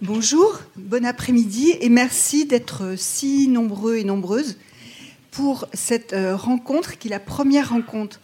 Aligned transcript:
Bonjour, 0.00 0.60
bon 0.76 1.04
après-midi 1.04 1.74
et 1.80 1.88
merci 1.88 2.46
d'être 2.46 2.94
si 2.96 3.48
nombreux 3.48 3.96
et 3.96 4.04
nombreuses 4.04 4.56
pour 5.32 5.66
cette 5.72 6.12
euh, 6.12 6.36
rencontre 6.36 6.98
qui 6.98 7.08
est 7.08 7.10
la 7.10 7.18
première 7.18 7.70
rencontre 7.70 8.20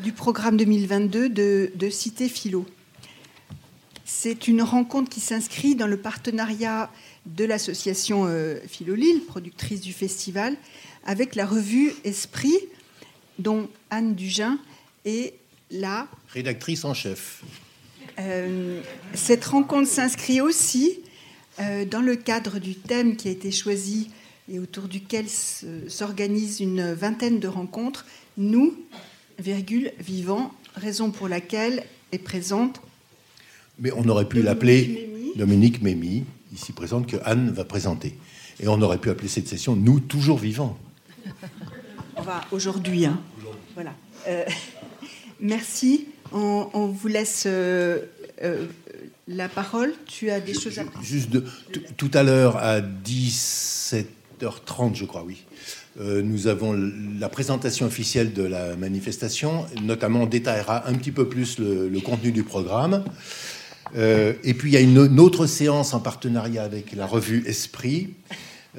du 0.00 0.12
programme 0.12 0.58
2022 0.58 1.30
de, 1.30 1.88
Cité 1.88 2.28
Philo. 2.28 2.66
C'est 4.04 4.48
une 4.48 4.60
rencontre 4.60 5.08
qui 5.08 5.20
s'inscrit 5.20 5.74
dans 5.74 5.86
le 5.86 5.96
partenariat 5.96 6.90
de 7.24 7.46
l'association 7.46 8.26
euh, 8.26 8.58
Philo 8.68 8.94
Lille, 8.94 9.22
productrice 9.26 9.80
du 9.80 9.94
festival, 9.94 10.58
avec 11.06 11.36
la 11.36 11.46
revue 11.46 11.94
Esprit, 12.04 12.58
dont 13.38 13.70
Anne 13.88 14.14
Dugin 14.14 14.58
est 15.06 15.32
la 15.70 16.06
rédactrice 16.34 16.84
en 16.84 16.92
chef. 16.92 17.42
Euh, 18.18 18.80
cette 19.14 19.44
rencontre 19.44 19.88
s'inscrit 19.88 20.40
aussi 20.40 21.00
euh, 21.60 21.84
dans 21.84 22.00
le 22.00 22.16
cadre 22.16 22.58
du 22.58 22.74
thème 22.74 23.16
qui 23.16 23.28
a 23.28 23.30
été 23.30 23.50
choisi 23.50 24.10
et 24.50 24.58
autour 24.58 24.84
duquel 24.84 25.26
s'organise 25.28 26.60
une 26.60 26.92
vingtaine 26.92 27.38
de 27.38 27.48
rencontres, 27.48 28.06
nous, 28.36 28.74
virgule, 29.38 29.92
vivants, 30.00 30.52
raison 30.74 31.10
pour 31.10 31.28
laquelle 31.28 31.84
est 32.12 32.18
présente. 32.18 32.80
Mais 33.78 33.92
on 33.92 34.08
aurait 34.08 34.28
pu 34.28 34.42
l'appeler 34.42 35.10
Dominique 35.36 35.82
Mémy, 35.82 36.24
ici 36.52 36.72
présente, 36.72 37.06
que 37.06 37.18
Anne 37.24 37.50
va 37.50 37.64
présenter. 37.64 38.16
Et 38.60 38.68
on 38.68 38.80
aurait 38.80 38.98
pu 38.98 39.10
appeler 39.10 39.28
cette 39.28 39.48
session 39.48 39.76
Nous, 39.76 40.00
toujours 40.00 40.38
vivants. 40.38 40.78
On 42.16 42.22
va 42.22 42.40
aujourd'hui. 42.50 43.04
Hein. 43.04 43.20
Voilà. 43.74 43.94
Euh, 44.26 44.44
merci. 45.40 46.08
On, 46.32 46.88
vous 46.88 47.08
laisse 47.08 47.44
euh, 47.46 48.04
euh, 48.42 48.66
la 49.26 49.48
parole. 49.48 49.92
Tu 50.06 50.30
as 50.30 50.40
des 50.40 50.54
choses 50.54 50.78
à 50.78 50.84
Juste 51.02 51.30
de, 51.30 51.44
tout 51.96 52.10
à 52.14 52.22
l'heure, 52.22 52.56
à 52.56 52.80
17h30, 52.80 54.94
je 54.94 55.04
crois, 55.04 55.24
oui. 55.24 55.44
nous 56.00 56.46
avons 56.46 56.72
la 57.18 57.28
présentation 57.28 57.86
officielle 57.86 58.32
de 58.32 58.44
la 58.44 58.76
manifestation. 58.76 59.66
Notamment, 59.82 60.22
on 60.22 60.26
détaillera 60.26 60.88
un 60.88 60.94
petit 60.94 61.12
peu 61.12 61.28
plus 61.28 61.58
le, 61.58 62.00
contenu 62.00 62.32
du 62.32 62.44
programme. 62.44 63.04
et 63.94 64.54
puis, 64.54 64.70
il 64.70 64.74
y 64.74 64.76
a 64.76 64.80
une, 64.80 65.20
autre 65.20 65.46
séance 65.46 65.92
en 65.92 66.00
partenariat 66.00 66.62
avec 66.62 66.92
la 66.92 67.06
revue 67.06 67.44
Esprit 67.46 68.14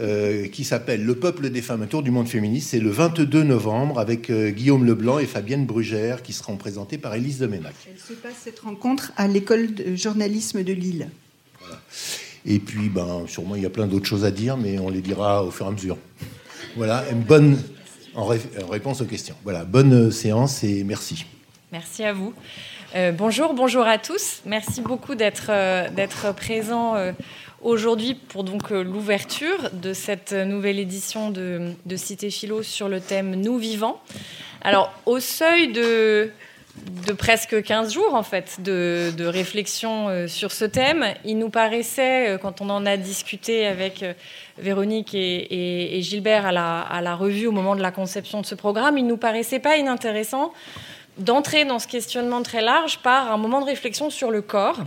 euh, 0.01 0.47
qui 0.47 0.63
s'appelle 0.63 1.03
Le 1.03 1.15
peuple 1.15 1.49
des 1.49 1.61
femmes, 1.61 1.81
un 1.81 1.87
tour 1.87 2.03
du 2.03 2.11
monde 2.11 2.29
féministe. 2.29 2.69
C'est 2.69 2.79
le 2.79 2.89
22 2.89 3.43
novembre 3.43 3.99
avec 3.99 4.29
euh, 4.29 4.49
Guillaume 4.49 4.85
Leblanc 4.85 5.19
et 5.19 5.25
Fabienne 5.25 5.65
Brugère 5.65 6.23
qui 6.23 6.31
seront 6.31 6.55
présentés 6.55 6.97
par 6.97 7.15
Élise 7.15 7.39
de 7.39 7.47
Ménac. 7.47 7.73
Elle 7.85 7.99
se 7.99 8.13
passe 8.13 8.35
cette 8.41 8.59
rencontre 8.59 9.11
à 9.17 9.27
l'école 9.27 9.73
de 9.73 9.97
journalisme 9.97 10.63
de 10.63 10.71
Lille. 10.71 11.09
Et 12.45 12.59
puis, 12.59 12.87
ben, 12.87 13.25
sûrement, 13.27 13.55
il 13.55 13.63
y 13.63 13.65
a 13.65 13.69
plein 13.69 13.87
d'autres 13.87 14.05
choses 14.05 14.23
à 14.23 14.31
dire, 14.31 14.55
mais 14.55 14.79
on 14.79 14.89
les 14.89 15.01
dira 15.01 15.43
au 15.43 15.51
fur 15.51 15.65
et 15.65 15.69
à 15.69 15.71
mesure. 15.73 15.97
Voilà, 16.77 17.03
une 17.11 17.23
bonne 17.23 17.61
en, 18.15 18.25
réponse 18.25 19.01
aux 19.01 19.05
questions. 19.05 19.35
Voilà, 19.43 19.65
bonne 19.65 20.07
euh, 20.07 20.11
séance 20.11 20.63
et 20.63 20.85
merci. 20.85 21.25
Merci 21.73 22.05
à 22.05 22.13
vous. 22.13 22.33
bonjour, 23.17 23.53
bonjour 23.53 23.85
à 23.85 23.97
tous. 23.97 24.41
Merci 24.45 24.81
beaucoup 24.81 25.13
d'être 25.13 25.51
d'être 25.91 26.33
présents 26.33 26.95
aujourd'hui 27.61 28.15
pour 28.15 28.43
donc 28.43 28.71
euh, 28.71 28.83
l'ouverture 28.83 29.69
de 29.73 29.93
cette 29.93 30.33
nouvelle 30.33 30.79
édition 30.79 31.29
de, 31.31 31.73
Cité 31.95 32.29
Philo 32.29 32.63
sur 32.63 32.89
le 32.89 32.99
thème 32.99 33.35
Nous 33.35 33.57
vivants. 33.57 33.99
Alors, 34.61 34.93
au 35.05 35.19
seuil 35.19 35.71
de, 35.71 36.31
presque 37.17 37.61
15 37.61 37.93
jours 37.93 38.13
en 38.13 38.23
fait 38.23 38.61
de, 38.61 39.25
réflexion 39.25 40.09
euh, 40.09 40.27
sur 40.27 40.51
ce 40.51 40.65
thème. 40.65 41.05
Il 41.25 41.37
nous 41.37 41.49
paraissait, 41.49 42.29
euh, 42.29 42.37
quand 42.37 42.61
on 42.61 42.69
en 42.69 42.85
a 42.85 42.97
discuté 42.97 43.65
avec 43.65 44.03
Véronique 44.57 45.13
et, 45.13 45.99
Gilbert 46.01 46.45
à 46.45 46.51
la, 46.51 46.81
à 46.81 47.01
la, 47.01 47.15
revue 47.15 47.47
au 47.47 47.51
moment 47.51 47.75
de 47.75 47.81
la 47.81 47.91
conception 47.91 48.41
de 48.41 48.45
ce 48.45 48.55
programme, 48.55 48.97
il 48.97 49.07
nous 49.07 49.17
paraissait 49.17 49.59
pas 49.59 49.77
inintéressant 49.77 50.53
d'entrer 51.17 51.65
dans 51.65 51.79
ce 51.79 51.87
questionnement 51.87 52.41
très 52.43 52.61
large 52.61 52.99
par 52.99 53.31
un 53.31 53.37
moment 53.37 53.59
de 53.59 53.65
réflexion 53.65 54.09
sur 54.09 54.31
le 54.31 54.41
corps 54.41 54.79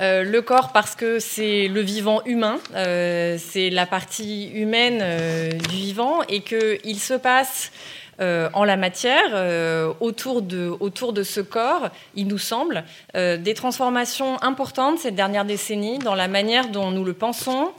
euh, 0.00 0.22
le 0.22 0.42
corps 0.42 0.72
parce 0.72 0.94
que 0.94 1.18
c'est 1.18 1.66
le 1.66 1.80
vivant 1.80 2.22
humain, 2.24 2.58
euh, 2.74 3.36
c'est 3.38 3.68
la 3.68 3.84
partie 3.84 4.48
humaine 4.50 5.00
euh, 5.02 5.50
du 5.50 5.76
vivant 5.76 6.22
et 6.28 6.42
qu'il 6.42 7.00
se 7.00 7.14
passe 7.14 7.72
en 8.20 8.64
la 8.64 8.76
matière, 8.76 9.94
autour, 10.00 10.42
de, 10.42 10.76
autour 10.80 11.12
de 11.12 11.22
ce 11.22 11.40
corps, 11.40 11.88
il 12.16 12.26
nous 12.26 12.36
semble, 12.36 12.82
des 13.14 13.54
transformations 13.54 14.42
importantes 14.42 14.98
ces 14.98 15.12
dernières 15.12 15.44
décennies 15.44 16.00
dans 16.00 16.16
la 16.16 16.26
manière 16.26 16.66
dont 16.66 16.90
nous 16.90 17.04
le 17.04 17.12
pensons, 17.12 17.70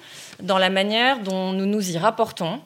dans 0.41 0.57
la 0.57 0.69
manière 0.69 1.19
dont 1.19 1.51
nous 1.51 1.66
nous 1.66 1.91
y 1.91 1.97
rapportons, 1.97 2.62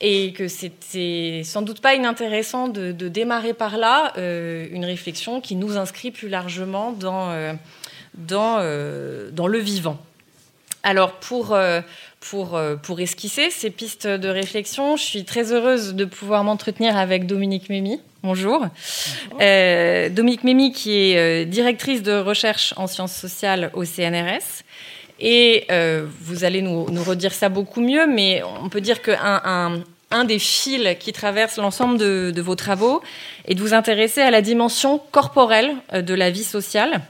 et 0.00 0.34
que 0.34 0.46
c'était 0.46 1.42
sans 1.44 1.62
doute 1.62 1.80
pas 1.80 1.96
inintéressant 1.96 2.68
de 2.68 2.92
démarrer 3.08 3.54
par 3.54 3.76
là 3.76 4.12
une 4.16 4.84
réflexion 4.84 5.40
qui 5.40 5.56
nous 5.56 5.76
inscrit 5.76 6.12
plus 6.12 6.28
largement 6.28 6.92
dans 6.92 7.56
dans, 8.16 8.58
euh, 8.60 9.30
dans 9.30 9.46
le 9.46 9.58
vivant. 9.58 9.98
Alors 10.82 11.12
pour, 11.12 11.52
euh, 11.52 11.80
pour, 12.20 12.54
euh, 12.54 12.76
pour 12.76 13.00
esquisser 13.00 13.50
ces 13.50 13.70
pistes 13.70 14.06
de 14.06 14.28
réflexion, 14.28 14.96
je 14.96 15.02
suis 15.02 15.24
très 15.24 15.52
heureuse 15.52 15.94
de 15.94 16.04
pouvoir 16.04 16.44
m'entretenir 16.44 16.96
avec 16.96 17.26
Dominique 17.26 17.68
Mémy. 17.68 18.00
Bonjour. 18.22 18.66
Dominique 19.38 20.42
Mémy 20.42 20.72
qui 20.72 20.92
est 20.94 21.44
directrice 21.44 22.02
de 22.02 22.18
recherche 22.18 22.74
en 22.76 22.88
sciences 22.88 23.14
sociales 23.14 23.70
au 23.74 23.84
CNRS. 23.84 24.64
Et 25.20 25.66
vous 26.20 26.42
allez 26.42 26.60
nous, 26.60 26.90
nous, 26.90 27.04
redire 27.04 27.32
ça 27.32 27.48
beaucoup 27.48 27.80
mieux, 27.80 28.08
mais 28.08 28.42
on 28.62 28.68
peut 28.68 28.80
dire 28.80 29.00
qu'un 29.00 29.40
un, 29.44 29.80
un 30.10 30.24
des 30.24 30.40
fils 30.40 30.96
qui 30.98 31.12
traverse 31.12 31.56
l'ensemble 31.56 31.98
de, 31.98 32.32
de, 32.34 32.42
vos 32.42 32.56
travaux 32.56 33.00
est 33.44 33.54
de 33.54 33.60
vous 33.60 33.74
intéresser 33.74 34.22
à 34.22 34.32
la 34.32 34.42
dimension 34.42 35.00
corporelle 35.12 35.76
de 35.92 36.14
la 36.14 36.30
vie 36.30 36.44
sociale 36.44 37.00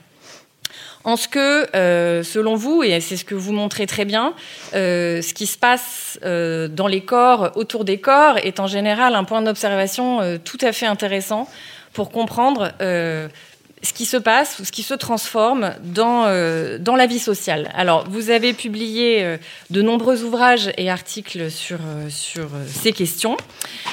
en 1.07 1.15
ce 1.15 1.29
que, 1.29 1.75
euh, 1.77 2.25
selon 2.25 2.57
vous, 2.57 2.83
et 2.83 3.01
c'est 3.01 3.17
ce 3.17 3.25
que 3.25 3.37
vous 3.37 3.53
montrez 3.53 3.87
très 3.87 4.05
bien, 4.05 4.35
euh, 4.75 5.23
ce 5.23 5.33
qui 5.35 5.47
se 5.47 5.57
passe 5.57 6.19
euh, 6.25 6.67
dans 6.67 6.89
les 6.89 7.01
corps, 7.01 7.53
autour 7.55 7.85
des 7.85 7.99
corps, 7.99 8.39
est 8.39 8.59
en 8.59 8.67
général 8.67 9.15
un 9.15 9.23
point 9.23 9.41
d'observation 9.41 10.39
tout 10.45 10.59
à 10.61 10.73
fait 10.73 10.87
intéressant 10.87 11.49
pour 11.93 12.11
comprendre 12.11 12.73
ce 13.87 13.93
qui 13.93 14.05
se 14.05 14.17
passe 14.17 14.63
ce 14.65 14.73
qui 14.73 14.83
se 14.83 14.95
transforme 14.95 15.75
dans, 15.83 16.25
euh, 16.27 16.77
dans 16.79 16.97
la 16.97 17.07
vie 17.07 17.21
sociale. 17.21 17.71
Alors, 17.75 18.05
vous 18.11 18.31
avez 18.31 18.53
publié 18.53 19.23
euh, 19.23 19.37
de 19.71 19.81
nombreux 19.81 20.25
ouvrages 20.25 20.73
et 20.77 20.91
articles 20.91 21.51
sur, 21.51 21.79
euh, 21.81 22.09
sur 22.11 22.49
ces 22.67 22.93
questions. 22.93 23.37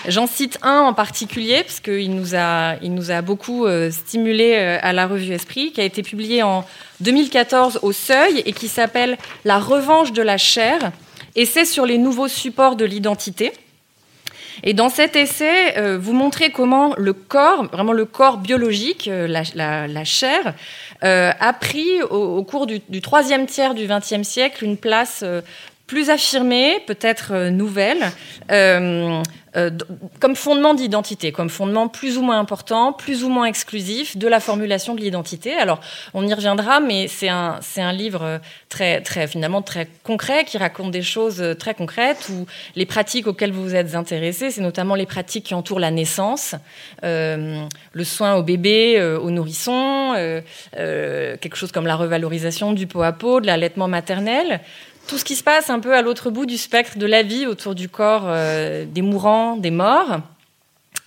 J'en 0.07 0.25
cite 0.25 0.57
un 0.63 0.79
en 0.79 0.93
particulier, 0.93 1.63
parce 1.63 1.79
qu'il 1.79 2.15
nous 2.15 2.33
a, 2.35 2.77
nous 2.81 3.11
a 3.11 3.21
beaucoup 3.21 3.67
stimulé 3.91 4.55
à 4.55 4.91
la 4.91 5.07
revue 5.07 5.33
Esprit, 5.33 5.71
qui 5.71 5.79
a 5.79 5.83
été 5.83 6.03
publié 6.03 6.43
en 6.43 6.65
2014 6.99 7.79
au 7.83 7.91
Seuil 7.91 8.41
et 8.45 8.53
qui 8.53 8.67
s'appelle 8.67 9.17
La 9.45 9.59
revanche 9.59 10.11
de 10.11 10.21
la 10.21 10.37
chair, 10.37 10.91
essai 11.35 11.65
sur 11.65 11.85
les 11.85 11.97
nouveaux 11.97 12.27
supports 12.27 12.75
de 12.75 12.85
l'identité. 12.85 13.53
Et 14.61 14.73
dans 14.73 14.89
cet 14.89 15.15
essai, 15.15 15.77
euh, 15.77 15.97
vous 15.99 16.13
montrez 16.13 16.51
comment 16.51 16.93
le 16.97 17.13
corps, 17.13 17.65
vraiment 17.71 17.93
le 17.93 18.05
corps 18.05 18.37
biologique, 18.37 19.07
euh, 19.07 19.27
la, 19.27 20.03
chair, 20.03 20.53
euh, 21.03 21.31
a 21.39 21.53
pris 21.53 22.01
au, 22.03 22.43
cours 22.43 22.67
du, 22.67 23.01
troisième 23.01 23.45
tiers 23.47 23.73
du 23.73 23.87
XXe 23.87 24.27
siècle 24.27 24.63
une 24.63 24.77
place 24.77 25.23
plus 25.87 26.09
affirmée, 26.09 26.79
peut-être 26.85 27.49
nouvelle, 27.49 28.11
euh, 29.55 29.69
comme 30.19 30.35
fondement 30.35 30.73
d'identité, 30.73 31.31
comme 31.31 31.49
fondement 31.49 31.87
plus 31.87 32.17
ou 32.17 32.21
moins 32.21 32.39
important, 32.39 32.93
plus 32.93 33.23
ou 33.23 33.29
moins 33.29 33.45
exclusif 33.45 34.17
de 34.17 34.27
la 34.27 34.39
formulation 34.39 34.95
de 34.95 35.01
l'identité. 35.01 35.53
Alors, 35.53 35.79
on 36.13 36.25
y 36.25 36.33
reviendra, 36.33 36.79
mais 36.79 37.07
c'est 37.07 37.29
un, 37.29 37.59
c'est 37.61 37.81
un 37.81 37.93
livre 37.93 38.39
très, 38.69 39.01
très, 39.01 39.27
finalement 39.27 39.61
très 39.61 39.87
concret 40.03 40.43
qui 40.45 40.57
raconte 40.57 40.91
des 40.91 41.01
choses 41.03 41.43
très 41.59 41.75
concrètes 41.75 42.29
où 42.31 42.45
les 42.75 42.85
pratiques 42.85 43.27
auxquelles 43.27 43.51
vous 43.51 43.63
vous 43.63 43.75
êtes 43.75 43.95
intéressés, 43.95 44.49
c'est 44.49 44.61
notamment 44.61 44.95
les 44.95 45.05
pratiques 45.05 45.45
qui 45.45 45.53
entourent 45.53 45.79
la 45.79 45.91
naissance, 45.91 46.55
euh, 47.03 47.63
le 47.91 48.03
soin 48.03 48.35
au 48.35 48.43
bébé, 48.43 48.95
euh, 48.97 49.19
au 49.19 49.29
nourrisson, 49.29 50.13
quelque 50.73 51.55
chose 51.55 51.71
comme 51.71 51.85
la 51.85 51.95
revalorisation 51.95 52.73
du 52.73 52.87
pot 52.87 53.03
à 53.03 53.11
peau, 53.11 53.39
de 53.39 53.47
l'allaitement 53.47 53.87
maternel 53.87 54.61
tout 55.07 55.17
ce 55.17 55.25
qui 55.25 55.35
se 55.35 55.43
passe 55.43 55.69
un 55.69 55.79
peu 55.79 55.93
à 55.93 56.01
l'autre 56.01 56.29
bout 56.29 56.45
du 56.45 56.57
spectre 56.57 56.97
de 56.97 57.05
la 57.05 57.23
vie 57.23 57.45
autour 57.45 57.75
du 57.75 57.89
corps 57.89 58.23
euh, 58.25 58.85
des 58.85 59.01
mourants, 59.01 59.57
des 59.57 59.71
morts. 59.71 60.19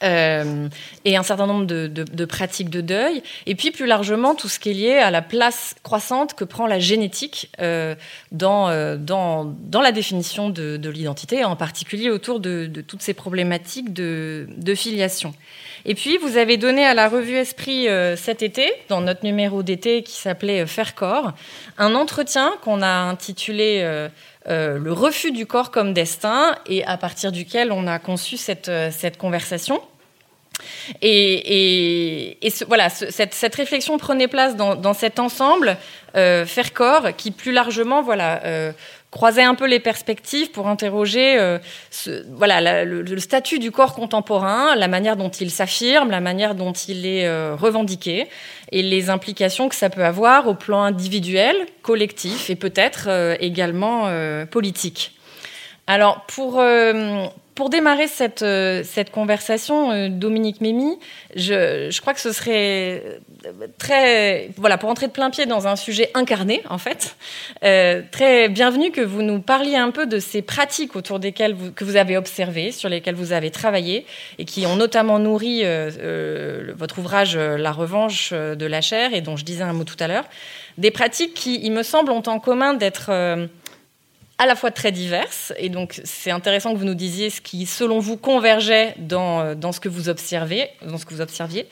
Euh, 0.03 0.69
et 1.07 1.17
un 1.17 1.23
certain 1.23 1.47
nombre 1.47 1.65
de, 1.65 2.25
pratiques 2.27 2.69
de 2.69 2.83
deuil, 2.83 3.23
et 3.47 3.55
puis 3.55 3.71
plus 3.71 3.87
largement 3.87 4.35
tout 4.35 4.49
ce 4.49 4.59
qui 4.59 4.69
est 4.69 4.75
lié 4.75 4.93
à 4.99 5.11
la 5.11 5.23
place 5.23 5.75
croissante 5.83 6.35
que 6.35 6.45
prend 6.45 6.67
la 6.67 6.79
génétique 6.79 7.51
euh, 7.63 7.95
dans, 8.31 8.97
dans, 8.99 9.81
la 9.81 9.93
définition 9.93 10.51
de, 10.51 10.89
l'identité, 10.91 11.45
en 11.45 11.57
particulier 11.57 12.11
autour 12.11 12.41
de, 12.41 12.71
toutes 12.87 13.01
ces 13.01 13.15
problématiques 13.15 13.95
de, 13.95 14.47
filiation. 14.75 15.33
Et 15.89 15.95
puis, 15.95 16.19
vous 16.19 16.37
avez 16.37 16.57
donné 16.57 16.85
à 16.85 16.95
la 16.95 17.09
revue 17.09 17.37
Esprit 17.37 17.87
cet 18.17 18.43
été, 18.43 18.73
dans 18.89 19.01
notre 19.01 19.25
numéro 19.25 19.63
d'été 19.63 20.03
qui 20.03 20.15
s'appelait 20.15 20.67
Faire 20.67 20.97
corps, 20.97 21.33
un 21.79 21.95
entretien 21.95 22.53
qu'on 22.63 22.83
a 22.83 22.89
intitulé 22.89 24.11
euh, 24.49 24.79
le 24.79 24.93
refus 24.93 25.33
du 25.33 25.45
corps 25.45 25.73
comme 25.73 25.93
destin, 25.93 26.55
et 26.67 26.85
à 26.85 26.97
partir 26.97 27.33
duquel 27.33 27.73
on 27.73 27.89
a 27.89 27.99
conçu 27.99 28.37
cette, 28.37 28.69
euh, 28.69 28.91
cette 28.93 29.17
conversation. 29.17 29.81
Et, 31.03 32.39
voilà, 32.69 32.89
cette, 32.89 33.55
réflexion 33.55 33.99
prenait 33.99 34.29
place 34.29 34.57
dans, 34.57 34.95
cet 34.95 35.19
ensemble, 35.19 35.77
euh, 36.17 36.47
faire 36.47 36.73
corps, 36.73 37.15
qui 37.17 37.31
plus 37.31 37.53
largement, 37.53 38.03
voilà, 38.03 38.41
croiser 39.17 39.43
un 39.43 39.55
peu 39.55 39.67
les 39.67 39.81
perspectives 39.81 40.51
pour 40.51 40.69
interroger 40.69 41.39
euh, 41.39 41.59
le, 42.07 43.19
statut 43.19 43.59
du 43.59 43.71
corps 43.71 43.95
contemporain, 43.95 44.77
la 44.77 44.89
manière 44.89 45.17
dont 45.17 45.31
il 45.31 45.51
s'affirme, 45.51 46.11
la 46.11 46.21
manière 46.21 46.55
dont 46.55 46.75
il 46.75 47.07
est 47.07 47.27
euh, 47.27 47.57
revendiqué 47.57 48.27
et 48.73 48.83
les 48.83 49.09
implications 49.09 49.71
que 49.71 49.75
ça 49.75 49.89
peut 49.89 50.05
avoir 50.05 50.49
au 50.49 50.55
plan 50.55 50.83
individuel, 50.83 51.57
collectif 51.81 52.51
et 52.51 52.57
peut-être 52.57 53.07
euh, 53.09 53.37
également 53.41 54.11
politique. 54.51 55.13
Alors 55.87 56.27
pour, 56.27 56.61
pour 57.57 57.71
démarrer 57.71 58.07
cette, 58.07 58.43
euh, 58.43 58.83
cette 58.85 59.11
conversation, 59.11 59.91
euh, 59.91 60.09
Dominique 60.11 60.61
Mémy, 60.61 60.99
je, 61.35 61.89
je, 61.91 62.01
crois 62.03 62.13
que 62.13 62.21
ce 62.21 62.31
serait 62.31 63.03
euh, 63.47 63.67
très, 63.79 64.51
voilà, 64.59 64.77
pour 64.77 64.91
entrer 64.91 65.07
de 65.07 65.13
plein 65.13 65.31
pied 65.31 65.47
dans 65.47 65.67
un 65.67 65.75
sujet 65.75 66.11
incarné, 66.13 66.63
en 66.69 66.77
fait, 66.77 67.17
très 68.13 68.51
bienvenu 68.51 68.91
que 68.91 69.01
vous 69.01 69.23
nous 69.23 69.41
parliez 69.41 69.77
un 69.77 69.91
peu 69.91 70.07
de 70.07 70.19
ces 70.19 70.43
pratiques 70.43 70.97
autour 70.97 71.19
desquelles 71.19 71.55
vous, 71.55 71.73
que 71.73 71.83
vous 71.83 71.97
avez 71.97 72.19
observées, 72.19 72.73
sur 72.73 72.91
lesquelles 72.91 73.15
vous 73.15 73.33
avez 73.33 73.51
travaillé, 73.51 74.05
et 74.39 74.45
qui 74.45 74.67
ont 74.67 74.77
notamment 74.77 75.19
nourri 75.19 75.65
votre 76.77 76.99
ouvrage 76.99 77.37
La 77.37 77.73
revanche 77.73 78.33
de 78.33 78.67
la 78.67 78.83
chair, 78.83 79.15
et 79.15 79.23
dont 79.23 79.37
je 79.37 79.45
disais 79.45 79.65
un 79.65 79.73
mot 79.73 79.85
tout 79.85 79.97
à 79.99 80.09
l'heure. 80.09 80.25
Des 80.77 80.91
pratiques 80.91 81.33
qui, 81.33 81.59
il 81.63 81.73
me 81.73 81.83
semble, 81.83 82.11
ont 82.13 82.23
en 82.27 82.39
commun 82.39 82.75
d'être 82.75 83.11
à 84.39 84.45
la 84.45 84.55
fois 84.55 84.71
très 84.71 84.93
diverses, 84.93 85.53
et 85.57 85.71
donc 85.71 86.01
c'est 86.05 86.31
intéressant 86.31 86.73
que 86.75 86.79
vous 86.79 86.85
nous 86.85 86.95
disiez 86.95 87.31
ce 87.31 87.41
qui, 87.41 87.65
selon 87.65 88.01
vous, 88.01 88.19
convergeait 88.19 88.95
dans, 88.99 89.41
euh, 89.41 89.55
dans, 89.55 89.73
ce 89.73 89.81
que 89.81 89.89
vous 89.89 90.09
observez, 90.11 90.69
dans 90.85 90.99
ce 90.99 91.07
que 91.07 91.15
vous 91.15 91.23
observiez, 91.23 91.67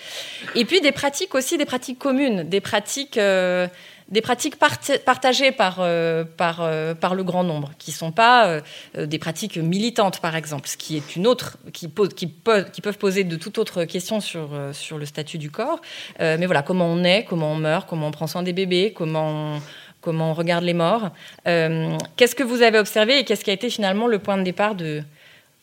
et 0.54 0.64
puis 0.64 0.80
des 0.80 0.92
pratiques 0.92 1.34
aussi, 1.34 1.58
des 1.58 1.66
pratiques 1.66 1.98
communes, 1.98 2.44
des 2.44 2.62
pratiques, 2.62 3.18
euh, 3.18 3.68
des 4.08 4.22
pratiques 4.22 4.56
partagées 4.56 5.52
par, 5.52 5.78
euh, 5.80 6.24
par, 6.24 6.68
par 7.00 7.14
le 7.14 7.24
grand 7.24 7.44
nombre, 7.44 7.72
qui 7.78 7.90
ne 7.90 7.96
sont 7.96 8.12
pas 8.12 8.60
des 8.98 9.18
pratiques 9.18 9.56
militantes, 9.56 10.20
par 10.20 10.36
exemple, 10.36 10.68
ce 10.68 10.76
qui 10.76 10.96
est 10.96 11.16
une 11.16 11.26
autre, 11.26 11.56
qui, 11.72 11.88
pose, 11.88 12.10
qui, 12.10 12.30
qui 12.72 12.80
peuvent 12.82 12.98
poser 12.98 13.24
de 13.24 13.36
toute 13.36 13.56
autre 13.56 13.84
question 13.84 14.20
sur, 14.20 14.50
sur 14.72 14.98
le 14.98 15.06
statut 15.06 15.38
du 15.38 15.50
corps, 15.50 15.80
mais 16.20 16.44
voilà, 16.44 16.62
comment 16.62 16.86
on 16.86 17.02
est, 17.02 17.24
comment 17.24 17.52
on 17.52 17.56
meurt, 17.56 17.88
comment 17.88 18.08
on 18.08 18.10
prend 18.10 18.26
soin 18.26 18.42
des 18.42 18.52
bébés, 18.52 18.92
comment 18.94 19.56
on 19.56 19.60
comment 20.04 20.32
on 20.32 20.34
regarde 20.34 20.64
les 20.64 20.74
morts. 20.74 21.10
Euh, 21.48 21.96
qu'est-ce 22.16 22.34
que 22.34 22.42
vous 22.42 22.60
avez 22.60 22.78
observé 22.78 23.18
et 23.18 23.24
qu'est-ce 23.24 23.42
qui 23.42 23.50
a 23.50 23.54
été 23.54 23.70
finalement 23.70 24.06
le 24.06 24.18
point 24.18 24.36
de 24.36 24.42
départ 24.42 24.74
de, 24.74 25.02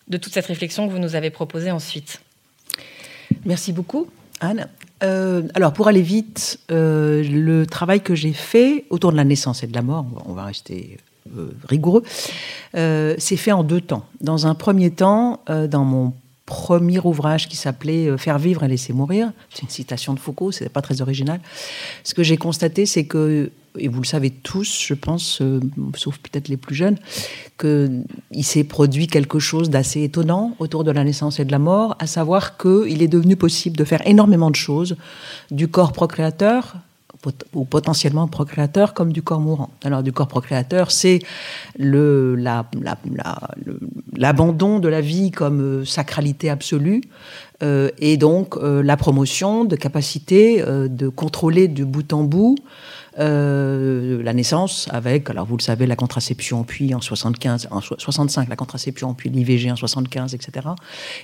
toute 0.10 0.34
cette 0.34 0.48
réflexion 0.48 0.88
que 0.88 0.92
vous 0.92 1.00
nous 1.00 1.16
avez 1.16 1.30
proposée 1.30 1.70
ensuite? 1.70 2.22
Merci 3.46 3.72
beaucoup, 3.72 4.08
Anne. 4.40 4.68
Euh, 5.04 5.44
alors, 5.54 5.74
pour 5.74 5.88
aller 5.88 6.02
vite, 6.02 6.60
euh, 6.72 7.24
le 7.24 7.66
travail 7.68 8.02
que 8.02 8.16
j'ai 8.16 8.34
fait 8.34 8.86
autour 8.90 9.12
de 9.12 9.18
la 9.18 9.24
naissance 9.24 9.64
et 9.64 9.68
de 9.68 9.76
la 9.76 9.84
mort, 9.84 10.06
on 10.26 10.34
va 10.34 10.46
rester 10.46 10.98
rigoureux, 11.70 12.04
c'est 12.74 13.38
fait 13.38 13.52
en 13.52 13.64
deux 13.64 13.80
temps. 13.80 14.06
Dans 14.20 14.48
un 14.48 14.56
premier 14.56 14.90
temps, 14.90 15.40
dans 15.48 15.86
mon 15.86 16.14
premier 16.46 17.00
ouvrage 17.00 17.48
qui 17.48 17.56
s'appelait 17.56 18.18
Faire 18.18 18.40
vivre 18.40 18.64
et 18.64 18.68
laisser 18.68 18.92
mourir. 18.92 19.32
C'est 19.54 19.62
une 19.62 19.70
citation 19.70 20.14
de 20.14 20.20
Foucault, 20.20 20.52
c'est 20.52 20.68
pas 20.68 20.82
très 20.82 21.02
original. 21.02 21.40
Ce 22.04 22.14
que 22.14 22.24
j'ai 22.24 22.38
constaté, 22.38 22.86
c'est 22.86 23.06
que 23.06 23.52
et 23.78 23.88
vous 23.88 24.02
le 24.02 24.06
savez 24.06 24.30
tous, 24.30 24.84
je 24.86 24.94
pense, 24.94 25.42
euh, 25.42 25.60
sauf 25.96 26.18
peut-être 26.18 26.50
les 26.50 26.58
plus 26.58 26.76
jeunes, 26.76 26.98
qu'il 27.60 28.04
s'est 28.44 28.64
produit 28.64 29.08
quelque 29.08 29.40
chose 29.40 29.70
d'assez 29.70 30.04
étonnant 30.04 30.56
autour 30.60 30.84
de 30.84 30.92
la 30.92 31.04
naissance 31.04 31.40
et 31.40 31.46
de 31.46 31.52
la 31.52 31.60
mort, 31.60 31.96
à 32.00 32.08
savoir 32.08 32.58
qu'il 32.58 33.02
est 33.02 33.08
devenu 33.08 33.36
possible 33.36 33.78
de 33.78 33.84
faire 33.84 34.06
énormément 34.06 34.50
de 34.52 34.56
choses 34.56 34.98
du 35.52 35.68
corps 35.68 35.94
procréateur 35.94 36.76
ou 37.54 37.66
potentiellement 37.66 38.28
procréateur 38.28 38.96
comme 38.96 39.14
du 39.14 39.22
corps 39.22 39.40
mourant. 39.40 39.70
Alors 39.84 40.02
du 40.02 40.12
corps 40.12 40.28
procréateur, 40.28 40.90
c'est 40.90 41.20
l'abandon 41.78 42.40
de 44.80 44.88
la 44.88 45.02
vie 45.02 45.30
comme 45.30 45.62
euh, 45.62 45.86
sacralité 45.86 46.50
absolue 46.50 47.02
euh, 47.62 47.92
et 48.00 48.18
donc 48.18 48.58
la 48.60 48.98
promotion 48.98 49.66
de 49.66 49.76
capacité 49.76 50.64
de 50.66 51.10
contrôler 51.10 51.68
de 51.68 51.84
bout 51.84 52.12
en 52.12 52.24
bout 52.24 52.56
euh, 53.19 54.24
la 54.24 54.34
naissance 54.34 54.88
avec, 54.90 55.30
alors 55.30 55.46
vous 55.46 55.58
le 55.58 55.62
savez, 55.62 55.86
la 55.86 55.98
contraception, 55.98 56.63
puis 56.63 56.94
en 56.96 57.02
75, 57.02 57.68
en 57.69 57.81
65 57.81 58.48
la 58.48 58.56
contraception, 58.56 59.13
puis 59.13 59.30
l'IVG 59.30 59.69
en 59.69 59.75
75, 59.75 60.34
etc. 60.34 60.68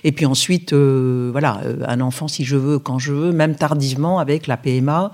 Et 0.04 0.12
puis 0.12 0.26
ensuite, 0.26 0.74
euh, 0.74 1.30
voilà, 1.32 1.60
euh, 1.64 1.76
un 1.86 2.02
enfant 2.02 2.28
si 2.28 2.44
je 2.44 2.56
veux, 2.56 2.78
quand 2.78 2.98
je 2.98 3.12
veux, 3.14 3.32
même 3.32 3.54
tardivement 3.54 4.18
avec 4.18 4.46
la 4.46 4.58
PMA, 4.58 5.12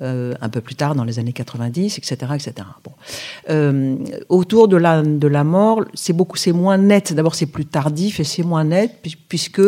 un 0.00 0.48
peu 0.48 0.60
plus 0.60 0.74
tard 0.74 0.94
dans 0.94 1.04
les 1.04 1.18
années 1.18 1.32
90, 1.32 1.98
etc., 1.98 2.16
etc. 2.34 2.54
Bon. 2.82 3.98
autour 4.28 4.68
de 4.68 4.76
la 4.76 5.02
de 5.02 5.28
la 5.28 5.44
mort, 5.44 5.84
c'est 5.94 6.12
beaucoup, 6.12 6.36
c'est 6.36 6.52
moins 6.52 6.78
net. 6.78 7.12
D'abord, 7.12 7.34
c'est 7.34 7.46
plus 7.46 7.66
tardif 7.66 8.20
et 8.20 8.24
c'est 8.24 8.42
moins 8.42 8.64
net 8.64 9.00
puisque 9.28 9.62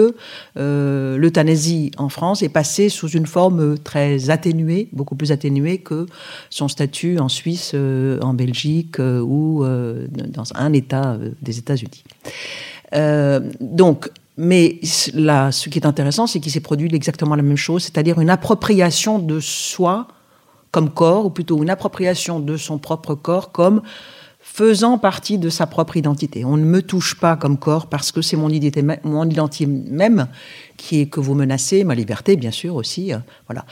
l'euthanasie 0.55 1.91
en 1.99 2.08
France 2.08 2.43
est 2.43 2.49
passée 2.49 2.88
sous 2.88 3.08
une 3.08 3.26
forme 3.26 3.79
très 3.79 4.31
atténuée, 4.31 4.88
beaucoup 4.93 5.17
plus 5.17 5.32
atténuée 5.32 5.79
que 5.79 6.06
son 6.50 6.69
statut 6.69 7.19
en 7.19 7.28
Suisse, 7.28 7.72
euh, 7.75 8.19
en 8.20 8.34
Belgique 8.34 9.00
euh, 9.00 9.20
ou 9.20 9.64
euh, 9.64 10.06
dans 10.10 10.44
un 10.54 10.72
État 10.72 11.19
des 11.43 11.58
États-Unis. 11.58 12.04
donc, 13.60 14.10
mais 14.38 14.81
là, 15.14 15.50
ce 15.50 15.69
qui 15.70 15.78
est 15.78 15.87
intéressant, 15.87 16.26
c'est 16.26 16.40
qu'il 16.40 16.52
s'est 16.52 16.60
produit 16.60 16.94
exactement 16.94 17.37
la 17.37 17.43
même 17.43 17.56
chose, 17.56 17.84
c'est-à-dire 17.84 18.20
une 18.20 18.31
appropriation 18.31 19.19
de 19.19 19.40
soi 19.40 20.08
comme 20.72 20.90
corps, 20.90 21.25
ou 21.25 21.31
plutôt 21.31 21.62
une 21.62 21.70
appropriation 21.70 22.38
de 22.38 22.56
son 22.56 22.78
propre 22.78 23.14
corps 23.14 23.50
comme 23.50 23.81
faisant 24.40 24.98
partie 24.98 25.38
de 25.38 25.48
sa 25.48 25.66
propre 25.66 25.96
identité. 25.96 26.44
On 26.44 26.56
ne 26.56 26.64
me 26.64 26.82
touche 26.82 27.19
pas 27.19 27.37
comme 27.37 27.58
corps 27.58 27.87
parce 27.87 28.12
que 28.12 28.22
c'est 28.22 28.37
mon 28.37 28.50
identité, 28.50 28.84
mon 29.02 29.28
identité 29.28 29.66
même 29.66 30.28
qui 30.76 31.00
est 31.00 31.06
que 31.06 31.19
vous 31.19 31.34
menacez, 31.34 31.82
ma 31.82 31.94
liberté 31.94 32.37
bien 32.37 32.50
sûr 32.50 32.75
aussi, 32.75 33.12
voilà. 33.48 33.64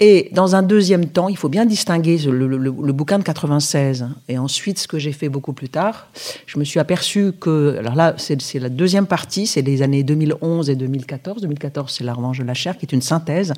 Et 0.00 0.30
dans 0.32 0.54
un 0.54 0.62
deuxième 0.62 1.06
temps, 1.06 1.28
il 1.28 1.36
faut 1.36 1.48
bien 1.48 1.66
distinguer 1.66 2.18
le, 2.18 2.92
bouquin 2.92 3.18
de 3.18 3.24
96 3.24 4.06
et 4.28 4.38
ensuite 4.38 4.78
ce 4.78 4.86
que 4.86 4.98
j'ai 4.98 5.10
fait 5.10 5.28
beaucoup 5.28 5.52
plus 5.52 5.68
tard. 5.68 6.08
Je 6.46 6.58
me 6.58 6.64
suis 6.64 6.78
aperçu 6.78 7.32
que, 7.32 7.76
alors 7.78 7.96
là, 7.96 8.14
c'est 8.16 8.60
la 8.60 8.68
deuxième 8.68 9.06
partie, 9.06 9.48
c'est 9.48 9.62
les 9.62 9.82
années 9.82 10.04
2011 10.04 10.70
et 10.70 10.76
2014. 10.76 11.42
2014, 11.42 11.92
c'est 11.92 12.04
La 12.04 12.14
Revanche 12.14 12.38
de 12.38 12.44
la 12.44 12.54
chair, 12.54 12.78
qui 12.78 12.86
est 12.86 12.92
une 12.92 13.02
synthèse 13.02 13.52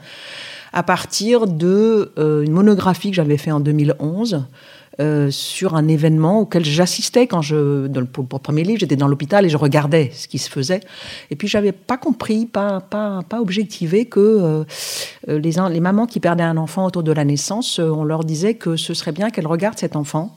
à 0.72 0.82
partir 0.82 1.46
de 1.46 2.12
euh, 2.18 2.46
monographie 2.46 3.10
que 3.10 3.16
j'avais 3.16 3.36
fait 3.36 3.50
en 3.50 3.60
2011 3.60 4.44
euh, 4.98 5.30
sur 5.30 5.76
un 5.76 5.86
événement 5.86 6.40
auquel 6.40 6.64
j'assistais 6.64 7.28
quand 7.28 7.42
je, 7.42 7.86
dans 7.86 8.00
le, 8.00 8.06
pour, 8.06 8.26
le 8.30 8.38
premier 8.38 8.64
livre, 8.64 8.80
j'étais 8.80 8.96
dans 8.96 9.06
l'hôpital 9.06 9.46
et 9.46 9.48
je 9.48 9.56
regardais 9.56 10.10
ce 10.12 10.26
qui 10.26 10.38
se 10.38 10.50
faisait. 10.50 10.80
Et 11.30 11.36
puis 11.36 11.46
j'avais 11.46 11.70
pas 11.72 11.96
compris, 11.96 12.44
pas, 12.44 12.80
pas, 12.80 13.20
pas 13.28 13.40
objectivé 13.40 14.06
que 14.06 14.20
euh, 14.20 14.64
les, 15.28 15.52
les 15.70 15.80
mamans 15.80 16.06
qui 16.06 16.18
perdaient 16.18 16.42
un 16.42 16.56
enfant 16.56 16.86
autour 16.86 17.04
de 17.04 17.12
la 17.12 17.24
naissance, 17.24 17.78
euh, 17.78 17.88
on 17.88 18.02
leur 18.02 18.24
disait 18.24 18.54
que 18.54 18.76
ce 18.76 18.92
serait 18.92 19.12
bien 19.12 19.30
qu'elles 19.30 19.46
regardent 19.46 19.78
cet 19.78 19.94
enfant 19.94 20.34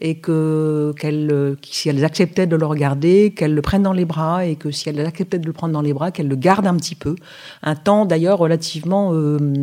et 0.00 0.16
que 0.16 0.94
qu'elles, 0.98 1.56
si 1.62 1.88
elles 1.88 2.04
acceptaient 2.04 2.46
de 2.46 2.56
le 2.56 2.66
regarder, 2.66 3.32
qu'elles 3.36 3.54
le 3.54 3.62
prennent 3.62 3.82
dans 3.82 3.92
les 3.92 4.04
bras 4.04 4.44
et 4.46 4.56
que 4.56 4.70
si 4.70 4.88
elles 4.88 5.00
acceptaient 5.00 5.38
de 5.38 5.46
le 5.46 5.52
prendre 5.52 5.72
dans 5.72 5.82
les 5.82 5.92
bras, 5.92 6.10
qu'elles 6.10 6.28
le 6.28 6.36
gardent 6.36 6.66
un 6.66 6.76
petit 6.76 6.94
peu, 6.94 7.16
un 7.62 7.74
temps 7.74 8.04
d'ailleurs 8.04 8.38
relativement, 8.38 9.12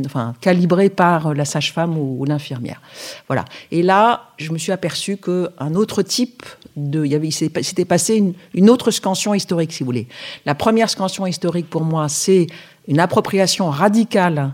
enfin 0.06 0.34
calibré 0.42 0.89
par 0.89 1.34
la 1.34 1.46
sage-femme 1.46 1.98
ou, 1.98 2.25
l'infirmière. 2.25 2.82
Voilà. 3.27 3.46
Et 3.72 3.84
là, 3.84 4.30
je 4.38 4.51
me 4.51 4.58
suis 4.58 4.72
aperçu 4.72 5.18
qu'un 5.18 5.75
autre 5.75 6.01
type 6.01 6.44
de. 6.75 7.06
Il, 7.06 7.32
s'était 7.32 7.86
passé 7.86 8.34
une, 8.54 8.70
autre 8.70 8.92
scansion 8.92 9.34
historique, 9.34 9.72
si 9.72 9.80
vous 9.80 9.88
voulez. 9.88 10.08
La 10.46 10.56
première 10.56 10.89
scansion 10.89 11.25
historique, 11.25 11.70
pour 11.70 11.84
moi, 11.84 12.10
c'est 12.10 12.48
une 12.88 13.00
appropriation 13.00 13.70
radicale 13.70 14.54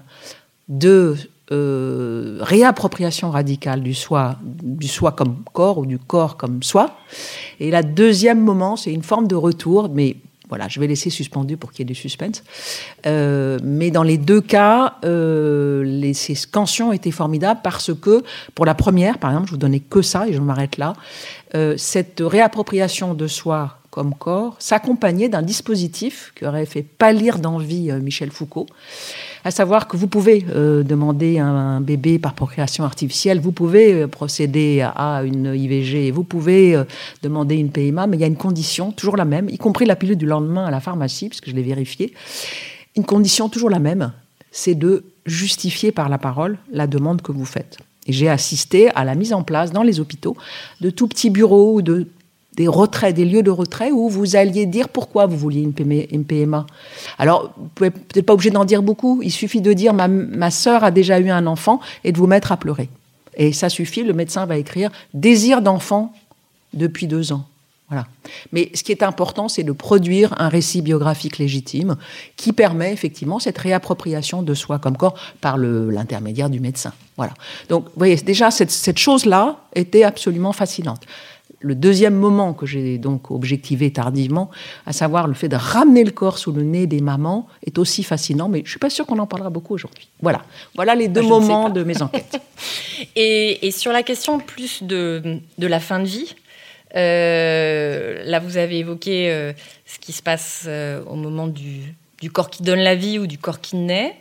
de. 0.69 1.15
Euh, 1.51 2.37
réappropriation 2.39 3.29
radicale 3.29 3.83
du 3.83 3.93
soi, 3.93 4.37
du 4.41 4.87
soi 4.87 5.11
comme 5.11 5.43
corps 5.51 5.79
ou 5.79 5.85
du 5.85 5.99
corps 5.99 6.37
comme 6.37 6.63
soi. 6.63 6.95
Et 7.59 7.71
la 7.71 7.83
deuxième 7.83 8.39
moment, 8.39 8.77
c'est 8.77 8.93
une 8.93 9.03
forme 9.03 9.27
de 9.27 9.35
retour, 9.35 9.89
mais 9.93 10.15
Voilà, 10.51 10.67
je 10.67 10.81
vais 10.81 10.87
laisser 10.87 11.09
suspendu 11.09 11.55
pour 11.55 11.71
qu'il 11.71 11.79
y 11.79 11.83
ait 11.83 11.93
du 11.93 11.95
suspense. 11.95 12.43
Euh, 13.05 13.57
mais 13.63 13.89
dans 13.89 14.03
les 14.03 14.17
deux 14.17 14.41
cas, 14.41 14.95
euh, 15.05 16.11
ces 16.13 16.35
scansions 16.35 16.91
étaient 16.91 17.09
formidables 17.09 17.61
parce 17.63 17.93
que, 17.93 18.21
pour 18.53 18.65
la 18.65 18.75
première, 18.75 19.17
par 19.17 19.29
exemple, 19.29 19.47
je 19.47 19.51
vous 19.51 19.57
donnais 19.57 19.79
que 19.79 20.01
ça 20.01 20.27
et 20.27 20.33
je 20.33 20.41
m'arrête 20.41 20.77
là, 20.77 20.91
euh, 21.55 21.75
cette 21.77 22.21
réappropriation 22.25 23.13
de 23.13 23.27
soi 23.27 23.77
comme 23.89 24.15
corps 24.15 24.55
s'accompagnait 24.59 25.27
d'un 25.27 25.41
dispositif 25.41 26.31
qui 26.37 26.45
aurait 26.45 26.65
fait 26.65 26.81
pâlir 26.81 27.39
d'envie 27.39 27.91
Michel 27.91 28.31
Foucault, 28.31 28.67
à 29.43 29.51
savoir 29.51 29.89
que 29.89 29.97
vous 29.97 30.07
pouvez 30.07 30.39
demander 30.39 31.39
un, 31.39 31.81
bébé 31.81 32.17
par 32.17 32.33
procréation 32.33 32.85
artificielle, 32.85 33.41
vous 33.41 33.51
pouvez 33.51 34.07
procéder 34.07 34.81
à 34.81 35.23
une 35.25 35.53
IVG, 35.53 36.11
vous 36.11 36.23
pouvez 36.23 36.81
demander 37.21 37.55
une 37.55 37.69
PMA, 37.69 38.07
mais 38.07 38.15
il 38.15 38.21
y 38.21 38.23
a 38.23 38.27
une 38.27 38.37
condition, 38.37 38.93
toujours 38.93 39.17
la 39.17 39.25
même, 39.25 39.49
y 39.49 39.57
compris 39.57 39.83
la 39.85 39.97
pilule 39.97 40.15
du 40.15 40.25
lendemain 40.25 40.67
à 40.67 40.71
la 40.71 40.79
pharmacie, 40.79 41.27
puisque 41.27 41.49
je 41.49 41.55
l'ai 41.55 41.61
vérifié, 41.61 42.13
une 42.95 43.03
condition 43.03 43.49
toujours 43.49 43.69
la 43.69 43.79
même, 43.79 44.13
c'est 44.51 44.75
de 44.75 45.03
justifier 45.25 45.91
par 45.91 46.09
la 46.09 46.17
parole 46.17 46.57
la 46.71 46.87
demande 46.87 47.21
que 47.21 47.31
vous 47.31 47.45
faites. 47.45 47.77
J'ai 48.07 48.29
assisté 48.29 48.89
à 48.95 49.03
la 49.03 49.15
mise 49.15 49.33
en 49.33 49.43
place 49.43 49.71
dans 49.71 49.83
les 49.83 49.99
hôpitaux 49.99 50.35
de 50.79 50.89
tout 50.89 51.07
petits 51.07 51.29
bureaux 51.29 51.75
ou 51.75 51.81
de 51.81 52.07
des 52.55 52.67
retraits, 52.67 53.15
des 53.15 53.25
lieux 53.25 53.43
de 53.43 53.49
retrait 53.49 53.91
où 53.91 54.09
vous 54.09 54.35
alliez 54.35 54.65
dire 54.65 54.89
pourquoi 54.89 55.25
vous 55.25 55.37
vouliez 55.37 55.61
une 55.61 56.25
PMA. 56.25 56.65
Alors, 57.17 57.53
vous 57.55 57.69
pouvez 57.73 57.91
peut-être 57.91 58.25
pas 58.25 58.33
obligé 58.33 58.49
d'en 58.49 58.65
dire 58.65 58.83
beaucoup. 58.83 59.21
Il 59.23 59.31
suffit 59.31 59.61
de 59.61 59.71
dire 59.71 59.93
ma, 59.93 60.09
ma 60.09 60.51
sœur 60.51 60.83
a 60.83 60.91
déjà 60.91 61.19
eu 61.19 61.29
un 61.29 61.47
enfant 61.47 61.79
et 62.03 62.11
de 62.11 62.17
vous 62.17 62.27
mettre 62.27 62.51
à 62.51 62.57
pleurer. 62.57 62.89
Et 63.37 63.53
ça 63.53 63.69
suffit. 63.69 64.03
Le 64.03 64.13
médecin 64.13 64.45
va 64.45 64.57
écrire 64.57 64.91
désir 65.13 65.61
d'enfant 65.61 66.13
depuis 66.73 67.07
deux 67.07 67.31
ans. 67.31 67.45
Voilà. 67.91 68.07
Mais 68.53 68.71
ce 68.73 68.83
qui 68.83 68.93
est 68.93 69.03
important, 69.03 69.49
c'est 69.49 69.63
de 69.63 69.73
produire 69.73 70.33
un 70.39 70.47
récit 70.47 70.81
biographique 70.81 71.37
légitime 71.37 71.97
qui 72.37 72.53
permet 72.53 72.93
effectivement 72.93 73.37
cette 73.37 73.57
réappropriation 73.57 74.43
de 74.43 74.53
soi 74.53 74.79
comme 74.79 74.95
corps 74.95 75.15
par 75.41 75.57
l'intermédiaire 75.57 76.49
du 76.49 76.61
médecin. 76.61 76.93
Voilà. 77.17 77.33
Donc, 77.67 77.87
vous 77.87 77.97
voyez, 77.97 78.15
déjà, 78.15 78.49
cette, 78.49 78.71
cette 78.71 78.97
chose-là 78.97 79.57
était 79.75 80.03
absolument 80.03 80.53
fascinante. 80.53 81.01
Le 81.59 81.75
deuxième 81.75 82.15
moment 82.15 82.53
que 82.53 82.65
j'ai 82.65 82.97
donc 82.97 83.29
objectivé 83.29 83.91
tardivement, 83.91 84.49
à 84.85 84.93
savoir 84.93 85.27
le 85.27 85.33
fait 85.33 85.49
de 85.49 85.57
ramener 85.57 86.05
le 86.05 86.11
corps 86.11 86.37
sous 86.37 86.53
le 86.53 86.63
nez 86.63 86.87
des 86.87 87.01
mamans, 87.01 87.45
est 87.65 87.77
aussi 87.77 88.03
fascinant, 88.03 88.47
mais 88.47 88.61
je 88.63 88.69
suis 88.69 88.79
pas 88.79 88.89
sûre 88.89 89.05
qu'on 89.05 89.19
en 89.19 89.27
parlera 89.27 89.49
beaucoup 89.49 89.73
aujourd'hui. 89.73 90.07
Voilà, 90.21 90.43
voilà 90.75 90.95
les 90.95 91.09
deux 91.09 91.21
moments 91.21 91.69
de 91.69 91.83
mes 91.83 92.01
enquêtes. 92.01 92.41
et, 93.17 93.67
et, 93.67 93.71
sur 93.71 93.91
la 93.91 94.01
question 94.01 94.39
plus 94.39 94.81
de, 94.81 95.39
de 95.57 95.67
la 95.67 95.81
fin 95.81 95.99
de 95.99 96.05
vie, 96.05 96.35
euh, 96.95 98.23
là, 98.25 98.39
vous 98.39 98.57
avez 98.57 98.79
évoqué 98.79 99.31
euh, 99.31 99.53
ce 99.85 99.99
qui 99.99 100.11
se 100.11 100.21
passe 100.21 100.65
euh, 100.67 101.03
au 101.05 101.15
moment 101.15 101.47
du, 101.47 101.95
du, 102.21 102.31
corps 102.31 102.49
qui 102.49 102.63
donne 102.63 102.79
la 102.79 102.95
vie 102.95 103.19
ou 103.19 103.27
du 103.27 103.37
corps 103.37 103.61
qui 103.61 103.75
naît. 103.77 104.15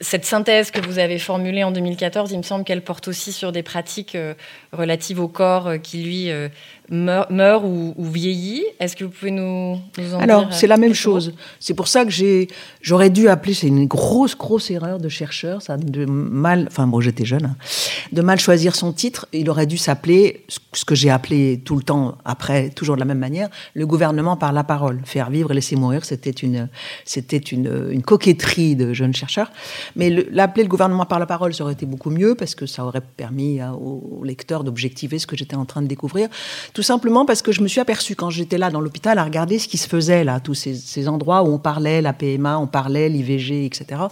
Cette 0.00 0.24
synthèse 0.24 0.70
que 0.70 0.80
vous 0.80 0.98
avez 0.98 1.18
formulée 1.18 1.64
en 1.64 1.70
2014, 1.70 2.32
il 2.32 2.38
me 2.38 2.42
semble 2.42 2.64
qu'elle 2.64 2.82
porte 2.82 3.08
aussi 3.08 3.32
sur 3.32 3.52
des 3.52 3.62
pratiques 3.62 4.16
relatives 4.72 5.20
au 5.20 5.28
corps 5.28 5.74
qui, 5.82 6.02
lui, 6.02 6.30
meurt, 6.90 7.64
ou, 7.64 7.94
vieillit. 7.98 8.64
Est-ce 8.80 8.96
que 8.96 9.04
vous 9.04 9.10
pouvez 9.10 9.30
nous, 9.30 9.78
nous 9.98 10.14
en 10.14 10.20
Alors, 10.20 10.52
c'est 10.52 10.66
la 10.66 10.76
même 10.76 10.94
chose. 10.94 11.34
C'est 11.60 11.74
pour 11.74 11.88
ça 11.88 12.04
que 12.04 12.10
j'ai, 12.10 12.48
j'aurais 12.80 13.10
dû 13.10 13.28
appeler, 13.28 13.54
c'est 13.54 13.66
une 13.66 13.86
grosse, 13.86 14.36
grosse 14.36 14.70
erreur 14.70 14.98
de 14.98 15.08
chercheur, 15.08 15.62
ça, 15.62 15.76
de 15.76 16.04
mal, 16.04 16.66
enfin 16.68 16.86
bon, 16.86 17.00
j'étais 17.00 17.24
jeune, 17.24 17.46
hein, 17.46 17.56
de 18.12 18.22
mal 18.22 18.38
choisir 18.38 18.74
son 18.74 18.92
titre. 18.92 19.26
Il 19.32 19.50
aurait 19.50 19.66
dû 19.66 19.76
s'appeler, 19.76 20.44
ce 20.72 20.84
que 20.84 20.94
j'ai 20.94 21.10
appelé 21.10 21.60
tout 21.64 21.76
le 21.76 21.82
temps 21.82 22.18
après, 22.24 22.70
toujours 22.70 22.96
de 22.96 23.00
la 23.00 23.06
même 23.06 23.18
manière, 23.18 23.48
le 23.74 23.86
gouvernement 23.86 24.36
par 24.36 24.52
la 24.52 24.64
parole. 24.64 25.00
Faire 25.04 25.30
vivre 25.30 25.50
et 25.52 25.54
laisser 25.54 25.76
mourir, 25.76 26.04
c'était 26.04 26.30
une, 26.30 26.68
c'était 27.04 27.36
une, 27.36 27.90
une 27.90 28.02
coquetterie 28.02 28.76
de 28.76 28.92
jeunes 28.92 29.14
chercheurs. 29.14 29.50
Mais 29.94 30.10
l'appeler 30.10 30.64
le 30.64 30.68
gouvernement 30.68 31.06
par 31.06 31.18
la 31.18 31.26
parole, 31.26 31.54
ça 31.54 31.64
aurait 31.64 31.72
été 31.72 31.86
beaucoup 31.86 32.10
mieux 32.10 32.34
parce 32.34 32.54
que 32.54 32.66
ça 32.66 32.84
aurait 32.84 33.00
permis 33.00 33.60
aux 33.62 34.22
lecteurs 34.24 34.64
d'objectiver 34.64 35.18
ce 35.18 35.26
que 35.26 35.36
j'étais 35.36 35.56
en 35.56 35.64
train 35.64 35.82
de 35.82 35.86
découvrir. 35.86 36.28
Tout 36.74 36.82
simplement 36.82 37.24
parce 37.24 37.42
que 37.42 37.52
je 37.52 37.60
me 37.60 37.68
suis 37.68 37.80
aperçue 37.80 38.14
quand 38.14 38.30
j'étais 38.30 38.58
là 38.58 38.70
dans 38.70 38.80
l'hôpital 38.80 39.18
à 39.18 39.24
regarder 39.24 39.58
ce 39.58 39.68
qui 39.68 39.78
se 39.78 39.88
faisait 39.88 40.24
là, 40.24 40.40
tous 40.40 40.54
ces, 40.54 41.08
endroits 41.08 41.42
où 41.42 41.52
on 41.52 41.58
parlait 41.58 42.02
la 42.02 42.12
PMA, 42.12 42.58
on 42.58 42.66
parlait 42.66 43.08
l'IVG, 43.08 43.64
etc. 43.64 44.02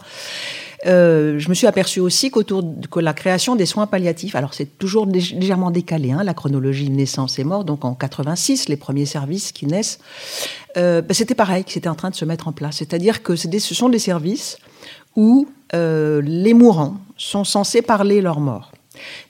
Euh, 0.86 1.38
je 1.38 1.48
me 1.48 1.54
suis 1.54 1.66
aperçue 1.66 2.00
aussi 2.00 2.30
qu'autour 2.30 2.62
de 2.62 3.00
la 3.00 3.14
création 3.14 3.56
des 3.56 3.64
soins 3.64 3.86
palliatifs, 3.86 4.34
alors 4.34 4.52
c'est 4.52 4.78
toujours 4.78 5.06
légèrement 5.06 5.70
décalé, 5.70 6.12
hein, 6.12 6.22
la 6.22 6.34
chronologie 6.34 6.90
naissance 6.90 7.38
et 7.38 7.44
mort, 7.44 7.64
donc 7.64 7.84
en 7.86 7.94
86, 7.94 8.68
les 8.68 8.76
premiers 8.76 9.06
services 9.06 9.50
qui 9.52 9.66
naissent, 9.66 9.98
euh, 10.76 11.00
ben, 11.00 11.14
c'était 11.14 11.34
pareil, 11.34 11.64
que 11.64 11.72
c'était 11.72 11.88
en 11.88 11.94
train 11.94 12.10
de 12.10 12.14
se 12.14 12.26
mettre 12.26 12.48
en 12.48 12.52
place. 12.52 12.76
C'est-à-dire 12.76 13.22
que 13.22 13.34
ce 13.34 13.74
sont 13.74 13.88
des 13.88 13.98
services 13.98 14.58
où 15.16 15.46
euh, 15.74 16.20
les 16.22 16.54
mourants 16.54 16.96
sont 17.16 17.44
censés 17.44 17.82
parler 17.82 18.20
leur 18.20 18.40
mort. 18.40 18.72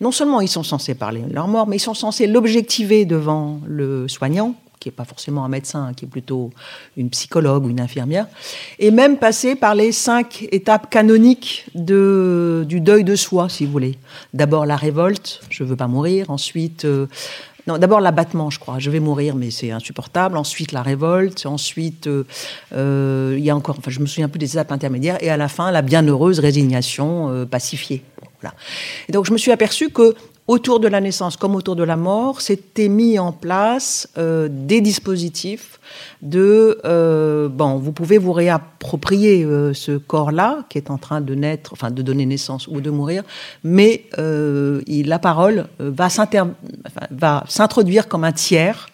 Non 0.00 0.12
seulement 0.12 0.40
ils 0.40 0.48
sont 0.48 0.62
censés 0.62 0.94
parler 0.94 1.22
leur 1.30 1.48
mort, 1.48 1.66
mais 1.66 1.76
ils 1.76 1.80
sont 1.80 1.94
censés 1.94 2.26
l'objectiver 2.26 3.04
devant 3.04 3.60
le 3.66 4.08
soignant, 4.08 4.54
qui 4.78 4.88
n'est 4.88 4.92
pas 4.92 5.06
forcément 5.06 5.44
un 5.44 5.48
médecin, 5.48 5.92
qui 5.96 6.04
est 6.04 6.08
plutôt 6.08 6.50
une 6.98 7.08
psychologue 7.08 7.64
ou 7.64 7.70
une 7.70 7.80
infirmière, 7.80 8.26
et 8.78 8.90
même 8.90 9.16
passer 9.16 9.54
par 9.54 9.74
les 9.74 9.92
cinq 9.92 10.46
étapes 10.52 10.90
canoniques 10.90 11.66
du 11.74 12.80
deuil 12.80 13.04
de 13.04 13.16
soi, 13.16 13.48
si 13.48 13.64
vous 13.64 13.72
voulez. 13.72 13.98
D'abord 14.34 14.66
la 14.66 14.76
révolte, 14.76 15.40
je 15.48 15.64
ne 15.64 15.68
veux 15.70 15.76
pas 15.76 15.88
mourir, 15.88 16.28
ensuite... 16.30 16.84
Euh, 16.84 17.06
non, 17.66 17.78
d'abord 17.78 18.00
l'abattement, 18.00 18.50
je 18.50 18.58
crois. 18.58 18.78
Je 18.78 18.90
vais 18.90 19.00
mourir, 19.00 19.36
mais 19.36 19.50
c'est 19.50 19.70
insupportable. 19.70 20.36
Ensuite, 20.36 20.72
la 20.72 20.82
révolte. 20.82 21.46
Ensuite, 21.46 22.06
euh, 22.06 22.24
euh, 22.74 23.34
il 23.38 23.44
y 23.44 23.50
a 23.50 23.56
encore. 23.56 23.76
Enfin, 23.78 23.90
je 23.90 24.00
me 24.00 24.06
souviens 24.06 24.28
peu 24.28 24.38
des 24.38 24.52
étapes 24.52 24.72
intermédiaires. 24.72 25.16
Et 25.22 25.30
à 25.30 25.36
la 25.36 25.48
fin, 25.48 25.70
la 25.70 25.82
bienheureuse 25.82 26.40
résignation 26.40 27.46
pacifiée. 27.46 28.02
Et 29.08 29.12
donc 29.12 29.26
je 29.26 29.32
me 29.32 29.38
suis 29.38 29.52
aperçue 29.52 29.90
que 29.90 30.14
autour 30.46 30.78
de 30.78 30.88
la 30.88 31.00
naissance 31.00 31.36
comme 31.36 31.54
autour 31.54 31.76
de 31.76 31.82
la 31.82 31.96
mort, 31.96 32.40
s'étaient 32.40 32.88
mis 32.88 33.18
en 33.18 33.32
place 33.32 34.08
euh, 34.18 34.48
des 34.50 34.80
dispositifs 34.80 35.80
de 36.22 36.80
euh, 36.84 37.48
bon, 37.48 37.76
vous 37.76 37.92
pouvez 37.92 38.18
vous 38.18 38.32
réapproprier 38.32 39.44
euh, 39.44 39.72
ce 39.72 39.92
corps-là 39.92 40.64
qui 40.68 40.78
est 40.78 40.90
en 40.90 40.98
train 40.98 41.20
de 41.20 41.34
naître, 41.34 41.72
enfin 41.72 41.90
de 41.90 42.02
donner 42.02 42.26
naissance 42.26 42.68
ou 42.68 42.80
de 42.80 42.90
mourir, 42.90 43.22
mais 43.62 44.04
la 44.18 45.18
parole 45.18 45.66
va 45.78 46.08
s'introduire 47.48 48.08
comme 48.08 48.24
un 48.24 48.32
tiers 48.32 48.88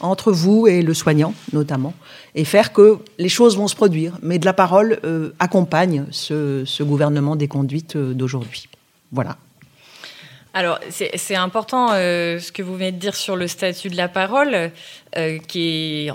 entre 0.00 0.30
vous 0.30 0.66
et 0.66 0.82
le 0.82 0.92
soignant 0.92 1.32
notamment, 1.52 1.94
et 2.34 2.44
faire 2.44 2.72
que 2.72 2.98
les 3.18 3.30
choses 3.30 3.56
vont 3.56 3.68
se 3.68 3.76
produire, 3.76 4.18
mais 4.22 4.38
de 4.38 4.44
la 4.44 4.52
parole 4.52 5.00
accompagne 5.38 6.04
ce, 6.10 6.64
ce 6.66 6.82
gouvernement 6.82 7.36
des 7.36 7.48
conduites 7.48 7.96
d'aujourd'hui. 7.96 8.68
Voilà. 9.12 9.36
Alors, 10.56 10.78
c'est 10.88 11.36
important 11.36 11.90
euh, 11.92 12.38
ce 12.38 12.50
que 12.50 12.62
vous 12.62 12.76
venez 12.76 12.90
de 12.90 12.96
dire 12.96 13.14
sur 13.14 13.36
le 13.36 13.46
statut 13.46 13.90
de 13.90 13.96
la 13.98 14.08
parole, 14.08 14.72
euh, 15.18 15.38
qui 15.38 16.06
est, 16.08 16.12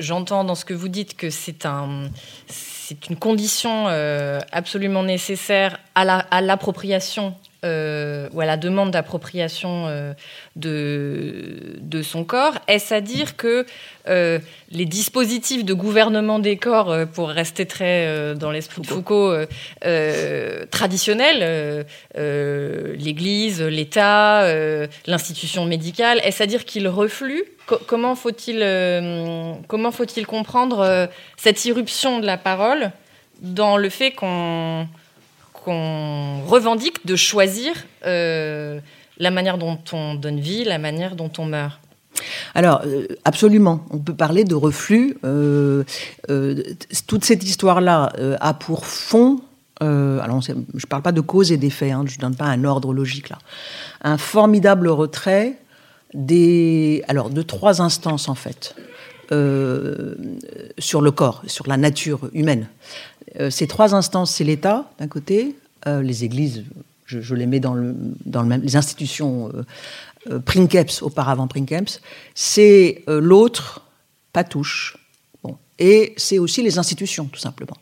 j'entends 0.00 0.42
dans 0.42 0.56
ce 0.56 0.64
que 0.64 0.74
vous 0.74 0.88
dites 0.88 1.16
que 1.16 1.30
c'est 1.30 1.64
un, 1.64 2.10
une 3.08 3.14
condition 3.14 3.86
euh, 3.86 4.40
absolument 4.50 5.04
nécessaire 5.04 5.78
à 5.94 6.40
l'appropriation 6.40 7.36
euh, 7.64 8.28
ou 8.32 8.40
à 8.40 8.46
la 8.46 8.56
demande 8.56 8.90
d'appropriation 8.90 9.86
euh, 9.86 10.12
de, 10.54 11.76
de 11.80 12.02
son 12.02 12.24
corps, 12.24 12.54
est-ce 12.68 12.92
à 12.92 13.00
dire 13.00 13.36
que 13.36 13.64
euh, 14.06 14.38
les 14.70 14.84
dispositifs 14.84 15.64
de 15.64 15.72
gouvernement 15.72 16.38
des 16.38 16.58
corps, 16.58 16.94
pour 17.14 17.30
rester 17.30 17.64
très 17.64 18.34
dans 18.34 18.50
l'esprit 18.50 18.82
de 18.82 18.86
Foucault, 18.86 19.34
traditionnels, 20.70 21.86
l'Église, 22.14 23.62
l'État, 23.62 24.46
l'institution 25.06 25.64
médicale, 25.64 26.20
est-ce 26.22 26.42
à 26.42 26.46
dire 26.46 26.64
qu'ils 26.64 26.88
refluent? 26.88 27.44
Comment 27.86 28.14
faut-il 28.14 28.58
comment 29.68 29.90
faut-il 29.90 30.26
comprendre 30.26 31.08
cette 31.36 31.64
irruption 31.64 32.20
de 32.20 32.26
la 32.26 32.36
parole 32.36 32.90
dans 33.40 33.76
le 33.76 33.88
fait 33.88 34.10
qu'on 34.10 34.86
qu'on 35.64 36.42
revendique 36.46 37.06
de 37.06 37.16
choisir 37.16 37.72
euh, 38.06 38.80
la 39.18 39.30
manière 39.30 39.58
dont 39.58 39.78
on 39.92 40.14
donne 40.14 40.40
vie, 40.40 40.64
la 40.64 40.78
manière 40.78 41.16
dont 41.16 41.30
on 41.38 41.46
meurt. 41.46 41.80
Alors, 42.54 42.82
euh, 42.86 43.06
absolument, 43.24 43.84
on 43.90 43.98
peut 43.98 44.14
parler 44.14 44.44
de 44.44 44.54
reflux. 44.54 45.16
Euh, 45.24 45.82
toute 47.06 47.24
cette 47.24 47.42
histoire-là 47.42 48.12
a 48.40 48.54
pour 48.54 48.86
fond, 48.86 49.40
alors 49.80 50.40
je 50.42 50.52
ne 50.52 50.86
parle 50.88 51.02
pas 51.02 51.12
de 51.12 51.20
cause 51.20 51.50
et 51.50 51.56
d'effet, 51.56 51.90
hein, 51.90 52.04
je 52.06 52.16
ne 52.16 52.20
donne 52.20 52.36
pas 52.36 52.46
un 52.46 52.64
ordre 52.64 52.92
logique 52.92 53.28
là, 53.28 53.38
un 54.02 54.18
formidable 54.18 54.88
retrait 54.88 55.54
des, 56.12 57.02
alors, 57.08 57.30
de 57.30 57.42
trois 57.42 57.82
instances 57.82 58.28
en 58.28 58.36
fait. 58.36 58.76
sur 60.78 61.00
le 61.00 61.10
corps, 61.10 61.42
sur 61.46 61.66
la 61.66 61.76
nature 61.76 62.20
humaine. 62.32 62.68
Euh, 63.40 63.50
ces 63.50 63.66
trois 63.66 63.94
instances, 63.94 64.32
c'est 64.32 64.44
l'État, 64.44 64.90
d'un 64.98 65.08
côté, 65.08 65.56
euh, 65.86 66.02
les 66.02 66.24
églises, 66.24 66.64
je, 67.06 67.34
les 67.34 67.46
mets 67.46 67.60
dans 67.60 67.74
le, 67.74 67.94
dans 68.24 68.42
le 68.42 68.48
même, 68.48 68.62
les 68.62 68.76
institutions 68.76 69.50
Princeps, 70.46 71.02
auparavant 71.02 71.46
Princeps, 71.46 72.00
c'est 72.34 73.04
l'autre, 73.06 73.82
Patouche. 74.32 74.96
Bon. 75.42 75.58
Et 75.78 76.14
c'est 76.16 76.38
aussi 76.38 76.62
les 76.62 76.78
institutions, 76.78 77.26
tout 77.26 77.38
simplement. 77.38 77.76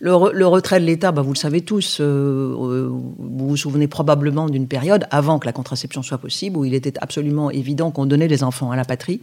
Le, 0.00 0.14
retrait 0.46 0.80
de 0.80 0.86
l'État, 0.86 1.12
bah, 1.12 1.20
vous 1.20 1.34
le 1.34 1.38
savez 1.38 1.60
tous, 1.60 2.00
vous 2.00 3.04
vous 3.18 3.56
souvenez 3.56 3.86
probablement 3.86 4.48
d'une 4.48 4.66
période, 4.66 5.06
avant 5.10 5.38
que 5.38 5.46
la 5.46 5.52
contraception 5.52 6.02
soit 6.02 6.18
possible, 6.18 6.56
où 6.56 6.64
il 6.64 6.72
était 6.72 6.94
absolument 7.00 7.50
évident 7.50 7.90
qu'on 7.90 8.06
donnait 8.06 8.28
les 8.28 8.42
enfants 8.42 8.70
à 8.70 8.76
la 8.76 8.86
patrie. 8.86 9.20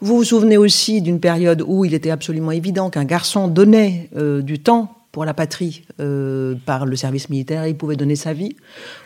Vous 0.00 0.16
vous 0.16 0.24
souvenez 0.24 0.56
aussi 0.56 1.00
d'une 1.00 1.20
période 1.20 1.62
où 1.66 1.84
il 1.84 1.94
était 1.94 2.10
absolument 2.10 2.50
évident 2.50 2.90
qu'un 2.90 3.04
garçon 3.04 3.48
donnait 3.48 4.10
du 4.42 4.58
temps 4.58 5.05
pour 5.16 5.24
la 5.24 5.32
patrie 5.32 5.82
euh, 5.98 6.56
par 6.66 6.84
le 6.84 6.94
service 6.94 7.30
militaire, 7.30 7.66
il 7.66 7.74
pouvait 7.74 7.96
donner 7.96 8.16
sa 8.16 8.34
vie. 8.34 8.54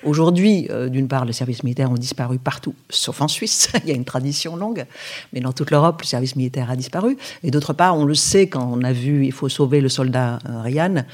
Aujourd'hui, 0.02 0.66
euh, 0.68 0.88
d'une 0.88 1.06
part, 1.06 1.24
les 1.24 1.32
services 1.32 1.62
militaires 1.62 1.88
ont 1.88 1.94
disparu 1.94 2.40
partout, 2.40 2.74
sauf 2.88 3.20
en 3.20 3.28
Suisse, 3.28 3.70
il 3.84 3.88
y 3.90 3.92
a 3.92 3.94
une 3.94 4.04
tradition 4.04 4.56
longue, 4.56 4.86
mais 5.32 5.38
dans 5.38 5.52
toute 5.52 5.70
l'Europe, 5.70 6.02
le 6.02 6.06
service 6.08 6.34
militaire 6.34 6.68
a 6.68 6.74
disparu. 6.74 7.16
Et 7.44 7.52
d'autre 7.52 7.74
part, 7.74 7.96
on 7.96 8.04
le 8.04 8.16
sait 8.16 8.48
quand 8.48 8.68
on 8.72 8.82
a 8.82 8.92
vu 8.92 9.24
Il 9.24 9.30
faut 9.30 9.48
sauver 9.48 9.80
le 9.80 9.88
soldat 9.88 10.40
euh, 10.48 10.62
Ryan, 10.62 11.04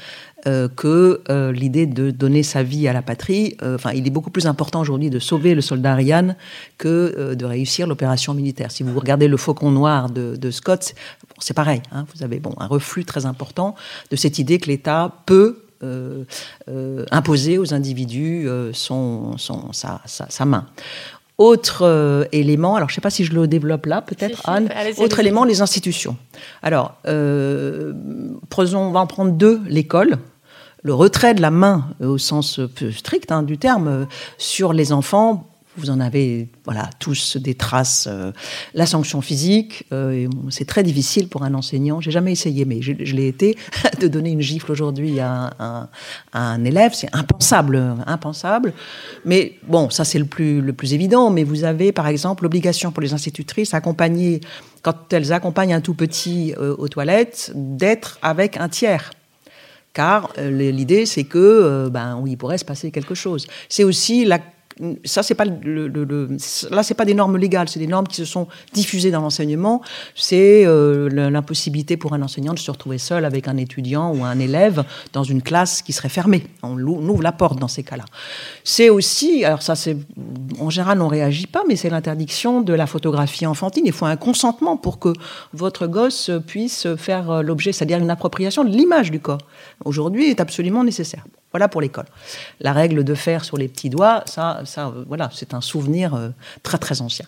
que 0.77 1.21
l'idée 1.51 1.87
de 1.87 2.09
donner 2.09 2.41
sa 2.41 2.63
vie 2.63 2.87
à 2.87 2.93
la 2.93 3.01
patrie. 3.01 3.57
Enfin, 3.61 3.91
il 3.91 4.07
est 4.07 4.11
beaucoup 4.11 4.29
plus 4.29 4.45
important 4.45 4.79
aujourd'hui 4.79 5.09
de 5.09 5.19
sauver 5.19 5.53
le 5.55 5.59
soldat 5.59 5.93
Ryan 5.93 6.35
que 6.77 7.33
de 7.33 7.43
réussir 7.43 7.85
l'opération 7.85 8.33
militaire. 8.33 8.71
Si 8.71 8.81
vous 8.81 8.97
regardez 8.97 9.27
le 9.27 9.35
Faucon 9.35 9.71
Noir 9.71 10.09
de, 10.09 10.51
Scott, 10.51 10.95
c'est 11.39 11.53
pareil. 11.53 11.81
Hein, 11.91 12.05
vous 12.13 12.23
avez 12.23 12.39
bon 12.39 12.53
un 12.57 12.67
reflux 12.67 13.05
très 13.05 13.25
important 13.25 13.75
de 14.11 14.15
cette 14.15 14.39
idée 14.39 14.59
que 14.59 14.67
l'État 14.67 15.11
peut 15.25 15.63
imposer 17.11 17.59
aux 17.59 17.75
individus 17.75 18.49
son, 18.73 19.37
son, 19.37 19.71
sa, 19.73 20.01
sa, 20.05 20.45
main. 20.45 20.65
Autre 21.37 22.27
élément, 22.31 22.75
alors 22.75 22.89
je 22.89 22.93
ne 22.93 22.95
sais 22.95 23.01
pas 23.01 23.11
si 23.11 23.25
je 23.25 23.33
le 23.33 23.47
développe 23.47 23.85
là, 23.85 24.01
peut-être 24.01 24.49
Anne. 24.49 24.69
autre 24.97 25.19
élément, 25.19 25.43
les 25.43 25.61
institutions. 25.61 26.17
Alors, 26.63 26.95
prenons, 27.03 28.79
on 28.79 28.91
va 28.91 29.01
en 29.01 29.07
prendre 29.07 29.33
deux, 29.33 29.61
l'école 29.67 30.17
le 30.87 30.93
retrait 30.93 31.33
de 31.33 31.41
la 31.41 31.51
main 31.51 31.89
au 31.99 32.17
sens 32.17 32.59
strict 32.91 33.31
hein, 33.31 33.43
du 33.43 33.57
terme 33.57 33.87
euh, 33.87 34.05
sur 34.37 34.73
les 34.73 34.93
enfants 34.93 35.46
vous 35.77 35.89
en 35.89 35.99
avez 35.99 36.49
voilà 36.65 36.89
tous 36.99 37.37
des 37.37 37.55
traces. 37.55 38.07
Euh, 38.09 38.31
la 38.73 38.85
sanction 38.85 39.21
physique, 39.21 39.85
euh, 39.93 40.27
c'est 40.49 40.65
très 40.65 40.83
difficile 40.83 41.29
pour 41.29 41.43
un 41.43 41.53
enseignant. 41.53 42.01
J'ai 42.01 42.11
jamais 42.11 42.31
essayé, 42.31 42.65
mais 42.65 42.81
je, 42.81 42.91
l'ai 42.91 43.27
été 43.27 43.57
de 44.01 44.07
donner 44.07 44.31
une 44.31 44.41
gifle 44.41 44.71
aujourd'hui 44.71 45.19
à, 45.19 45.89
un 46.33 46.63
élève, 46.63 46.93
c'est 46.93 47.13
impensable, 47.13 47.81
impensable. 48.05 48.73
Mais 49.25 49.53
bon, 49.67 49.89
ça 49.89 50.03
c'est 50.03 50.19
le 50.19 50.25
plus 50.25 50.61
le 50.61 50.73
plus 50.73 50.93
évident. 50.93 51.29
Mais 51.29 51.43
vous 51.43 51.63
avez 51.63 51.91
par 51.91 52.07
exemple 52.07 52.43
l'obligation 52.43 52.91
pour 52.91 53.01
les 53.01 53.13
institutrices 53.13 53.73
accompagner 53.73 54.41
quand 54.81 55.13
elles 55.13 55.33
accompagnent 55.33 55.73
un 55.73 55.81
tout 55.81 55.93
petit 55.93 56.53
aux 56.57 56.87
toilettes 56.87 57.51
d'être 57.55 58.19
avec 58.21 58.57
un 58.57 58.69
tiers 58.69 59.11
car 59.97 60.31
euh, 60.37 60.51
l'idée 60.51 61.07
c'est 61.07 61.23
que 61.23 61.39
euh, 61.39 61.89
ben 61.89 62.23
il 62.27 62.37
pourrait 62.37 62.59
se 62.59 62.65
passer 62.65 62.91
quelque 62.91 63.15
chose. 63.15 63.47
C'est 63.67 63.83
aussi 63.83 64.25
la 64.25 64.39
ça 65.03 65.23
c'est 65.23 65.35
pas 65.35 65.45
le, 65.45 65.87
là 66.71 66.83
c'est 66.83 66.93
pas 66.93 67.05
des 67.05 67.13
normes 67.13 67.37
légales, 67.37 67.69
c'est 67.69 67.79
des 67.79 67.87
normes 67.87 68.07
qui 68.07 68.15
se 68.15 68.25
sont 68.25 68.47
diffusées 68.73 69.11
dans 69.11 69.21
l'enseignement. 69.21 69.81
C'est 70.15 70.65
euh, 70.65 71.09
l'impossibilité 71.09 71.97
pour 71.97 72.13
un 72.13 72.21
enseignant 72.21 72.53
de 72.53 72.59
se 72.59 72.69
retrouver 72.71 72.97
seul 72.97 73.25
avec 73.25 73.47
un 73.47 73.57
étudiant 73.57 74.13
ou 74.13 74.23
un 74.23 74.39
élève 74.39 74.83
dans 75.13 75.23
une 75.23 75.41
classe 75.41 75.81
qui 75.81 75.93
serait 75.93 76.09
fermée. 76.09 76.45
On, 76.63 76.77
ouvre 76.79 77.23
la 77.23 77.31
porte 77.31 77.59
dans 77.59 77.67
ces 77.67 77.83
cas-là. 77.83 78.05
C'est 78.63 78.89
aussi, 78.89 79.43
alors 79.45 79.61
ça 79.61 79.75
c'est 79.75 79.97
en 80.59 80.69
général 80.69 81.01
on 81.01 81.07
réagit 81.07 81.47
pas, 81.47 81.63
mais 81.67 81.75
c'est 81.75 81.89
l'interdiction 81.89 82.61
de 82.61 82.73
la 82.73 82.87
photographie 82.87 83.45
enfantine. 83.45 83.83
Il 83.85 83.93
faut 83.93 84.05
un 84.05 84.17
consentement 84.17 84.77
pour 84.77 84.99
que 84.99 85.13
votre 85.53 85.87
gosse 85.87 86.31
puisse 86.45 86.87
faire 86.97 87.43
l'objet, 87.43 87.71
c'est-à-dire 87.71 87.99
une 87.99 88.09
appropriation 88.09 88.63
de 88.63 88.69
l'image 88.69 89.11
du 89.11 89.19
corps. 89.19 89.41
Aujourd'hui 89.85 90.29
est 90.29 90.41
absolument 90.41 90.83
nécessaire. 90.83 91.23
Voilà 91.51 91.67
pour 91.67 91.81
l'école. 91.81 92.05
La 92.59 92.73
règle 92.73 93.03
de 93.03 93.15
faire 93.15 93.45
sur 93.45 93.57
les 93.57 93.67
petits 93.67 93.89
doigts, 93.89 94.23
ça, 94.25 94.61
ça 94.65 94.87
euh, 94.87 95.03
voilà, 95.07 95.29
c'est 95.33 95.53
un 95.53 95.61
souvenir 95.61 96.13
euh, 96.13 96.29
très 96.63 96.77
très 96.77 97.01
ancien. 97.01 97.25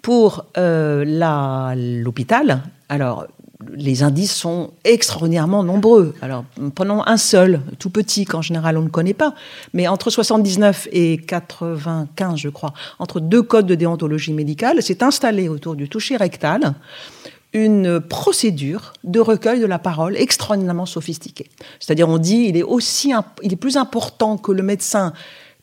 Pour 0.00 0.46
euh, 0.56 1.74
l'hôpital, 1.74 2.62
alors 2.88 3.26
les 3.74 4.02
indices 4.02 4.34
sont 4.34 4.72
extraordinairement 4.84 5.62
nombreux. 5.62 6.14
Alors, 6.20 6.44
prenons 6.74 7.06
un 7.06 7.16
seul, 7.16 7.60
tout 7.78 7.90
petit, 7.90 8.24
qu'en 8.24 8.42
général 8.42 8.76
on 8.76 8.82
ne 8.82 8.88
connaît 8.88 9.14
pas, 9.14 9.34
mais 9.72 9.88
entre 9.88 10.10
79 10.10 10.88
et 10.92 11.18
95, 11.18 12.38
je 12.38 12.48
crois, 12.48 12.72
entre 12.98 13.20
deux 13.20 13.42
codes 13.42 13.66
de 13.66 13.74
déontologie 13.74 14.32
médicale, 14.32 14.82
s'est 14.82 15.02
installé 15.02 15.48
autour 15.48 15.76
du 15.76 15.88
toucher 15.88 16.16
rectal 16.16 16.74
une 17.52 18.00
procédure 18.00 18.92
de 19.04 19.20
recueil 19.20 19.60
de 19.60 19.66
la 19.66 19.78
parole 19.78 20.16
extraordinairement 20.16 20.86
sophistiquée. 20.86 21.50
C'est-à-dire, 21.80 22.08
on 22.08 22.18
dit, 22.18 22.46
il 22.48 22.56
est 22.56 22.62
aussi, 22.62 23.12
il 23.42 23.52
est 23.52 23.56
plus 23.56 23.76
important 23.76 24.38
que 24.38 24.52
le 24.52 24.62
médecin 24.62 25.12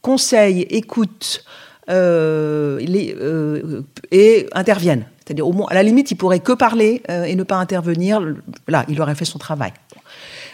conseille, 0.02 0.62
écoute 0.70 1.44
euh, 1.90 2.80
euh, 2.88 3.82
et 4.12 4.48
intervienne. 4.54 5.06
C'est-à-dire, 5.26 5.48
au 5.48 5.54
moins, 5.54 5.68
à 5.70 5.74
la 5.74 5.84
limite, 5.84 6.12
il 6.12 6.16
pourrait 6.16 6.40
que 6.40 6.52
parler 6.52 7.02
euh, 7.10 7.24
et 7.24 7.36
ne 7.36 7.44
pas 7.44 7.58
intervenir. 7.58 8.22
Là, 8.68 8.86
il 8.90 9.02
aurait 9.02 9.16
fait 9.16 9.26
son 9.26 9.40
travail. 9.40 9.74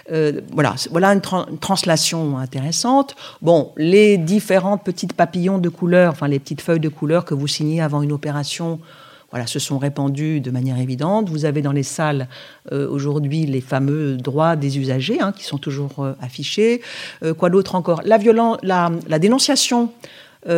voilà, 0.10 0.76
voilà 0.92 1.10
une, 1.10 1.22
translation 1.60 2.38
intéressante. 2.38 3.16
Bon, 3.42 3.74
les 3.76 4.18
différentes 4.18 4.84
petites 4.86 5.14
papillons 5.14 5.58
de 5.58 5.70
couleur, 5.70 6.14
enfin 6.14 6.28
les 6.28 6.40
petites 6.40 6.62
feuilles 6.62 6.80
de 6.80 6.90
couleur 6.90 7.26
que 7.26 7.34
vous 7.34 7.48
signez 7.48 7.82
avant 7.82 8.02
une 8.02 8.14
opération, 8.14 8.80
voilà, 9.32 9.48
se 9.48 9.60
sont 9.60 9.78
répandus 9.78 10.40
de 10.42 10.52
manière 10.52 10.78
évidente. 10.78 11.30
Vous 11.30 11.46
avez 11.46 11.62
dans 11.62 11.72
les 11.72 11.84
salles 11.84 12.28
euh, 12.72 12.88
aujourd'hui 12.90 13.46
les 13.46 13.62
fameux 13.62 14.18
droits 14.18 14.56
des 14.56 14.80
usagers 14.80 15.20
hein, 15.20 15.34
qui 15.36 15.44
sont 15.44 15.58
toujours 15.58 16.00
euh, 16.00 16.14
affichés. 16.22 16.82
Euh, 17.24 17.34
quoi 17.34 17.50
d'autre 17.50 17.76
encore? 17.76 18.02
La, 18.06 19.20
dénonciation 19.20 19.92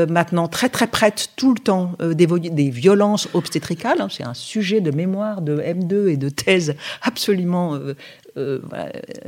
maintenant 0.09 0.49
très 0.49 0.67
très 0.67 0.87
prête 0.87 1.29
tout 1.37 1.53
le 1.53 1.59
temps 1.61 1.93
des, 2.01 2.69
violences 2.69 3.29
obstétricales. 3.33 4.01
Hein. 4.01 4.09
c'est 4.11 4.25
un 4.25 4.33
sujet 4.33 4.81
de 4.81 4.91
mémoire 4.91 5.41
de 5.41 5.59
M2 5.59 6.09
et 6.09 6.17
de 6.17 6.27
thèse 6.27 6.75
absolument 7.03 7.79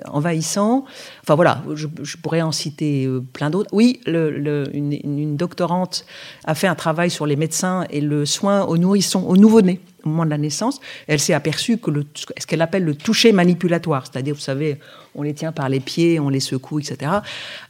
envahissant. 0.06 0.86
Enfin 1.24 1.36
voilà, 1.36 1.64
je, 1.76 1.88
pourrais 2.18 2.42
en 2.42 2.52
citer 2.52 3.06
euh, 3.06 3.22
plein 3.22 3.50
d'autres. 3.50 3.70
Oui, 3.72 4.02
une, 4.06 5.36
doctorante 5.38 6.06
a 6.46 6.56
fait 6.56 6.68
un 6.68 6.76
travail 6.76 7.10
sur 7.10 7.26
les 7.26 7.36
médecins 7.36 7.86
et 7.90 8.02
le 8.02 8.26
soin 8.26 8.64
aux 8.64 8.78
nourrissons, 8.78 9.24
aux 9.24 9.38
nouveau-nés 9.38 9.80
au 10.04 10.10
moment 10.10 10.26
de 10.26 10.30
la 10.30 10.38
naissance. 10.38 10.80
Elle 11.08 11.20
s'est 11.20 11.34
aperçue 11.34 11.78
que 11.78 11.92
ce 12.16 12.46
qu'elle 12.46 12.62
appelle 12.62 12.84
le 12.84 12.96
toucher 12.96 13.32
manipulatoire, 13.32 14.06
c'est-à-dire, 14.06 14.36
vous 14.36 14.42
savez, 14.42 14.78
on 15.16 15.24
les 15.24 15.34
tient 15.34 15.52
par 15.52 15.70
les 15.70 15.80
pieds, 15.80 16.20
on 16.20 16.30
les 16.30 16.40
secoue, 16.40 16.80
etc., 16.80 17.12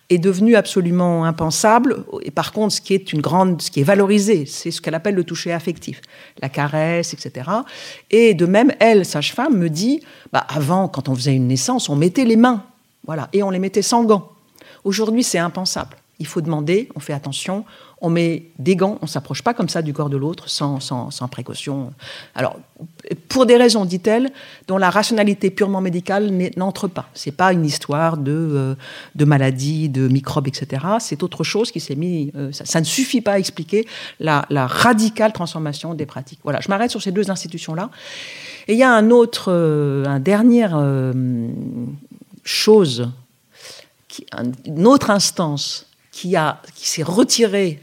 est 0.09 0.17
devenu 0.17 0.55
absolument 0.55 1.25
impensable. 1.25 2.03
Et 2.23 2.31
par 2.31 2.51
contre, 2.51 2.73
ce 2.73 2.81
qui 2.81 2.93
est 2.93 3.13
une 3.13 3.21
grande, 3.21 3.61
ce 3.61 3.69
qui 3.69 3.81
est 3.81 3.83
valorisé, 3.83 4.45
c'est 4.45 4.71
ce 4.71 4.81
qu'elle 4.81 4.95
appelle 4.95 5.15
le 5.15 5.23
toucher 5.23 5.51
affectif, 5.51 6.01
la 6.41 6.49
caresse, 6.49 7.13
etc. 7.13 7.49
Et 8.09 8.33
de 8.33 8.45
même, 8.45 8.73
elle, 8.79 9.05
sage-femme, 9.05 9.57
me 9.57 9.69
dit, 9.69 10.01
bah, 10.33 10.45
avant, 10.49 10.87
quand 10.87 11.09
on 11.09 11.15
faisait 11.15 11.28
une 11.31 11.47
naissance, 11.47 11.89
on 11.89 11.95
mettait 11.95 12.25
les 12.25 12.35
mains, 12.35 12.63
voilà, 13.05 13.29
et 13.33 13.43
on 13.43 13.49
les 13.49 13.59
mettait 13.59 13.81
sans 13.81 14.03
gants. 14.03 14.29
Aujourd'hui, 14.83 15.23
c'est 15.23 15.39
impensable. 15.39 15.97
Il 16.19 16.27
faut 16.27 16.41
demander, 16.41 16.89
on 16.95 16.99
fait 16.99 17.13
attention, 17.13 17.65
on 18.01 18.09
met 18.09 18.43
des 18.57 18.75
gants, 18.75 18.97
on 19.01 19.07
s'approche 19.07 19.41
pas 19.41 19.53
comme 19.53 19.67
ça 19.67 19.81
du 19.81 19.93
corps 19.93 20.09
de 20.09 20.17
l'autre 20.17 20.49
sans, 20.49 20.79
sans, 20.79 21.27
précaution. 21.27 21.91
Alors, 22.33 22.57
pour 23.27 23.45
des 23.45 23.57
raisons, 23.57 23.83
dit-elle, 23.85 24.31
dont 24.67 24.77
la 24.77 24.89
rationalité 24.89 25.49
purement 25.49 25.81
médicale 25.81 26.31
n'entre 26.55 26.87
pas. 26.87 27.09
C'est 27.13 27.35
pas 27.35 27.51
une 27.51 27.65
histoire 27.65 28.17
de, 28.17 28.31
euh, 28.31 28.75
de 29.15 29.25
maladie, 29.25 29.89
de 29.89 30.07
microbes, 30.07 30.47
etc. 30.47 30.85
C'est 30.99 31.23
autre 31.23 31.43
chose 31.43 31.71
qui 31.71 31.79
s'est 31.79 31.95
mis. 31.95 32.31
Euh, 32.35 32.51
ça, 32.51 32.79
ne 32.79 32.85
suffit 32.85 33.21
pas 33.21 33.33
à 33.33 33.39
expliquer 33.39 33.85
la, 34.19 34.45
radicale 34.49 35.33
transformation 35.33 35.93
des 35.93 36.05
pratiques. 36.05 36.39
Voilà, 36.43 36.61
je 36.61 36.69
m'arrête 36.69 36.91
sur 36.91 37.01
ces 37.01 37.11
deux 37.11 37.29
institutions-là. 37.29 37.89
Et 38.67 38.73
il 38.73 38.79
y 38.79 38.83
a 38.83 38.91
un 38.91 39.09
autre, 39.09 39.51
euh, 39.51 40.05
un 40.05 40.19
dernière 40.19 40.81
chose, 42.43 43.09
une 44.65 44.87
autre 44.87 45.09
instance 45.09 45.87
qui, 46.11 46.35
qui 46.75 46.87
s'est 46.87 47.03
retirée 47.03 47.81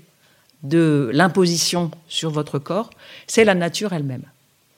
de 0.68 1.11
l'imposition 1.12 1.90
sur 2.09 2.31
votre 2.31 2.59
corps, 2.59 2.90
c'est 3.26 3.44
la 3.44 3.55
nature 3.55 3.92
elle-même. 3.92 4.24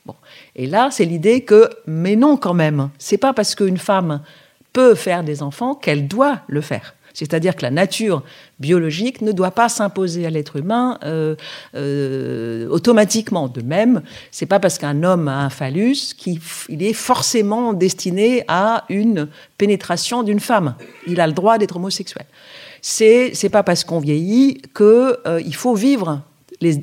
Bon. 0.07 0.15
Et 0.57 0.67
là, 0.67 0.89
c'est 0.91 1.05
l'idée 1.05 1.43
que, 1.43 1.69
mais 1.87 2.17
non 2.17 2.37
quand 2.37 2.55
même, 2.55 2.91
c'est 2.99 3.19
pas 3.19 3.33
parce 3.33 3.55
qu'une 3.55 3.79
femme 3.79 4.23
peut 4.73 4.95
faire 4.95 5.25
des 5.25 5.43
enfants 5.43 5.75
qu'elle 5.75 6.09
doit 6.09 6.41
le 6.47 6.61
faire. 6.61 6.95
C'est-à-dire 7.19 7.57
que 7.57 7.63
la 7.63 7.73
nature 7.73 8.23
biologique 8.61 9.23
ne 9.23 9.33
doit 9.33 9.51
pas 9.51 9.69
s'imposer 9.69 10.25
à 10.25 10.31
l'être 10.31 10.55
humain 10.55 10.99
euh, 11.03 11.35
euh, 11.75 12.69
automatiquement. 12.69 13.49
De 13.49 13.61
même, 13.61 14.03
c'est 14.31 14.47
pas 14.47 14.61
parce 14.61 14.79
qu'un 14.79 15.03
homme 15.03 15.27
a 15.27 15.41
un 15.45 15.51
phallus 15.51 16.15
qu'il 16.17 16.41
est 16.81 16.93
forcément 16.93 17.73
destiné 17.73 18.45
à 18.47 18.85
une 18.89 19.27
pénétration 19.57 20.23
d'une 20.23 20.39
femme. 20.39 20.77
Il 21.09 21.21
a 21.21 21.27
le 21.27 21.33
droit 21.33 21.59
d'être 21.59 21.75
homosexuel 21.75 22.27
c'est 22.83 23.33
c'est 23.35 23.49
pas 23.49 23.63
parce 23.63 23.85
qu'on 23.85 24.01
vieillit 24.01 24.63
que 24.75 25.19
euh, 25.27 25.41
il 25.45 25.55
faut 25.55 25.75
vivre 25.75 26.23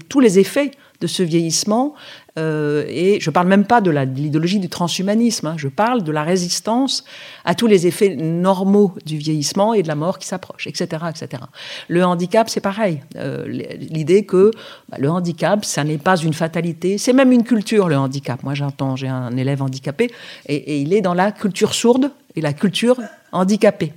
tous 0.09 0.19
les 0.19 0.39
effets 0.39 0.71
de 1.01 1.07
ce 1.07 1.23
vieillissement. 1.23 1.93
Euh, 2.37 2.83
et 2.89 3.19
je 3.21 3.29
parle 3.29 3.47
même 3.47 3.65
pas 3.65 3.79
de 3.79 3.91
l'idéologie 3.91 4.59
du 4.59 4.67
transhumanisme, 4.67 5.47
hein. 5.47 5.55
je 5.57 5.69
parle 5.69 6.03
de 6.03 6.11
la 6.11 6.23
résistance 6.23 7.05
à 7.45 7.55
tous 7.55 7.67
les 7.67 7.87
effets 7.87 8.15
normaux 8.15 8.93
du 9.05 9.17
vieillissement 9.17 9.73
et 9.73 9.83
de 9.83 9.87
la 9.87 9.95
mort 9.95 10.19
qui 10.19 10.27
s'approche, 10.27 10.67
etc., 10.67 11.05
etc. 11.09 11.43
Le 11.87 12.03
handicap, 12.03 12.49
c'est 12.49 12.59
pareil. 12.59 13.01
Euh, 13.15 13.47
l'idée 13.47 14.25
que 14.25 14.51
bah, 14.89 14.97
le 14.99 15.09
handicap, 15.09 15.63
ça 15.63 15.85
n'est 15.85 15.97
pas 15.97 16.17
une 16.17 16.33
fatalité, 16.33 16.97
c'est 16.97 17.13
même 17.13 17.31
une 17.31 17.43
culture, 17.43 17.87
le 17.87 17.97
handicap. 17.97 18.43
Moi, 18.43 18.53
j'entends, 18.53 18.97
j'ai 18.97 19.07
un 19.07 19.37
élève 19.37 19.61
handicapé, 19.61 20.11
et 20.47 20.81
il 20.81 20.93
est 20.93 21.01
dans 21.01 21.13
la 21.13 21.31
culture 21.31 21.73
sourde 21.73 22.11
et 22.35 22.41
la 22.41 22.51
culture 22.51 22.99
handicapée. 23.31 23.93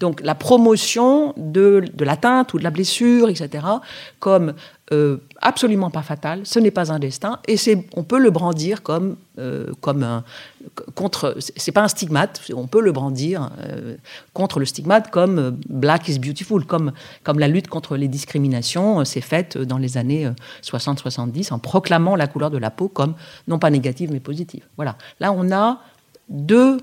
Donc 0.00 0.20
la 0.22 0.34
promotion 0.34 1.34
de, 1.36 1.84
de 1.92 2.04
l'atteinte 2.04 2.54
ou 2.54 2.58
de 2.58 2.64
la 2.64 2.70
blessure, 2.70 3.28
etc., 3.28 3.66
comme 4.18 4.54
euh, 4.92 5.16
absolument 5.40 5.90
pas 5.90 6.02
fatal, 6.02 6.42
ce 6.44 6.58
n'est 6.58 6.70
pas 6.70 6.92
un 6.92 6.98
destin, 6.98 7.38
et 7.48 7.56
on 7.96 8.04
peut 8.04 8.18
le 8.18 8.30
brandir 8.30 8.82
comme, 8.82 9.16
euh, 9.38 9.72
comme 9.80 10.02
un, 10.02 10.24
contre, 10.94 11.36
c'est 11.38 11.72
pas 11.72 11.82
un 11.82 11.88
stigmate, 11.88 12.42
on 12.54 12.66
peut 12.66 12.82
le 12.82 12.92
brandir 12.92 13.50
euh, 13.60 13.96
contre 14.34 14.58
le 14.58 14.66
stigmate 14.66 15.10
comme 15.10 15.56
Black 15.70 16.08
is 16.08 16.18
beautiful, 16.18 16.66
comme, 16.66 16.92
comme 17.22 17.38
la 17.38 17.48
lutte 17.48 17.68
contre 17.68 17.96
les 17.96 18.08
discriminations 18.08 19.02
s'est 19.06 19.22
faite 19.22 19.56
dans 19.56 19.78
les 19.78 19.96
années 19.96 20.30
60-70 20.62 21.54
en 21.54 21.58
proclamant 21.58 22.14
la 22.14 22.26
couleur 22.26 22.50
de 22.50 22.58
la 22.58 22.70
peau 22.70 22.88
comme 22.88 23.14
non 23.48 23.58
pas 23.58 23.70
négative 23.70 24.10
mais 24.12 24.20
positive. 24.20 24.64
Voilà. 24.76 24.96
Là, 25.18 25.32
on 25.32 25.50
a 25.50 25.78
deux 26.28 26.78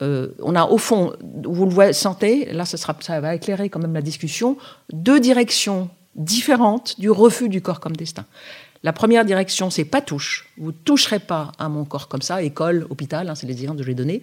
on 0.00 0.54
a 0.54 0.64
au 0.64 0.78
fond, 0.78 1.12
vous 1.44 1.66
le 1.66 1.92
sentez, 1.92 2.52
là 2.52 2.64
ça, 2.64 2.76
sera, 2.76 2.96
ça 3.00 3.20
va 3.20 3.34
éclairer 3.34 3.68
quand 3.68 3.80
même 3.80 3.94
la 3.94 4.02
discussion, 4.02 4.56
deux 4.92 5.20
directions 5.20 5.90
différente 6.14 6.98
du 6.98 7.10
refus 7.10 7.48
du 7.48 7.60
corps 7.60 7.80
comme 7.80 7.96
destin. 7.96 8.24
La 8.82 8.92
première 8.92 9.24
direction, 9.24 9.68
c'est 9.68 9.84
pas 9.84 10.00
touche. 10.00 10.48
Vous 10.56 10.72
toucherez 10.72 11.18
pas 11.18 11.52
à 11.58 11.68
mon 11.68 11.84
corps 11.84 12.08
comme 12.08 12.22
ça, 12.22 12.42
école, 12.42 12.86
hôpital, 12.88 13.28
hein, 13.28 13.34
c'est 13.34 13.46
les 13.46 13.60
exemples 13.60 13.78
que 13.78 13.84
je 13.84 13.88
vais 13.88 13.94
donner. 13.94 14.22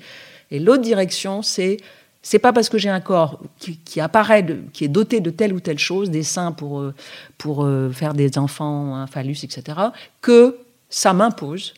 Et 0.49 0.59
l'autre 0.59 0.81
direction, 0.81 1.41
c'est 1.41 1.77
c'est 2.23 2.39
pas 2.39 2.51
parce 2.51 2.67
que 2.67 2.77
j'ai 2.77 2.89
un 2.89 2.99
corps 2.99 3.39
qui, 3.57 4.01
apparaît, 4.01 4.45
qui 4.73 4.83
est 4.83 4.89
doté 4.89 5.21
de 5.21 5.29
telle 5.29 5.53
ou 5.53 5.61
telle 5.61 5.79
chose, 5.79 6.09
des 6.09 6.23
seins 6.23 6.51
pour, 6.51 6.81
euh, 6.81 6.93
pour 7.37 7.63
euh, 7.63 7.89
faire 7.89 8.13
des 8.13 8.37
enfants, 8.37 8.95
un 8.95 9.07
phallus, 9.07 9.37
etc., 9.43 9.77
que 10.19 10.57
ça 10.89 11.13
m'impose, 11.13 11.73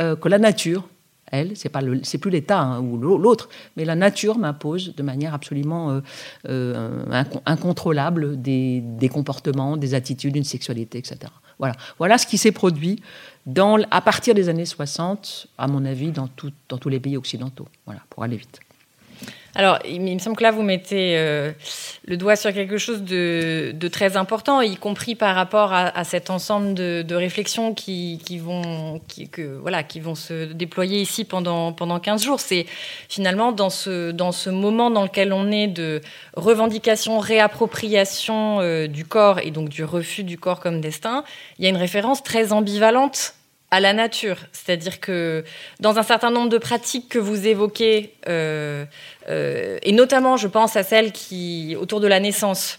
euh, 0.00 0.16
que 0.16 0.28
la 0.28 0.40
nature 0.40 0.88
elle, 1.34 1.56
c'est 1.56 1.68
pas 1.68 1.80
c'est 2.02 2.18
plus 2.18 2.30
l'État 2.30 2.60
hein, 2.60 2.80
ou 2.80 2.96
l'autre, 2.96 3.48
mais 3.76 3.84
la 3.84 3.94
nature 3.94 4.38
m'impose 4.38 4.94
de 4.94 5.02
manière 5.02 5.34
absolument 5.34 5.90
euh, 5.90 6.00
euh, 6.48 7.24
incontrôlable 7.46 8.40
des, 8.40 9.10
comportements, 9.12 9.76
des 9.76 9.94
attitudes, 9.94 10.36
une 10.36 10.44
sexualité, 10.44 10.98
etc. 10.98 11.32
Voilà, 11.58 11.74
voilà 11.98 12.18
ce 12.18 12.26
qui 12.26 12.38
s'est 12.38 12.52
produit 12.52 13.00
à 13.90 14.00
partir 14.00 14.34
des 14.34 14.48
années 14.48 14.64
60, 14.64 15.48
à 15.58 15.66
mon 15.66 15.84
avis, 15.84 16.10
dans, 16.10 16.28
dans 16.68 16.78
tous 16.78 16.88
les 16.88 17.00
pays 17.00 17.16
occidentaux. 17.16 17.68
Voilà, 17.84 18.00
pour 18.08 18.22
aller 18.24 18.36
vite. 18.36 18.60
Alors, 19.56 19.78
il 19.88 20.00
me 20.00 20.18
semble 20.18 20.36
que 20.36 20.42
là, 20.42 20.50
vous 20.50 20.62
mettez 20.62 21.16
euh, 21.16 21.52
le 22.06 22.16
doigt 22.16 22.34
sur 22.34 22.52
quelque 22.52 22.76
chose 22.76 23.02
de, 23.02 23.88
très 23.92 24.16
important, 24.16 24.60
y 24.60 24.76
compris 24.76 25.14
par 25.14 25.36
rapport 25.36 25.72
à, 25.72 26.04
cet 26.04 26.28
ensemble 26.30 26.74
de, 26.74 27.14
réflexions 27.14 27.72
qui, 27.72 28.18
vont, 28.38 29.00
que, 29.30 29.56
voilà, 29.58 29.84
qui 29.84 30.00
vont 30.00 30.16
se 30.16 30.52
déployer 30.52 31.00
ici 31.00 31.24
pendant, 31.24 31.72
pendant 31.72 32.00
15 32.00 32.24
jours. 32.24 32.40
C'est 32.40 32.66
finalement 33.08 33.52
dans 33.52 33.70
ce, 33.70 34.10
dans 34.10 34.32
ce 34.32 34.50
moment 34.50 34.90
dans 34.90 35.04
lequel 35.04 35.32
on 35.32 35.52
est 35.52 35.68
de 35.68 36.00
revendication, 36.36 37.20
réappropriation 37.20 38.60
euh, 38.60 38.88
du 38.88 39.04
corps 39.04 39.38
et 39.38 39.52
donc 39.52 39.68
du 39.68 39.84
refus 39.84 40.24
du 40.24 40.36
corps 40.36 40.58
comme 40.58 40.80
destin, 40.80 41.22
il 41.58 41.64
y 41.64 41.66
a 41.66 41.70
une 41.70 41.76
référence 41.76 42.24
très 42.24 42.52
ambivalente 42.52 43.34
à 43.74 43.80
la 43.80 43.92
nature. 43.92 44.36
C'est-à-dire 44.52 45.00
que 45.00 45.44
dans 45.80 45.98
un 45.98 46.04
certain 46.04 46.30
nombre 46.30 46.48
de 46.48 46.58
pratiques 46.58 47.08
que 47.08 47.18
vous 47.18 47.48
évoquez, 47.48 48.14
euh, 48.28 48.84
euh, 49.28 49.78
et 49.82 49.90
notamment 49.90 50.36
je 50.36 50.46
pense 50.46 50.76
à 50.76 50.84
celles 50.84 51.10
qui, 51.10 51.76
autour 51.80 52.00
de 52.00 52.06
la 52.06 52.20
naissance, 52.20 52.78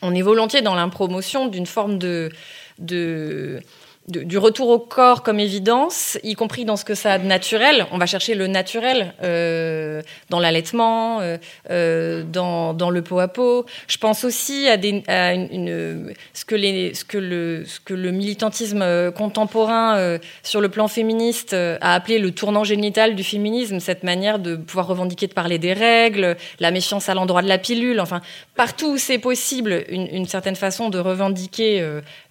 on 0.00 0.14
est 0.14 0.22
volontiers 0.22 0.62
dans 0.62 0.74
l'impromotion 0.74 1.48
d'une 1.48 1.66
forme 1.66 1.98
de, 1.98 2.30
de 2.78 3.60
du 4.08 4.38
retour 4.38 4.68
au 4.68 4.78
corps 4.78 5.22
comme 5.22 5.40
évidence, 5.40 6.16
y 6.22 6.34
compris 6.34 6.64
dans 6.64 6.76
ce 6.76 6.84
que 6.84 6.94
ça 6.94 7.14
a 7.14 7.18
de 7.18 7.26
naturel. 7.26 7.86
On 7.90 7.98
va 7.98 8.06
chercher 8.06 8.34
le 8.34 8.46
naturel 8.46 9.14
euh, 9.22 10.00
dans 10.30 10.38
l'allaitement, 10.38 11.20
euh, 11.20 11.38
euh, 11.70 12.22
dans, 12.22 12.72
dans, 12.72 12.90
le 12.90 13.02
pot 13.02 13.18
à 13.18 13.26
pot. 13.26 13.66
Je 13.88 13.98
pense 13.98 14.24
aussi 14.24 14.68
à, 14.68 14.76
des, 14.76 15.02
à 15.08 15.34
une, 15.34 16.14
ce, 16.34 16.44
que 16.44 16.54
les, 16.54 16.94
ce, 16.94 17.04
que 17.04 17.18
le, 17.18 17.64
ce 17.64 17.80
que 17.80 17.94
le 17.94 18.12
militantisme 18.12 19.10
contemporain 19.12 20.18
sur 20.42 20.60
le 20.60 20.68
plan 20.68 20.86
féministe 20.86 21.54
a 21.54 21.94
appelé 21.94 22.18
le 22.18 22.30
tournant 22.30 22.64
génital 22.64 23.16
du 23.16 23.24
féminisme, 23.24 23.80
cette 23.80 24.04
manière 24.04 24.38
de 24.38 24.54
pouvoir 24.54 24.86
revendiquer 24.86 25.26
de 25.26 25.34
parler 25.34 25.58
des 25.58 25.72
règles, 25.72 26.36
la 26.60 26.70
méfiance 26.70 27.08
à 27.08 27.14
l'endroit 27.14 27.42
de 27.42 27.48
la 27.48 27.58
pilule, 27.58 28.00
enfin 28.00 28.20
partout 28.54 28.92
où 28.92 28.98
c'est 28.98 29.18
possible, 29.18 29.84
une, 29.88 30.06
une, 30.06 30.26
certaine 30.26 30.56
façon 30.56 30.90
de 30.90 30.98
revendiquer 30.98 31.84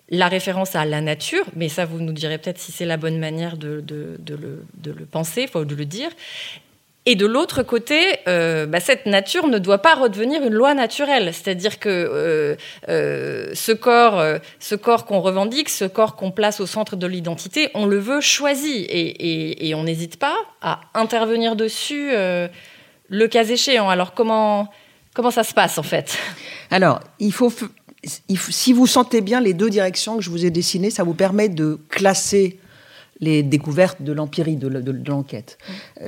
la 0.09 0.27
référence 0.27 0.75
à 0.75 0.85
la 0.85 1.01
nature, 1.01 1.45
mais 1.55 1.69
ça, 1.69 1.85
vous 1.85 1.99
nous 1.99 2.13
direz 2.13 2.37
peut-être 2.37 2.59
si 2.59 2.71
c'est 2.71 2.85
la 2.85 2.97
bonne 2.97 3.17
manière 3.17 3.57
de, 3.57 3.83
le, 3.87 5.05
penser, 5.09 5.47
faut 5.47 5.65
de 5.65 5.75
le 5.75 5.85
dire. 5.85 6.09
Et 7.07 7.15
de 7.15 7.27
l'autre 7.27 7.61
côté, 7.61 7.99
euh, 8.27 8.65
bah, 8.65 8.79
cette 8.79 9.05
nature 9.05 9.47
ne 9.47 9.59
doit 9.59 9.77
pas 9.77 9.93
redevenir 9.93 10.41
une 10.41 10.53
loi 10.53 10.73
naturelle. 10.73 11.31
C'est-à-dire 11.33 11.77
que 11.77 11.89
euh, 11.89 12.55
euh, 12.89 13.51
ce 13.53 13.71
corps, 13.71 14.23
ce 14.59 14.73
corps 14.73 15.05
qu'on 15.05 15.21
revendique, 15.21 15.69
ce 15.69 15.85
corps 15.85 16.15
qu'on 16.15 16.31
place 16.31 16.59
au 16.59 16.65
centre 16.65 16.95
de 16.95 17.05
l'identité, 17.05 17.69
on 17.75 17.85
le 17.85 17.99
veut 17.99 18.21
choisi 18.21 18.85
et, 18.89 19.69
et 19.69 19.75
on 19.75 19.83
n'hésite 19.83 20.17
pas 20.17 20.35
à 20.61 20.81
intervenir 20.95 21.55
dessus 21.55 22.11
le 22.11 23.27
cas 23.27 23.43
échéant. 23.43 23.87
Alors 23.87 24.15
comment, 24.15 24.71
comment 25.13 25.31
ça 25.31 25.43
se 25.43 25.53
passe 25.53 25.77
en 25.77 25.83
fait? 25.83 26.17
Alors, 26.71 27.01
il 27.19 27.31
faut 27.31 27.51
si 28.05 28.73
vous 28.73 28.87
sentez 28.87 29.21
bien 29.21 29.41
les 29.41 29.53
deux 29.53 29.69
directions 29.69 30.17
que 30.17 30.23
je 30.23 30.29
vous 30.29 30.45
ai 30.45 30.51
dessinées, 30.51 30.89
ça 30.89 31.03
vous 31.03 31.13
permet 31.13 31.49
de 31.49 31.79
classer 31.89 32.59
les 33.21 33.43
découvertes 33.43 34.01
de 34.01 34.11
l'empirie, 34.11 34.57
de, 34.57 34.91
l'enquête. 35.09 35.57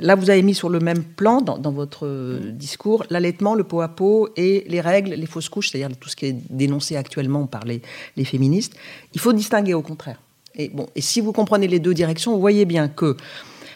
Là, 0.00 0.14
vous 0.14 0.28
avez 0.28 0.42
mis 0.42 0.54
sur 0.54 0.68
le 0.68 0.78
même 0.78 1.02
plan, 1.02 1.40
dans, 1.40 1.72
votre 1.72 2.38
discours, 2.50 3.04
l'allaitement, 3.08 3.54
le 3.54 3.64
pot 3.64 3.80
à 3.80 3.88
pot 3.88 4.28
et 4.36 4.64
les 4.68 4.80
règles, 4.80 5.14
les 5.14 5.26
fausses 5.26 5.48
couches, 5.48 5.70
c'est-à-dire 5.70 5.96
tout 5.96 6.08
ce 6.08 6.16
qui 6.16 6.26
est 6.26 6.36
dénoncé 6.50 6.96
actuellement 6.96 7.46
par 7.46 7.64
les, 7.64 7.80
féministes. 8.24 8.74
Il 9.14 9.20
faut 9.20 9.32
distinguer 9.32 9.74
au 9.74 9.82
contraire. 9.82 10.20
Et, 10.54 10.68
bon, 10.68 10.86
et 10.94 11.00
si 11.00 11.20
vous 11.20 11.32
comprenez 11.32 11.66
les 11.66 11.78
deux 11.78 11.94
directions, 11.94 12.34
vous 12.34 12.40
voyez 12.40 12.64
bien 12.64 12.88
que 12.88 13.16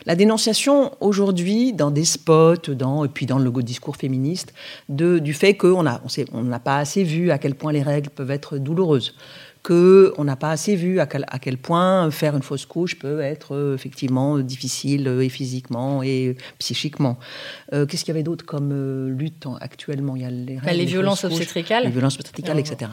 la 0.07 0.17
dénonciation 0.17 0.93
aujourd'hui, 1.01 1.73
dans 1.73 1.91
des 1.91 2.05
spots, 2.05 2.73
dans, 2.75 3.05
et 3.05 3.09
puis 3.09 3.27
dans 3.27 3.39
le 3.39 3.51
discours 3.63 3.97
féministe, 3.97 4.53
de, 4.89 5.19
du 5.19 5.35
fait 5.35 5.55
qu'on 5.55 5.83
n'a 5.83 6.01
on 6.33 6.43
n'a 6.43 6.61
pas 6.61 6.79
assez 6.79 7.05
vu 7.05 7.31
à 7.31 7.39
quel 7.39 7.55
point 7.55 7.73
les 7.73 7.83
règles 7.83 8.11
peuvent 8.11 8.31
être 8.31 8.59
douloureuses 8.59 9.15
qu'on 9.63 10.25
n'a 10.25 10.35
pas 10.35 10.51
assez 10.51 10.75
vu 10.75 10.99
à 10.99 11.07
quel, 11.07 11.25
à 11.29 11.39
quel, 11.39 11.57
point 11.57 12.11
faire 12.11 12.37
une 12.37 12.43
fausse 12.43 12.67
couche 12.67 12.99
peut 12.99 13.21
être 13.21 13.55
euh, 13.55 13.75
effectivement 13.75 14.39
difficile 14.39 15.07
euh, 15.07 15.23
et 15.23 15.29
physiquement 15.29 16.03
et 16.03 16.37
psychiquement. 16.59 17.17
Euh, 17.73 17.87
qu'est-ce 17.87 18.05
qu'il 18.05 18.13
y 18.13 18.17
avait 18.17 18.25
d'autre 18.25 18.45
comme 18.45 19.09
lutte 19.17 19.47
actuellement? 19.61 20.17
Il 20.17 20.23
y 20.23 20.25
a 20.25 20.31
les, 20.31 20.57
bah, 20.57 20.73
les, 20.73 20.85
violences 20.85 21.25
obstétricales. 21.25 21.85
Les 21.85 21.91
violences 21.91 22.17
obstétricales, 22.17 22.59
etc. 22.59 22.91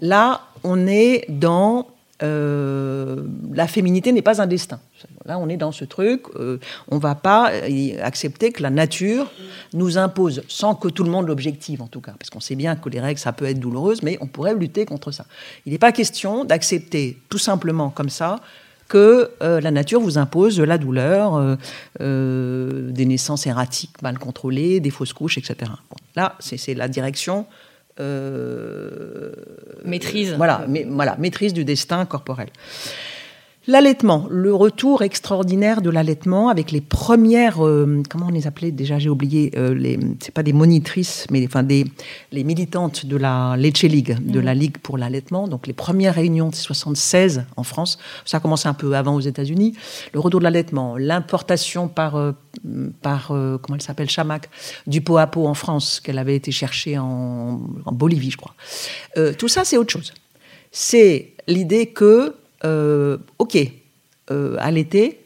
Là, 0.00 0.42
on 0.64 0.88
est 0.88 1.24
dans 1.28 1.86
la 2.20 3.66
féminité 3.66 4.12
n'est 4.12 4.22
pas 4.22 4.42
un 4.42 4.46
destin. 4.46 4.80
Là, 5.24 5.38
on 5.38 5.48
est 5.48 5.56
dans 5.56 5.72
ce 5.72 5.84
truc, 5.84 6.22
euh, 6.36 6.58
on 6.90 6.96
ne 6.96 7.00
va 7.00 7.14
pas 7.14 7.52
euh, 7.52 7.98
accepter 8.02 8.50
que 8.50 8.62
la 8.62 8.70
nature 8.70 9.30
nous 9.74 9.98
impose, 9.98 10.42
sans 10.48 10.74
que 10.74 10.88
tout 10.88 11.04
le 11.04 11.10
monde 11.10 11.26
l'objective 11.26 11.82
en 11.82 11.86
tout 11.86 12.00
cas, 12.00 12.12
parce 12.18 12.30
qu'on 12.30 12.40
sait 12.40 12.56
bien 12.56 12.76
que 12.76 12.88
les 12.88 13.00
règles, 13.00 13.20
ça 13.20 13.32
peut 13.32 13.44
être 13.44 13.60
douloureux, 13.60 13.94
mais 14.02 14.18
on 14.20 14.26
pourrait 14.26 14.54
lutter 14.54 14.86
contre 14.86 15.12
ça. 15.12 15.26
Il 15.66 15.72
n'est 15.72 15.78
pas 15.78 15.92
question 15.92 16.44
d'accepter 16.44 17.18
tout 17.28 17.38
simplement 17.38 17.90
comme 17.90 18.08
ça 18.08 18.40
que 18.88 19.30
euh, 19.42 19.60
la 19.60 19.70
nature 19.70 20.00
vous 20.00 20.16
impose 20.16 20.58
la 20.58 20.78
douleur, 20.78 21.58
des 22.00 23.06
naissances 23.06 23.46
erratiques 23.46 24.00
mal 24.00 24.18
contrôlées, 24.18 24.80
des 24.80 24.90
fausses 24.90 25.12
couches, 25.12 25.36
etc. 25.36 25.70
là, 26.16 26.36
c'est 26.40 26.74
la 26.74 26.88
direction 26.88 27.46
maîtrise. 29.84 30.34
Voilà, 30.36 30.64
mais, 30.68 30.86
voilà, 30.88 31.16
maîtrise 31.18 31.52
du 31.52 31.64
destin 31.64 32.04
corporel. 32.06 32.48
L'allaitement, 33.68 34.26
le 34.30 34.54
retour 34.54 35.02
extraordinaire 35.02 35.82
de 35.82 35.90
l'allaitement 35.90 36.48
avec 36.48 36.72
les 36.72 36.80
premières, 36.80 37.62
euh, 37.62 38.02
comment 38.08 38.28
on 38.28 38.30
les 38.30 38.46
appelait 38.46 38.70
déjà, 38.70 38.98
j'ai 38.98 39.10
oublié, 39.10 39.52
euh, 39.58 39.74
les, 39.74 39.98
c'est 40.20 40.32
pas 40.32 40.42
des 40.42 40.54
monitrices, 40.54 41.26
mais 41.30 41.44
enfin 41.44 41.62
des, 41.62 41.84
les 42.32 42.44
militantes 42.44 43.04
de 43.04 43.14
la 43.18 43.58
Leche 43.58 43.82
League, 43.82 44.16
de 44.24 44.40
la 44.40 44.54
mhm. 44.54 44.60
Ligue 44.60 44.78
pour 44.78 44.96
l'allaitement. 44.96 45.48
Donc 45.48 45.66
les 45.66 45.74
premières 45.74 46.14
réunions 46.14 46.48
de 46.48 46.54
76 46.54 47.44
en 47.58 47.62
France, 47.62 47.98
ça 48.24 48.38
a 48.38 48.40
commencé 48.40 48.68
un 48.68 48.72
peu 48.72 48.96
avant 48.96 49.16
aux 49.16 49.20
États-Unis. 49.20 49.74
Le 50.14 50.20
retour 50.20 50.40
de 50.40 50.44
l'allaitement, 50.44 50.96
l'importation 50.96 51.88
par, 51.88 52.16
euh, 52.16 52.32
par 53.02 53.26
comment 53.26 53.74
elle 53.74 53.82
s'appelle, 53.82 54.08
Chamac, 54.08 54.48
du 54.86 55.02
pot 55.02 55.18
à 55.18 55.26
pot 55.26 55.46
en 55.46 55.52
France, 55.52 56.00
qu'elle 56.00 56.16
avait 56.16 56.36
été 56.36 56.52
chercher 56.52 56.96
en, 56.96 57.60
en 57.84 57.92
Bolivie, 57.92 58.30
je 58.30 58.38
crois. 58.38 58.54
tout 59.36 59.48
ça, 59.48 59.66
c'est 59.66 59.76
autre 59.76 59.92
chose. 59.92 60.14
C'est 60.72 61.34
l'idée 61.46 61.88
que, 61.88 62.34
ok, 62.64 63.58
allaiter, 64.58 65.20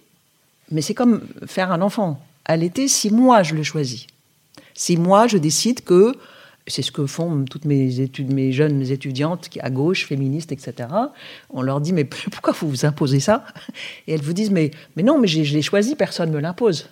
mais 0.71 0.83
c'est 0.83 0.95
comme 0.95 1.23
faire 1.47 1.73
un 1.73 1.81
enfant. 1.81 2.21
Allaiter, 2.45 2.89
si 2.89 3.11
moi 3.11 3.43
je 3.43 3.55
le 3.55 3.63
choisis, 3.63 4.07
si 4.75 4.97
moi 4.97 5.27
je 5.27 5.39
décide 5.39 5.85
que 5.85 6.15
c'est 6.67 6.83
ce 6.83 6.93
que 6.93 7.07
font 7.07 7.45
toutes 7.45 7.65
mes 7.65 8.01
études, 8.01 8.33
mes 8.33 8.53
jeunes 8.53 8.83
étudiantes 8.83 9.49
à 9.61 9.71
gauche, 9.71 10.07
féministes, 10.07 10.53
etc. 10.53 10.89
On 11.51 11.63
leur 11.63 11.81
dit 11.81 11.93
mais 11.93 12.05
pourquoi 12.33 12.53
vous 12.53 12.69
vous 12.69 12.85
imposez 12.85 13.21
ça? 13.21 13.45
Et 14.07 14.15
elles 14.15 14.23
vous 14.23 14.33
disent 14.33 14.51
mais 14.51 14.71
mais 14.97 15.03
non, 15.03 15.19
mais 15.19 15.29
je 15.29 15.55
l'ai 15.55 15.63
choisi, 15.63 15.97
personne 15.97 16.31
ne 16.31 16.37
me 16.37 16.41
l'impose. 16.41 16.89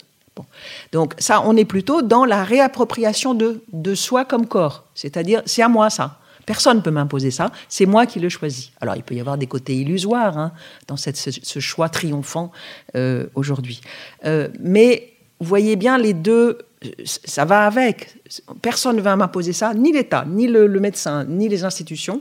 Donc 0.92 1.14
ça, 1.18 1.42
on 1.44 1.54
est 1.56 1.66
plutôt 1.66 2.00
dans 2.00 2.24
la 2.24 2.44
réappropriation 2.44 3.34
de 3.34 3.62
de 3.72 3.94
soi 3.94 4.24
comme 4.24 4.46
corps, 4.46 4.84
c'est-à-dire 4.94 5.42
c'est 5.46 5.62
à 5.62 5.68
moi 5.68 5.90
ça. 5.90 6.18
Personne 6.50 6.78
ne 6.78 6.82
peut 6.82 6.90
m'imposer 6.90 7.30
ça, 7.30 7.52
c'est 7.68 7.86
moi 7.86 8.06
qui 8.06 8.18
le 8.18 8.28
choisis. 8.28 8.72
Alors 8.80 8.96
il 8.96 9.04
peut 9.04 9.14
y 9.14 9.20
avoir 9.20 9.38
des 9.38 9.46
côtés 9.46 9.76
illusoires 9.76 10.36
hein, 10.36 10.50
dans 10.88 10.96
cette, 10.96 11.16
ce, 11.16 11.60
choix 11.60 11.88
triomphant 11.88 12.50
euh, 12.96 13.26
aujourd'hui. 13.36 13.80
Euh, 14.24 14.48
mais 14.58 15.12
vous 15.38 15.46
voyez 15.46 15.76
bien 15.76 15.96
les 15.96 16.12
deux 16.12 16.58
ça 17.04 17.44
va 17.44 17.66
avec. 17.66 18.16
Personne 18.62 18.96
ne 18.96 19.00
va 19.00 19.14
m'imposer 19.14 19.52
ça, 19.52 19.74
ni 19.74 19.92
l'État, 19.92 20.24
ni 20.26 20.48
le, 20.48 20.66
médecin, 20.80 21.24
ni 21.24 21.48
les 21.48 21.62
institutions. 21.62 22.20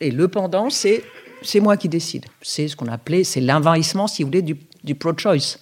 Et 0.00 0.10
le 0.10 0.28
pendant, 0.28 0.70
c'est 0.70 1.04
c'est 1.42 1.60
moi 1.60 1.76
qui 1.76 1.90
décide. 1.90 2.24
C'est 2.40 2.68
ce 2.68 2.76
qu'on 2.76 2.88
appelait, 2.88 3.24
c'est 3.24 3.42
l'envahissement, 3.42 4.06
si 4.06 4.22
vous 4.22 4.28
voulez, 4.28 4.40
du, 4.40 4.94
pro-choice 4.94 5.58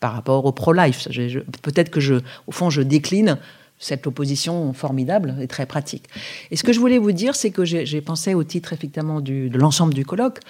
par 0.00 0.14
rapport 0.14 0.46
au 0.46 0.52
pro-life. 0.52 1.08
Peut-être 1.60 1.90
que 1.90 2.00
je, 2.00 2.14
au 2.46 2.52
fond, 2.52 2.70
je 2.70 2.80
décline 2.80 3.36
cette 3.78 4.06
opposition 4.06 4.72
formidable 4.72 5.36
et 5.40 5.46
très 5.46 5.66
pratique. 5.66 6.04
Et 6.50 6.56
ce 6.56 6.64
que 6.64 6.72
je 6.72 6.80
voulais 6.80 6.98
vous 6.98 7.12
dire, 7.12 7.36
c'est 7.36 7.50
que 7.50 7.64
j'ai 7.64 8.00
pensé 8.00 8.34
au 8.34 8.44
titre 8.44 8.72
effectivement 8.72 9.20
de 9.20 9.56
l'ensemble 9.56 9.94
du 9.94 10.04
colloque. 10.04 10.40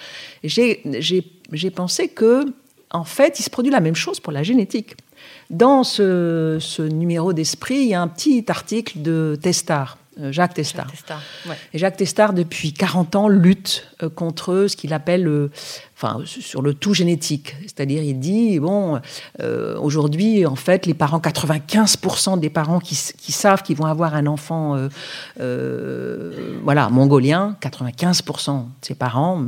J'ai 0.43 0.81
pensé 1.75 2.07
que, 2.07 2.45
en 2.91 3.03
fait, 3.03 3.39
il 3.39 3.43
se 3.43 3.49
produit 3.49 3.71
la 3.71 3.81
même 3.81 3.95
chose 3.95 4.19
pour 4.19 4.33
la 4.33 4.43
génétique. 4.43 4.95
Dans 5.51 5.83
ce, 5.83 6.81
numéro 6.81 7.33
d'Esprit, 7.33 7.75
il 7.75 7.87
y 7.89 7.93
a 7.93 8.01
un 8.01 8.07
petit 8.07 8.45
article 8.47 9.01
de 9.01 9.37
Testard, 9.39 9.98
euh, 10.19 10.31
Jacques 10.31 10.53
Testard. 10.53 10.91
Et 11.73 11.77
Jacques 11.77 11.97
Testard, 11.97 12.33
depuis 12.33 12.73
40 12.73 13.15
ans, 13.15 13.27
lutte 13.27 13.87
euh, 14.03 14.09
contre 14.09 14.65
ce 14.67 14.75
qu'il 14.75 14.93
appelle, 14.93 15.27
euh, 15.27 15.51
enfin, 15.95 16.21
sur 16.25 16.61
le 16.61 16.73
tout 16.73 16.93
génétique. 16.93 17.55
C'est-à-dire, 17.61 18.03
il 18.03 18.19
dit, 18.19 18.59
bon, 18.59 18.99
aujourd'hui, 19.81 20.45
en 20.45 20.55
fait, 20.55 20.85
les 20.85 20.93
parents, 20.93 21.19
95% 21.19 22.39
des 22.39 22.49
parents 22.49 22.79
qui, 22.79 22.95
savent 22.95 23.63
qu'ils 23.63 23.77
vont 23.77 23.85
avoir 23.85 24.15
un 24.15 24.25
enfant, 24.27 24.89
voilà, 25.37 26.89
mongolien, 26.89 27.55
95% 27.61 28.63
de 28.63 28.65
ces 28.81 28.95
parents, 28.95 29.43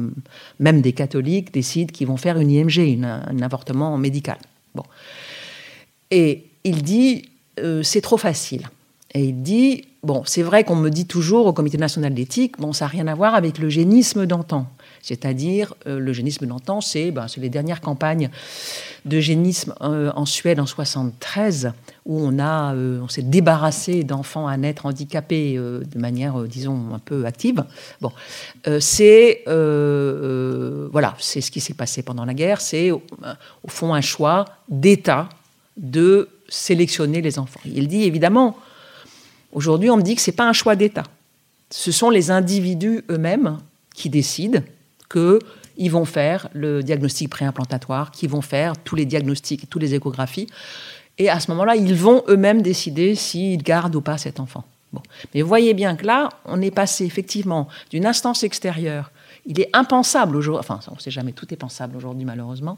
même 0.60 0.82
des 0.82 0.94
catholiques, 0.94 1.54
décident 1.54 1.92
qu'ils 1.92 2.08
vont 2.08 2.18
faire 2.18 2.38
une 2.38 2.50
IMG, 2.50 3.04
un 3.04 3.42
avortement 3.42 3.98
médical. 3.98 4.38
Bon. 4.76 4.84
Et 6.12 6.46
il 6.64 6.84
dit, 6.84 7.30
c'est 7.84 8.02
trop 8.02 8.18
facile. 8.18 8.70
Et 9.14 9.26
il 9.26 9.42
dit, 9.42 9.86
bon, 10.04 10.24
c'est 10.26 10.42
vrai 10.42 10.64
qu'on 10.64 10.76
me 10.76 10.90
dit 10.90 11.06
toujours 11.06 11.46
au 11.46 11.54
Comité 11.54 11.78
national 11.78 12.14
d'éthique, 12.14 12.60
bon, 12.60 12.74
ça 12.74 12.86
n'a 12.86 12.90
rien 12.90 13.08
à 13.08 13.16
voir 13.16 13.36
avec 13.36 13.58
le 13.58 13.70
génisme 13.70 14.26
d'antan. 14.26 14.68
C'est-à-dire, 15.02 15.74
euh, 15.88 16.00
le 16.00 16.14
génisme 16.14 16.46
d'antan, 16.46 16.80
ben, 17.14 17.28
c'est 17.28 17.42
les 17.42 17.50
dernières 17.50 17.82
campagnes 17.82 18.30
de 19.06 19.20
génisme 19.20 19.74
euh, 19.82 20.12
en 20.16 20.26
Suède 20.26 20.60
en 20.60 20.66
73, 20.66 21.72
où 22.06 22.20
on, 22.20 22.40
a, 22.40 22.76
on 22.76 23.08
s'est 23.08 23.22
débarrassé 23.22 24.04
d'enfants 24.04 24.48
à 24.48 24.58
naître 24.58 24.86
handicapés 24.86 25.56
de 25.56 26.00
manière, 26.00 26.40
disons, 26.44 26.94
un 26.94 27.00
peu 27.00 27.26
active. 27.26 27.64
Bon, 28.00 28.12
c'est 28.80 29.44
voilà, 29.46 31.16
c'est 31.20 31.42
ce 31.42 31.52
qui 31.52 31.62
s'est 31.62 31.74
passé 31.74 32.04
pendant 32.04 32.26
la 32.26 32.34
guerre. 32.34 32.62
C'est 32.62 32.92
au 32.92 33.02
fond 33.68 33.94
un 33.94 34.02
choix 34.02 34.46
d'État 34.70 35.30
de 35.78 36.30
sélectionner 36.50 37.22
les 37.22 37.40
enfants. 37.40 37.62
Il 37.66 37.88
dit 37.88 38.04
évidemment, 38.04 38.58
aujourd'hui 39.52 39.90
on 39.90 39.98
me 39.98 40.02
dit 40.02 40.16
que 40.16 40.22
ce 40.22 40.32
n'est 40.32 40.36
pas 40.36 40.48
un 40.48 40.54
choix 40.54 40.76
d'État. 40.76 41.04
Ce 41.70 41.92
sont 41.92 42.10
les 42.10 42.32
individus 42.32 43.04
eux-mêmes 43.10 43.58
qui 43.94 44.10
décident 44.10 44.60
qu'ils 45.10 45.92
vont 45.92 46.06
faire 46.06 46.50
le 46.54 46.84
diagnostic 46.84 47.30
préimplantatoire, 47.30 48.12
qui 48.12 48.28
vont 48.28 48.42
faire 48.42 48.78
tous 48.78 48.96
les 48.96 49.06
diagnostics, 49.06 49.70
toutes 49.70 49.82
les 49.82 49.96
échographies. 49.96 50.48
Et 51.18 51.30
à 51.30 51.40
ce 51.40 51.52
moment-là, 51.52 51.76
ils 51.76 51.96
vont 51.96 52.24
eux-mêmes 52.28 52.62
décider 52.62 53.16
s'ils 53.16 53.64
gardent 53.64 53.96
ou 53.96 54.02
pas 54.02 54.18
cet 54.18 54.40
enfant. 54.40 54.64
Bon. 54.92 55.02
Mais 55.34 55.42
voyez 55.42 55.74
bien 55.74 55.96
que 55.96 56.06
là, 56.06 56.30
on 56.46 56.62
est 56.62 56.72
passé 56.72 57.06
effectivement 57.06 57.68
d'une 57.90 58.06
instance 58.06 58.44
extérieure 58.44 59.12
il 59.46 59.60
est 59.60 59.70
impensable 59.74 60.36
aujourd'hui, 60.36 60.60
enfin 60.60 60.80
on 60.90 60.96
ne 60.96 61.00
sait 61.00 61.12
jamais, 61.12 61.32
tout 61.32 61.52
est 61.54 61.58
pensable 61.58 61.98
aujourd'hui 61.98 62.26
malheureusement, 62.26 62.78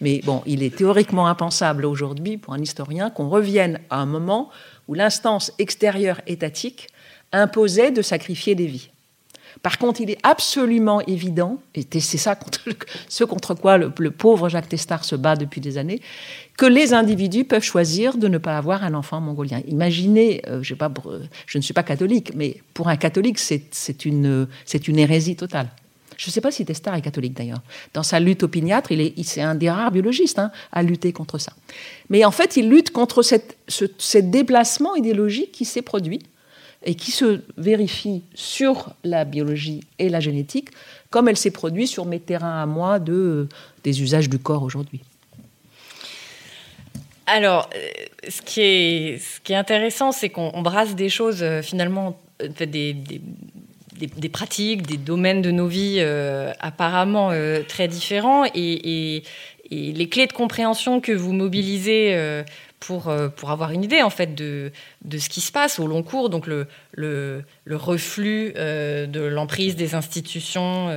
mais 0.00 0.20
bon, 0.24 0.42
il 0.46 0.62
est 0.62 0.76
théoriquement 0.76 1.26
impensable 1.26 1.84
aujourd'hui 1.86 2.36
pour 2.36 2.54
un 2.54 2.60
historien 2.60 3.10
qu'on 3.10 3.28
revienne 3.28 3.80
à 3.90 4.00
un 4.00 4.06
moment 4.06 4.50
où 4.88 4.94
l'instance 4.94 5.52
extérieure 5.58 6.20
étatique 6.26 6.88
imposait 7.32 7.90
de 7.90 8.02
sacrifier 8.02 8.54
des 8.54 8.66
vies. 8.66 8.90
Par 9.62 9.78
contre, 9.78 10.00
il 10.00 10.10
est 10.10 10.18
absolument 10.22 11.00
évident, 11.02 11.58
et 11.74 11.86
c'est 12.00 12.18
ça 12.18 12.38
ce 13.08 13.24
contre 13.24 13.54
quoi 13.54 13.76
le, 13.76 13.90
pauvre 14.10 14.48
Jacques 14.48 14.68
Testard 14.68 15.04
se 15.04 15.14
bat 15.14 15.36
depuis 15.36 15.60
des 15.60 15.78
années, 15.78 16.00
que 16.56 16.66
les 16.66 16.94
individus 16.94 17.44
peuvent 17.44 17.62
choisir 17.62 18.16
de 18.16 18.28
ne 18.28 18.38
pas 18.38 18.56
avoir 18.56 18.82
un 18.82 18.94
enfant 18.94 19.20
mongolien. 19.20 19.60
Imaginez, 19.68 20.42
euh, 20.48 20.62
je, 20.62 20.74
pas, 20.74 20.90
je 21.46 21.58
ne 21.58 21.62
suis 21.62 21.74
pas 21.74 21.82
catholique, 21.82 22.32
mais 22.34 22.56
pour 22.72 22.88
un 22.88 22.96
catholique, 22.96 23.38
c'est 23.38 24.04
une, 24.04 24.48
une 24.88 24.98
hérésie 24.98 25.36
totale. 25.36 25.68
Je 26.16 26.28
ne 26.28 26.32
sais 26.32 26.40
pas 26.40 26.50
si 26.50 26.64
Testard 26.64 26.94
est 26.94 27.02
catholique 27.02 27.34
d'ailleurs. 27.34 27.62
Dans 27.94 28.02
sa 28.02 28.20
lutte 28.20 28.42
opiniâtre, 28.42 28.92
il 28.92 29.00
est, 29.00 29.22
c'est 29.22 29.42
un 29.42 29.54
des 29.54 29.70
rares 29.70 29.90
biologistes 29.90 30.38
hein, 30.38 30.50
à 30.72 30.82
lutter 30.82 31.12
contre 31.12 31.38
ça. 31.38 31.52
Mais 32.08 32.24
en 32.24 32.30
fait, 32.30 32.56
il 32.56 32.68
lutte 32.68 32.90
contre 32.90 33.22
cette, 33.22 33.56
ce, 33.68 34.18
déplacement 34.18 34.94
idéologique 34.94 35.52
qui 35.52 35.64
s'est 35.64 35.82
produit 35.82 36.20
et 36.84 36.94
qui 36.94 37.10
se 37.10 37.40
vérifie 37.56 38.22
sur 38.34 38.94
la 39.04 39.24
biologie 39.24 39.82
et 39.98 40.08
la 40.08 40.20
génétique, 40.20 40.68
comme 41.10 41.28
elle 41.28 41.36
s'est 41.36 41.50
produite 41.50 41.88
sur 41.88 42.06
mes 42.06 42.20
terrains 42.20 42.62
à 42.62 42.66
moi 42.66 42.98
de, 42.98 43.48
des 43.84 44.02
usages 44.02 44.28
du 44.28 44.38
corps 44.38 44.62
aujourd'hui. 44.62 45.00
Alors, 47.26 47.70
euh, 47.74 47.88
ce 48.28 48.42
qui 48.42 48.60
est, 48.60 49.18
ce 49.18 49.40
qui 49.40 49.52
est 49.52 49.56
intéressant, 49.56 50.12
c'est 50.12 50.28
qu'on 50.28 50.62
brasse 50.62 50.94
des 50.94 51.08
choses 51.08 51.42
euh, 51.42 51.62
finalement, 51.62 52.18
euh, 52.42 52.48
des, 52.66 52.96
des, 54.06 54.28
pratiques, 54.28 54.86
des 54.86 54.96
domaines 54.96 55.42
de 55.42 55.50
nos 55.50 55.66
vies 55.66 55.96
euh, 55.98 56.52
apparemment 56.60 57.30
euh, 57.32 57.62
très 57.66 57.88
différents. 57.88 58.44
Et, 58.54 59.22
les 59.70 60.06
clés 60.06 60.26
de 60.26 60.34
compréhension 60.34 61.00
que 61.00 61.12
vous 61.12 61.32
mobilisez 61.32 62.14
euh, 62.14 62.42
pour, 62.78 63.10
pour 63.36 63.50
avoir 63.50 63.70
une 63.70 63.82
idée 63.82 64.02
en 64.02 64.10
fait 64.10 64.34
de, 64.34 64.70
de 65.02 65.16
ce 65.16 65.30
qui 65.30 65.40
se 65.40 65.50
passe 65.50 65.78
au 65.78 65.86
long 65.86 66.02
cours, 66.02 66.28
donc 66.28 66.46
le, 66.46 66.66
le, 66.92 67.42
le 67.64 67.76
reflux 67.76 68.52
de 68.52 69.20
l'emprise 69.22 69.74
des 69.74 69.94
institutions 69.94 70.90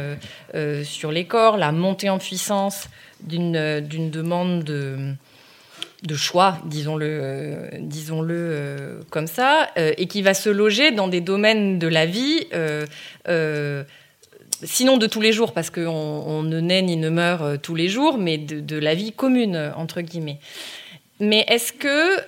sur 0.83 1.13
les 1.13 1.23
corps, 1.23 1.55
la 1.55 1.71
montée 1.71 2.09
en 2.09 2.17
puissance 2.17 2.89
d'une 3.21 4.09
demande 4.09 4.65
de 4.65 5.13
de 6.05 6.15
choix, 6.15 6.59
disons-le 6.65 7.05
euh, 7.05 7.69
euh, 8.29 9.01
comme 9.09 9.27
ça, 9.27 9.69
euh, 9.77 9.93
et 9.97 10.07
qui 10.07 10.21
va 10.21 10.33
se 10.33 10.49
loger 10.49 10.91
dans 10.91 11.07
des 11.07 11.21
domaines 11.21 11.79
de 11.79 11.87
la 11.87 12.05
vie, 12.05 12.47
sinon 14.63 14.97
de 14.97 15.07
tous 15.07 15.21
les 15.21 15.33
jours, 15.33 15.53
parce 15.53 15.69
qu'on 15.69 16.43
ne 16.43 16.59
naît 16.59 16.81
ni 16.81 16.97
ne 16.97 17.09
meurt 17.09 17.61
tous 17.61 17.75
les 17.75 17.87
jours, 17.87 18.17
mais 18.17 18.37
de, 18.37 18.77
la 18.77 18.95
vie 18.95 19.11
commune, 19.11 19.73
entre 19.75 20.01
guillemets. 20.01 20.39
Mais 21.19 21.45
est-ce 21.47 21.73
que, 21.73 22.21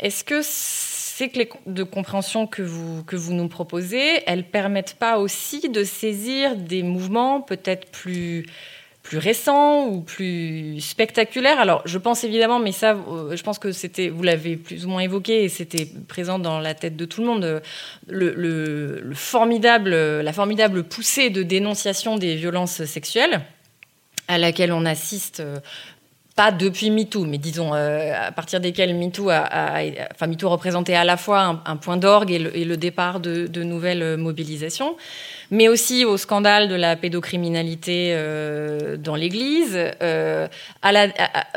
est-ce 0.00 0.24
que 0.24 0.40
ces 0.42 1.28
clés 1.28 1.48
de 1.66 1.82
compréhension 1.82 2.46
que 2.46 2.62
vous, 2.62 3.02
que 3.04 3.16
vous 3.16 3.32
nous 3.32 3.48
proposez, 3.48 4.22
elles 4.26 4.44
permettent 4.44 4.96
pas 4.98 5.18
aussi 5.18 5.68
de 5.68 5.82
saisir 5.82 6.56
des 6.56 6.82
mouvements 6.82 7.40
peut-être 7.40 7.90
plus 7.90 8.46
plus 9.06 9.18
récent 9.18 9.86
ou 9.86 10.00
plus 10.00 10.80
spectaculaire. 10.80 11.60
Alors, 11.60 11.80
je 11.84 11.96
pense 11.96 12.24
évidemment, 12.24 12.58
mais 12.58 12.72
ça, 12.72 12.96
euh, 12.96 13.36
je 13.36 13.42
pense 13.44 13.60
que 13.60 13.70
c'était, 13.70 14.08
vous 14.08 14.24
l'avez 14.24 14.56
plus 14.56 14.84
ou 14.84 14.88
moins 14.88 15.00
évoqué 15.00 15.44
et 15.44 15.48
c'était 15.48 15.88
présent 16.08 16.40
dans 16.40 16.58
la 16.58 16.74
tête 16.74 16.96
de 16.96 17.04
tout 17.04 17.20
le 17.20 17.28
monde, 17.28 17.44
euh, 17.44 17.60
le, 18.08 19.14
formidable, 19.14 19.90
la 19.90 20.32
formidable 20.32 20.82
poussée 20.82 21.30
de 21.30 21.44
dénonciation 21.44 22.16
des 22.16 22.34
violences 22.34 22.84
sexuelles 22.84 23.42
à 24.26 24.38
laquelle 24.38 24.72
on 24.72 24.84
assiste 24.84 25.38
euh, 25.38 25.60
pas 26.36 26.52
depuis 26.52 26.90
MeToo, 26.90 27.24
mais 27.24 27.38
disons 27.38 27.72
à 27.72 28.30
partir 28.30 28.60
desquelles 28.60 28.94
MeToo 28.94 29.30
a, 29.30 29.80
enfin 30.14 30.26
MeToo 30.26 30.48
représentait 30.48 30.94
à 30.94 31.04
la 31.04 31.16
fois 31.16 31.62
un, 31.64 31.76
point 31.76 31.96
d'orgue 31.96 32.30
et, 32.30 32.38
le, 32.38 32.76
départ 32.76 33.20
de, 33.20 33.46
de 33.46 33.62
nouvelles 33.62 34.16
mobilisations 34.18 34.96
mais 35.50 35.68
aussi 35.68 36.04
au 36.04 36.16
scandale 36.16 36.68
de 36.68 36.74
la 36.74 36.96
pédocriminalité 36.96 38.10
euh, 38.14 38.96
dans 38.96 39.14
l'Église, 39.14 39.76
euh, 40.02 40.48
à, 40.82 40.92
la, 40.92 41.08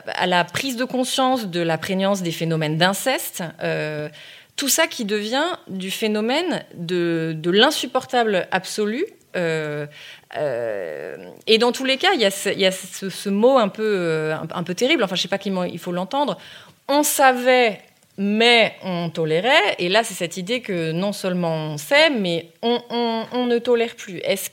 à, 0.07 0.27
la, 0.27 0.43
prise 0.43 0.75
de 0.75 0.85
conscience 0.85 1.47
de 1.47 1.61
la 1.61 1.77
prégnance 1.77 2.21
des 2.21 2.31
phénomènes 2.31 2.77
d'inceste. 2.77 3.43
Euh, 3.63 4.09
tout 4.55 4.69
ça 4.69 4.87
qui 4.87 5.05
devient 5.05 5.45
du 5.67 5.89
phénomène 5.89 6.63
de, 6.75 7.33
de 7.35 7.49
l'insupportable 7.49 8.47
absolu. 8.51 9.05
Euh, 9.35 9.85
euh, 10.37 11.31
et 11.47 11.57
dans 11.57 11.71
tous 11.71 11.85
les 11.85 11.97
cas, 11.97 12.13
il 12.13 12.21
y 12.21 12.25
a 12.25 12.31
ce, 12.31 13.29
mot 13.29 13.57
un 13.57 13.67
peu, 13.67 13.83
euh, 13.83 14.35
un, 14.53 14.63
peu 14.63 14.73
terrible, 14.73 15.03
enfin 15.03 15.15
je 15.15 15.21
sais 15.21 15.27
pas 15.27 15.37
comment 15.37 15.63
il 15.63 15.79
faut 15.79 15.91
l'entendre. 15.91 16.37
On 16.87 17.03
savait, 17.03 17.81
mais 18.17 18.75
on 18.83 19.09
tolérait. 19.09 19.75
Et 19.77 19.89
là, 19.89 20.03
c'est 20.03 20.15
cette 20.15 20.37
idée 20.37 20.61
que 20.61 20.91
non 20.91 21.13
seulement 21.13 21.53
on 21.53 21.77
sait, 21.77 22.09
mais 22.09 22.47
on, 22.61 23.45
ne 23.45 23.57
tolère 23.59 23.95
plus. 23.95 24.17
Est-ce 24.17 24.49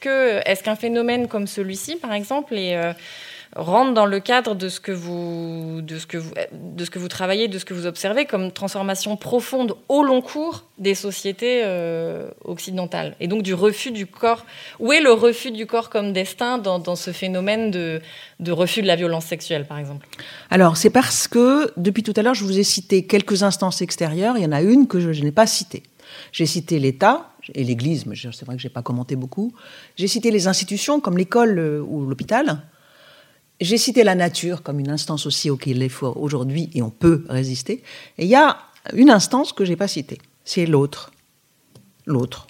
qu'un 0.62 0.76
phénomène 0.76 1.28
comme 1.28 1.46
celui-ci, 1.46 1.96
par 1.96 2.12
exemple, 2.12 2.54
est 2.56 2.76
rentre 3.56 3.94
dans 3.94 4.06
le 4.06 4.20
cadre 4.20 4.54
de 4.54 4.68
ce 4.68 4.80
que 4.80 4.92
vous, 4.92 5.80
de 5.82 5.98
ce 5.98 6.06
que 6.06 6.18
vous, 6.18 6.30
de 6.52 6.84
ce 6.84 6.90
que 6.90 6.98
vous 6.98 7.08
travaillez, 7.08 7.48
de 7.48 7.58
ce 7.58 7.64
que 7.64 7.72
vous 7.72 7.86
observez 7.86 8.26
comme 8.26 8.52
transformation 8.52 9.16
profonde 9.16 9.76
au 9.88 10.02
long 10.02 10.20
cours 10.20 10.64
des 10.78 10.94
sociétés 10.94 11.62
euh, 11.64 12.28
occidentales. 12.44 13.16
Et 13.18 13.28
donc 13.28 13.42
du 13.42 13.54
refus 13.54 13.90
du 13.90 14.06
corps. 14.06 14.44
Où 14.78 14.92
est 14.92 15.00
le 15.00 15.12
refus 15.12 15.50
du 15.50 15.66
corps 15.66 15.88
comme 15.88 16.12
destin 16.12 16.58
dans, 16.58 16.96
ce 16.96 17.12
phénomène 17.12 17.70
de, 17.70 18.00
de, 18.40 18.52
refus 18.52 18.82
de 18.82 18.86
la 18.86 18.96
violence 18.96 19.24
sexuelle, 19.24 19.64
par 19.64 19.78
exemple? 19.78 20.06
Alors 20.50 20.76
c'est 20.76 20.90
parce 20.90 21.26
que 21.26 21.72
depuis 21.78 22.02
tout 22.02 22.14
à 22.16 22.22
l'heure, 22.22 22.34
je 22.34 22.44
vous 22.44 22.58
ai 22.58 22.64
cité 22.64 23.06
quelques 23.06 23.42
instances 23.42 23.80
extérieures. 23.80 24.36
Il 24.36 24.44
y 24.44 24.46
en 24.46 24.52
a 24.52 24.60
une 24.62 24.86
que 24.86 25.00
je, 25.00 25.12
je 25.12 25.22
n'ai 25.22 25.32
pas 25.32 25.46
citée. 25.46 25.82
J'ai 26.32 26.46
cité 26.46 26.78
l'État 26.78 27.30
et 27.54 27.64
l'Église, 27.64 28.06
mais 28.06 28.16
c'est 28.16 28.44
vrai 28.44 28.56
que 28.56 28.62
je 28.62 28.66
n'ai 28.66 28.72
pas 28.72 28.82
commenté 28.82 29.16
beaucoup. 29.16 29.54
J'ai 29.96 30.08
cité 30.08 30.30
les 30.30 30.46
institutions 30.46 31.00
comme 31.00 31.16
l'école 31.16 31.58
euh, 31.58 31.80
ou 31.80 32.06
l'hôpital. 32.06 32.62
J'ai 33.60 33.78
cité 33.78 34.04
la 34.04 34.14
nature 34.14 34.62
comme 34.62 34.80
une 34.80 34.90
instance 34.90 35.26
aussi 35.26 35.48
auquel 35.48 35.82
il 35.82 35.90
faut 35.90 36.12
aujourd'hui 36.16 36.70
et 36.74 36.82
on 36.82 36.90
peut 36.90 37.24
résister. 37.28 37.82
Et 38.18 38.24
il 38.24 38.28
y 38.28 38.34
a 38.34 38.58
une 38.92 39.10
instance 39.10 39.52
que 39.52 39.64
j'ai 39.64 39.76
pas 39.76 39.88
citée, 39.88 40.18
c'est 40.44 40.66
l'autre. 40.66 41.12
L'autre. 42.04 42.46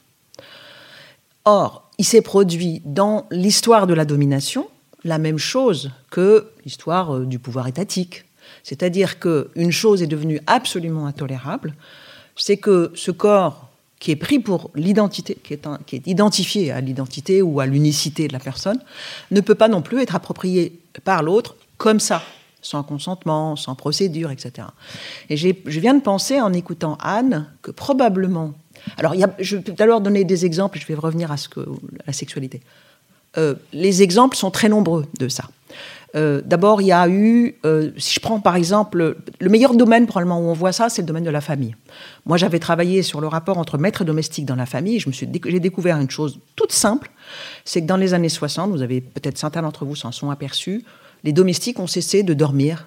Or, 1.45 1.89
il 1.99 2.05
s'est 2.05 2.23
produit 2.23 2.83
dans 2.85 3.27
l'histoire 3.31 3.87
de 3.87 3.95
la 3.95 4.05
domination 4.05 4.69
la 5.05 5.19
même 5.19 5.39
chose 5.39 5.91
que 6.11 6.49
l'histoire 6.65 7.21
du 7.21 7.39
pouvoir 7.39 7.69
étatique. 7.69 8.25
C'est-à-dire 8.65 9.21
qu'une 9.21 9.71
chose 9.71 10.03
est 10.03 10.09
devenue 10.09 10.41
absolument 10.47 11.07
intolérable, 11.07 11.75
c'est 12.35 12.57
que 12.57 12.91
ce 12.95 13.13
corps 13.13 13.69
qui 13.99 14.11
est 14.11 14.17
pris 14.17 14.39
pour 14.39 14.71
l'identité, 14.75 15.39
qui, 15.43 15.55
est 15.55 16.07
identifié 16.07 16.71
à 16.71 16.81
l'identité 16.81 17.41
ou 17.41 17.61
à 17.61 17.67
l'unicité 17.67 18.29
de 18.29 18.33
la 18.33 18.41
personne, 18.41 18.79
ne 19.31 19.41
peut 19.41 19.55
pas 19.55 19.69
non 19.69 19.81
plus 19.81 20.03
être 20.03 20.15
approprié 20.15 20.79
par 21.01 21.23
l'autre 21.23 21.57
comme 21.79 22.01
ça, 22.01 22.23
sans 22.63 22.83
consentement, 22.83 23.57
sans 23.57 23.75
procédure, 23.75 24.31
etc. 24.31 24.69
Et 25.29 25.37
je 25.37 25.81
viens 25.81 25.95
de 25.95 26.03
penser 26.03 26.41
en 26.41 26.53
écoutant 26.53 26.97
Anne 27.01 27.49
que 27.63 27.71
probablement. 27.71 28.55
Alors, 28.97 29.15
y 29.15 29.25
a, 29.25 29.35
je 29.39 29.57
vais 29.57 29.63
tout 29.63 29.75
à 29.79 29.87
l'heure 29.87 30.01
donner 30.01 30.25
des 30.25 30.45
exemples, 30.45 30.79
je 30.79 30.87
vais 30.87 30.95
revenir 30.95 31.33
à 31.33 31.37
ce 31.37 31.49
que 31.49 31.61
la 32.07 32.13
sexualité. 32.13 32.61
Euh, 33.37 33.55
les 33.73 34.03
exemples 34.03 34.37
sont 34.37 34.51
très 34.51 34.69
nombreux 34.69 35.07
de 35.19 35.29
ça. 35.29 35.45
Euh, 36.15 36.41
D'abord, 36.45 36.81
il 36.81 36.87
y 36.87 36.93
a 36.93 37.09
eu, 37.09 37.57
euh, 37.65 37.91
si 37.99 38.15
je 38.15 38.21
prends 38.21 38.41
par 38.41 38.57
exemple, 38.57 39.17
le 39.41 39.49
meilleur 39.51 39.75
domaine 39.75 40.07
probablement 40.07 40.41
où 40.41 40.45
on 40.45 40.53
voit 40.53 40.73
ça, 40.73 40.89
c'est 40.89 41.03
le 41.03 41.07
domaine 41.07 41.25
de 41.25 41.31
la 41.31 41.41
famille. 41.41 41.75
Moi, 42.25 42.37
j'avais 42.37 42.59
travaillé 42.59 43.03
sur 43.03 43.21
le 43.21 43.27
rapport 43.27 43.59
entre 43.59 43.79
maître 43.79 44.03
et 44.03 44.05
domestique 44.05 44.45
dans 44.45 44.55
la 44.55 44.67
famille. 44.67 45.01
J'ai 45.01 45.27
découvert 45.61 45.99
une 45.99 46.11
chose 46.11 46.39
toute 46.55 46.73
simple, 46.73 47.11
c'est 47.65 47.83
que 47.83 47.87
dans 47.87 47.97
les 47.97 48.15
années 48.15 48.29
60, 48.29 48.71
vous 48.71 48.83
avez 48.83 49.01
peut-être 49.01 49.39
certains 49.39 49.63
d'entre 49.63 49.85
vous 49.85 49.97
s'en 49.97 50.13
sont 50.13 50.31
aperçus, 50.31 50.85
les 51.25 51.33
domestiques 51.33 51.81
ont 51.81 51.87
cessé 51.87 52.23
de 52.23 52.35
dormir 52.35 52.87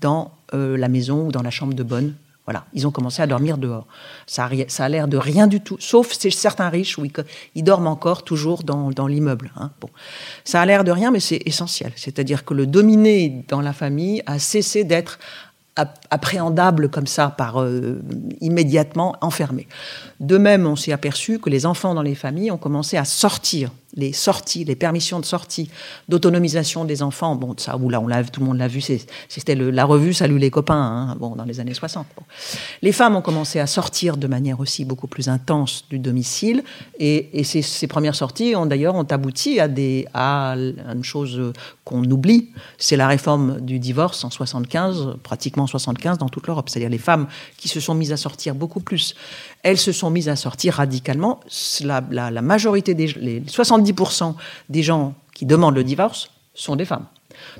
dans 0.00 0.32
euh, 0.54 0.76
la 0.76 0.88
maison 0.88 1.26
ou 1.26 1.32
dans 1.32 1.42
la 1.42 1.50
chambre 1.50 1.74
de 1.74 1.82
bonne 1.82 2.14
voilà, 2.46 2.66
ils 2.74 2.86
ont 2.86 2.90
commencé 2.90 3.22
à 3.22 3.26
dormir 3.26 3.56
dehors. 3.56 3.86
Ça 4.26 4.44
a, 4.46 4.88
l'air 4.88 5.08
de 5.08 5.16
rien 5.16 5.46
du 5.46 5.60
tout, 5.60 5.76
sauf 5.80 6.12
certains 6.12 6.68
riches 6.68 6.98
où 6.98 7.06
ils, 7.54 7.64
dorment 7.64 7.86
encore 7.86 8.22
toujours 8.22 8.64
dans, 8.64 9.06
l'immeuble. 9.06 9.50
Hein. 9.56 9.70
Ça 10.44 10.60
a 10.60 10.66
l'air 10.66 10.84
de 10.84 10.90
rien, 10.90 11.10
mais 11.10 11.20
c'est 11.20 11.40
essentiel. 11.46 11.92
C'est-à-dire 11.96 12.44
que 12.44 12.52
le 12.52 12.66
dominé 12.66 13.44
dans 13.48 13.62
la 13.62 13.72
famille 13.72 14.22
a 14.26 14.38
cessé 14.38 14.84
d'être 14.84 15.18
appréhendable 16.10 16.88
comme 16.88 17.06
ça, 17.06 17.30
par 17.30 17.60
euh, 17.60 18.00
immédiatement 18.40 19.16
enfermé. 19.20 19.66
De 20.20 20.38
même, 20.38 20.66
on 20.66 20.76
s'est 20.76 20.92
aperçu 20.92 21.38
que 21.38 21.50
les 21.50 21.66
enfants 21.66 21.94
dans 21.94 22.02
les 22.02 22.14
familles 22.14 22.50
ont 22.50 22.58
commencé 22.58 22.96
à 22.96 23.04
sortir 23.04 23.70
les 23.96 24.12
sorties, 24.12 24.64
les 24.64 24.74
permissions 24.74 25.20
de 25.20 25.24
sortie, 25.24 25.70
d'autonomisation 26.08 26.84
des 26.84 27.02
enfants. 27.02 27.36
Bon, 27.36 27.54
ça, 27.56 27.78
là, 27.88 28.00
on 28.00 28.06
l'a, 28.06 28.24
tout 28.24 28.40
le 28.40 28.46
monde 28.46 28.58
l'a 28.58 28.68
vu. 28.68 28.80
C'était 28.80 29.54
la 29.54 29.84
revue 29.84 30.12
Salut 30.12 30.38
les 30.38 30.50
copains, 30.50 30.74
hein, 30.74 31.16
bon, 31.18 31.36
dans 31.36 31.44
les 31.44 31.60
années 31.60 31.74
60. 31.74 32.06
Bon. 32.16 32.22
Les 32.82 32.92
femmes 32.92 33.16
ont 33.16 33.22
commencé 33.22 33.60
à 33.60 33.66
sortir 33.66 34.16
de 34.16 34.26
manière 34.26 34.60
aussi 34.60 34.84
beaucoup 34.84 35.06
plus 35.06 35.28
intense 35.28 35.84
du 35.88 35.98
domicile, 35.98 36.64
et, 36.98 37.44
ces, 37.44 37.86
premières 37.86 38.14
sorties 38.14 38.56
ont 38.56 38.66
d'ailleurs 38.66 38.94
ont 38.94 39.04
abouti 39.04 39.60
à 39.60 39.68
des 39.68 40.06
à 40.14 40.54
une 40.56 41.04
chose 41.04 41.52
qu'on 41.84 42.02
oublie, 42.04 42.50
c'est 42.78 42.96
la 42.96 43.06
réforme 43.06 43.60
du 43.60 43.78
divorce 43.78 44.24
en 44.24 44.30
75, 44.30 45.16
pratiquement 45.22 45.66
75 45.66 46.18
dans 46.18 46.28
toute 46.28 46.46
l'Europe. 46.46 46.68
C'est-à-dire 46.68 46.90
les 46.90 46.98
femmes 46.98 47.28
qui 47.56 47.68
se 47.68 47.78
sont 47.78 47.94
mises 47.94 48.12
à 48.12 48.16
sortir 48.16 48.54
beaucoup 48.54 48.80
plus. 48.80 49.14
Elles 49.64 49.78
se 49.78 49.90
sont 49.90 50.10
mises 50.10 50.28
à 50.28 50.36
sortir 50.36 50.74
radicalement. 50.74 51.40
La, 51.80 52.00
la, 52.10 52.42
majorité 52.42 52.94
des 52.94 53.08
les 53.08 53.40
70% 53.40 54.34
des 54.68 54.82
gens 54.84 55.14
qui 55.34 55.46
demandent 55.46 55.74
le 55.74 55.82
divorce 55.82 56.30
sont 56.54 56.76
des 56.76 56.84
femmes. 56.84 57.06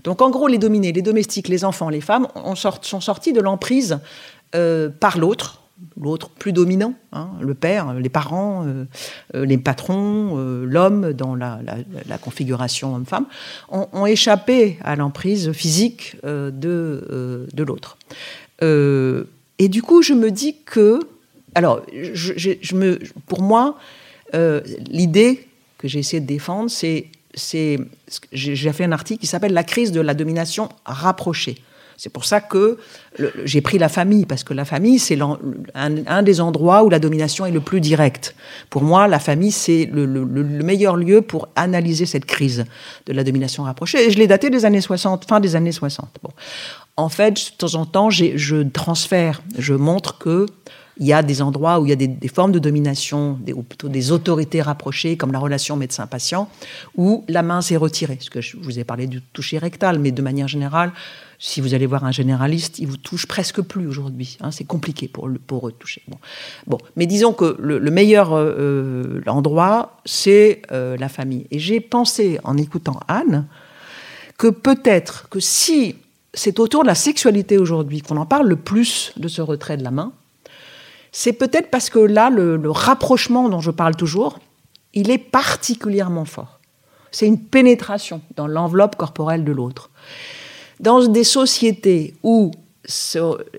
Donc 0.04 0.22
en 0.22 0.30
gros, 0.30 0.46
les 0.46 0.58
dominés, 0.58 0.92
les 0.92 1.02
domestiques, 1.02 1.48
les 1.48 1.64
enfants, 1.64 1.88
les 1.88 2.00
femmes 2.00 2.28
sont 2.82 3.00
sortis 3.00 3.32
de 3.32 3.40
l'emprise 3.40 3.98
euh, 4.54 4.88
par 4.88 5.18
l'autre, 5.18 5.60
l'autre 6.00 6.30
plus 6.30 6.52
dominant, 6.52 6.94
hein, 7.12 7.30
le 7.40 7.54
père, 7.54 7.94
les 7.94 8.08
parents, 8.08 8.64
euh, 8.64 8.84
euh, 9.34 9.44
les 9.44 9.58
patrons, 9.58 10.36
l'homme 10.36 11.12
dans 11.12 11.34
la, 11.34 11.58
configuration 12.20 12.94
homme-femme, 12.94 13.26
ont, 13.70 14.06
échappé 14.06 14.78
à 14.82 14.96
l'emprise 14.96 15.52
physique 15.52 16.16
de, 16.22 17.48
de 17.52 17.62
l'autre. 17.62 17.98
et 18.62 19.68
du 19.68 19.82
coup, 19.82 20.02
je 20.02 20.14
me 20.14 20.30
dis 20.30 20.56
que, 20.64 21.00
alors, 21.54 21.82
pour 23.26 23.42
moi, 23.42 23.76
l'idée 24.88 25.46
que 25.78 25.88
j'ai 25.88 25.98
essayé 25.98 26.20
de 26.20 26.26
défendre, 26.26 26.70
c'est, 26.70 27.06
c'est, 27.34 27.78
j'ai 28.32 28.72
fait 28.72 28.84
un 28.84 28.92
article 28.92 29.20
qui 29.20 29.26
s'appelle 29.26 29.52
La 29.52 29.64
crise 29.64 29.92
de 29.92 30.00
la 30.00 30.14
domination 30.14 30.68
rapprochée. 30.84 31.56
C'est 31.96 32.10
pour 32.10 32.24
ça 32.24 32.40
que 32.40 32.78
j'ai 33.44 33.60
pris 33.60 33.78
la 33.78 33.88
famille, 33.88 34.26
parce 34.26 34.42
que 34.42 34.52
la 34.52 34.64
famille, 34.64 34.98
c'est 34.98 35.18
un, 35.74 36.22
des 36.22 36.40
endroits 36.40 36.82
où 36.82 36.90
la 36.90 36.98
domination 36.98 37.46
est 37.46 37.52
le 37.52 37.60
plus 37.60 37.80
directe. 37.80 38.34
Pour 38.68 38.82
moi, 38.82 39.06
la 39.06 39.18
famille, 39.18 39.52
c'est 39.52 39.88
le, 39.92 40.04
le, 40.04 40.24
le, 40.24 40.42
meilleur 40.42 40.96
lieu 40.96 41.22
pour 41.22 41.48
analyser 41.54 42.06
cette 42.06 42.24
crise 42.24 42.64
de 43.06 43.12
la 43.12 43.22
domination 43.22 43.62
rapprochée. 43.62 44.06
Et 44.06 44.10
je 44.10 44.18
l'ai 44.18 44.26
daté 44.26 44.50
des 44.50 44.64
années 44.64 44.80
60, 44.80 45.26
fin 45.28 45.38
des 45.38 45.54
années 45.54 45.72
60. 45.72 46.08
Bon. 46.22 46.30
En 46.96 47.08
fait, 47.08 47.34
de 47.34 47.56
temps 47.58 47.74
en 47.74 47.86
temps, 47.86 48.10
je 48.10 48.62
transfère, 48.62 49.42
je 49.58 49.74
montre 49.74 50.18
que 50.18 50.46
il 50.98 51.06
y 51.06 51.12
a 51.12 51.22
des 51.22 51.42
endroits 51.42 51.80
où 51.80 51.86
il 51.86 51.88
y 51.88 51.92
a 51.92 51.96
des, 51.96 52.28
formes 52.28 52.52
de 52.52 52.58
domination, 52.58 53.38
ou 53.54 53.62
plutôt 53.62 53.88
des 53.88 54.12
autorités 54.12 54.62
rapprochées, 54.62 55.16
comme 55.16 55.32
la 55.32 55.38
relation 55.38 55.76
médecin-patient, 55.76 56.48
où 56.96 57.24
la 57.28 57.42
main 57.42 57.60
s'est 57.60 57.76
retirée. 57.76 58.16
Parce 58.16 58.30
que 58.30 58.40
je 58.40 58.56
vous 58.56 58.78
ai 58.78 58.84
parlé 58.84 59.06
du 59.06 59.20
toucher 59.20 59.58
rectal, 59.58 59.98
mais 59.98 60.12
de 60.12 60.22
manière 60.22 60.48
générale, 60.48 60.92
si 61.38 61.60
vous 61.60 61.74
allez 61.74 61.86
voir 61.86 62.04
un 62.04 62.12
généraliste, 62.12 62.78
il 62.78 62.86
vous 62.86 62.96
touche 62.96 63.26
presque 63.26 63.60
plus 63.60 63.86
aujourd'hui. 63.86 64.38
Hein, 64.40 64.50
c'est 64.50 64.64
compliqué 64.64 65.08
pour, 65.08 65.28
le, 65.28 65.38
pour 65.38 65.70
toucher. 65.72 66.02
Bon. 66.66 66.78
mais 66.96 67.06
disons 67.06 67.32
que 67.32 67.56
le, 67.58 67.78
le 67.78 67.90
meilleur 67.90 68.30
euh, 68.32 69.20
endroit, 69.26 69.98
c'est 70.04 70.62
euh, 70.70 70.96
la 70.96 71.08
famille. 71.08 71.46
Et 71.50 71.58
j'ai 71.58 71.80
pensé, 71.80 72.38
en 72.44 72.56
écoutant 72.56 73.00
Anne, 73.08 73.46
que 74.38 74.48
peut-être 74.48 75.28
que 75.28 75.40
si 75.40 75.96
c'est 76.32 76.58
autour 76.58 76.82
de 76.82 76.88
la 76.88 76.94
sexualité 76.94 77.58
aujourd'hui 77.58 78.00
qu'on 78.00 78.16
en 78.16 78.26
parle 78.26 78.48
le 78.48 78.56
plus 78.56 79.12
de 79.16 79.28
ce 79.28 79.42
retrait 79.42 79.76
de 79.76 79.84
la 79.84 79.90
main, 79.90 80.12
c'est 81.16 81.32
peut-être 81.32 81.70
parce 81.70 81.90
que 81.90 82.00
là, 82.00 82.28
le, 82.28 82.60
rapprochement 82.68 83.48
dont 83.48 83.60
je 83.60 83.70
parle 83.70 83.94
toujours, 83.94 84.40
il 84.94 85.12
est 85.12 85.18
particulièrement 85.18 86.24
fort. 86.24 86.58
C'est 87.12 87.28
une 87.28 87.38
pénétration 87.38 88.20
dans 88.34 88.48
l'enveloppe 88.48 88.96
corporelle 88.96 89.44
de 89.44 89.52
l'autre. 89.52 89.90
Dans 90.80 91.06
des 91.06 91.22
sociétés 91.22 92.14
où 92.24 92.50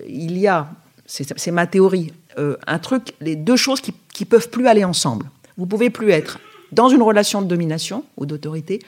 il 0.06 0.36
y 0.36 0.46
a, 0.46 0.68
c'est 1.06 1.50
ma 1.50 1.66
théorie, 1.66 2.12
euh, 2.36 2.58
un 2.66 2.78
truc, 2.78 3.14
les 3.22 3.36
deux 3.36 3.56
choses 3.56 3.80
qui, 3.80 3.94
qui 4.12 4.26
peuvent 4.26 4.50
plus 4.50 4.68
aller 4.68 4.84
ensemble. 4.84 5.30
Vous 5.56 5.64
pouvez 5.64 5.88
plus 5.88 6.10
être 6.10 6.38
dans 6.72 6.90
une 6.90 7.02
relation 7.02 7.40
de 7.40 7.46
domination 7.46 8.04
ou 8.18 8.26
d'autorité 8.26 8.80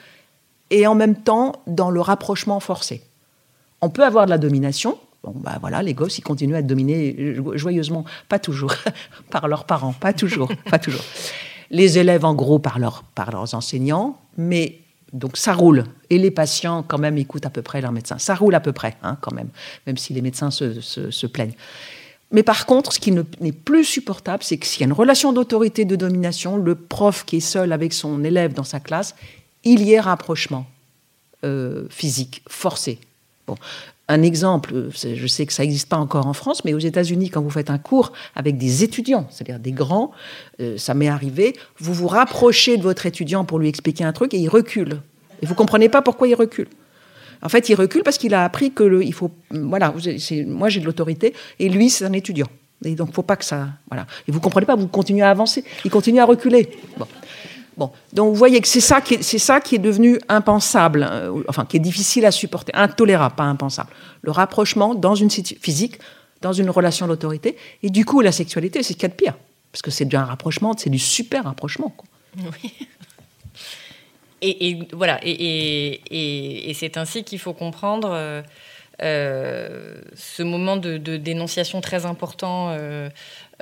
et 0.69 0.85
en 0.85 0.93
même 0.93 1.15
temps 1.15 1.53
dans 1.65 1.89
le 1.89 2.01
rapprochement 2.01 2.59
forcé. 2.59 3.01
On 3.81 3.89
peut 3.89 4.05
avoir 4.05 4.25
de 4.25 4.29
la 4.29 4.37
domination, 4.37 4.99
Bon, 5.23 5.33
bah 5.35 5.57
voilà, 5.59 5.81
les 5.81 5.93
gosses, 5.93 6.17
ils 6.17 6.21
continuent 6.21 6.55
à 6.55 6.59
être 6.59 6.67
dominés 6.67 7.35
joyeusement, 7.55 8.05
pas 8.29 8.39
toujours, 8.39 8.73
par 9.31 9.47
leurs 9.47 9.65
parents, 9.65 9.93
pas 9.93 10.13
toujours, 10.13 10.49
pas 10.69 10.79
toujours. 10.79 11.03
Les 11.71 11.99
élèves, 11.99 12.25
en 12.25 12.33
gros, 12.33 12.59
par, 12.59 12.79
par 13.15 13.31
leurs 13.31 13.53
enseignants, 13.53 14.19
mais 14.37 14.79
donc 15.11 15.37
ça 15.37 15.53
roule. 15.53 15.85
Et 16.09 16.17
les 16.17 16.31
patients, 16.31 16.83
quand 16.83 16.97
même, 16.97 17.17
écoutent 17.17 17.45
à 17.45 17.49
peu 17.49 17.61
près 17.61 17.81
leur 17.81 17.91
médecin. 17.91 18.17
Ça 18.17 18.33
roule 18.33 18.55
à 18.55 18.59
peu 18.59 18.71
près, 18.71 18.95
hein, 19.03 19.17
quand 19.21 19.33
même, 19.33 19.49
même 19.87 19.97
si 19.97 20.13
les 20.13 20.21
médecins 20.21 20.51
se 20.51 21.27
plaignent. 21.27 21.55
Mais 22.31 22.43
par 22.43 22.65
contre, 22.65 22.93
ce 22.93 22.99
qui 22.99 23.11
n'est 23.11 23.51
plus 23.51 23.83
supportable, 23.83 24.43
c'est 24.43 24.57
que 24.57 24.65
s'il 24.65 24.81
y 24.81 24.83
a 24.83 24.87
une 24.87 24.93
relation 24.93 25.33
d'autorité, 25.33 25.85
de 25.85 25.95
domination, 25.95 26.57
le 26.57 26.75
prof 26.75 27.25
qui 27.25 27.37
est 27.37 27.41
seul 27.41 27.71
avec 27.71 27.91
son 27.91 28.23
élève 28.23 28.53
dans 28.53 28.63
sa 28.63 28.79
classe, 28.79 29.15
il 29.63 29.81
y 29.81 29.93
ait 29.93 29.99
rapprochement 29.99 30.67
euh, 31.43 31.87
physique 31.89 32.43
forcé. 32.47 32.99
Bon. 33.47 33.55
Un 34.11 34.23
exemple, 34.23 34.89
je 34.91 35.27
sais 35.27 35.45
que 35.45 35.53
ça 35.53 35.61
n'existe 35.61 35.87
pas 35.87 35.97
encore 35.97 36.25
en 36.25 36.33
France, 36.33 36.65
mais 36.65 36.73
aux 36.73 36.79
États-Unis, 36.79 37.29
quand 37.29 37.43
vous 37.43 37.51
faites 37.51 37.69
un 37.69 37.77
cours 37.77 38.11
avec 38.35 38.57
des 38.57 38.83
étudiants, 38.83 39.27
c'est-à-dire 39.29 39.59
des 39.59 39.71
grands, 39.71 40.09
euh, 40.59 40.79
ça 40.79 40.95
m'est 40.95 41.07
arrivé, 41.07 41.55
vous 41.77 41.93
vous 41.93 42.07
rapprochez 42.07 42.77
de 42.77 42.81
votre 42.81 43.05
étudiant 43.05 43.45
pour 43.45 43.59
lui 43.59 43.69
expliquer 43.69 44.03
un 44.03 44.11
truc 44.11 44.33
et 44.33 44.39
il 44.39 44.49
recule. 44.49 45.01
Et 45.43 45.45
vous 45.45 45.53
comprenez 45.53 45.89
pas 45.89 46.01
pourquoi 46.01 46.27
il 46.27 46.33
recule. 46.33 46.67
En 47.43 47.49
fait, 47.49 47.69
il 47.69 47.75
recule 47.75 48.01
parce 48.01 48.17
qu'il 48.17 48.33
a 48.33 48.43
appris 48.43 48.71
que 48.71 48.83
le, 48.83 49.03
il 49.03 49.13
faut, 49.13 49.29
voilà, 49.51 49.93
moi 50.47 50.69
j'ai 50.69 50.79
de 50.79 50.85
l'autorité 50.85 51.35
et 51.59 51.69
lui 51.69 51.91
c'est 51.91 52.03
un 52.03 52.13
étudiant. 52.13 52.47
Et 52.83 52.95
donc, 52.95 53.13
faut 53.13 53.21
pas 53.21 53.35
que 53.35 53.45
ça, 53.45 53.67
voilà. 53.91 54.07
Et 54.27 54.31
vous 54.31 54.39
comprenez 54.39 54.65
pas, 54.65 54.75
vous 54.75 54.87
continuez 54.87 55.21
à 55.21 55.29
avancer, 55.29 55.63
il 55.85 55.91
continue 55.91 56.19
à 56.19 56.25
reculer. 56.25 56.69
Bon. 56.97 57.05
Bon, 57.77 57.91
donc 58.13 58.29
vous 58.29 58.35
voyez 58.35 58.59
que 58.59 58.67
c'est 58.67 58.81
ça 58.81 59.01
qui 59.01 59.15
est, 59.15 59.23
c'est 59.23 59.39
ça 59.39 59.61
qui 59.61 59.75
est 59.75 59.79
devenu 59.79 60.19
impensable, 60.27 61.07
euh, 61.09 61.43
enfin 61.47 61.65
qui 61.65 61.77
est 61.77 61.81
difficile 61.81 62.25
à 62.25 62.31
supporter, 62.31 62.73
intolérable, 62.75 63.35
pas 63.35 63.43
impensable. 63.43 63.89
Le 64.21 64.31
rapprochement 64.31 64.95
dans 64.95 65.15
une 65.15 65.29
physique, 65.29 65.99
dans 66.41 66.53
une 66.53 66.69
relation 66.69 67.07
d'autorité, 67.07 67.55
et 67.83 67.89
du 67.89 68.05
coup 68.05 68.21
la 68.21 68.31
sexualité, 68.31 68.83
c'est 68.83 68.93
ce 68.93 68.97
qu'il 68.97 69.03
y 69.03 69.05
a 69.05 69.09
de 69.09 69.13
pire, 69.13 69.35
parce 69.71 69.81
que 69.81 69.91
c'est 69.91 70.13
un 70.13 70.25
rapprochement, 70.25 70.73
c'est 70.77 70.89
du 70.89 70.99
super 70.99 71.45
rapprochement. 71.45 71.95
Oui. 72.37 72.73
Et, 74.41 74.79
voilà, 74.93 75.19
et, 75.23 76.71
c'est 76.73 76.95
ainsi 76.97 77.23
qu'il 77.25 77.39
faut 77.39 77.53
comprendre 77.53 78.09
euh, 78.13 78.41
euh, 79.01 79.95
ce 80.15 80.43
moment 80.43 80.77
de, 80.77 80.97
dénonciation 80.97 81.81
très 81.81 82.05
important 82.05 82.73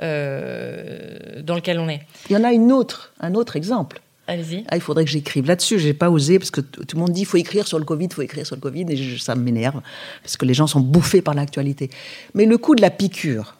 dans 0.00 1.54
lequel 1.54 1.78
on 1.78 1.88
est. 1.88 2.02
Il 2.30 2.32
y 2.32 2.36
en 2.36 2.44
a 2.44 2.52
une 2.52 2.72
autre, 2.72 3.12
un 3.20 3.34
autre 3.34 3.56
exemple. 3.56 4.00
Allez-y. 4.28 4.62
Ah, 4.68 4.76
il 4.76 4.82
faudrait 4.82 5.06
que 5.06 5.10
j'écrive 5.10 5.46
là-dessus. 5.46 5.78
J'ai 5.78 5.94
pas 5.94 6.10
osé 6.10 6.38
parce 6.38 6.50
que 6.50 6.60
tout 6.60 6.84
le 6.96 7.00
monde 7.00 7.12
dit 7.12 7.24
faut 7.24 7.38
écrire 7.38 7.66
sur 7.66 7.78
le 7.78 7.86
Covid, 7.86 8.04
il 8.04 8.12
faut 8.12 8.20
écrire 8.22 8.46
sur 8.46 8.56
le 8.56 8.60
Covid, 8.60 8.84
et 8.90 9.18
ça 9.18 9.34
m'énerve 9.34 9.80
parce 10.22 10.36
que 10.36 10.44
les 10.44 10.52
gens 10.52 10.66
sont 10.66 10.80
bouffés 10.80 11.22
par 11.22 11.34
l'actualité. 11.34 11.90
Mais 12.34 12.44
le 12.44 12.58
coup 12.58 12.74
de 12.74 12.82
la 12.82 12.90
piqûre, 12.90 13.56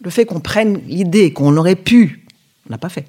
le 0.00 0.10
fait 0.10 0.24
qu'on 0.24 0.38
prenne 0.38 0.80
l'idée 0.86 1.32
qu'on 1.32 1.56
aurait 1.56 1.74
pu, 1.74 2.24
on 2.68 2.70
n'a 2.70 2.78
pas 2.78 2.88
fait, 2.88 3.06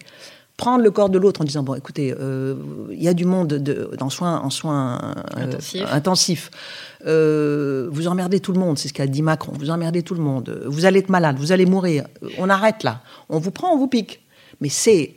prendre 0.58 0.84
le 0.84 0.90
corps 0.90 1.10
de 1.10 1.20
l'autre 1.20 1.42
en 1.42 1.44
disant 1.44 1.62
bon 1.62 1.76
écoutez 1.76 2.14
euh, 2.20 2.56
il 2.92 3.02
y 3.02 3.08
a 3.08 3.14
du 3.14 3.26
monde 3.26 3.48
de, 3.48 3.92
dans 3.98 4.10
soins 4.10 4.40
en 4.40 4.50
soins 4.50 5.16
euh, 5.38 5.54
intensifs 5.92 6.50
euh, 7.06 7.88
vous 7.92 8.08
emmerdez 8.08 8.40
tout 8.40 8.52
le 8.52 8.60
monde 8.60 8.80
c'est 8.80 8.88
ce 8.88 8.94
qu'a 8.94 9.06
dit 9.06 9.22
Macron. 9.22 9.54
Vous 9.58 9.70
emmerdez 9.70 10.02
tout 10.02 10.16
le 10.16 10.22
monde. 10.22 10.64
Vous 10.66 10.86
allez 10.86 11.00
être 11.00 11.10
malade 11.10 11.38
vous 11.38 11.52
allez 11.52 11.68
mourir. 11.68 12.06
On 12.40 12.50
arrête 12.50 12.84
là. 12.84 13.02
On 13.30 13.38
vous 13.38 13.52
prend 13.52 13.72
on 13.72 13.78
vous 13.78 13.88
pique. 13.88 14.22
Mais 14.60 14.70
c'est 14.70 15.14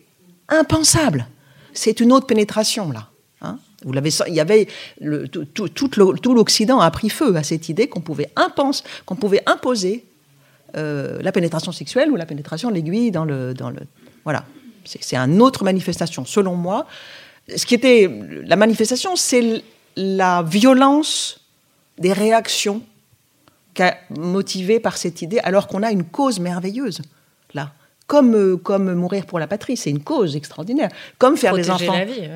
impensable. 0.50 1.26
C'est 1.72 2.00
une 2.00 2.12
autre 2.12 2.26
pénétration 2.26 2.92
là. 2.92 3.08
Hein? 3.40 3.58
vous 3.84 3.92
l'avez 3.92 4.10
il 4.28 4.34
y 4.34 4.40
avait 4.40 4.68
le, 5.00 5.26
tout, 5.26 5.68
tout 5.70 6.34
l'Occident 6.34 6.80
a 6.80 6.90
pris 6.90 7.08
feu 7.08 7.34
à 7.36 7.42
cette 7.42 7.70
idée 7.70 7.88
qu'on 7.88 8.02
pouvait 8.02 8.30
impense 8.36 8.84
qu'on 9.06 9.16
pouvait 9.16 9.42
imposer 9.46 10.04
la 10.74 11.32
pénétration 11.32 11.72
sexuelle 11.72 12.10
ou 12.10 12.16
la 12.16 12.26
pénétration 12.26 12.68
de 12.68 12.74
l'aiguille 12.74 13.10
dans 13.10 13.24
le 13.24 13.54
dans 13.54 13.70
le 13.70 13.80
voilà 14.24 14.44
c'est 14.84 15.16
une 15.16 15.42
autre 15.42 15.64
manifestation, 15.64 16.24
selon 16.24 16.54
moi. 16.54 16.86
Ce 17.54 17.66
qui 17.66 17.74
était 17.74 18.10
la 18.44 18.56
manifestation, 18.56 19.16
c'est 19.16 19.62
la 19.96 20.42
violence 20.42 21.40
des 21.98 22.12
réactions 22.12 22.82
motivées 24.10 24.80
par 24.80 24.96
cette 24.96 25.22
idée, 25.22 25.38
alors 25.40 25.66
qu'on 25.66 25.82
a 25.82 25.90
une 25.90 26.04
cause 26.04 26.38
merveilleuse 26.40 27.02
là. 27.54 27.72
Comme, 28.06 28.34
euh, 28.34 28.56
comme 28.56 28.92
mourir 28.94 29.24
pour 29.24 29.38
la 29.38 29.46
patrie, 29.46 29.76
c'est 29.76 29.90
une 29.90 30.02
cause 30.02 30.34
extraordinaire. 30.34 30.88
Comme 31.16 31.36
faire 31.36 31.54
des 31.54 31.70
enfants. 31.70 31.92
La 31.92 32.04
vie, 32.04 32.28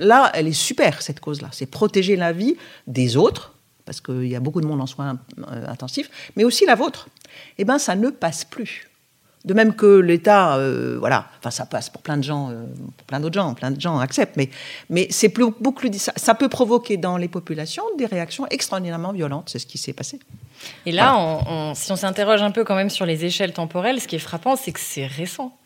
Là, 0.00 0.30
elle 0.34 0.46
est 0.46 0.52
super, 0.52 1.00
cette 1.00 1.20
cause-là. 1.20 1.48
C'est 1.52 1.64
protéger 1.64 2.16
la 2.16 2.32
vie 2.32 2.56
des 2.86 3.16
autres, 3.16 3.54
parce 3.86 4.02
qu'il 4.02 4.28
y 4.28 4.36
a 4.36 4.40
beaucoup 4.40 4.60
de 4.60 4.66
monde 4.66 4.82
en 4.82 4.86
soins 4.86 5.18
euh, 5.38 5.66
intensifs, 5.68 6.10
mais 6.36 6.44
aussi 6.44 6.66
la 6.66 6.74
vôtre. 6.74 7.08
Eh 7.56 7.64
bien, 7.64 7.78
ça 7.78 7.94
ne 7.94 8.10
passe 8.10 8.44
plus. 8.44 8.90
De 9.44 9.54
même 9.54 9.74
que 9.74 9.98
l'État, 9.98 10.56
euh, 10.56 10.96
voilà, 10.98 11.26
enfin 11.38 11.50
ça 11.50 11.66
passe 11.66 11.90
pour 11.90 12.00
plein 12.02 12.16
de 12.16 12.22
gens, 12.22 12.50
euh, 12.50 12.64
pour 12.96 13.06
plein 13.06 13.18
d'autres 13.18 13.34
gens, 13.34 13.54
plein 13.54 13.72
de 13.72 13.80
gens 13.80 13.98
acceptent, 13.98 14.36
mais, 14.36 14.50
mais 14.88 15.08
c'est 15.10 15.30
plus, 15.30 15.46
beaucoup 15.60 15.80
plus, 15.80 15.98
ça, 15.98 16.12
ça, 16.14 16.34
peut 16.34 16.48
provoquer 16.48 16.96
dans 16.96 17.16
les 17.16 17.26
populations 17.28 17.82
des 17.98 18.06
réactions 18.06 18.46
extraordinairement 18.50 19.12
violentes, 19.12 19.48
c'est 19.48 19.58
ce 19.58 19.66
qui 19.66 19.78
s'est 19.78 19.92
passé. 19.92 20.20
Et 20.86 20.92
là, 20.92 21.74
si 21.74 21.90
on 21.90 21.96
s'interroge 21.96 22.42
un 22.42 22.52
peu 22.52 22.62
quand 22.64 22.76
même 22.76 22.90
sur 22.90 23.04
les 23.04 23.24
échelles 23.24 23.52
temporelles, 23.52 24.00
ce 24.00 24.06
qui 24.06 24.16
est 24.16 24.20
frappant, 24.20 24.54
c'est 24.54 24.70
que 24.70 24.80
c'est 24.80 25.06
récent. 25.06 25.56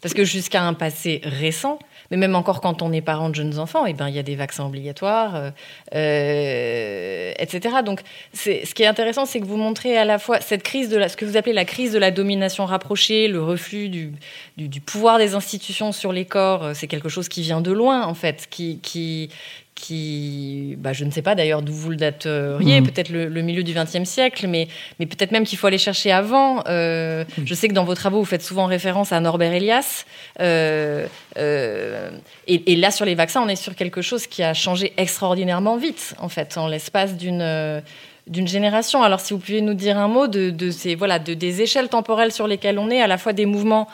Parce 0.00 0.14
que 0.14 0.24
jusqu'à 0.24 0.62
un 0.62 0.74
passé 0.74 1.20
récent, 1.24 1.78
mais 2.10 2.16
même 2.16 2.34
encore 2.34 2.60
quand 2.60 2.82
on 2.82 2.92
est 2.92 3.00
parent 3.00 3.30
de 3.30 3.34
jeunes 3.34 3.58
enfants, 3.58 3.86
et 3.86 3.90
eh 3.90 3.92
ben, 3.94 4.08
il 4.08 4.14
y 4.14 4.18
a 4.18 4.22
des 4.22 4.36
vaccins 4.36 4.64
obligatoires, 4.64 5.34
euh, 5.34 5.50
euh, 5.94 7.32
etc. 7.38 7.76
Donc, 7.84 8.00
ce 8.32 8.72
qui 8.74 8.82
est 8.82 8.86
intéressant, 8.86 9.26
c'est 9.26 9.40
que 9.40 9.46
vous 9.46 9.56
montrez 9.56 9.98
à 9.98 10.04
la 10.04 10.18
fois 10.18 10.40
cette 10.40 10.62
crise 10.62 10.88
ce 10.88 11.16
que 11.16 11.24
vous 11.24 11.36
appelez 11.36 11.52
la 11.52 11.64
crise 11.64 11.92
de 11.92 11.98
la 11.98 12.10
domination 12.10 12.64
rapprochée, 12.64 13.28
le 13.28 13.42
reflux 13.42 13.88
du, 13.88 14.80
pouvoir 14.80 15.18
des 15.18 15.34
institutions 15.34 15.92
sur 15.92 16.12
les 16.12 16.24
corps. 16.24 16.64
Euh, 16.64 16.72
c'est 16.74 16.86
quelque 16.86 17.08
chose 17.08 17.28
qui 17.28 17.42
vient 17.42 17.60
de 17.60 17.72
loin, 17.72 18.06
en 18.06 18.14
fait, 18.14 18.46
qui, 18.50 19.30
qui, 19.78 20.74
bah, 20.78 20.92
je 20.92 21.04
ne 21.04 21.10
sais 21.10 21.22
pas 21.22 21.34
d'ailleurs 21.34 21.62
d'où 21.62 21.72
vous 21.72 21.90
le 21.90 21.96
dateriez, 21.96 22.80
hmm. 22.80 22.84
peut-être 22.84 23.10
le, 23.10 23.42
milieu 23.42 23.62
du 23.62 23.72
XXe 23.72 24.04
siècle, 24.04 24.48
mais, 24.48 24.66
mais 24.98 25.06
peut-être 25.06 25.30
même 25.30 25.44
qu'il 25.44 25.56
faut 25.56 25.68
aller 25.68 25.78
chercher 25.78 26.10
avant. 26.10 26.64
Euh, 26.66 27.24
je 27.44 27.54
sais 27.54 27.68
que 27.68 27.74
dans 27.74 27.84
vos 27.84 27.94
travaux, 27.94 28.18
vous 28.18 28.24
faites 28.24 28.42
souvent 28.42 28.66
référence 28.66 29.12
à 29.12 29.20
Norbert 29.20 29.52
Elias. 29.52 30.04
Euh, 30.40 31.06
euh, 31.36 32.10
et, 32.48 32.76
là, 32.76 32.90
sur 32.90 33.04
les 33.04 33.14
vaccins, 33.14 33.40
on 33.40 33.48
est 33.48 33.56
sur 33.56 33.76
quelque 33.76 34.02
chose 34.02 34.26
qui 34.26 34.42
a 34.42 34.52
changé 34.52 34.92
extraordinairement 34.96 35.76
vite, 35.76 36.14
en 36.18 36.28
fait, 36.28 36.58
en 36.58 36.66
l'espace 36.66 37.16
d'une 37.16 37.82
d'une 38.26 38.46
génération. 38.46 39.02
Alors, 39.02 39.20
si 39.20 39.32
vous 39.32 39.38
pouviez 39.38 39.62
nous 39.62 39.72
dire 39.72 39.96
un 39.96 40.08
mot 40.08 40.26
de, 40.26 40.50
de 40.50 40.70
ces 40.70 40.94
voilà 40.94 41.18
de, 41.18 41.32
des 41.32 41.62
échelles 41.62 41.88
temporelles 41.88 42.32
sur 42.32 42.46
lesquelles 42.46 42.78
on 42.78 42.90
est, 42.90 43.00
à 43.00 43.06
la 43.06 43.16
fois 43.16 43.32
des 43.32 43.46
mouvements 43.46 43.88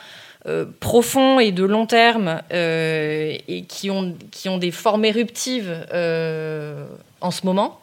euh, 0.47 0.65
profonds 0.79 1.39
et 1.39 1.51
de 1.51 1.63
long 1.63 1.87
terme 1.87 2.39
euh, 2.53 3.35
et 3.47 3.63
qui 3.63 3.89
ont, 3.89 4.15
qui 4.29 4.47
ont 4.47 4.59
des 4.59 4.69
formes 4.69 5.03
éruptives 5.03 5.73
euh, 5.91 6.85
en 7.19 7.31
ce 7.31 7.47
moment 7.47 7.79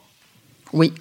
oui. 0.74 0.94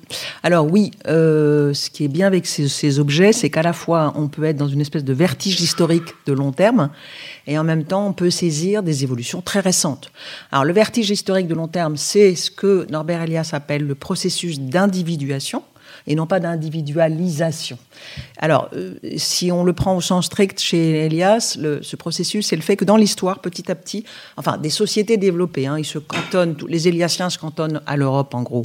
Alors 0.44 0.70
oui, 0.70 0.92
ce 1.06 1.90
qui 1.90 2.04
est 2.04 2.10
bien 2.10 2.28
avec 2.28 2.46
ces, 2.46 3.00
objets, 3.00 3.32
c'est 3.32 3.50
qu'à 3.50 3.62
la 3.62 3.72
fois 3.72 4.12
on 4.18 4.28
peut 4.28 4.44
être 4.44 4.58
dans 4.58 4.68
une 4.68 4.82
espèce 4.82 5.06
de 5.06 5.14
vertige 5.14 5.62
historique 5.62 6.14
de 6.26 6.34
long 6.34 6.52
terme, 6.52 6.90
et 7.48 7.58
en 7.58 7.64
même 7.64 7.86
temps 7.86 8.06
on 8.06 8.12
peut 8.12 8.32
saisir 8.32 8.84
des 8.84 9.06
évolutions 9.06 9.42
très 9.42 9.62
récentes. 9.62 10.12
Alors 10.52 10.66
le 10.66 10.74
vertige 10.74 11.10
historique 11.10 11.48
de 11.48 11.56
long 11.56 11.70
terme, 11.70 11.96
c'est 11.96 12.36
ce 12.36 12.52
que 12.52 12.86
Norbert 12.90 13.22
Elias 13.22 13.52
appelle 13.54 13.88
le 13.88 13.96
processus 13.96 14.60
d'individuation 14.60 15.64
et 16.08 16.16
non 16.16 16.26
pas 16.26 16.40
d'individualisation. 16.40 17.78
Alors, 18.38 18.70
euh, 18.74 18.96
si 19.18 19.52
on 19.52 19.64
le 19.64 19.74
prend 19.74 19.96
au 19.96 20.02
sens 20.02 20.26
strict 20.26 20.60
chez 20.60 21.06
Elias, 21.06 21.58
ce 21.82 21.96
processus, 21.96 22.48
c'est 22.48 22.56
le 22.56 22.62
fait 22.62 22.76
que 22.76 22.86
dans 22.86 22.98
l'histoire, 22.98 23.40
petit 23.40 23.72
à 23.72 23.76
petit, 23.76 24.04
enfin, 24.38 24.58
des 24.58 24.70
sociétés 24.70 25.18
développées, 25.18 25.68
hein, 25.68 25.78
ils 25.78 25.86
se 25.86 26.00
cantonnent, 26.00 26.58
les 26.68 26.88
Eliasiens 26.88 27.30
se 27.30 27.38
cantonnent 27.38 27.82
à 27.86 27.98
l'Europe, 27.98 28.34
en 28.34 28.44
gros. 28.44 28.64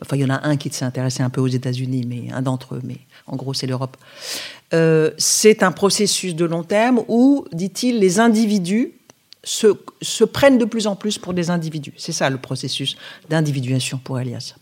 Enfin, 0.00 0.16
il 0.16 0.22
y 0.22 0.24
en 0.24 0.30
a 0.30 0.46
un 0.46 0.56
qui 0.56 0.70
s'est 0.70 0.84
intéressé 0.84 1.22
un 1.22 1.30
peu 1.30 1.40
aux 1.40 1.48
États-Unis, 1.48 2.04
mais 2.08 2.32
un 2.32 2.42
d'entre 2.42 2.76
eux, 2.76 2.80
mais 2.82 2.98
en 3.26 3.36
gros, 3.36 3.54
c'est 3.54 3.66
l'Europe. 3.66 3.96
Euh, 4.74 5.10
c'est 5.18 5.62
un 5.62 5.70
processus 5.70 6.34
de 6.34 6.44
long 6.44 6.64
terme 6.64 7.02
où, 7.08 7.44
dit-il, 7.52 7.98
les 7.98 8.20
individus 8.20 8.92
se, 9.44 10.24
prennent 10.24 10.58
de 10.58 10.64
plus 10.64 10.86
en 10.86 10.96
plus 10.96 11.18
pour 11.18 11.34
des 11.34 11.50
individus. 11.50 11.92
C'est 11.96 12.12
ça 12.12 12.30
le 12.30 12.38
processus 12.38 12.96
d'individuation 13.28 13.98
pour 14.02 14.20
Elias. 14.20 14.54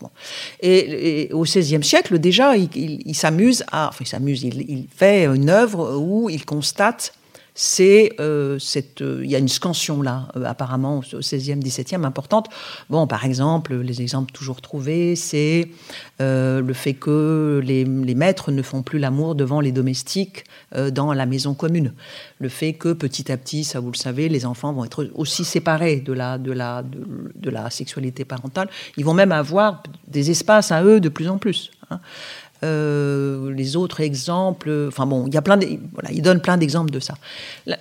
Et, 0.61 1.29
au 1.31 1.43
XVIe 1.43 1.83
siècle, 1.83 2.17
déjà, 2.19 2.55
il, 2.57 3.15
s'amuse 3.15 3.63
à, 3.71 3.89
enfin, 3.89 3.99
il 4.01 4.07
s'amuse, 4.07 4.43
il, 4.43 4.85
fait 4.95 5.25
une 5.25 5.49
œuvre 5.49 5.97
où 5.97 6.29
il 6.29 6.45
constate 6.45 7.13
c'est 7.63 8.13
euh, 8.19 8.57
cette, 8.57 9.03
euh, 9.03 9.21
il 9.23 9.29
y 9.29 9.35
a 9.35 9.37
une 9.37 9.47
scansion 9.47 10.01
là, 10.01 10.29
euh, 10.35 10.45
apparemment 10.45 10.97
au 10.97 11.19
16e, 11.19 11.61
17e 11.61 12.05
importante. 12.05 12.47
Bon, 12.89 13.05
par 13.05 13.23
exemple, 13.23 13.75
les 13.75 14.01
exemples 14.01 14.31
toujours 14.31 14.61
trouvés, 14.61 15.15
c'est 15.15 15.67
le 16.19 16.73
fait 16.73 16.95
que 16.95 17.61
les, 17.63 17.85
maîtres 18.15 18.51
ne 18.51 18.63
font 18.63 18.81
plus 18.81 18.97
l'amour 18.97 19.35
devant 19.35 19.59
les 19.59 19.71
domestiques 19.71 20.43
dans 20.91 21.13
la 21.13 21.25
maison 21.25 21.53
commune. 21.53 21.93
Le 22.39 22.49
fait 22.49 22.73
que 22.73 22.93
petit 22.93 23.31
à 23.31 23.37
petit, 23.37 23.63
ça 23.63 23.79
vous 23.79 23.91
le 23.91 23.97
savez, 23.97 24.29
les 24.29 24.45
enfants 24.45 24.73
vont 24.73 24.85
être 24.85 25.09
aussi 25.15 25.43
séparés 25.43 25.97
de 25.97 26.13
la, 26.13 26.37
de 26.37 26.51
la, 26.51 26.83
de, 26.83 27.49
la 27.49 27.69
sexualité 27.69 28.23
parentale. 28.23 28.69
Ils 28.97 29.05
vont 29.05 29.15
même 29.15 29.31
avoir 29.31 29.81
des 30.07 30.29
espaces 30.29 30.71
à 30.71 30.83
eux 30.83 30.99
de 30.99 31.09
plus 31.09 31.27
en 31.27 31.39
plus. 31.39 31.71
Hein. 31.89 31.99
Euh, 32.63 33.51
les 33.53 33.75
autres 33.75 34.01
exemples, 34.01 34.87
enfin 34.87 35.07
bon, 35.07 35.25
il 35.25 35.33
y 35.33 35.37
a 35.37 35.41
plein, 35.41 35.57
de, 35.57 35.67
voilà, 35.93 36.11
il 36.11 36.21
donne 36.21 36.41
plein 36.41 36.57
d'exemples 36.57 36.91
de 36.91 36.99
ça. 36.99 37.15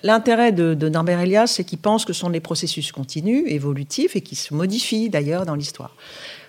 L'intérêt 0.03 0.53
de, 0.53 0.73
de 0.73 0.89
Norbert 0.89 1.21
Elias, 1.21 1.49
c'est 1.49 1.65
qu'il 1.65 1.79
pense 1.79 2.07
que 2.07 2.15
ce 2.15 2.21
sont 2.21 2.31
des 2.31 2.41
processus 2.41 2.91
continus, 2.91 3.45
évolutifs 3.47 4.17
et 4.17 4.23
qui 4.23 4.37
se 4.37 4.55
modifient 4.55 5.11
d'ailleurs 5.11 5.45
dans 5.45 5.55
l'histoire. 5.55 5.95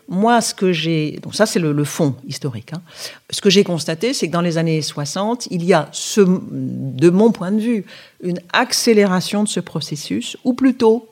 Moi, 0.08 0.42
ce 0.42 0.54
que 0.54 0.72
j'ai, 0.72 1.20
donc 1.22 1.36
ça 1.36 1.46
c'est 1.46 1.60
le, 1.60 1.84
fond 1.84 2.16
historique. 2.28 2.74
Hein. 2.74 2.82
Ce 3.30 3.42
que 3.42 3.50
j'ai 3.50 3.64
constaté, 3.64 4.14
c'est 4.14 4.28
que 4.28 4.34
dans 4.34 4.42
les 4.42 4.58
années 4.58 4.82
60, 4.82 5.48
il 5.52 5.64
y 5.64 5.74
a, 5.74 5.90
ce, 5.92 6.22
de 6.22 7.10
mon 7.10 7.32
point 7.32 7.52
de 7.52 7.60
vue, 7.60 7.86
une 8.22 8.40
accélération 8.54 9.44
de 9.44 9.48
ce 9.48 9.60
processus, 9.60 10.38
ou 10.44 10.54
plutôt 10.54 11.08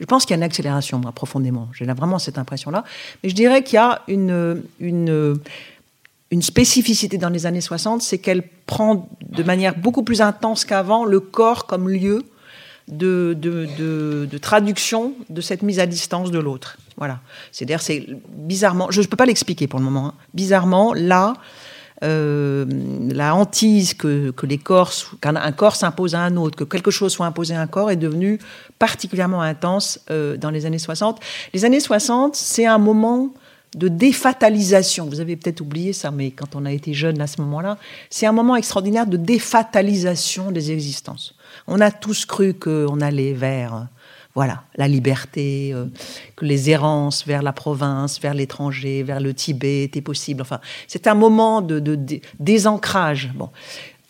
je 0.00 0.06
pense 0.06 0.24
qu'il 0.24 0.30
y 0.30 0.34
a 0.34 0.38
une 0.38 0.42
accélération, 0.42 0.98
moi, 0.98 1.12
profondément. 1.12 1.68
J'ai 1.74 1.84
vraiment 1.84 2.18
cette 2.18 2.38
impression-là. 2.38 2.84
Mais 3.22 3.28
je 3.28 3.34
dirais 3.34 3.62
qu'il 3.62 3.74
y 3.74 3.78
a 3.78 4.02
une, 4.08 4.62
une, 4.80 5.38
une 6.30 6.42
spécificité 6.42 7.18
dans 7.18 7.28
les 7.28 7.46
années 7.46 7.60
60, 7.60 8.02
c'est 8.02 8.18
qu'elle 8.18 8.42
prend 8.66 9.08
de 9.28 9.42
manière 9.42 9.76
beaucoup 9.76 10.02
plus 10.02 10.20
intense 10.20 10.64
qu'avant 10.64 11.04
le 11.04 11.20
corps 11.20 11.66
comme 11.66 11.88
lieu 11.88 12.22
de, 12.88 13.36
de, 13.38 13.68
de, 14.26 14.38
traduction 14.38 15.14
de 15.28 15.40
cette 15.40 15.62
mise 15.62 15.78
à 15.78 15.86
distance 15.86 16.30
de 16.30 16.38
l'autre. 16.38 16.76
Voilà. 16.96 17.20
C'est-à-dire, 17.52 17.82
c'est 17.82 18.06
bizarrement, 18.28 18.90
je 18.90 19.00
ne 19.00 19.06
peux 19.06 19.16
pas 19.16 19.26
l'expliquer 19.26 19.66
pour 19.66 19.78
le 19.78 19.84
moment, 19.84 20.08
hein. 20.08 20.14
bizarrement, 20.34 20.92
là, 20.94 21.34
euh, 22.02 22.64
la 23.12 23.34
hantise 23.34 23.94
que, 23.94 24.30
que 24.30 24.46
les 24.46 24.58
corps, 24.58 24.92
qu'un 25.20 25.52
corps 25.52 25.76
s'impose 25.76 26.14
à 26.14 26.20
un 26.20 26.36
autre, 26.36 26.56
que 26.56 26.64
quelque 26.64 26.90
chose 26.90 27.12
soit 27.12 27.26
imposé 27.26 27.54
à 27.54 27.60
un 27.60 27.66
corps 27.66 27.90
est 27.90 27.96
devenue 27.96 28.38
particulièrement 28.78 29.42
intense 29.42 30.00
euh, 30.10 30.36
dans 30.36 30.50
les 30.50 30.64
années 30.64 30.78
60. 30.78 31.20
Les 31.52 31.64
années 31.64 31.80
60, 31.80 32.34
c'est 32.34 32.66
un 32.66 32.78
moment 32.78 33.30
de 33.74 33.88
défatalisation. 33.88 35.06
Vous 35.06 35.20
avez 35.20 35.36
peut-être 35.36 35.60
oublié 35.60 35.92
ça, 35.92 36.10
mais 36.10 36.30
quand 36.30 36.56
on 36.56 36.64
a 36.64 36.72
été 36.72 36.92
jeune 36.94 37.20
à 37.20 37.26
ce 37.26 37.40
moment-là, 37.40 37.78
c'est 38.08 38.26
un 38.26 38.32
moment 38.32 38.56
extraordinaire 38.56 39.06
de 39.06 39.16
défatalisation 39.16 40.50
des 40.50 40.72
existences. 40.72 41.34
On 41.66 41.80
a 41.80 41.90
tous 41.90 42.24
cru 42.24 42.54
qu'on 42.54 43.00
allait 43.00 43.32
vers 43.32 43.86
voilà, 44.34 44.62
la 44.76 44.86
liberté, 44.86 45.72
euh, 45.74 45.86
que 46.36 46.44
les 46.44 46.70
errances 46.70 47.26
vers 47.26 47.42
la 47.42 47.52
province, 47.52 48.20
vers 48.20 48.34
l'étranger, 48.34 49.02
vers 49.02 49.20
le 49.20 49.34
Tibet 49.34 49.82
étaient 49.84 50.00
possibles. 50.00 50.42
Enfin, 50.42 50.60
c'est 50.86 51.06
un 51.08 51.14
moment 51.14 51.60
de, 51.60 51.80
désancrage. 52.38 53.32
Bon. 53.34 53.50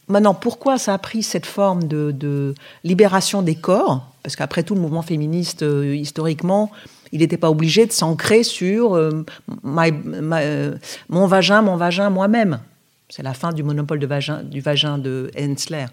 Maintenant, 0.09 0.35
pourquoi 0.35 0.77
ça 0.77 0.93
a 0.93 0.99
pris 0.99 1.23
cette 1.23 1.47
forme 1.47 1.85
de, 1.85 2.55
libération 2.85 3.43
des 3.43 3.55
corps? 3.55 4.07
Parce 4.23 4.37
qu'après 4.37 4.63
tout, 4.63 4.75
le 4.75 4.81
mouvement 4.81 5.03
féministe, 5.03 5.63
euh, 5.63 5.97
historiquement, 5.97 6.71
il 7.13 7.21
n'était 7.21 7.37
pas 7.37 7.51
obligé 7.51 7.87
de 7.87 7.93
s'ancrer 7.93 8.43
sur 8.43 8.95
euh, 8.95 9.25
mon 9.65 11.27
vagin, 11.27 11.63
mon 11.63 11.77
vagin 11.77 12.11
moi-même. 12.11 12.61
C'est 13.09 13.25
la 13.25 13.35
fin 13.35 13.53
du 13.53 13.65
monopole 13.65 13.99
du 13.99 14.61
vagin 14.61 14.99
de 14.99 15.31
Hensler. 15.37 15.87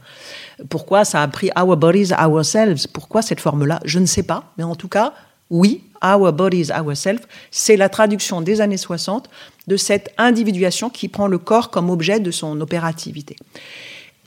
Pourquoi 0.69 1.03
ça 1.03 1.23
a 1.23 1.27
pris 1.27 1.49
Our 1.59 1.75
Bodies, 1.75 2.13
Ourselves? 2.13 2.87
Pourquoi 2.93 3.23
cette 3.23 3.39
forme-là? 3.39 3.79
Je 3.85 3.97
ne 3.97 4.05
sais 4.05 4.21
pas. 4.21 4.53
Mais 4.57 4.63
en 4.63 4.75
tout 4.75 4.87
cas, 4.87 5.13
oui, 5.49 5.83
Our 6.03 6.31
Bodies, 6.31 6.69
Ourselves, 6.71 7.25
c'est 7.49 7.75
la 7.75 7.89
traduction 7.89 8.41
des 8.41 8.61
années 8.61 8.77
60 8.77 9.29
de 9.65 9.77
cette 9.77 10.13
individuation 10.19 10.91
qui 10.91 11.07
prend 11.07 11.27
le 11.27 11.39
corps 11.39 11.71
comme 11.71 11.89
objet 11.89 12.19
de 12.19 12.29
son 12.29 12.61
opérativité. 12.61 13.35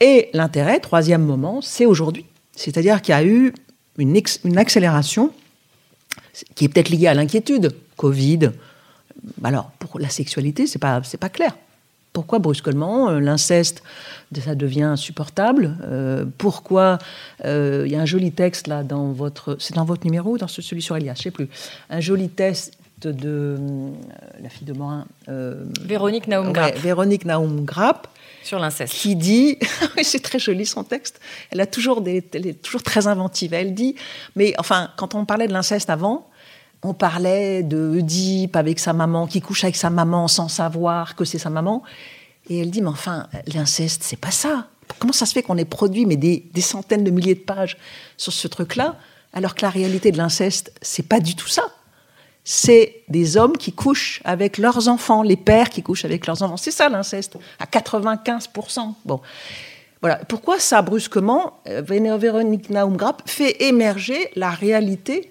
Et 0.01 0.28
l'intérêt, 0.32 0.80
troisième 0.80 1.22
moment, 1.22 1.61
c'est 1.62 1.86
aujourd'hui. 1.86 2.26
C'est-à-dire 2.57 3.03
qu'il 3.03 3.12
y 3.12 3.18
a 3.18 3.24
eu 3.24 3.55
une 3.99 4.59
accélération 4.59 5.30
qui 6.55 6.64
est 6.64 6.68
peut-être 6.68 6.91
liée 6.91 7.07
à 7.07 7.14
l'inquiétude. 7.14 7.72
Covid. 7.97 8.51
Alors, 9.45 9.70
pour 9.78 9.99
la 9.99 10.09
sexualité, 10.09 10.66
c'est 10.66 10.78
pas, 10.78 11.03
c'est 11.05 11.18
pas 11.18 11.28
clair. 11.28 11.55
Pourquoi 12.12 12.41
brusquement 12.41 13.09
euh, 13.09 13.20
l'inceste 13.20 13.82
ça 14.34 14.55
devient 14.55 14.82
insupportable 14.82 15.76
euh, 15.84 16.24
Pourquoi 16.38 16.99
euh, 17.45 17.84
il 17.86 17.93
y 17.93 17.97
a 17.97 18.01
un 18.01 18.07
joli 18.07 18.32
texte 18.32 18.66
là 18.66 18.82
dans 18.82 19.12
votre 19.12 19.57
c'est 19.61 19.74
dans 19.74 19.84
votre 19.84 20.05
numéro 20.05 20.32
ou 20.32 20.38
dans 20.38 20.49
celui 20.49 20.82
sur 20.82 20.97
Elias 20.97 21.14
je 21.18 21.22
sais 21.22 21.30
plus 21.30 21.49
un 21.88 22.01
joli 22.01 22.28
texte 22.28 22.74
de 23.03 23.57
la 24.43 24.49
fille 24.49 24.66
de 24.66 24.72
Morin 24.72 25.07
Véronique 25.82 26.26
Naum 26.26 26.53
Grapp 26.53 26.76
Véronique 26.78 27.24
Naum 27.24 27.64
Grapp 27.64 28.09
sur 28.43 28.59
l'inceste 28.59 28.95
qui 28.95 29.16
dit 29.16 29.59
c'est 30.03 30.22
très 30.22 30.38
joli 30.38 30.66
son 30.66 30.84
texte 30.84 31.20
elle 31.51 31.61
a 31.61 31.66
toujours 31.66 32.01
des 32.01 32.24
elle 32.34 32.47
est 32.47 32.61
toujours 32.61 32.82
très 32.82 33.07
inventive 33.07 33.55
elle 33.55 33.74
dit 33.74 33.95
mais 34.36 34.55
enfin 34.59 34.91
quand 34.97 35.14
on 35.14 35.24
parlait 35.24 35.49
de 35.49 35.53
l'inceste 35.53 35.91
avant 35.91 36.30
on 36.83 36.95
parlait 36.95 37.62
de 37.62 37.76
Oedipe 37.99 38.57
avec 38.57 38.78
sa 38.78 38.93
maman, 38.93 39.26
qui 39.26 39.41
couche 39.41 39.64
avec 39.64 39.76
sa 39.76 39.91
maman 39.91 40.28
sans 40.28 40.49
savoir 40.49 41.14
que 41.14 41.24
c'est 41.24 41.39
sa 41.39 41.51
maman. 41.51 41.83
Et 42.49 42.59
elle 42.59 42.70
dit, 42.70 42.81
mais 42.81 42.89
enfin, 42.89 43.26
l'inceste, 43.53 44.03
c'est 44.03 44.18
pas 44.18 44.31
ça. 44.31 44.66
Comment 44.99 45.12
ça 45.12 45.26
se 45.26 45.33
fait 45.33 45.43
qu'on 45.43 45.59
ait 45.59 45.64
produit 45.64 46.07
mais 46.07 46.16
des, 46.16 46.43
centaines 46.61 47.05
de 47.05 47.11
milliers 47.11 47.35
de 47.35 47.41
pages 47.41 47.76
sur 48.16 48.33
ce 48.33 48.49
truc-là, 48.49 48.97
alors 49.33 49.55
que 49.55 49.62
la 49.62 49.70
réalité 49.70 50.11
de 50.11 50.18
l'inceste, 50.18 50.72
c'est 50.83 51.07
pas 51.07 51.20
du 51.20 51.37
tout 51.37 51.47
ça. 51.47 51.62
C'est 52.43 53.03
des 53.09 53.37
hommes 53.37 53.57
qui 53.57 53.72
couchent 53.72 54.22
avec 54.24 54.57
leurs 54.57 54.89
enfants, 54.89 55.22
les 55.22 55.37
pères 55.37 55.68
qui 55.68 55.83
couchent 55.83 56.07
avec 56.07 56.26
leurs 56.26 56.43
enfants. 56.43 56.57
C'est 56.57 56.70
ça 56.70 56.89
l'inceste, 56.89 57.37
à 57.59 57.66
95%. 57.66 58.95
Bon. 59.05 59.20
Voilà. 60.01 60.16
Pourquoi 60.16 60.59
ça, 60.59 60.81
brusquement, 60.81 61.61
euh, 61.68 61.83
Véronique 61.83 62.70
Naumgrap 62.70 63.22
fait 63.26 63.62
émerger 63.62 64.31
la 64.35 64.51
réalité 64.51 65.31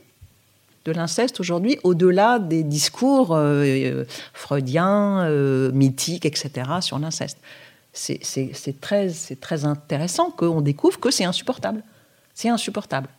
de 0.86 0.92
l'inceste 0.92 1.40
aujourd'hui, 1.40 1.78
au-delà 1.84 2.40
des 2.40 2.64
discours 2.64 3.36
euh, 3.36 3.64
euh, 3.64 4.06
freudiens, 4.34 5.26
euh, 5.26 5.72
mythiques, 5.72 6.26
etc., 6.26 6.52
sur 6.82 7.00
l'inceste. 7.00 7.38
C'est 7.92 8.80
très, 8.80 9.10
très 9.42 9.66
intéressant 9.66 10.32
qu'on 10.32 10.62
découvre 10.62 11.00
que 11.00 11.12
c'est 11.12 11.26
insupportable. 11.26 11.84
C'est 12.34 12.50
insupportable. 12.50 13.10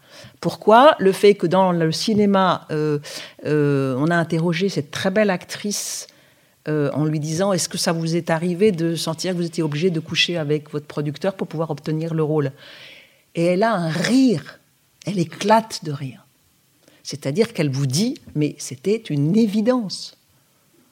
Pourquoi 0.40 0.94
Le 0.98 1.12
fait 1.12 1.34
que 1.34 1.46
dans 1.46 1.72
le 1.72 1.92
cinéma, 1.92 2.66
on 2.70 4.10
a 4.10 4.16
interrogé 4.16 4.70
cette 4.70 4.90
très 4.90 5.10
belle 5.10 5.28
actrice 5.28 6.06
en 6.66 7.04
lui 7.04 7.20
disant 7.20 7.52
Est-ce 7.52 7.68
que 7.68 7.76
ça 7.76 7.92
vous 7.92 8.16
est 8.16 8.30
arrivé 8.30 8.72
de 8.72 8.94
sentir 8.94 9.32
que 9.32 9.38
vous 9.38 9.46
étiez 9.46 9.62
obligé 9.62 9.90
de 9.90 10.00
coucher 10.00 10.38
avec 10.38 10.70
votre 10.70 10.86
producteur 10.86 11.34
pour 11.34 11.48
pouvoir 11.48 11.70
obtenir 11.70 12.14
le 12.14 12.22
rôle? 12.22 12.52
Et 13.34 13.44
elle 13.44 13.64
a 13.64 13.74
un 13.74 13.90
rire. 13.90 14.60
Elle 15.04 15.18
éclate 15.18 15.84
de 15.84 15.92
rire. 15.92 16.24
C'est-à-dire 17.02 17.52
qu'elle 17.52 17.70
vous 17.70 17.86
dit, 17.86 18.16
mais 18.34 18.54
c'était 18.58 18.96
une 18.96 19.36
évidence. 19.36 20.16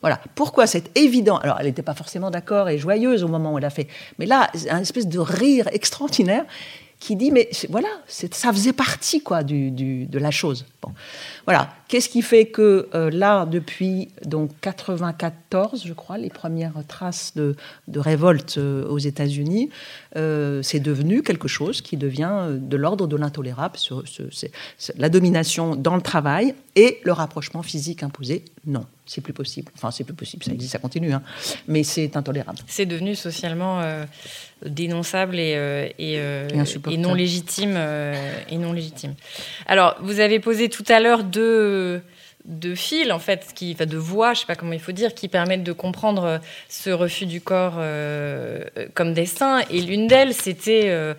Voilà. 0.01 0.21
Pourquoi 0.35 0.67
c'est 0.67 0.97
évident 0.97 1.39
Alors, 1.39 1.57
elle 1.59 1.67
n'était 1.67 1.83
pas 1.83 1.95
forcément 1.95 2.31
d'accord 2.31 2.69
et 2.69 2.79
joyeuse 2.79 3.25
au 3.25 3.29
moment 3.29 3.53
où 3.53 3.59
elle 3.59 3.65
a 3.65 3.71
fait. 3.71 3.89
Mais 4.19 4.27
là, 4.27 4.51
un 4.71 4.81
espèce 4.81 5.09
de 5.09 5.19
rire 5.19 5.69
extraordinaire 5.73 6.45
qui 7.01 7.15
dit 7.17 7.31
mais 7.31 7.49
voilà, 7.69 7.89
ça 8.07 8.53
faisait 8.53 8.73
partie 8.73 9.23
quoi 9.23 9.43
de 9.43 10.19
la 10.19 10.31
chose. 10.31 10.67
Bon. 10.83 10.93
Voilà. 11.49 11.71
Qu'est-ce 11.89 12.11
qui 12.11 12.21
fait 12.21 12.45
que 12.45 12.91
euh, 12.95 13.11
là, 13.11 13.47
depuis 13.47 14.09
donc 14.27 14.51
94, 14.61 15.85
je 15.87 15.95
crois, 15.95 16.19
les 16.19 16.29
premières 16.29 16.75
traces 16.87 17.33
de, 17.35 17.57
de 17.89 17.99
révolte 17.99 18.59
euh, 18.59 18.87
aux 18.87 18.99
États-Unis, 18.99 19.71
euh, 20.17 20.63
c'est 20.63 20.81
devenu 20.81 21.23
quelque 21.23 21.49
chose 21.49 21.81
qui 21.81 21.97
devient 21.97 22.49
de 22.51 22.77
l'ordre 22.77 23.07
de 23.07 23.17
l'intolérable. 23.17 23.79
La 24.99 25.09
domination 25.09 25.75
dans 25.77 25.97
le 25.97 26.03
travail 26.03 26.55
et 26.77 27.01
le 27.05 27.13
rapprochement 27.13 27.63
physique 27.63 28.03
imposé, 28.03 28.45
non 28.67 28.85
c'est 29.11 29.23
plus 29.23 29.33
possible. 29.33 29.73
Enfin, 29.75 29.91
c'est 29.91 30.05
plus 30.05 30.13
possible, 30.13 30.45
ça 30.45 30.53
existe, 30.53 30.73
ça 30.73 30.79
continue, 30.79 31.15
hein. 31.15 31.23
mais 31.67 31.83
c'est 31.83 32.15
intolérable. 32.15 32.59
C'est 32.67 32.85
devenu 32.85 33.15
socialement 33.15 33.81
dénonçable 34.67 35.39
et, 35.39 35.95
et, 35.99 36.17
et, 36.17 36.97
non 36.99 37.15
légitime 37.15 37.79
et 38.51 38.59
non 38.59 38.75
légitime. 38.75 39.15
Alors, 39.65 39.97
vous 40.03 40.21
avez 40.21 40.41
posé 40.41 40.69
tout 40.69 40.85
à 40.89 41.01
l'heure 41.01 41.25
deux 41.25 41.38
de 42.49 42.75
fils 42.75 43.13
en 43.13 43.19
fait, 43.19 43.53
qui, 43.55 43.73
enfin, 43.75 43.87
de 43.87 43.97
voix, 43.97 44.35
je 44.35 44.41
sais 44.41 44.47
pas 44.47 44.57
comment 44.57 44.73
il 44.73 44.81
faut 44.81 44.93
dire, 44.93 45.15
qui 45.15 45.29
permettent 45.29 45.65
de 45.65 45.73
comprendre 45.73 46.41
ce 46.69 46.91
refus 46.91 47.27
du 47.27 47.41
corps 47.41 47.77
euh, 47.77 48.65
comme 48.95 49.13
destin. 49.13 49.61
Et 49.71 49.81
l'une 49.83 50.07
d'elles, 50.07 50.35
c'était 50.35 50.85
euh, 50.87 51.15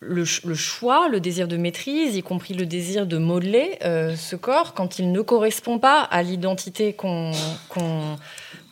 le, 0.00 0.24
choix, 0.24 1.08
le 1.08 1.20
désir 1.20 1.48
de 1.48 1.56
maîtrise, 1.56 2.16
y 2.16 2.22
compris 2.22 2.54
le 2.54 2.66
désir 2.66 3.06
de 3.06 3.16
modeler 3.16 3.78
euh, 3.84 4.14
ce 4.14 4.36
corps 4.36 4.74
quand 4.74 4.98
il 4.98 5.10
ne 5.10 5.20
correspond 5.22 5.78
pas 5.78 6.00
à 6.00 6.22
l'identité 6.22 6.92
qu'on 6.92 7.32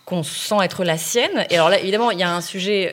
qu'on 0.06 0.24
sent 0.24 0.56
être 0.64 0.82
la 0.82 0.98
sienne. 0.98 1.46
Et 1.50 1.54
alors 1.54 1.68
là, 1.68 1.78
évidemment, 1.78 2.10
il 2.10 2.18
y 2.18 2.24
a 2.24 2.34
un 2.34 2.40
sujet 2.40 2.92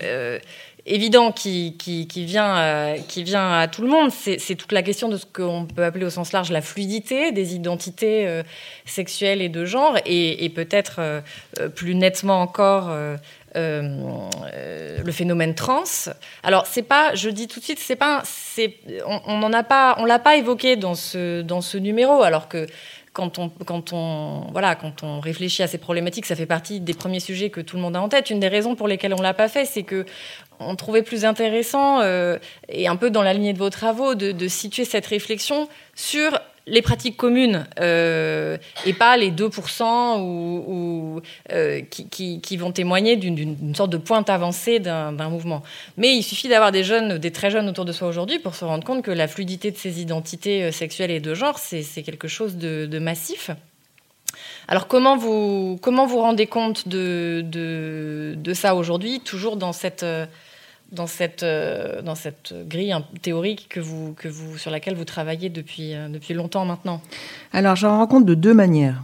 évident 0.87 1.31
qui, 1.31 1.75
qui, 1.77 2.25
vient, 2.25 2.57
euh, 2.57 2.97
qui 3.07 3.23
vient 3.23 3.59
à 3.59 3.67
tout 3.67 3.81
le 3.81 3.89
monde, 3.89 4.09
c'est 4.11 4.55
toute 4.55 4.71
la 4.71 4.81
question 4.81 5.09
de 5.09 5.17
ce 5.17 5.25
qu'on 5.25 5.65
peut 5.65 5.83
appeler 5.83 6.05
au 6.05 6.09
sens 6.09 6.31
large 6.31 6.51
la 6.51 6.61
fluidité 6.61 7.31
des 7.31 7.55
identités 7.55 8.27
euh, 8.27 8.43
sexuelles 8.85 9.41
et 9.41 9.49
de 9.49 9.65
genre, 9.65 9.97
et, 10.05 10.49
peut-être 10.55 10.95
euh, 10.99 11.21
plus 11.75 11.93
nettement 11.93 12.41
encore 12.41 12.95
le 13.55 15.11
phénomène 15.11 15.55
trans. 15.55 15.83
Alors 16.43 16.65
c'est 16.65 16.83
pas, 16.83 17.13
je 17.15 17.29
dis 17.29 17.47
tout 17.47 17.59
de 17.59 17.65
suite, 17.65 17.79
c'est 17.79 17.95
pas, 17.95 18.23
on 19.05 19.37
n'en 19.37 19.51
a 19.53 19.63
pas, 19.63 19.95
on 19.99 20.05
l'a 20.05 20.19
pas 20.19 20.37
évoqué 20.37 20.75
dans 20.75 20.95
ce 20.95 21.41
dans 21.41 21.61
ce 21.61 21.77
numéro, 21.77 22.23
alors 22.23 22.47
que 22.47 22.65
quand 23.17 23.93
on, 23.93 24.47
voilà, 24.51 24.75
quand 24.75 25.03
on 25.03 25.19
réfléchit 25.19 25.63
à 25.63 25.67
ces 25.67 25.79
problématiques, 25.79 26.27
ça 26.27 26.35
fait 26.35 26.45
partie 26.45 26.79
des 26.79 26.93
premiers 26.93 27.19
sujets 27.19 27.49
que 27.49 27.61
tout 27.61 27.75
le 27.75 27.81
monde 27.81 27.95
a 27.95 28.01
en 28.01 28.09
tête. 28.09 28.29
Une 28.29 28.39
des 28.39 28.47
raisons 28.47 28.75
pour 28.75 28.87
lesquelles 28.87 29.13
on 29.13 29.21
l'a 29.21 29.33
pas 29.33 29.47
fait, 29.47 29.65
c'est 29.65 29.83
que 29.83 30.05
on 30.59 30.75
trouvait 30.75 31.01
plus 31.01 31.25
intéressant, 31.25 32.01
euh, 32.01 32.37
et 32.69 32.87
un 32.87 32.95
peu 32.95 33.09
dans 33.09 33.23
la 33.23 33.33
lignée 33.33 33.53
de 33.53 33.59
vos 33.59 33.69
travaux, 33.69 34.15
de 34.15 34.47
situer 34.47 34.85
cette 34.85 35.05
réflexion 35.05 35.67
sur 35.95 36.39
les 36.67 36.81
pratiques 36.81 37.17
communes 37.17 37.65
euh, 37.79 38.57
et 38.85 38.93
pas 38.93 39.17
les 39.17 39.31
2% 39.31 40.19
ou, 40.19 41.21
euh, 41.51 41.81
qui, 41.81 42.57
vont 42.57 42.71
témoigner 42.71 43.15
d'une 43.15 43.73
sorte 43.75 43.89
de 43.89 43.97
pointe 43.97 44.29
avancée 44.29 44.79
d'un 44.79 45.29
mouvement. 45.29 45.63
Mais 45.95 46.15
il 46.15 46.23
suffit 46.23 46.49
d'avoir 46.49 46.71
des 46.71 46.83
jeunes, 46.83 47.17
des 47.17 47.31
très 47.31 47.49
jeunes 47.49 47.69
autour 47.69 47.85
de 47.85 47.91
soi 47.91 48.07
aujourd'hui 48.07 48.39
pour 48.39 48.55
se 48.55 48.65
rendre 48.65 48.83
compte 48.83 49.03
que 49.03 49.11
la 49.11 49.27
fluidité 49.27 49.71
de 49.71 49.77
ces 49.77 50.01
identités 50.01 50.63
euh, 50.63 50.71
sexuelles 50.71 51.11
et 51.11 51.19
de 51.19 51.33
genre, 51.33 51.57
c'est 51.57 51.83
quelque 52.03 52.27
chose 52.27 52.57
de, 52.57 52.99
massif. 52.99 53.51
Alors 54.67 54.87
comment 54.87 55.15
vous, 55.15 55.77
comment 55.81 56.05
vous 56.05 56.19
rendez 56.19 56.47
compte 56.47 56.87
de, 56.87 57.41
de 57.43 58.53
ça 58.53 58.75
aujourd'hui, 58.75 59.19
toujours 59.21 59.55
dans 59.55 59.71
cette 59.71 60.03
dans 60.91 61.07
cette, 61.07 61.43
euh, 61.43 62.01
dans 62.01 62.15
cette 62.15 62.53
grille 62.67 62.95
théorique 63.21 63.67
que 63.69 63.79
vous, 63.79 64.13
que 64.13 64.27
vous, 64.27 64.57
sur 64.57 64.71
laquelle 64.71 64.95
vous 64.95 65.05
travaillez 65.05 65.49
depuis, 65.49 65.93
euh, 65.93 66.07
depuis 66.07 66.33
longtemps 66.33 66.65
maintenant 66.65 67.01
Alors, 67.53 67.75
j'en 67.75 67.97
rends 67.97 68.07
compte 68.07 68.25
de 68.25 68.33
deux 68.33 68.53
manières. 68.53 69.01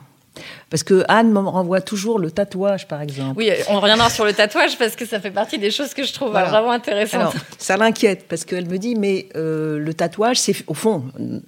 Parce 0.71 0.81
que 0.81 1.03
Anne 1.09 1.31
me 1.31 1.39
renvoie 1.39 1.81
toujours 1.81 2.17
le 2.17 2.31
tatouage, 2.31 2.87
par 2.87 3.01
exemple. 3.01 3.37
Oui, 3.37 3.51
on 3.69 3.79
reviendra 3.79 4.09
sur 4.09 4.25
le 4.25 4.33
tatouage 4.33 4.79
parce 4.79 4.95
que 4.95 5.05
ça 5.05 5.19
fait 5.19 5.29
partie 5.29 5.59
des 5.59 5.69
choses 5.69 5.93
que 5.93 6.03
je 6.03 6.11
trouve 6.11 6.31
vraiment 6.31 6.71
intéressantes. 6.71 7.21
Alors, 7.21 7.33
ça 7.59 7.77
l'inquiète 7.77 8.25
parce 8.27 8.43
qu'elle 8.43 8.67
me 8.67 8.77
dit, 8.77 8.95
mais 8.95 9.29
euh, 9.35 9.77
le 9.77 9.93
tatouage, 9.93 10.37
c'est 10.37 10.55
au 10.65 10.73
fond, 10.73 11.03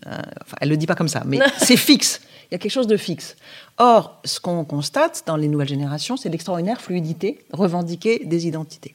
enfin, 0.05 0.57
elle 0.61 0.69
le 0.69 0.77
dit 0.77 0.85
pas 0.85 0.93
comme 0.93 1.07
ça, 1.07 1.23
mais 1.25 1.39
c'est 1.57 1.77
fixe. 1.77 2.21
Il 2.51 2.53
y 2.53 2.55
a 2.55 2.59
quelque 2.59 2.71
chose 2.71 2.85
de 2.85 2.97
fixe. 2.97 3.35
Or, 3.79 4.21
ce 4.23 4.39
qu'on 4.39 4.63
constate 4.63 5.23
dans 5.25 5.35
les 5.35 5.47
nouvelles 5.47 5.67
générations, 5.67 6.15
c'est 6.15 6.29
l'extraordinaire 6.29 6.79
fluidité 6.79 7.39
revendiquée 7.51 8.21
des 8.23 8.45
identités. 8.45 8.93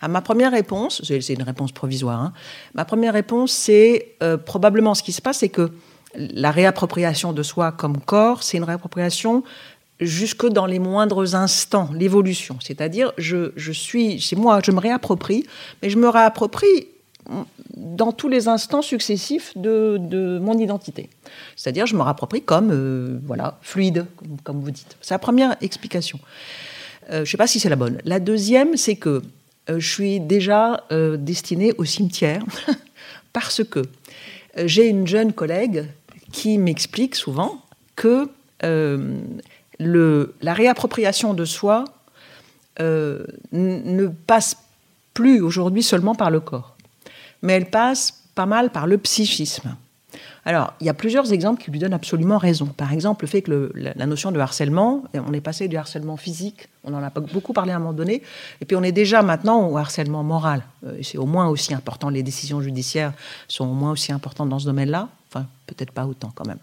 À 0.00 0.08
ma 0.08 0.20
première 0.20 0.52
réponse, 0.52 1.02
c'est 1.04 1.34
une 1.34 1.42
réponse 1.42 1.72
provisoire, 1.72 2.20
hein, 2.20 2.32
ma 2.74 2.84
première 2.84 3.12
réponse, 3.12 3.52
c'est 3.52 4.14
euh, 4.22 4.36
probablement 4.36 4.94
ce 4.94 5.02
qui 5.02 5.12
se 5.12 5.22
passe, 5.22 5.38
c'est 5.38 5.48
que 5.48 5.70
la 6.16 6.50
réappropriation 6.50 7.32
de 7.32 7.42
soi 7.42 7.72
comme 7.72 8.00
corps, 8.00 8.42
c'est 8.42 8.56
une 8.56 8.64
réappropriation 8.64 9.42
jusque 10.00 10.46
dans 10.46 10.66
les 10.66 10.78
moindres 10.78 11.34
instants, 11.34 11.88
l'évolution. 11.92 12.58
C'est-à-dire, 12.60 13.12
je, 13.18 13.52
je 13.56 13.72
suis, 13.72 14.20
c'est 14.20 14.36
moi, 14.36 14.60
je 14.64 14.70
me 14.70 14.80
réapproprie, 14.80 15.44
mais 15.82 15.90
je 15.90 15.98
me 15.98 16.08
réapproprie 16.08 16.88
dans 17.76 18.12
tous 18.12 18.28
les 18.28 18.48
instants 18.48 18.82
successifs 18.82 19.56
de, 19.56 19.98
de 19.98 20.38
mon 20.38 20.58
identité. 20.58 21.08
C'est-à-dire, 21.56 21.86
je 21.86 21.96
me 21.96 22.02
réapproprie 22.02 22.42
comme, 22.42 22.70
euh, 22.70 23.18
voilà, 23.24 23.58
fluide, 23.62 24.06
comme, 24.42 24.60
vous 24.60 24.70
dites. 24.70 24.96
C'est 25.00 25.14
la 25.14 25.18
première 25.18 25.56
explication. 25.60 26.18
Euh, 27.10 27.16
je 27.16 27.20
ne 27.20 27.24
sais 27.26 27.36
pas 27.36 27.46
si 27.46 27.60
c'est 27.60 27.68
la 27.68 27.76
bonne. 27.76 27.98
La 28.04 28.20
deuxième, 28.20 28.76
c'est 28.76 28.96
que 28.96 29.22
euh, 29.70 29.80
je 29.80 29.88
suis 29.88 30.20
déjà 30.20 30.84
euh, 30.92 31.16
destinée 31.16 31.72
au 31.78 31.84
cimetière 31.84 32.44
parce 33.32 33.64
que 33.64 33.80
euh, 33.80 34.64
j'ai 34.66 34.88
une 34.88 35.06
jeune 35.06 35.32
collègue 35.32 35.86
qui 36.32 36.58
m'explique 36.58 37.14
souvent 37.14 37.62
que 37.96 38.28
la 39.78 40.54
réappropriation 40.54 41.34
de 41.34 41.44
soi 41.44 41.84
ne 42.80 44.06
passe 44.26 44.56
plus 45.12 45.42
aujourd'hui 45.42 45.82
seulement 45.82 46.14
par 46.14 46.30
le 46.30 46.40
corps, 46.40 46.76
mais 47.42 47.52
elle 47.52 47.68
passe 47.70 48.24
pas 48.34 48.46
mal 48.46 48.70
par 48.70 48.86
le 48.86 48.98
psychisme. 48.98 49.76
Alors, 50.46 50.74
il 50.80 50.86
y 50.86 50.90
a 50.90 50.94
plusieurs 50.94 51.32
exemples 51.32 51.62
qui 51.62 51.70
lui 51.70 51.78
donnent 51.78 51.94
absolument 51.94 52.36
raison. 52.36 52.66
Par 52.66 52.92
exemple, 52.92 53.24
le 53.24 53.28
fait 53.28 53.42
que 53.42 53.72
la, 53.74 54.06
notion 54.06 54.30
de 54.30 54.38
harcèlement, 54.38 55.04
on 55.14 55.32
est 55.32 55.40
passé 55.40 55.68
du 55.68 55.76
harcèlement 55.76 56.16
physique, 56.16 56.68
on 56.84 56.92
en 56.92 57.02
a 57.02 57.10
beaucoup 57.10 57.54
parlé 57.54 57.72
à 57.72 57.76
un 57.76 57.78
moment 57.78 57.94
donné, 57.94 58.22
et 58.60 58.64
puis 58.66 58.76
on 58.76 58.82
est 58.82 58.92
déjà 58.92 59.22
maintenant 59.22 59.66
au 59.68 59.78
harcèlement 59.78 60.22
moral. 60.22 60.62
Euh, 60.86 60.98
c'est 61.02 61.16
au 61.16 61.24
moins 61.24 61.48
aussi 61.48 61.72
important, 61.72 62.10
les 62.10 62.22
décisions 62.22 62.60
judiciaires 62.60 63.12
sont 63.48 63.64
au 63.64 63.72
moins 63.72 63.92
aussi 63.92 64.12
importantes 64.12 64.50
dans 64.50 64.58
ce 64.58 64.66
domaine-là, 64.66 65.08
enfin 65.30 65.46
peut-être 65.66 65.92
pas 65.92 66.06
autant 66.06 66.30
quand 66.34 66.46
même. 66.46 66.58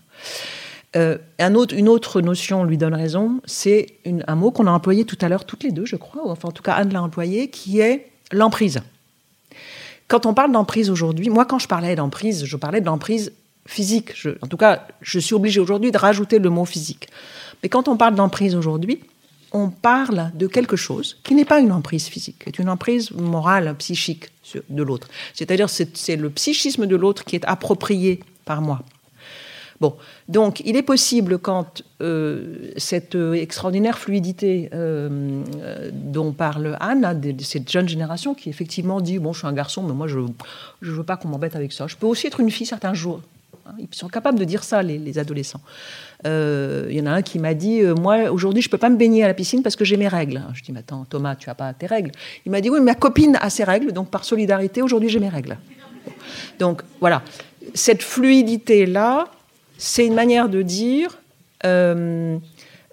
Euh, 0.96 1.18
une 1.40 1.88
autre 1.90 2.22
notion 2.22 2.64
lui 2.66 2.78
donne 2.78 2.94
raison, 2.94 3.42
c'est 3.46 3.88
un 4.28 4.36
mot 4.36 4.52
qu'on 4.52 4.68
a 4.68 4.72
employé 4.72 5.06
tout 5.06 5.18
à 5.22 5.30
l'heure, 5.30 5.46
toutes 5.46 5.64
les 5.64 5.72
deux, 5.72 5.86
je 5.86 5.96
crois, 5.96 6.22
enfin 6.30 6.50
en 6.50 6.52
tout 6.52 6.64
cas 6.64 6.74
Anne 6.74 6.94
l'a 6.94 7.02
employé, 7.02 7.50
qui 7.50 7.80
est 7.80 8.12
l'emprise. 8.32 8.82
Quand 10.08 10.26
on 10.26 10.34
parle 10.34 10.52
d'emprise 10.52 10.90
aujourd'hui, 10.92 11.30
moi 11.30 11.46
quand 11.46 11.58
je 11.58 11.68
parlais 11.68 11.96
d'emprise, 11.96 12.46
je 12.46 12.58
parlais 12.58 12.82
d'emprise 12.82 13.32
physique. 13.66 14.14
en 14.42 14.48
tout 14.48 14.58
cas, 14.58 14.88
je 15.02 15.20
suis 15.20 15.34
obligée 15.34 15.60
aujourd'hui 15.60 15.92
de 15.92 15.98
rajouter 15.98 16.40
le 16.40 16.50
mot 16.50 16.66
physique. 16.66 17.10
Mais 17.64 17.70
quand 17.70 17.88
on 17.88 17.98
parle 17.98 18.16
d'emprise 18.16 18.56
aujourd'hui, 18.56 19.00
on 19.52 19.70
parle 19.70 20.32
de 20.34 20.48
quelque 20.48 20.76
chose 20.76 21.18
qui 21.24 21.36
n'est 21.36 21.46
pas 21.46 21.60
une 21.60 21.72
emprise 21.72 22.08
physique, 22.08 22.42
c'est 22.46 22.60
une 22.60 22.70
emprise 22.70 23.12
morale, 23.12 23.76
psychique 23.78 24.30
de 24.70 24.84
l'autre. 24.84 25.08
C'est-à-dire 25.34 25.70
c'est 25.70 26.16
le 26.16 26.30
psychisme 26.30 26.88
de 26.88 26.96
l'autre 26.96 27.26
qui 27.26 27.36
est 27.36 27.46
approprié 27.46 28.22
par 28.46 28.62
moi. 28.62 28.82
Bon, 29.82 29.96
donc 30.30 30.62
il 30.64 30.76
est 30.76 30.84
possible 30.84 31.40
quand 31.40 31.82
euh, 32.02 32.72
cette 32.78 33.16
extraordinaire 33.16 33.98
fluidité 33.98 34.70
euh, 34.74 35.42
dont 35.92 36.34
parle 36.34 36.78
Anne, 36.80 37.20
de, 37.20 37.44
cette 37.44 37.70
jeune 37.70 37.90
génération 37.90 38.36
qui 38.36 38.50
effectivement 38.50 39.02
dit 39.02 39.18
bon 39.18 39.34
je 39.34 39.40
suis 39.40 39.48
un 39.48 39.54
garçon 39.54 39.82
mais 39.82 39.94
moi 39.94 40.08
je 40.08 40.20
je 40.84 40.92
veux 40.92 41.04
pas 41.04 41.18
qu'on 41.18 41.30
m'embête 41.30 41.56
avec 41.56 41.74
ça. 41.74 41.88
Je 41.88 41.96
peux 41.96 42.06
aussi 42.06 42.28
être 42.28 42.40
une 42.40 42.52
fille 42.52 42.68
certains 42.68 42.94
jours. 42.94 43.22
Hein, 43.66 43.74
ils 43.80 43.88
sont 43.92 44.08
capables 44.08 44.40
de 44.40 44.46
dire 44.46 44.64
ça, 44.64 44.82
les, 44.82 45.20
adolescents. 45.20 45.62
Euh, 46.26 46.88
il 46.90 46.98
y 46.98 47.02
en 47.02 47.06
a 47.06 47.12
un 47.12 47.22
qui 47.22 47.40
m'a 47.40 47.54
dit 47.54 47.82
euh, 47.82 47.96
Moi, 47.96 48.32
aujourd'hui, 48.32 48.62
je 48.62 48.68
ne 48.68 48.72
peux 48.72 48.78
pas 48.78 48.90
me 48.90 48.98
baigner 48.98 49.24
à 49.24 49.28
la 49.28 49.34
piscine 49.34 49.64
parce 49.64 49.76
que 49.76 49.86
j'ai 49.86 49.98
mes 49.98 50.08
règles. 50.08 50.42
Je 50.54 50.64
dis 50.64 50.72
Mais 50.72 50.80
attends, 50.80 51.06
Thomas, 51.10 51.36
tu 51.36 51.50
n'as 51.50 51.56
pas 51.56 51.74
tes 51.74 51.86
règles. 51.86 52.12
Il 52.46 52.52
m'a 52.52 52.62
dit 52.62 52.70
Oui, 52.70 52.80
ma 52.80 52.96
copine 52.96 53.38
a 53.42 53.50
ses 53.50 53.64
règles, 53.64 53.92
donc 53.92 54.10
par 54.10 54.24
solidarité, 54.24 54.82
aujourd'hui, 54.82 55.10
j'ai 55.10 55.20
mes 55.20 55.30
règles. 55.30 55.58
Donc 56.60 56.82
voilà. 57.00 57.22
Cette 57.74 58.04
fluidité-là, 58.04 59.28
c'est 59.78 60.06
une 60.06 60.16
manière 60.16 60.50
de 60.50 60.62
dire 60.62 61.20
euh, 61.66 62.38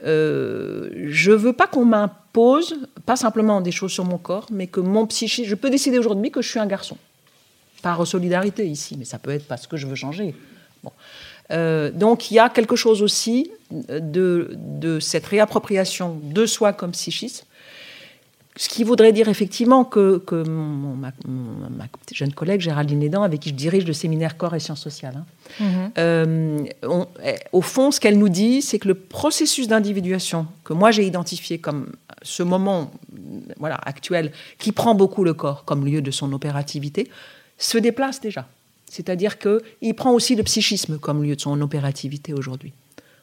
Je 0.03 1.31
ne 1.31 1.37
veux 1.37 1.53
pas 1.53 1.67
qu'on 1.67 1.85
m'impose, 1.85 2.77
pas 3.07 3.17
simplement 3.17 3.61
des 3.61 3.73
choses 3.73 3.93
sur 3.93 4.05
mon 4.05 4.19
corps, 4.19 4.47
mais 4.51 4.67
que 4.67 4.81
mon 4.81 5.07
psychisme. 5.07 5.49
Je 5.49 5.55
peux 5.55 5.71
décider 5.71 5.99
aujourd'hui 5.99 6.31
que 6.31 6.43
je 6.43 6.49
suis 6.49 6.61
un 6.61 6.67
garçon 6.67 6.97
par 7.83 8.05
solidarité 8.07 8.67
ici, 8.67 8.97
mais 8.99 9.05
ça 9.05 9.19
peut 9.19 9.31
être 9.31 9.47
parce 9.47 9.67
que 9.67 9.77
je 9.77 9.87
veux 9.87 9.95
changer. 9.95 10.35
Euh, 11.51 11.91
donc 11.91 12.31
il 12.31 12.35
y 12.35 12.39
a 12.39 12.49
quelque 12.49 12.77
chose 12.77 13.03
aussi 13.03 13.51
de, 13.71 14.51
de, 14.55 15.01
cette 15.01 15.27
réappropriation 15.27 16.21
de 16.23 16.47
soi 16.47 16.73
comme 16.73 16.93
psychisme, 16.93 17.45
ce 18.57 18.69
qui 18.69 18.83
voudrait 18.83 19.13
dire 19.13 19.29
effectivement 19.29 19.85
que, 19.85 20.19
que 20.19 20.43
ma, 20.43 21.13
jeune 22.13 22.33
collègue 22.33 22.61
Géraldine 22.61 23.03
Edan, 23.03 23.23
avec 23.23 23.41
qui 23.41 23.51
je 23.51 23.55
dirige 23.55 23.87
le 23.87 23.93
séminaire 23.93 24.37
Corps 24.37 24.55
et 24.55 24.61
Sciences 24.61 24.81
sociales, 24.81 25.15
hein, 25.17 25.25
mm-hmm. 25.61 25.91
euh, 25.99 26.65
eh, 27.25 27.37
au 27.53 27.63
fond, 27.63 27.93
ce 27.93 28.01
qu'elle 28.01 28.19
nous 28.19 28.29
dit, 28.29 28.61
c'est 28.61 28.79
que 28.79 28.89
le 28.89 28.95
processus 28.95 29.69
d'individuation 29.69 30.47
que 30.65 30.73
moi 30.73 30.91
j'ai 30.91 31.07
identifié 31.07 31.59
comme 31.59 31.93
ce 32.23 32.43
moment 32.43 32.91
voilà, 33.59 33.79
actuel, 33.85 34.33
qui 34.59 34.73
prend 34.73 34.95
beaucoup 34.95 35.25
le 35.25 35.35
corps 35.35 35.65
comme 35.65 35.87
lieu 35.87 36.03
de 36.03 36.11
son 36.11 36.33
opérativité, 36.33 37.09
se 37.59 37.79
déplace 37.79 38.21
déjà. 38.21 38.47
C'est-à-dire 38.91 39.39
qu'il 39.39 39.95
prend 39.95 40.13
aussi 40.13 40.35
le 40.35 40.43
psychisme 40.43 40.99
comme 40.99 41.23
lieu 41.23 41.37
de 41.37 41.41
son 41.41 41.61
opérativité 41.61 42.33
aujourd'hui. 42.33 42.73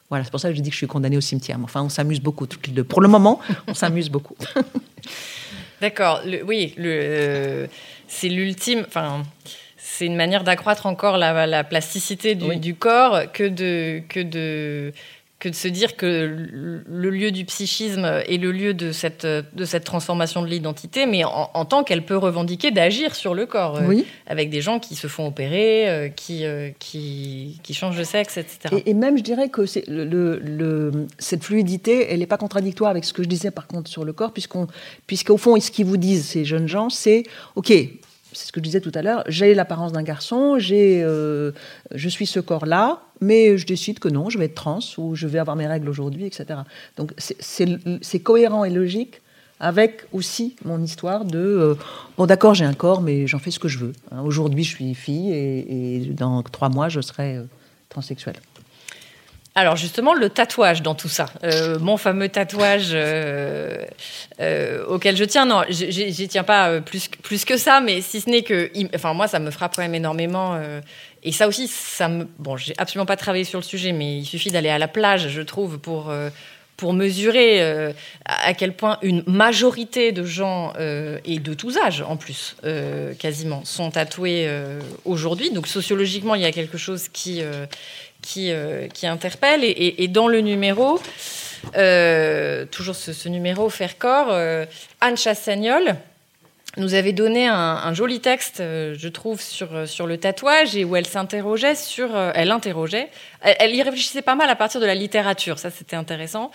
Voilà, 0.08 0.24
c'est 0.24 0.30
pour 0.30 0.40
ça 0.40 0.50
que 0.50 0.54
je 0.54 0.60
dis 0.60 0.70
que 0.70 0.74
je 0.74 0.78
suis 0.78 0.86
condamnée 0.86 1.16
au 1.16 1.20
cimetière. 1.20 1.58
Enfin, 1.62 1.82
on 1.82 1.88
s'amuse 1.88 2.20
beaucoup 2.20 2.46
toutes 2.46 2.66
les 2.68 2.72
deux. 2.72 2.84
Pour 2.84 3.00
le 3.00 3.08
moment, 3.08 3.40
on 3.66 3.74
s'amuse 3.74 4.08
beaucoup. 4.08 4.36
D'accord. 5.80 6.22
Oui, 6.46 6.74
le, 6.76 7.66
c'est 8.06 8.28
l'ultime. 8.28 8.84
Enfin, 8.86 9.24
c'est 9.76 10.06
une 10.06 10.16
manière 10.16 10.44
d'accroître 10.44 10.86
encore 10.86 11.18
la, 11.18 11.64
plasticité 11.64 12.34
du, 12.34 12.56
du, 12.56 12.74
corps 12.74 13.32
que 13.32 13.48
de 13.48 14.02
que 14.08 14.20
de 14.20 14.92
que 15.38 15.50
de 15.50 15.54
se 15.54 15.68
dire 15.68 15.96
que 15.96 16.34
le 16.86 17.10
lieu 17.10 17.30
du 17.30 17.44
psychisme 17.44 18.06
est 18.26 18.38
le 18.38 18.52
lieu 18.52 18.72
de 18.72 18.90
cette, 18.90 19.26
de 19.26 19.64
cette 19.66 19.84
transformation 19.84 20.40
de 20.40 20.46
l'identité, 20.46 21.04
mais 21.04 21.24
en, 21.24 21.64
tant 21.66 21.84
qu'elle 21.84 22.06
peut 22.06 22.16
revendiquer 22.16 22.70
d'agir 22.70 23.14
sur 23.14 23.34
le 23.34 23.44
corps, 23.44 23.76
euh, 23.76 24.00
avec 24.26 24.48
des 24.48 24.62
gens 24.62 24.78
qui 24.78 24.94
se 24.94 25.08
font 25.08 25.26
opérer, 25.26 25.90
euh, 25.90 26.08
qui, 26.08 26.46
euh, 26.46 26.70
qui, 26.78 27.60
qui, 27.62 27.74
changent 27.74 27.98
de 27.98 28.04
sexe, 28.04 28.38
etc. 28.38 28.82
Et, 28.86 28.94
même, 28.94 29.18
je 29.18 29.22
dirais 29.22 29.50
que 29.50 29.62
le, 29.88 30.38
le, 30.38 31.06
cette 31.18 31.44
fluidité, 31.44 32.06
elle 32.10 32.20
n'est 32.20 32.26
pas 32.26 32.38
contradictoire 32.38 32.90
avec 32.90 33.04
ce 33.04 33.12
que 33.12 33.22
je 33.22 33.28
disais 33.28 33.50
par 33.50 33.66
contre 33.66 33.90
sur 33.90 34.04
le 34.04 34.14
corps, 34.14 34.32
puisqu'on, 34.32 34.68
puisqu'au 35.06 35.36
fond, 35.36 35.60
ce 35.60 35.70
qu'ils 35.70 35.86
vous 35.86 35.98
disent, 35.98 36.24
ces 36.24 36.46
jeunes 36.46 36.68
gens, 36.68 36.88
c'est, 36.88 37.24
OK, 37.56 37.72
c'est 38.32 38.48
ce 38.48 38.52
que 38.52 38.60
je 38.60 38.64
disais 38.64 38.80
tout 38.80 38.92
à 38.94 39.02
l'heure, 39.02 39.24
j'ai 39.28 39.54
l'apparence 39.54 39.92
d'un 39.92 40.02
garçon, 40.02 40.58
j'ai, 40.58 41.02
euh, 41.02 41.52
je 41.94 42.08
suis 42.08 42.26
ce 42.26 42.40
corps-là, 42.40 43.02
mais 43.20 43.56
je 43.56 43.66
décide 43.66 43.98
que 43.98 44.08
non, 44.08 44.30
je 44.30 44.38
vais 44.38 44.46
être 44.46 44.54
trans 44.54 44.80
ou 44.98 45.14
je 45.14 45.26
vais 45.26 45.38
avoir 45.38 45.56
mes 45.56 45.66
règles 45.66 45.88
aujourd'hui, 45.88 46.26
etc. 46.26 46.60
Donc 46.96 47.12
c'est 47.18 48.20
cohérent 48.20 48.64
et 48.64 48.70
logique 48.70 49.20
avec 49.58 50.04
aussi 50.12 50.56
mon 50.64 50.82
histoire 50.82 51.24
de 51.24 51.38
euh, 51.38 51.74
bon 52.18 52.26
d'accord 52.26 52.54
j'ai 52.54 52.66
un 52.66 52.74
corps 52.74 53.00
mais 53.00 53.26
j'en 53.26 53.38
fais 53.38 53.50
ce 53.50 53.58
que 53.58 53.68
je 53.68 53.78
veux. 53.78 53.92
Hein. 54.12 54.20
aujourd'hui 54.22 54.64
je 54.64 54.74
suis 54.74 54.94
fille 54.94 55.32
et, 55.32 56.00
dans 56.12 56.42
trois 56.42 56.68
mois 56.68 56.90
je 56.90 57.00
serai 57.00 57.36
euh, 57.36 57.44
transsexuelle. 57.88 58.36
Alors 59.56 59.74
justement, 59.74 60.12
le 60.12 60.28
tatouage 60.28 60.82
dans 60.82 60.94
tout 60.94 61.08
ça, 61.08 61.30
euh, 61.42 61.78
mon 61.78 61.96
fameux 61.96 62.28
tatouage 62.28 62.90
euh, 62.92 63.86
euh, 64.38 64.84
auquel 64.84 65.16
je 65.16 65.24
tiens, 65.24 65.46
non, 65.46 65.62
j'y 65.70 66.28
tiens 66.28 66.44
pas 66.44 66.82
plus, 66.82 67.08
que 67.46 67.56
ça, 67.56 67.80
mais 67.80 68.02
si 68.02 68.20
ce 68.20 68.28
n'est 68.28 68.42
que, 68.42 68.70
enfin 68.94 69.14
moi, 69.14 69.28
ça 69.28 69.38
me 69.38 69.50
frappe 69.50 69.74
quand 69.74 69.80
même 69.80 69.94
énormément. 69.94 70.60
et 71.22 71.32
ça 71.32 71.48
aussi, 71.48 71.68
ça 71.68 72.08
me, 72.08 72.28
bon, 72.38 72.58
j'ai 72.58 72.74
absolument 72.76 73.06
pas 73.06 73.16
travaillé 73.16 73.44
sur 73.44 73.58
le 73.58 73.64
sujet, 73.64 73.92
mais 73.92 74.18
il 74.18 74.26
suffit 74.26 74.50
d'aller 74.50 74.68
à 74.68 74.76
la 74.76 74.88
plage, 74.88 75.28
je 75.30 75.40
trouve, 75.40 75.78
pour 75.78 76.12
mesurer 76.92 77.94
à 78.26 78.52
quel 78.52 78.74
point 78.74 78.98
une 79.00 79.22
majorité 79.26 80.12
de 80.12 80.24
gens, 80.24 80.74
et 81.24 81.38
de 81.38 81.54
tous 81.54 81.78
âges 81.78 82.04
en 82.06 82.18
plus, 82.18 82.56
quasiment, 83.18 83.64
sont 83.64 83.90
tatoués 83.90 84.50
aujourd'hui. 85.06 85.50
Donc 85.50 85.66
sociologiquement, 85.66 86.34
il 86.34 86.42
y 86.42 86.46
a 86.46 86.52
quelque 86.52 86.76
chose 86.76 87.08
qui, 87.08 87.42
qui, 88.26 88.50
euh, 88.50 88.88
qui 88.88 89.06
interpelle. 89.06 89.60
Et, 89.62 90.08
dans 90.08 90.26
le 90.26 90.40
numéro, 90.40 91.00
euh, 91.76 92.66
toujours 92.66 92.96
ce, 92.96 93.28
numéro 93.28 93.70
Faire 93.70 93.98
corps, 93.98 94.28
euh, 94.30 94.66
Anne 95.00 95.16
Chassagnol 95.16 95.94
nous 96.76 96.94
avait 96.94 97.12
donné 97.12 97.46
un, 97.48 97.94
joli 97.94 98.20
texte, 98.20 98.58
je 98.58 99.08
trouve, 99.08 99.40
sur, 99.40 99.88
sur 99.88 100.06
le 100.06 100.18
tatouage 100.18 100.76
et 100.76 100.84
où 100.84 100.96
elle 100.96 101.06
s'interrogeait 101.06 101.74
sur. 101.74 102.16
elle 102.16 102.50
interrogeait 102.50 103.08
elle, 103.46 103.74
y 103.74 103.82
réfléchissait 103.82 104.22
pas 104.22 104.34
mal 104.34 104.50
à 104.50 104.56
partir 104.56 104.80
de 104.80 104.86
la 104.86 104.94
littérature, 104.94 105.58
ça 105.58 105.70
c'était 105.70 105.96
intéressant. 105.96 106.50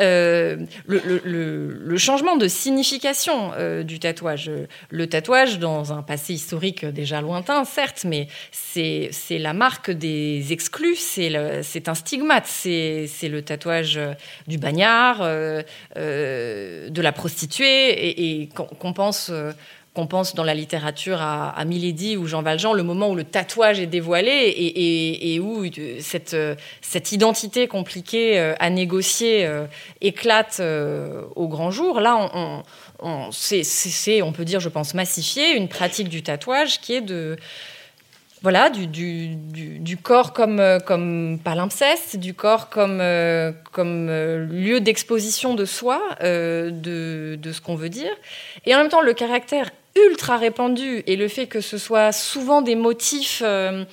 Euh, 0.00 0.56
le, 0.86 1.96
changement 1.98 2.36
de 2.36 2.46
signification 2.46 3.52
euh, 3.56 3.82
du 3.82 3.98
tatouage. 3.98 4.50
Le 4.90 5.06
tatouage, 5.08 5.58
dans 5.58 5.92
un 5.92 6.02
passé 6.02 6.34
historique 6.34 6.84
déjà 6.84 7.20
lointain, 7.20 7.64
certes, 7.64 8.04
mais 8.06 8.28
c'est 8.52 9.10
la 9.30 9.52
marque 9.54 9.90
des 9.90 10.52
exclus, 10.52 10.96
c'est 10.96 11.88
un 11.88 11.94
stigmate, 11.94 12.46
c'est 12.46 13.08
le 13.22 13.42
tatouage 13.42 13.98
du 14.46 14.58
bagnard, 14.58 15.18
euh, 15.22 15.62
de 15.94 17.02
la 17.02 17.12
prostituée, 17.12 18.42
et 18.42 18.48
qu'on 18.48 18.92
pense 18.92 19.32
qu'on 19.96 20.06
pense 20.06 20.34
dans 20.34 20.44
la 20.44 20.52
littérature 20.52 21.22
à, 21.22 21.64
Milady 21.64 22.18
ou 22.18 22.26
Jean 22.26 22.42
Valjean, 22.42 22.74
le 22.74 22.82
moment 22.82 23.08
où 23.08 23.14
le 23.14 23.24
tatouage 23.24 23.80
est 23.80 23.86
dévoilé 23.86 24.52
et, 24.54 25.40
où 25.40 25.64
cette, 26.00 26.36
cette, 26.82 27.12
identité 27.12 27.66
compliquée 27.66 28.38
euh, 28.38 28.54
à 28.60 28.68
négocier 28.68 29.46
euh, 29.46 29.64
éclate 30.02 30.58
euh, 30.60 31.22
au 31.34 31.48
grand 31.48 31.70
jour. 31.70 32.00
Là, 32.00 32.30
on, 32.34 32.62
on, 32.98 33.30
c'est, 33.32 34.20
on 34.20 34.32
peut 34.32 34.44
dire, 34.44 34.60
je 34.60 34.68
pense, 34.68 34.92
massifié 34.92 35.56
une 35.56 35.68
pratique 35.68 36.10
du 36.10 36.22
tatouage 36.22 36.78
qui 36.82 36.92
est 36.92 37.00
de 37.00 37.36
voilà, 38.42 38.68
du, 38.68 39.96
corps 40.02 40.34
comme, 40.34 40.62
comme 40.84 41.38
palimpseste, 41.42 42.16
du 42.16 42.34
corps 42.34 42.68
comme, 42.68 43.02
comme 43.72 44.08
lieu 44.08 44.78
d'exposition 44.80 45.54
de 45.54 45.64
soi, 45.64 46.00
de, 46.20 47.38
ce 47.50 47.60
qu'on 47.62 47.74
veut 47.76 47.88
dire. 47.88 48.12
Et 48.66 48.74
en 48.74 48.78
même 48.78 48.90
temps, 48.90 49.00
le 49.00 49.14
caractère 49.14 49.70
ultra 49.96 50.36
répandu 50.36 51.02
et 51.06 51.16
le 51.16 51.28
fait 51.28 51.46
que 51.46 51.60
ce 51.60 51.78
soit 51.78 52.12
souvent 52.12 52.62
des 52.62 52.74
motifs 52.74 53.42
euh, 53.44 53.84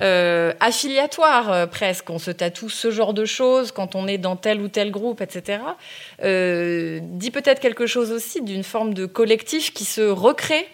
euh, 0.00 0.52
affiliatoires 0.60 1.52
euh, 1.52 1.66
presque, 1.66 2.08
on 2.10 2.18
se 2.18 2.30
tatoue 2.30 2.68
ce 2.68 2.90
genre 2.90 3.14
de 3.14 3.24
choses 3.24 3.72
quand 3.72 3.94
on 3.94 4.06
est 4.06 4.18
dans 4.18 4.36
tel 4.36 4.60
ou 4.60 4.68
tel 4.68 4.90
groupe, 4.90 5.20
etc., 5.20 5.60
dit 6.20 7.30
peut-être 7.30 7.60
quelque 7.60 7.86
chose 7.86 8.10
aussi 8.12 8.42
d'une 8.42 8.64
forme 8.64 8.94
de 8.94 9.06
collectif 9.06 9.72
qui 9.72 9.84
se 9.84 10.02
recrée 10.02 10.66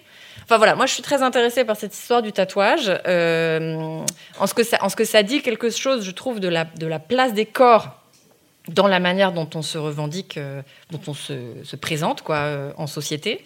Enfin 0.45 0.59
voilà, 0.59 0.77
moi 0.77 0.87
je 0.87 0.93
suis 0.93 1.03
très 1.03 1.23
intéressée 1.23 1.65
par 1.65 1.77
cette 1.77 1.93
histoire 1.93 2.23
du 2.23 2.31
tatouage, 2.31 2.89
en, 2.89 4.47
ce 4.47 4.55
que 4.55 4.63
ça, 4.63 4.79
en 4.81 4.89
ce 4.89 4.95
que 4.95 5.05
ça 5.05 5.25
dit 5.25 5.43
quelque 5.43 5.71
chose, 5.71 6.05
je 6.05 6.11
trouve, 6.13 6.39
de 6.39 6.47
la, 6.47 6.65
de 6.65 6.87
la 6.87 7.01
place 7.01 7.35
des 7.35 7.47
corps 7.47 8.01
dans 8.69 8.87
la 8.87 9.01
manière 9.01 9.33
dont 9.33 9.49
on 9.57 9.63
se 9.63 9.77
revendique, 9.77 10.39
dont 10.91 11.01
on 11.09 11.15
se, 11.15 11.35
se 11.65 11.75
présente 11.75 12.23
quoi, 12.23 12.73
en 12.77 12.87
société. 12.87 13.45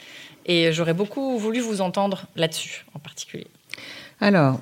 Et 0.51 0.72
j'aurais 0.72 0.94
beaucoup 0.94 1.38
voulu 1.38 1.61
vous 1.61 1.80
entendre 1.80 2.26
là-dessus 2.34 2.84
en 2.92 2.98
particulier. 2.98 3.46
Alors, 4.20 4.59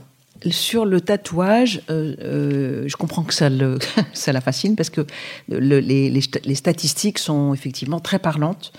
sur 0.51 0.85
le 0.85 1.01
tatouage, 1.01 1.81
euh, 1.89 2.15
euh, 2.21 2.85
je 2.87 2.95
comprends 2.99 3.23
que 3.23 3.33
ça, 3.33 3.49
le, 3.49 3.79
ça 4.13 4.35
la 4.35 4.43
fascine 4.43 4.77
parce 4.77 4.91
que 4.91 5.07
les, 5.49 6.11
les, 6.11 6.55
statistiques 6.55 7.19
sont 7.19 7.55
effectivement 7.55 8.01
très 8.01 8.19
parlantes. 8.19 8.71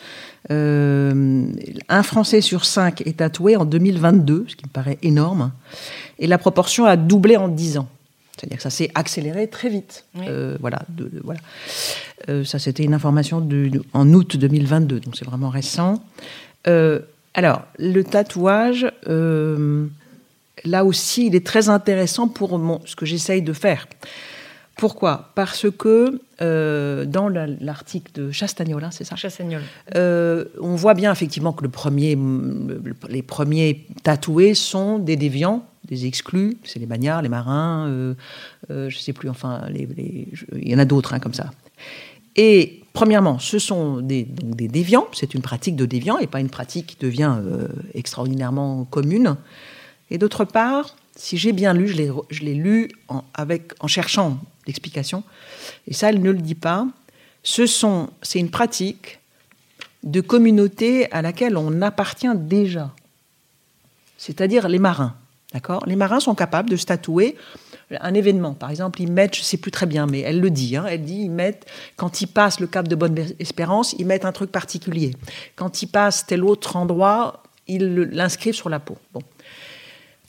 Euh, 0.52 1.46
un 1.90 2.04
Français 2.04 2.42
sur 2.42 2.64
cinq 2.64 3.02
est 3.08 3.18
tatoué 3.18 3.56
en 3.56 3.66
2022, 3.66 4.46
ce 4.48 4.56
qui 4.56 4.66
me 4.66 4.72
paraît 4.72 5.00
énorme, 5.02 5.52
et 6.20 6.28
la 6.28 6.38
proportion 6.38 6.86
a 6.86 6.96
doublé 6.96 7.38
en 7.38 7.48
10 7.48 7.80
ans. 7.80 7.90
C'est-à-dire 8.38 8.58
que 8.58 8.64
ça 8.64 8.70
s'est 8.70 8.92
accéléré 8.94 9.48
très 9.48 9.70
vite. 9.70 10.06
voilà, 10.14 10.84
voilà. 11.24 11.42
ça, 12.46 12.60
c'était 12.60 12.84
une 12.84 12.94
information 12.94 13.42
de, 13.42 13.82
en 13.94 14.14
août 14.14 14.38
2022, 14.38 15.00
donc 15.00 15.18
c'est 15.18 15.26
vraiment 15.26 15.50
récent. 15.50 16.02
Euh, 16.68 17.00
alors, 17.34 17.64
le 17.78 18.04
tatouage, 18.04 18.92
euh, 19.08 19.86
là 20.66 20.84
aussi, 20.84 21.28
il 21.28 21.36
est 21.36 21.46
très 21.46 21.70
intéressant 21.70 22.28
pour 22.28 22.60
ce 22.86 22.96
que 22.96 23.06
j'essaye 23.06 23.42
de 23.42 23.54
faire. 23.54 23.88
Pourquoi? 24.78 25.32
Parce 25.36 25.68
que 25.70 26.22
euh, 26.42 27.06
dans 27.06 27.28
l'article 27.28 28.12
de 28.14 28.32
Chastagnol, 28.32 28.84
hein, 28.84 28.92
c'est 28.92 29.04
ça? 29.04 29.18
Chastagnol. 29.18 29.62
on 29.94 30.76
voit 30.76 30.94
bien 30.94 31.12
effectivement 31.12 31.52
que 31.52 31.64
le 31.64 31.70
premier, 31.70 32.18
les 33.10 33.22
premiers 33.22 33.86
tatoués 34.04 34.54
sont 34.54 34.98
des 34.98 35.18
déviants, 35.18 35.66
des 35.86 36.06
exclus, 36.06 36.58
c'est 36.64 36.80
les 36.80 36.86
bagnards, 36.86 37.22
les 37.22 37.30
marins, 37.30 38.16
je 38.70 38.86
ne 38.86 38.90
sais 38.90 39.12
plus, 39.12 39.30
enfin, 39.30 39.64
il 39.74 40.70
y 40.70 40.76
en 40.76 40.80
a 40.80 40.86
d'autres 40.86 41.14
hein, 41.14 41.20
comme 41.20 41.34
ça. 41.34 41.52
Et 42.38 42.79
premièrement, 42.94 43.40
ce 43.40 43.60
sont 43.60 44.02
des, 44.02 44.24
déviants, 44.24 45.08
c'est 45.14 45.34
une 45.34 45.42
pratique 45.42 45.76
de 45.76 45.86
déviant 45.86 46.18
et 46.18 46.28
pas 46.28 46.40
une 46.40 46.50
pratique 46.50 46.88
qui 46.88 46.98
devient 47.00 47.38
euh, 47.40 47.68
extraordinairement 47.94 48.86
commune. 48.86 49.36
Et 50.12 50.18
d'autre 50.18 50.46
part, 50.46 50.96
si 51.16 51.38
j'ai 51.38 51.52
bien 51.52 51.74
lu, 51.74 51.88
je 51.88 52.42
l'ai 52.42 52.54
lu 52.54 52.90
en, 53.08 53.24
en 53.80 53.88
cherchant 53.88 54.40
l'explication, 54.68 55.24
et 55.88 55.94
ça, 55.94 56.10
elle 56.10 56.22
ne 56.22 56.32
le 56.32 56.40
dit 56.40 56.56
pas, 56.56 56.88
ce 57.44 57.66
c'est 58.22 58.40
une 58.40 58.50
pratique 58.50 59.20
de 60.04 60.22
communauté 60.22 61.12
à 61.12 61.22
laquelle 61.22 61.58
on 61.58 61.82
appartient 61.82 62.28
déjà, 62.36 62.92
c'est-à-dire 64.18 64.68
les 64.70 64.80
marins. 64.80 65.16
Les 65.88 65.96
marins 65.96 66.20
sont 66.20 66.36
capables 66.36 66.70
de 66.70 66.76
statuer 66.76 67.36
un 68.00 68.14
événement. 68.14 68.54
Par 68.54 68.70
exemple, 68.70 69.02
ils 69.02 69.12
mettent, 69.12 69.36
je 69.36 69.42
ne 69.42 69.46
sais 69.46 69.58
plus 69.58 69.72
très 69.72 69.86
bien, 69.86 70.06
mais 70.06 70.20
elle 70.20 70.40
le 70.40 70.50
dit, 70.50 70.76
hein, 70.76 70.86
elle 70.88 71.04
dit, 71.04 71.22
ils 71.22 71.32
mettent, 71.32 71.66
quand 71.96 72.22
ils 72.22 72.28
passent 72.28 72.60
le 72.60 72.68
cap 72.68 72.88
de 72.88 72.96
Bonne-Espérance, 72.96 73.96
ils 73.98 74.06
mettent 74.06 74.26
un 74.26 74.32
truc 74.32 74.52
particulier. 74.52 75.16
Quand 75.56 75.82
ils 75.82 75.88
passent 75.88 76.26
tel 76.26 76.44
autre 76.44 76.76
endroit, 76.76 77.44
ils 77.68 77.94
l'inscrivent 78.12 78.56
sur 78.56 78.70
la 78.70 78.80
peau. 78.80 78.98
Bon. 79.14 79.22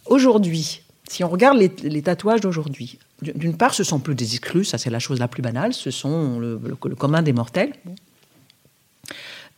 Aujourd'hui, 0.07 0.83
si 1.09 1.25
on 1.25 1.29
regarde 1.29 1.59
les, 1.59 2.03
tatouages 2.03 2.41
d'aujourd'hui, 2.41 2.99
d'une 3.21 3.57
part, 3.57 3.75
ce 3.75 3.85
sont 3.85 3.99
plus 3.99 4.15
des 4.15 4.35
exclus, 4.35 4.65
ça 4.65 4.79
c'est 4.79 4.91
la 4.91 4.99
chose 4.99 5.19
la 5.19 5.29
plus 5.29 5.43
banale, 5.43 5.75
ce 5.75 5.91
sont 5.91 6.39
le, 6.39 6.59
commun 6.97 7.23
des 7.23 7.33
mortels. 7.33 7.73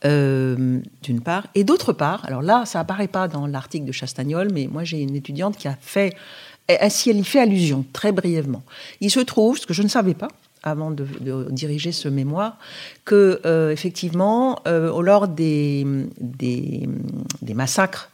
Euh, 0.05 0.81
d'une 1.01 1.21
part. 1.21 1.47
Et 1.55 1.63
d'autre 1.63 1.93
part, 1.93 2.25
alors 2.25 2.41
là, 2.41 2.65
ça 2.65 2.81
apparaît 2.81 3.07
pas 3.07 3.29
dans 3.29 3.47
l'article 3.47 3.85
de 3.85 3.93
Chastagnol, 3.93 4.49
mais 4.51 4.67
moi 4.69 4.83
j'ai 4.83 4.99
une 4.99 5.15
étudiante 5.15 5.55
qui 5.55 5.69
a 5.69 5.77
fait 5.79 6.13
ainsi, 6.69 7.09
elle 7.09 7.17
y 7.17 7.23
fait 7.23 7.39
allusion, 7.39 7.85
très 7.93 8.11
brièvement. 8.11 8.63
Il 9.01 9.11
se 9.11 9.19
trouve, 9.19 9.57
ce 9.57 9.65
que 9.65 9.73
je 9.73 9.83
ne 9.83 9.87
savais 9.87 10.13
pas, 10.13 10.29
avant 10.63 10.91
de, 10.91 11.05
diriger 11.51 11.91
ce 11.91 12.07
mémoire, 12.07 12.57
que 13.05 13.41
euh, 13.45 13.71
effectivement, 13.71 14.59
euh, 14.65 15.01
lors 15.01 15.27
des, 15.27 15.85
massacres 17.53 18.09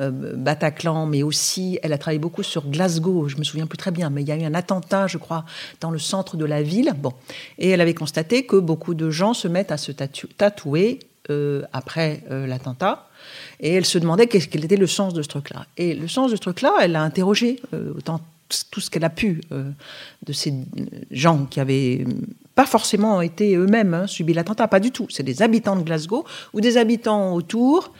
euh, 0.00 0.10
Bataclan, 0.36 1.06
mais 1.06 1.24
aussi, 1.24 1.78
elle 1.82 1.92
a 1.92 1.98
travaillé 1.98 2.20
beaucoup 2.20 2.44
sur 2.44 2.68
Glasgow, 2.68 3.28
je 3.28 3.36
me 3.36 3.42
souviens 3.42 3.66
plus 3.66 3.78
très 3.78 3.90
bien, 3.90 4.10
mais 4.10 4.22
il 4.22 4.28
y 4.28 4.32
a 4.32 4.36
eu 4.36 4.44
un 4.44 4.54
attentat, 4.54 5.08
je 5.08 5.18
crois, 5.18 5.44
dans 5.80 5.90
le 5.90 5.98
centre 5.98 6.36
de 6.36 6.44
la 6.44 6.62
ville. 6.62 6.92
Bon, 6.96 7.12
et 7.58 7.70
elle 7.70 7.80
avait 7.80 7.94
constaté 7.94 8.46
que 8.46 8.56
beaucoup 8.56 8.94
de 8.94 9.10
gens 9.10 9.34
se 9.34 9.48
mettent 9.48 9.72
à 9.72 9.76
se 9.76 9.90
tatouer 9.90 11.00
après 11.72 12.22
l'attentat. 12.30 13.06
Et 13.60 13.74
elle 13.74 13.84
se 13.84 13.98
demandait 13.98 14.26
quel 14.26 14.64
était 14.64 14.76
le 14.76 14.86
sens 14.86 15.14
de 15.14 15.22
ce 15.22 15.28
truc-là. 15.28 15.66
Et 15.76 15.94
le 15.94 16.08
sens 16.08 16.30
de 16.30 16.36
ce 16.36 16.40
truc-là, 16.40 16.74
elle 16.80 16.96
a 16.96 17.02
interrogé 17.02 17.60
euh, 17.74 17.92
autant 17.96 18.20
tout 18.70 18.80
ce 18.80 18.90
qu'elle 18.90 19.04
a 19.04 19.10
pu 19.10 19.42
euh, 19.52 19.70
de 20.26 20.32
ces 20.32 20.54
gens 21.10 21.44
qui 21.44 21.60
avaient 21.60 22.04
pas 22.54 22.66
forcément 22.66 23.20
été 23.20 23.54
eux-mêmes 23.54 23.94
hein, 23.94 24.06
subi 24.06 24.32
l'attentat, 24.32 24.68
pas 24.68 24.80
du 24.80 24.90
tout. 24.90 25.06
C'est 25.10 25.22
des 25.22 25.42
habitants 25.42 25.76
de 25.76 25.82
Glasgow 25.82 26.24
ou 26.52 26.60
des 26.60 26.76
habitants 26.76 27.34
autour 27.34 27.92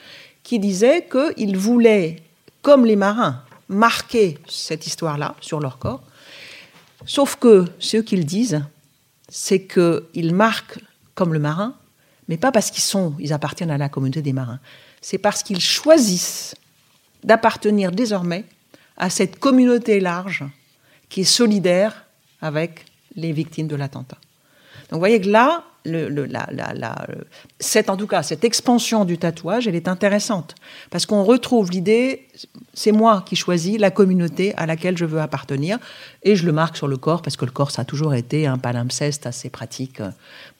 qui 0.42 0.58
disaient 0.58 1.06
qu'ils 1.10 1.56
voulaient, 1.56 2.22
comme 2.62 2.86
les 2.86 2.96
marins, 2.96 3.42
marquer 3.68 4.38
cette 4.48 4.86
histoire-là 4.86 5.34
sur 5.40 5.60
leur 5.60 5.78
corps. 5.78 6.02
Sauf 7.04 7.36
que 7.36 7.66
ce 7.78 7.98
qu'ils 7.98 8.24
disent, 8.24 8.62
c'est 9.28 9.66
qu'ils 9.66 10.34
marquent 10.34 10.78
comme 11.14 11.32
le 11.32 11.38
marin, 11.38 11.74
mais 12.28 12.36
pas 12.36 12.52
parce 12.52 12.70
qu'ils 12.70 12.82
sont, 12.82 13.14
ils 13.18 13.32
appartiennent 13.32 13.70
à 13.70 13.78
la 13.78 13.88
communauté 13.88 14.22
des 14.22 14.32
marins 14.32 14.60
c'est 15.00 15.18
parce 15.18 15.42
qu'ils 15.42 15.60
choisissent 15.60 16.54
d'appartenir 17.24 17.92
désormais 17.92 18.44
à 18.96 19.10
cette 19.10 19.38
communauté 19.38 20.00
large 20.00 20.44
qui 21.08 21.22
est 21.22 21.24
solidaire 21.24 22.04
avec 22.40 22.84
les 23.16 23.32
victimes 23.32 23.66
de 23.66 23.76
l'attentat. 23.76 24.18
Donc 24.90 24.94
vous 24.94 24.98
voyez 24.98 25.20
que 25.20 25.28
là, 25.28 25.64
la, 25.84 27.06
cette, 27.60 27.90
en 27.90 27.96
tout 27.96 28.06
cas, 28.06 28.22
cette 28.22 28.44
expansion 28.44 29.04
du 29.04 29.18
tatouage, 29.18 29.66
elle 29.66 29.74
est 29.74 29.88
intéressante. 29.88 30.54
Parce 30.90 31.06
qu'on 31.06 31.24
retrouve 31.24 31.70
l'idée, 31.70 32.26
c'est 32.74 32.92
moi 32.92 33.24
qui 33.26 33.36
choisis 33.36 33.78
la 33.78 33.90
communauté 33.90 34.54
à 34.56 34.66
laquelle 34.66 34.98
je 34.98 35.04
veux 35.04 35.20
appartenir, 35.20 35.78
et 36.22 36.36
je 36.36 36.46
le 36.46 36.52
marque 36.52 36.76
sur 36.76 36.88
le 36.88 36.96
corps, 36.96 37.22
parce 37.22 37.36
que 37.36 37.44
le 37.44 37.50
corps, 37.50 37.70
ça 37.70 37.82
a 37.82 37.84
toujours 37.84 38.14
été 38.14 38.46
un 38.46 38.58
palimpseste 38.58 39.26
assez 39.26 39.50
pratique 39.50 40.02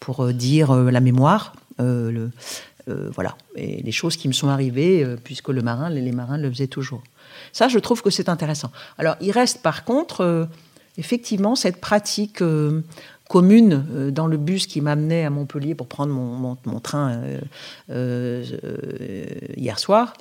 pour 0.01 0.24
euh, 0.24 0.32
dire 0.32 0.70
euh, 0.70 0.91
la 0.91 1.01
mémoire. 1.01 1.55
Euh, 1.80 2.28
voilà, 3.12 3.36
et 3.55 3.82
les 3.82 3.93
choses 3.93 4.16
qui 4.16 4.28
me 4.28 4.32
sont 4.32 4.49
arrivées, 4.49 5.07
puisque 5.24 5.49
le 5.49 5.62
marin, 5.62 5.91
les, 5.91 6.12
marins 6.12 6.39
le 6.39 6.51
faisaient 6.51 6.66
toujours. 6.66 7.03
Ça, 7.53 7.68
je 7.68 7.78
trouve 7.78 8.03
que 8.03 8.11
c'est 8.11 8.28
intéressant. 8.28 8.70
Alors, 8.97 9.16
il 9.20 9.30
reste 9.30 9.62
par 9.62 9.84
contre, 9.84 10.49
effectivement, 10.97 11.55
cette 11.55 11.80
pratique 11.80 12.43
commune 13.28 13.86
euh, 13.93 14.11
dans 14.11 14.26
le 14.26 14.36
bus 14.36 14.66
qui 14.66 14.80
m'amenait 14.80 15.24
à 15.24 15.30
Montpellier 15.30 15.74
pour 15.74 15.86
prendre 15.86 16.12
mon, 16.12 16.57
mon, 16.64 16.80
train 16.80 17.12
euh, 17.12 17.39
euh, 17.91 18.45
hier 19.57 19.78
soir. 19.78 20.14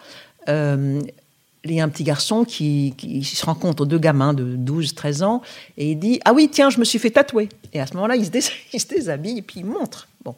Il 1.70 1.78
y 1.78 1.82
a 1.82 1.84
un 1.84 1.89
petit 1.89 2.03
garçon 2.03 2.43
qui, 2.43 2.93
se 3.24 3.45
rencontre 3.45 3.86
deux 3.86 3.99
gamins 3.99 4.34
de 4.34 4.55
12, 4.55 4.95
13 4.95 5.24
ans 5.24 5.41
et 5.78 5.91
il 5.91 5.99
dit 5.99 6.20
Ah 6.26 6.34
oui, 6.34 6.49
tiens, 6.51 6.70
je 6.70 6.80
me 6.80 6.86
suis 6.86 6.99
fait 6.99 7.11
tatouer. 7.11 7.49
Et 7.74 7.80
à 7.80 7.88
ce 7.88 7.93
moment-là, 7.95 8.15
il 8.15 8.26
se, 8.26 8.88
déshabille 8.89 9.39
et 9.39 9.41
puis 9.41 9.61
il 9.61 9.65
montre. 9.65 10.07
Bon. 10.24 10.36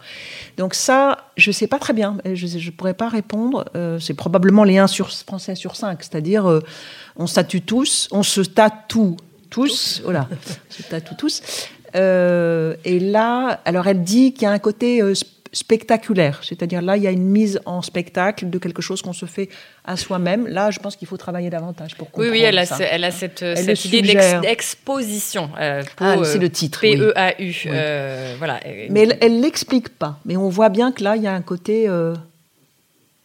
Donc, 0.57 0.75
ça, 0.75 1.29
je 1.35 1.49
ne 1.49 1.53
sais 1.53 1.67
pas 1.67 1.79
très 1.79 1.93
bien. 1.93 2.17
Je 2.33 2.45
ne 2.45 2.71
pourrais 2.71 2.93
pas 2.93 3.09
répondre. 3.09 3.65
c'est 3.99 4.13
probablement 4.13 4.63
les 4.63 4.77
1 4.77 4.87
sur, 4.87 5.11
français 5.11 5.55
sur 5.55 5.75
5. 5.75 6.03
C'est-à-dire, 6.03 6.61
on 7.15 7.27
statue 7.27 7.61
tous, 7.61 8.07
on 8.11 8.23
se 8.23 8.41
tatoue 8.41 9.17
tous. 9.49 10.01
Voilà, 10.03 10.27
on 10.31 10.73
se 10.73 10.83
tatoue 10.83 11.15
tous. 11.15 11.41
Euh, 11.95 12.75
et 12.85 12.99
là, 12.99 13.61
alors 13.65 13.87
elle 13.87 14.03
dit 14.03 14.33
qu'il 14.33 14.43
y 14.43 14.45
a 14.45 14.51
un 14.51 14.59
côté 14.59 15.01
euh, 15.01 15.13
spectaculaire, 15.51 16.41
c'est-à-dire 16.43 16.81
là, 16.81 16.97
il 16.97 17.03
y 17.03 17.07
a 17.07 17.11
une 17.11 17.25
mise 17.25 17.59
en 17.65 17.81
spectacle 17.81 18.49
de 18.49 18.57
quelque 18.59 18.81
chose 18.81 19.01
qu'on 19.01 19.13
se 19.13 19.25
fait 19.25 19.49
à 19.83 19.97
soi-même. 19.97 20.47
Là, 20.47 20.71
je 20.71 20.79
pense 20.79 20.95
qu'il 20.95 21.07
faut 21.07 21.17
travailler 21.17 21.49
davantage 21.49 21.95
pour 21.95 22.11
comprendre 22.11 22.31
Oui, 22.31 22.39
oui, 22.39 22.43
elle 22.45 22.57
a, 22.59 22.65
elle 22.91 23.03
a 23.03 23.11
cette, 23.11 23.39
cette 23.39 23.85
idée 23.85 24.01
d'exposition. 24.41 25.49
Euh, 25.59 25.83
ah, 25.99 26.17
c'est 26.23 26.37
le 26.37 26.49
titre. 26.49 26.81
P-E-A-U. 26.81 27.53
voilà. 28.37 28.59
Mais 28.89 29.07
elle 29.21 29.37
ne 29.37 29.41
l'explique 29.41 29.89
pas. 29.89 30.19
Mais 30.25 30.37
on 30.37 30.49
voit 30.49 30.69
bien 30.69 30.91
que 30.91 31.03
là, 31.03 31.15
il 31.15 31.23
y 31.23 31.27
a 31.27 31.33
un 31.33 31.41
côté 31.41 31.89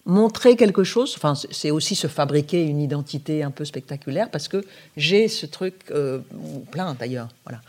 montrer 0.06 0.54
quelque 0.56 0.84
chose, 0.84 1.14
enfin, 1.16 1.32
c'est 1.50 1.70
aussi 1.70 1.94
se 1.94 2.08
fabriquer 2.08 2.62
une 2.62 2.78
identité 2.80 3.42
un 3.42 3.50
peu 3.50 3.64
spectaculaire 3.64 4.30
parce 4.30 4.48
que 4.48 4.62
j'ai 4.96 5.28
ce 5.28 5.46
truc, 5.46 5.74
plein 6.70 6.94
d'ailleurs, 6.98 7.28
voilà. 7.44 7.60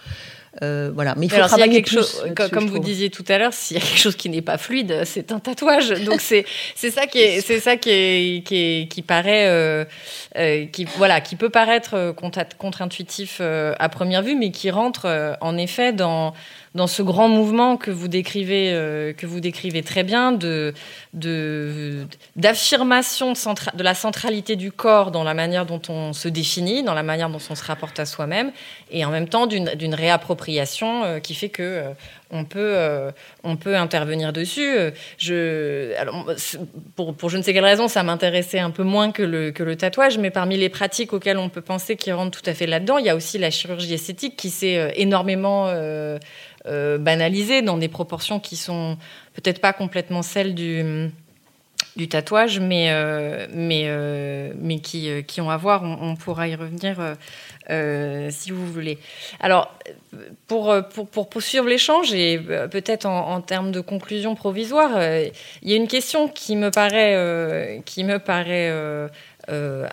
Euh, 0.61 0.91
voilà. 0.93 1.15
Mais 1.17 1.25
il 1.25 1.31
faut 1.31 1.39
travailler 1.39 1.71
quelque 1.83 1.89
chose, 1.89 2.25
comme 2.51 2.67
vous 2.67 2.79
disiez 2.79 3.09
tout 3.09 3.25
à 3.27 3.37
l'heure, 3.37 3.53
s'il 3.53 3.77
y 3.77 3.79
a 3.79 3.83
quelque 3.83 3.99
chose 3.99 4.15
qui 4.15 4.29
n'est 4.29 4.41
pas 4.41 4.57
fluide, 4.57 5.01
c'est 5.05 5.31
un 5.31 5.39
tatouage. 5.39 5.89
Donc 6.03 6.21
c'est 6.21 6.45
c'est 6.75 6.91
ça 6.91 7.07
qui 7.07 7.19
est 7.19 7.41
c'est 7.41 7.59
ça 7.59 7.75
qui 7.75 7.89
est 7.89 8.43
qui, 8.45 8.87
qui 8.89 9.01
paraît 9.01 9.47
euh, 9.47 9.85
euh, 10.37 10.65
qui 10.65 10.85
voilà 10.97 11.21
qui 11.21 11.35
peut 11.35 11.49
paraître 11.49 12.13
contre-intuitif 12.57 13.41
à 13.41 13.89
première 13.89 14.21
vue, 14.21 14.35
mais 14.35 14.51
qui 14.51 14.69
rentre 14.71 15.37
en 15.41 15.57
effet 15.57 15.91
dans 15.91 16.33
dans 16.75 16.87
ce 16.87 17.01
grand 17.01 17.29
mouvement 17.29 17.77
que 17.77 17.89
vous 17.89 18.09
décrivez, 18.09 18.71
euh, 18.73 19.13
très 19.83 20.03
bien, 20.03 20.33
d'affirmation 22.35 23.31
de, 23.31 23.77
de, 23.77 23.83
la 23.83 23.93
centralité 23.95 24.57
du 24.57 24.73
corps 24.73 25.11
dans 25.11 25.23
la 25.23 25.33
manière 25.33 25.65
dont 25.65 25.81
on 25.87 26.11
se 26.11 26.27
définit, 26.27 26.83
dans 26.83 26.93
la 26.93 27.03
manière 27.03 27.29
dont 27.29 27.39
on 27.49 27.55
se 27.55 27.63
rapporte 27.63 27.97
à 27.99 28.05
soi-même, 28.05 28.51
et 28.91 29.05
en 29.05 29.09
même 29.09 29.29
temps 29.29 29.47
d'une, 29.47 29.95
réappropriation 29.95 31.05
euh, 31.05 31.19
qui 31.19 31.33
fait 31.33 31.47
que 31.47 31.63
euh, 31.63 31.91
on 32.31 32.45
peut, 32.45 32.77
on 33.43 33.55
peut 33.55 33.75
intervenir 33.75 34.33
dessus. 34.33 34.75
Je, 35.17 35.95
alors, 35.97 36.25
pour, 36.95 37.15
pour, 37.15 37.29
je 37.29 37.37
ne 37.37 37.43
sais 37.43 37.53
quelle 37.53 37.63
raison, 37.63 37.87
ça 37.87 38.03
m'intéressait 38.03 38.59
un 38.59 38.71
peu 38.71 38.83
moins 38.83 39.11
que 39.11 39.23
le, 39.23 39.51
que 39.51 39.63
le 39.63 39.75
tatouage, 39.75 40.17
mais 40.17 40.31
parmi 40.31 40.57
les 40.57 40.69
pratiques 40.69 41.13
auxquelles 41.13 41.37
on 41.37 41.49
peut 41.49 41.61
penser 41.61 41.95
qui 41.95 42.11
rentrent 42.11 42.41
tout 42.41 42.49
à 42.49 42.53
fait 42.53 42.67
là-dedans, 42.67 42.97
il 42.97 43.05
y 43.05 43.09
a 43.09 43.15
aussi 43.15 43.37
la 43.37 43.51
chirurgie 43.51 43.93
esthétique 43.93 44.35
qui 44.35 44.49
s'est 44.49 44.93
énormément 44.95 45.67
euh, 46.67 46.97
banalisé 46.97 47.61
dans 47.61 47.77
des 47.77 47.89
proportions 47.89 48.39
qui 48.39 48.55
sont 48.55 48.97
peut-être 49.35 49.61
pas 49.61 49.71
complètement 49.71 50.23
celles 50.23 50.55
du, 50.55 51.11
du 51.95 52.09
tatouage, 52.09 52.59
mais, 52.59 52.87
euh, 52.89 53.47
mais, 53.51 53.83
euh, 53.85 54.51
mais 54.59 54.79
qui, 54.79 55.23
qui, 55.25 55.41
ont 55.41 55.49
à 55.49 55.57
voir. 55.57 55.83
On, 55.83 56.15
pourra 56.15 56.47
y 56.47 56.55
revenir 56.55 56.97
si 58.29 58.51
vous 58.51 58.67
voulez. 58.67 58.97
Alors, 59.39 59.73
pour, 60.47 60.75
pour, 60.93 61.07
pour 61.07 61.29
poursuivre 61.29 61.67
l'échange 61.67 62.13
et 62.13 62.39
peut-être 62.71 63.05
en, 63.05 63.41
termes 63.41 63.71
de 63.71 63.81
conclusion 63.81 64.35
provisoire, 64.35 64.91
il 65.61 65.69
y 65.69 65.73
a 65.73 65.75
une 65.75 65.87
question 65.87 66.27
qui 66.27 66.55
me 66.55 66.69
paraît, 66.69 67.81
qui 67.85 68.03
me 68.03 68.19
paraît 68.19 68.71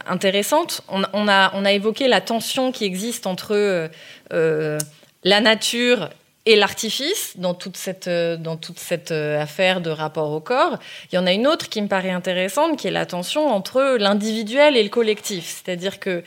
intéressante. 0.07 0.83
On, 0.89 1.03
on, 1.13 1.29
a, 1.29 1.53
on 1.55 1.65
a 1.65 1.73
évoqué 1.73 2.09
la 2.09 2.21
tension 2.21 2.73
qui 2.73 2.85
existe 2.85 3.27
entre 3.27 3.91
la 4.31 5.41
nature 5.41 6.11
et 6.45 6.57
l'artifice 6.57 7.35
dans 7.37 7.55
toute 7.55 7.77
cette, 7.77 8.09
euh, 8.09 8.37
dans 8.37 8.57
toute 8.57 8.79
cette 8.79 9.13
euh, 9.13 9.41
affaire 9.41 9.81
de 9.81 9.91
rapport 9.91 10.33
au 10.33 10.41
corps. 10.41 10.79
Il 11.13 11.17
y 11.17 11.19
en 11.19 11.27
a 11.27 11.33
une 11.33 11.47
autre 11.47 11.69
qui 11.69 11.81
me 11.81 11.89
paraît 11.89 12.11
intéressante, 12.11 12.77
qui 12.79 12.89
est 12.89 12.93
la 12.93 13.07
tension 13.07 13.49
entre 13.49 13.97
l'individuel 13.99 14.77
et 14.77 14.83
le 14.83 14.89
collectif. 14.89 15.63
C'est-à-dire 15.65 16.01
que, 16.01 16.25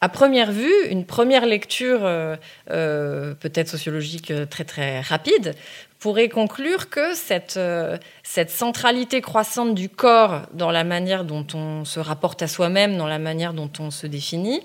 à 0.00 0.08
première 0.08 0.52
vue, 0.52 0.72
une 0.90 1.04
première 1.04 1.44
lecture, 1.44 2.00
euh, 2.04 2.36
peut-être 2.68 3.68
sociologique 3.68 4.32
très 4.48 4.64
très 4.64 5.00
rapide, 5.00 5.54
pourrait 5.98 6.28
conclure 6.28 6.88
que 6.88 7.14
cette, 7.14 7.58
cette 8.22 8.50
centralité 8.50 9.20
croissante 9.20 9.74
du 9.74 9.88
corps 9.88 10.42
dans 10.52 10.70
la 10.70 10.84
manière 10.84 11.24
dont 11.24 11.44
on 11.52 11.84
se 11.84 11.98
rapporte 11.98 12.40
à 12.42 12.46
soi-même, 12.46 12.96
dans 12.96 13.08
la 13.08 13.18
manière 13.18 13.52
dont 13.52 13.70
on 13.80 13.90
se 13.90 14.06
définit, 14.06 14.62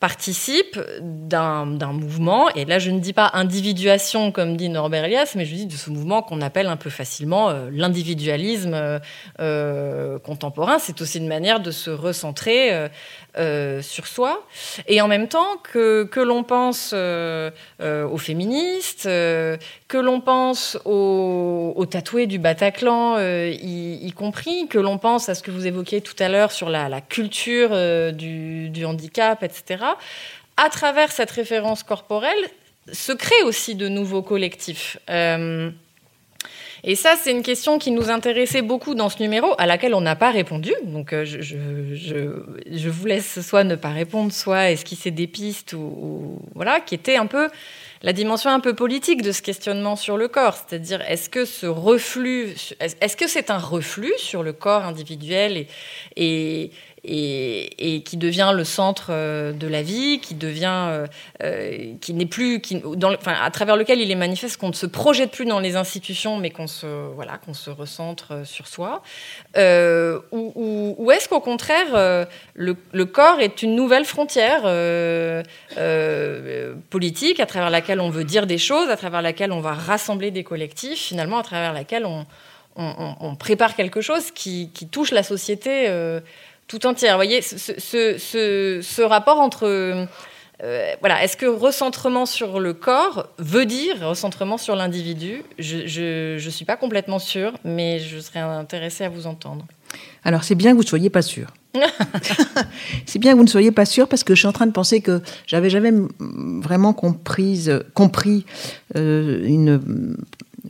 participe 0.00 0.78
d'un 1.00 1.64
mouvement, 1.92 2.48
et 2.50 2.64
là 2.64 2.78
je 2.78 2.90
ne 2.90 3.00
dis 3.00 3.12
pas 3.12 3.30
individuation 3.34 4.30
comme 4.30 4.56
dit 4.56 4.68
Norbert 4.68 5.04
Elias, 5.04 5.32
mais 5.34 5.44
je 5.44 5.56
dis 5.56 5.66
de 5.66 5.72
ce 5.72 5.90
mouvement 5.90 6.22
qu'on 6.22 6.40
appelle 6.40 6.68
un 6.68 6.76
peu 6.76 6.88
facilement 6.88 7.50
euh, 7.50 7.68
l'individualisme 7.72 8.74
euh, 8.74 9.00
euh, 9.40 10.18
contemporain. 10.20 10.78
C'est 10.78 11.00
aussi 11.00 11.18
une 11.18 11.26
manière 11.26 11.58
de 11.58 11.72
se 11.72 11.90
recentrer 11.90 12.88
euh, 13.38 13.82
sur 13.82 14.06
soi, 14.06 14.46
et 14.86 15.00
en 15.00 15.08
même 15.08 15.26
temps 15.26 15.56
que, 15.64 16.04
que 16.04 16.20
l'on 16.20 16.44
pense 16.44 16.92
aux 16.92 18.18
féministes, 18.18 19.08
que 19.88 19.96
l'on 19.96 20.20
pense 20.20 20.78
aux, 20.84 21.86
tatoués 21.90 22.26
du 22.26 22.38
Bataclan, 22.38 23.18
y, 23.18 24.12
compris, 24.14 24.68
que 24.68 24.78
l'on 24.78 24.98
pense 24.98 25.30
à 25.30 25.34
ce 25.34 25.42
que 25.42 25.50
vous 25.50 25.66
évoquiez 25.66 26.02
tout 26.02 26.16
à 26.18 26.28
l'heure 26.28 26.52
sur 26.52 26.68
la, 26.68 27.00
culture 27.00 27.70
du, 28.12 28.68
du, 28.68 28.84
handicap, 28.84 29.42
etc. 29.42 29.84
À 30.58 30.68
travers 30.68 31.10
cette 31.10 31.30
référence 31.30 31.82
corporelle, 31.82 32.50
se 32.92 33.12
créent 33.12 33.42
aussi 33.44 33.74
de 33.74 33.88
nouveaux 33.88 34.22
collectifs. 34.22 34.98
Et 36.84 36.94
ça, 36.94 37.14
c'est 37.20 37.32
une 37.32 37.42
question 37.42 37.78
qui 37.78 37.90
nous 37.90 38.10
intéressait 38.10 38.62
beaucoup 38.62 38.94
dans 38.94 39.08
ce 39.08 39.20
numéro, 39.20 39.54
à 39.58 39.66
laquelle 39.66 39.94
on 39.94 40.00
n'a 40.00 40.16
pas 40.16 40.30
répondu. 40.30 40.72
Donc, 40.84 41.12
euh, 41.12 41.24
je, 41.24 41.40
je, 41.40 42.88
vous 42.88 43.06
laisse 43.06 43.40
soit 43.40 43.64
ne 43.64 43.74
pas 43.74 43.90
répondre, 43.90 44.32
soit 44.32 44.70
esquisser 44.70 45.10
des 45.10 45.26
pistes, 45.26 45.72
ou, 45.72 46.38
voilà, 46.54 46.80
qui 46.80 46.94
était 46.94 47.16
un 47.16 47.26
peu 47.26 47.48
la 48.02 48.12
dimension 48.12 48.50
un 48.50 48.60
peu 48.60 48.74
politique 48.74 49.22
de 49.22 49.32
ce 49.32 49.42
questionnement 49.42 49.96
sur 49.96 50.16
le 50.16 50.28
corps. 50.28 50.54
C'est-à-dire, 50.54 51.02
est-ce 51.02 51.28
que 51.28 51.44
ce 51.44 51.66
reflux, 51.66 52.54
est-ce 52.80 53.16
que 53.16 53.26
c'est 53.26 53.50
un 53.50 53.58
reflux 53.58 54.12
sur 54.18 54.42
le 54.42 54.52
corps 54.52 54.84
individuel 54.84 55.66
et, 56.16 56.70
qui 58.04 58.16
devient 58.16 58.52
le 58.54 58.64
centre 58.64 59.08
euh, 59.10 59.52
de 59.52 59.66
la 59.66 59.82
vie, 59.82 60.20
qui 60.20 60.34
devient, 60.34 60.86
euh, 60.88 61.06
euh, 61.42 61.94
qui 62.00 62.12
n'est 62.14 62.26
plus, 62.26 62.60
à 63.26 63.50
travers 63.50 63.76
lequel 63.76 64.00
il 64.00 64.10
est 64.10 64.16
manifeste 64.16 64.56
qu'on 64.56 64.68
ne 64.68 64.74
se 64.74 64.86
projette 64.86 65.30
plus 65.30 65.46
dans 65.46 65.60
les 65.60 65.76
institutions, 65.76 66.36
mais 66.36 66.50
qu'on 66.50 66.66
se, 66.66 66.86
voilà, 67.14 67.38
qu'on 67.38 67.54
se 67.54 67.70
recentre 67.70 68.46
sur 68.46 68.66
soi, 68.66 69.02
ou, 69.56 71.10
est-ce 71.12 71.28
qu'au 71.28 71.40
contraire, 71.40 72.26
le, 72.54 72.76
le, 72.92 73.04
corps 73.06 73.40
est 73.40 73.62
une 73.62 73.74
nouvelle 73.74 74.04
frontière 74.04 74.62
politique 76.90 77.40
à 77.40 77.46
travers 77.46 77.70
laquelle 77.88 78.00
on 78.00 78.10
veut 78.10 78.24
dire 78.24 78.46
des 78.46 78.58
choses, 78.58 78.90
à 78.90 78.96
travers 78.96 79.22
laquelle 79.22 79.50
on 79.50 79.60
va 79.60 79.72
rassembler 79.72 80.30
des 80.30 80.44
collectifs, 80.44 80.98
finalement 80.98 81.38
à 81.38 81.42
travers 81.42 81.72
laquelle 81.72 82.06
on, 82.06 82.26
prépare 83.36 83.74
quelque 83.74 84.00
chose 84.00 84.30
qui, 84.30 84.70
touche 84.90 85.10
la 85.10 85.22
société 85.22 85.88
tout 86.68 86.86
entière. 86.86 87.16
Voyez, 87.16 87.40
ce, 87.42 89.02
rapport 89.02 89.40
entre... 89.40 90.06
Euh, 90.64 90.94
voilà, 90.98 91.22
est-ce 91.22 91.36
que 91.36 91.46
recentrement 91.46 92.26
sur 92.26 92.58
le 92.58 92.74
corps 92.74 93.28
veut 93.38 93.64
dire 93.64 94.00
recentrement 94.00 94.58
sur 94.58 94.74
l'individu? 94.74 95.44
Je 95.58 96.34
ne 96.34 96.50
suis 96.50 96.64
pas 96.64 96.76
complètement 96.76 97.20
sûre, 97.20 97.52
mais 97.64 98.00
je 98.00 98.18
serais 98.18 98.40
intéressée 98.40 99.04
à 99.04 99.08
vous 99.08 99.26
entendre. 99.26 99.64
Alors 100.24 100.44
c'est 100.44 100.54
bien 100.54 100.72
que 100.72 100.76
vous 100.76 100.82
ne 100.82 100.88
soyez 100.88 101.10
pas 101.10 101.22
sûr. 101.22 101.48
c'est 103.06 103.18
bien 103.18 103.32
que 103.32 103.36
vous 103.36 103.44
ne 103.44 103.48
soyez 103.48 103.70
pas 103.70 103.84
sûr 103.84 104.08
parce 104.08 104.24
que 104.24 104.34
je 104.34 104.40
suis 104.40 104.48
en 104.48 104.52
train 104.52 104.66
de 104.66 104.72
penser 104.72 105.00
que 105.00 105.20
j'avais 105.46 105.70
jamais 105.70 105.92
vraiment 106.18 106.92
compris, 106.92 107.68
compris 107.94 108.44
euh, 108.96 109.44
une, 109.46 110.16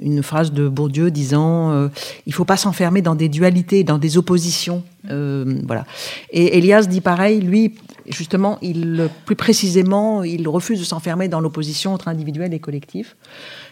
une 0.01 0.23
phrase 0.23 0.53
de 0.53 0.69
Bourdieu 0.69 1.11
disant 1.11 1.73
euh, 1.73 1.89
il 2.27 2.33
faut 2.33 2.45
pas 2.45 2.57
s'enfermer 2.57 3.03
dans 3.03 3.15
des 3.15 3.29
dualités, 3.29 3.85
dans 3.85 3.99
des 3.99 4.19
oppositions. 4.19 4.83
Euh, 5.11 5.61
voilà. 5.67 5.87
Et 6.31 6.59
Elias 6.59 6.83
dit 6.83 7.01
pareil, 7.01 7.41
lui, 7.41 7.75
justement, 8.07 8.59
il, 8.63 9.09
plus 9.25 9.37
précisément, 9.37 10.23
il 10.23 10.49
refuse 10.49 10.79
de 10.79 10.85
s'enfermer 10.85 11.29
dans 11.29 11.41
l'opposition 11.41 11.95
entre 11.95 12.09
individuel 12.09 12.53
et 12.55 12.59
collectif. 12.59 13.17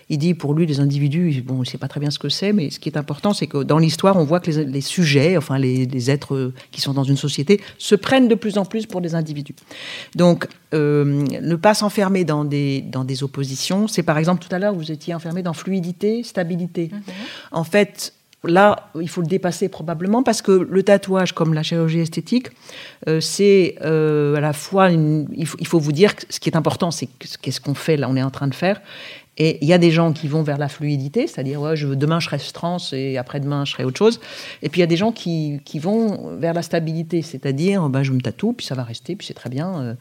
Il 0.09 0.19
dit 0.19 0.35
pour 0.35 0.55
lui, 0.55 0.67
les 0.67 0.79
individus, 0.79 1.43
bon, 1.45 1.57
il 1.57 1.61
ne 1.61 1.65
sait 1.65 1.79
pas 1.79 1.89
très 1.89 1.99
bien 1.99 2.11
ce 2.11 2.19
que 2.19 2.29
c'est, 2.29 2.53
mais 2.53 2.71
ce 2.71 2.79
qui 2.79 2.89
est 2.89 2.97
important, 2.97 3.35
c'est 3.35 3.49
que 3.49 3.65
dans 3.65 3.79
l'histoire, 3.79 4.17
on 4.17 4.25
voit 4.25 4.39
que 4.39 4.51
les, 4.51 4.81
sujets, 4.81 5.37
enfin 5.37 5.59
les, 5.59 6.11
êtres 6.11 6.53
qui 6.71 6.81
sont 6.81 6.93
dans 6.93 7.03
une 7.03 7.17
société, 7.17 7.61
se 7.79 7.97
prennent 7.97 8.29
de 8.29 8.37
plus 8.37 8.57
en 8.57 8.65
plus 8.65 8.87
pour 8.87 9.01
des 9.01 9.17
individus. 9.17 9.57
Donc, 10.15 10.47
euh, 10.75 11.25
ne 11.43 11.57
pas 11.57 11.75
s'enfermer 11.75 12.25
dans 12.25 12.45
des, 12.45 12.83
dans 12.83 13.05
des 13.05 13.25
oppositions, 13.25 13.89
c'est 13.89 14.05
par 14.05 14.19
exemple 14.19 14.45
tout 14.47 14.55
à 14.55 14.59
l'heure, 14.61 14.75
vous 14.75 14.93
étiez 14.93 15.15
enfermé 15.15 15.43
dans 15.43 15.53
fluidité, 15.53 16.23
stabilité. 16.23 16.91
Mhm. 16.93 17.01
En 17.51 17.65
fait, 17.65 18.13
là, 18.45 18.91
il 19.01 19.09
faut 19.09 19.21
le 19.21 19.27
dépasser 19.27 19.69
probablement 19.69 20.23
parce 20.23 20.43
que 20.43 20.53
le 20.53 20.83
tatouage, 20.83 21.33
comme 21.33 21.55
la 21.55 21.63
chirurgie 21.63 22.01
esthétique, 22.01 22.49
euh, 23.09 23.21
c'est 23.21 23.77
euh, 23.83 24.37
à 24.37 24.41
la 24.41 24.53
fois, 24.53 24.91
il, 24.91 25.47
faut, 25.47 25.57
il, 25.61 25.67
faut, 25.67 25.79
vous 25.79 25.93
dire 25.93 26.17
que 26.17 26.23
ce 26.29 26.41
qui 26.41 26.49
est 26.49 26.57
important, 26.57 26.91
c'est 26.91 27.09
qu'est-ce 27.43 27.61
qu'on 27.61 27.75
fait 27.75 27.97
là, 27.97 28.09
on 28.09 28.17
est 28.17 28.23
en 28.23 28.31
train 28.31 28.49
de 28.49 28.55
faire, 28.55 28.81
et 29.39 29.59
il 29.63 29.69
y 29.69 29.73
a 29.73 29.79
des 29.79 29.91
gens 29.91 30.13
qui 30.13 30.29
vont 30.29 30.43
vers 30.43 30.59
la 30.59 30.69
fluidité, 30.69 31.27
c'est-à-dire 31.27 31.61
ouais, 31.61 31.75
demain 31.77 32.21
je 32.21 32.27
serai 32.27 32.39
trans 32.53 32.79
et 32.93 33.19
après-demain 33.19 33.65
je 33.65 33.73
serai 33.73 33.85
autre 33.85 33.99
chose. 33.99 34.21
Et 34.63 34.69
puis 34.69 34.81
il 34.81 34.83
y 34.83 34.85
a 34.85 34.89
des 34.89 34.97
gens 34.97 35.13
qui, 35.13 35.61
qui 35.65 35.79
vont 35.79 36.37
vers 36.37 36.55
la 36.55 36.63
stabilité, 36.63 37.23
c'est-à-dire 37.23 37.89
ben, 37.89 38.03
je 38.03 38.13
me 38.13 38.21
tatoue, 38.21 38.55
puis 38.55 38.67
ça 38.67 38.75
va 38.75 38.83
rester, 38.83 39.17
puis 39.17 39.27
c'est 39.27 39.35
très 39.35 39.51
bien. 39.51 39.81
Euh, 39.81 39.95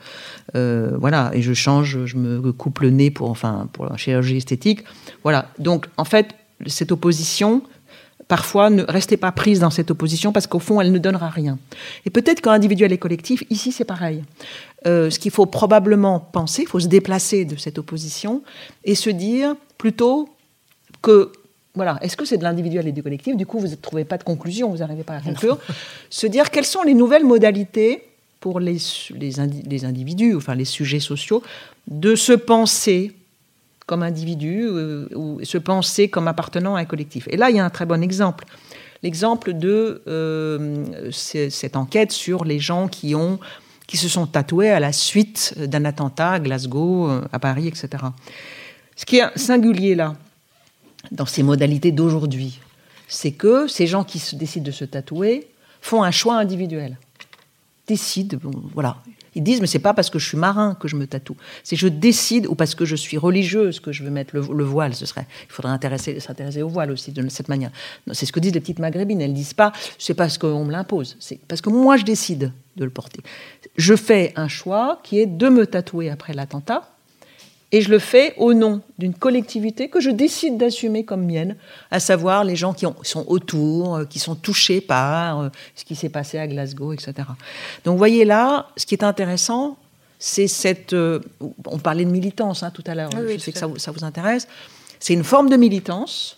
euh, 0.55 0.97
voilà, 0.97 1.31
et 1.33 1.41
je 1.41 1.53
change, 1.53 2.05
je 2.05 2.17
me 2.17 2.51
coupe 2.53 2.79
le 2.79 2.89
nez 2.89 3.11
pour, 3.11 3.29
enfin, 3.29 3.69
pour 3.73 3.85
la 3.85 3.97
chirurgie 3.97 4.37
esthétique. 4.37 4.83
Voilà, 5.23 5.49
donc 5.59 5.87
en 5.97 6.05
fait, 6.05 6.35
cette 6.67 6.91
opposition, 6.91 7.61
parfois, 8.27 8.69
ne 8.69 8.83
restez 8.83 9.17
pas 9.17 9.31
prise 9.31 9.59
dans 9.59 9.69
cette 9.69 9.91
opposition 9.91 10.31
parce 10.31 10.47
qu'au 10.47 10.59
fond, 10.59 10.81
elle 10.81 10.91
ne 10.91 10.97
donnera 10.97 11.29
rien. 11.29 11.57
Et 12.05 12.09
peut-être 12.09 12.41
qu'en 12.41 12.51
individuel 12.51 12.91
et 12.91 12.97
collectif, 12.97 13.43
ici, 13.49 13.71
c'est 13.71 13.85
pareil. 13.85 14.23
Euh, 14.87 15.09
ce 15.09 15.17
qu'il 15.17 15.31
faut 15.31 15.45
probablement 15.45 16.19
penser, 16.19 16.63
il 16.63 16.67
faut 16.67 16.79
se 16.79 16.87
déplacer 16.87 17.45
de 17.45 17.55
cette 17.55 17.77
opposition 17.77 18.43
et 18.83 18.93
se 18.93 19.09
dire 19.09 19.55
plutôt 19.77 20.29
que 21.01 21.31
voilà, 21.73 21.97
est-ce 22.01 22.15
que 22.15 22.23
c'est 22.23 22.37
de 22.37 22.43
l'individuel 22.43 22.87
et 22.87 22.91
du 22.91 23.03
collectif? 23.03 23.35
Du 23.35 23.45
coup, 23.45 23.59
vous 23.59 23.67
ne 23.67 23.75
trouvez 23.75 24.05
pas 24.05 24.17
de 24.17 24.23
conclusion, 24.23 24.69
vous 24.69 24.77
n'arrivez 24.77 25.03
pas 25.03 25.15
à 25.15 25.21
conclure. 25.21 25.57
se 26.09 26.27
dire 26.27 26.49
quelles 26.51 26.65
sont 26.65 26.83
les 26.83 26.93
nouvelles 26.93 27.25
modalités 27.25 28.03
pour 28.39 28.59
les, 28.59 28.77
les, 29.15 29.33
les, 29.65 29.85
individus, 29.85 30.35
enfin 30.35 30.55
les 30.55 30.65
sujets 30.65 30.99
sociaux, 30.99 31.41
de 31.87 32.15
se 32.15 32.31
penser 32.31 33.13
comme 33.85 34.03
individu 34.03 34.61
euh, 34.63 35.07
ou 35.15 35.43
se 35.43 35.57
penser 35.57 36.07
comme 36.07 36.27
appartenant 36.27 36.75
à 36.75 36.79
un 36.79 36.85
collectif. 36.85 37.27
Et 37.29 37.37
là, 37.37 37.49
il 37.49 37.55
y 37.55 37.59
a 37.59 37.65
un 37.65 37.69
très 37.69 37.85
bon 37.85 38.01
exemple. 38.01 38.45
L'exemple 39.03 39.53
de 39.53 40.01
euh, 40.07 41.11
cette 41.11 41.75
enquête 41.75 42.11
sur 42.11 42.45
les 42.45 42.59
gens 42.59 42.87
qui, 42.87 43.13
ont, 43.13 43.39
qui 43.87 43.97
se 43.97 44.09
sont 44.09 44.25
tatoués 44.25 44.71
à 44.71 44.79
la 44.79 44.91
suite 44.91 45.53
d'un 45.57 45.85
attentat 45.85 46.33
à 46.33 46.39
Glasgow, 46.39 47.09
euh, 47.09 47.27
à 47.31 47.39
Paris, 47.39 47.67
etc. 47.67 47.89
Ce 48.95 49.05
qui 49.05 49.17
est 49.17 49.37
singulier 49.37 49.95
là, 49.95 50.15
dans 51.11 51.25
ces 51.25 51.43
modalités 51.43 51.91
d'aujourd'hui, 51.91 52.59
c'est 53.07 53.31
que 53.31 53.67
ces 53.67 53.87
gens 53.87 54.03
qui 54.03 54.19
se 54.19 54.35
décident 54.35 54.65
de 54.65 54.71
se 54.71 54.85
tatouer 54.85 55.47
font 55.81 56.03
un 56.03 56.11
choix 56.11 56.37
individuel. 56.37 56.97
Décident, 57.87 58.39
voilà, 58.73 58.97
ils 59.35 59.43
disent, 59.43 59.61
mais 59.61 59.67
c'est 59.67 59.79
pas 59.79 59.93
parce 59.93 60.09
que 60.09 60.17
je 60.17 60.25
suis 60.27 60.37
marin 60.37 60.75
que 60.75 60.87
je 60.87 60.95
me 60.95 61.05
tatoue. 61.05 61.35
C'est 61.63 61.75
je 61.75 61.87
décide, 61.87 62.47
ou 62.47 62.55
parce 62.55 62.73
que 62.73 62.85
je 62.85 62.95
suis 62.95 63.17
religieuse 63.17 63.79
que 63.79 63.91
je 63.91 64.03
veux 64.03 64.09
mettre 64.09 64.35
le, 64.35 64.63
voile. 64.63 64.95
Ce 64.95 65.05
serait, 65.05 65.27
il 65.47 65.51
faudrait 65.51 65.71
s'intéresser 66.19 66.61
au 66.61 66.69
voile 66.69 66.91
aussi 66.91 67.11
de 67.11 67.27
cette 67.29 67.49
manière. 67.49 67.71
C'est 68.13 68.25
ce 68.25 68.31
que 68.31 68.39
disent 68.39 68.53
les 68.53 68.61
petites 68.61 68.79
maghrébines. 68.79 69.21
Elles 69.21 69.33
disent 69.33 69.53
pas, 69.53 69.73
c'est 69.99 70.13
parce 70.13 70.37
qu'on 70.37 70.63
me 70.63 70.71
l'impose. 70.71 71.17
C'est 71.19 71.39
parce 71.47 71.61
que 71.61 71.69
moi, 71.69 71.97
je 71.97 72.05
décide 72.05 72.53
de 72.77 72.83
le 72.85 72.89
porter. 72.89 73.21
Je 73.75 73.95
fais 73.95 74.33
un 74.35 74.47
choix 74.47 74.99
qui 75.03 75.19
est 75.19 75.25
de 75.25 75.49
me 75.49 75.67
tatouer 75.67 76.09
après 76.09 76.33
l'attentat 76.33 76.94
et 77.75 77.81
je 77.81 77.89
le 77.89 77.99
fais 77.99 78.33
au 78.37 78.53
nom 78.53 78.81
d'une 78.97 79.13
collectivité 79.13 79.89
que 79.89 79.99
je 79.99 80.09
décide 80.09 80.55
d'assumer 80.55 81.03
comme 81.03 81.25
mienne, 81.25 81.57
à 81.91 81.99
savoir 81.99 82.45
les 82.45 82.55
gens 82.55 82.73
qui 82.73 82.85
sont 83.03 83.25
autour, 83.27 83.95
euh, 83.95 84.05
qui 84.05 84.17
sont 84.17 84.35
touchés 84.35 84.79
par 84.79 85.41
euh, 85.41 85.49
ce 85.75 85.83
qui 85.83 85.93
s'est 85.93 86.07
passé 86.07 86.39
à 86.39 86.47
Glasgow, 86.47 86.93
etc. 86.93 87.13
Donc 87.83 87.91
vous 87.91 87.97
voyez 87.97 88.23
là, 88.23 88.69
ce 88.77 88.85
qui 88.85 88.95
est 88.95 89.03
intéressant, 89.03 89.77
c'est 90.19 90.47
cette... 90.47 90.93
Euh, 90.93 91.19
on 91.67 91.77
parlait 91.77 92.05
de 92.05 92.09
militance 92.09 92.63
hein, 92.63 92.71
tout 92.73 92.83
à 92.87 92.95
l'heure, 92.95 93.09
je 93.11 93.37
sais 93.39 93.51
que 93.51 93.59
ça 93.59 93.67
vous, 93.91 94.05
intéresse. 94.05 94.47
C'est 95.01 95.13
une 95.13 95.25
forme 95.25 95.49
de 95.49 95.57
militance, 95.57 96.37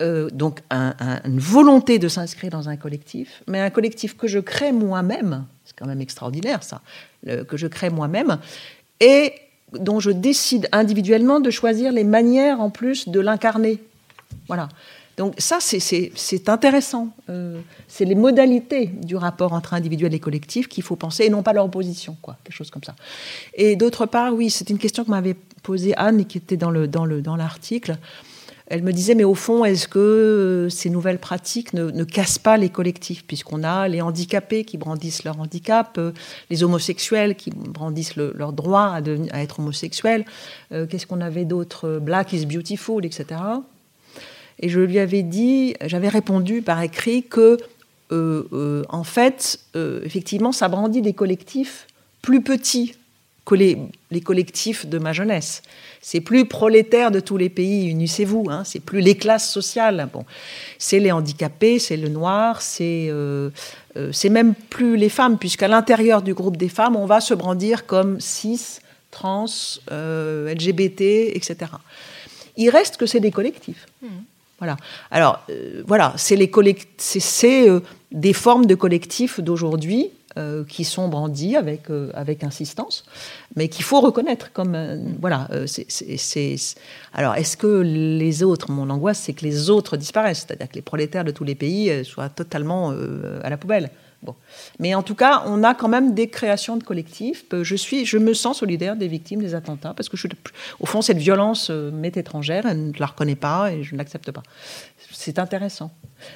donc 0.00 0.60
une 0.70 1.38
volonté 1.38 1.98
de 1.98 2.08
s'inscrire 2.08 2.50
dans 2.50 2.68
un 2.68 2.76
collectif, 2.76 3.42
mais 3.46 3.60
un 3.62 3.70
collectif 3.70 4.14
que 4.18 4.28
je 4.28 4.38
crée 4.38 4.70
moi-même, 4.70 5.46
c'est 5.64 5.74
quand 5.74 5.86
même 5.86 6.02
extraordinaire 6.02 6.62
ça, 6.62 6.82
que 7.24 7.56
je 7.56 7.66
crée 7.66 7.88
moi-même, 7.88 8.38
et 9.00 9.32
dont 9.72 10.00
je 10.00 10.10
décide 10.10 10.68
individuellement 10.72 11.40
de 11.40 11.50
choisir 11.50 11.92
les 11.92 12.04
manières 12.04 12.60
en 12.60 12.70
plus 12.70 13.08
de 13.08 13.20
l'incarner. 13.20 13.82
Voilà. 14.46 14.68
Donc 15.16 15.34
ça, 15.38 15.58
c'est 15.60 16.48
intéressant. 16.48 17.08
Euh, 17.30 17.60
c'est 17.88 18.04
les 18.04 18.14
modalités 18.14 18.86
du 18.86 19.16
rapport 19.16 19.54
entre 19.54 19.72
individuel 19.72 20.12
et 20.12 20.20
collectif 20.20 20.68
qu'il 20.68 20.82
faut 20.82 20.96
penser, 20.96 21.24
et 21.24 21.30
non 21.30 21.42
pas 21.42 21.54
leur 21.54 21.64
opposition, 21.64 22.16
quoi, 22.20 22.36
quelque 22.44 22.54
chose 22.54 22.70
comme 22.70 22.84
ça. 22.84 22.94
Et 23.54 23.76
d'autre 23.76 24.04
part, 24.04 24.34
oui, 24.34 24.50
c'est 24.50 24.68
une 24.68 24.78
question 24.78 25.04
que 25.04 25.10
m'avait 25.10 25.36
posée 25.62 25.96
Anne 25.96 26.20
et 26.20 26.24
qui 26.26 26.38
était 26.38 26.58
dans 26.58 26.70
l'article. 26.70 27.92
Dans 27.92 27.96
dans 27.96 28.06
elle 28.68 28.82
me 28.82 28.92
disait, 28.92 29.14
mais 29.14 29.24
au 29.24 29.34
fond, 29.34 29.64
est-ce 29.64 29.86
que 29.86 29.98
euh, 29.98 30.68
ces 30.70 30.90
nouvelles 30.90 31.18
pratiques 31.18 31.72
ne, 31.72 32.04
cassent 32.04 32.38
pas 32.38 32.56
les 32.56 32.68
collectifs, 32.68 33.24
puisqu'on 33.24 33.62
a 33.62 33.86
les 33.86 34.00
handicapés 34.00 34.64
qui 34.64 34.76
brandissent 34.76 35.22
leur 35.22 35.38
handicap, 35.38 35.96
euh, 35.98 36.12
les 36.50 36.64
homosexuels 36.64 37.36
qui 37.36 37.50
brandissent 37.50 38.16
leur 38.16 38.52
droit 38.52 38.92
à, 39.32 39.40
être 39.40 39.60
homosexuels, 39.60 40.24
euh, 40.72 40.86
qu'est-ce 40.86 41.06
qu'on 41.06 41.20
avait 41.20 41.44
d'autre 41.44 42.00
Black 42.00 42.32
is 42.32 42.44
beautiful, 42.44 43.04
etc. 43.04 43.40
Et 44.58 44.68
je 44.68 44.80
lui 44.80 44.98
avais 44.98 45.22
dit, 45.22 45.76
j'avais 45.84 46.08
répondu 46.08 46.62
par 46.62 46.82
écrit 46.82 47.22
que, 47.22 47.58
en 48.10 49.04
fait, 49.04 49.60
effectivement, 49.74 50.52
ça 50.52 50.68
brandit 50.68 51.02
des 51.02 51.12
collectifs 51.12 51.86
plus 52.22 52.40
petits 52.40 52.94
les, 53.54 53.78
collectifs 54.24 54.86
de 54.86 54.98
ma 54.98 55.12
jeunesse. 55.12 55.62
C'est 56.00 56.20
plus 56.20 56.46
prolétaire 56.46 57.10
de 57.10 57.20
tous 57.20 57.36
les 57.36 57.48
pays, 57.48 57.88
unissez-vous. 57.88 58.46
Hein, 58.50 58.62
c'est 58.64 58.80
plus 58.80 59.00
les 59.00 59.16
classes 59.16 59.50
sociales. 59.50 60.08
Bon, 60.12 60.24
c'est 60.78 60.98
les 60.98 61.12
handicapés, 61.12 61.78
c'est 61.78 61.96
le 61.96 62.08
noir, 62.08 62.62
c'est 62.62 63.06
euh, 63.08 63.50
euh, 63.96 64.10
c'est 64.12 64.28
même 64.28 64.54
plus 64.54 64.96
les 64.96 65.08
femmes, 65.08 65.38
puisqu'à 65.38 65.68
l'intérieur 65.68 66.22
du 66.22 66.34
groupe 66.34 66.56
des 66.56 66.68
femmes, 66.68 66.96
on 66.96 67.06
va 67.06 67.20
se 67.20 67.34
brandir 67.34 67.86
comme 67.86 68.20
cis, 68.20 68.78
trans, 69.10 69.46
euh, 69.90 70.52
LGBT, 70.52 71.00
etc. 71.34 71.56
Il 72.56 72.70
reste 72.70 72.96
que 72.96 73.06
c'est 73.06 73.20
des 73.20 73.30
collectifs. 73.30 73.86
Mmh. 74.02 74.08
Voilà. 74.58 74.76
Alors, 75.10 75.44
voilà, 75.86 76.14
c'est 76.16 76.34
les 76.34 76.50
c'est 76.96 77.68
des 78.10 78.32
formes 78.32 78.64
de 78.64 78.74
collectifs 78.74 79.38
d'aujourd'hui 79.38 80.10
euh, 80.38 80.64
qui 80.64 80.84
sont 80.84 81.08
brandis 81.08 81.56
avec, 81.56 81.88
euh, 81.88 82.10
avec 82.12 82.44
insistance, 82.44 83.06
mais 83.54 83.68
qu'il 83.68 83.84
faut 83.84 84.00
reconnaître 84.00 84.52
comme. 84.52 84.74
Euh, 84.74 84.98
voilà. 85.18 85.48
Alors, 87.14 87.34
est-ce 87.36 87.56
que 87.56 87.66
les 87.66 88.42
autres, 88.42 88.70
mon 88.70 88.90
angoisse, 88.90 89.18
c'est 89.18 89.32
que 89.32 89.44
les 89.44 89.70
autres 89.70 89.96
disparaissent, 89.96 90.44
c'est-à-dire 90.46 90.68
que 90.68 90.74
les 90.74 90.82
prolétaires 90.82 91.24
de 91.24 91.30
tous 91.30 91.44
les 91.44 91.54
pays 91.54 92.04
soient 92.04 92.28
totalement 92.28 92.92
à 93.42 93.48
la 93.48 93.56
poubelle. 93.56 93.90
Bon. 94.22 94.34
Mais 94.78 94.94
en 94.94 95.02
tout 95.02 95.14
cas, 95.14 95.42
on 95.46 95.62
a 95.62 95.74
quand 95.74 95.88
même 95.88 96.14
des 96.14 96.28
créations 96.28 96.76
de 96.76 96.82
collectifs. 96.82 97.44
Je, 97.62 97.76
suis, 97.76 98.04
je 98.04 98.18
me 98.18 98.34
sens 98.34 98.58
solidaire 98.58 98.96
des 98.96 99.08
victimes 99.08 99.40
des 99.40 99.54
attentats 99.54 99.94
parce 99.94 100.08
que, 100.08 100.16
je, 100.16 100.26
au 100.80 100.86
fond, 100.86 101.00
cette 101.00 101.18
violence 101.18 101.70
m'est 101.70 102.16
étrangère, 102.16 102.66
elle 102.66 102.88
ne 102.88 102.98
la 102.98 103.06
reconnais 103.06 103.36
pas 103.36 103.72
et 103.72 103.84
je 103.84 103.94
ne 103.94 103.98
l'accepte 103.98 104.30
pas. 104.30 104.42
C'est 105.26 105.40
intéressant. 105.40 105.90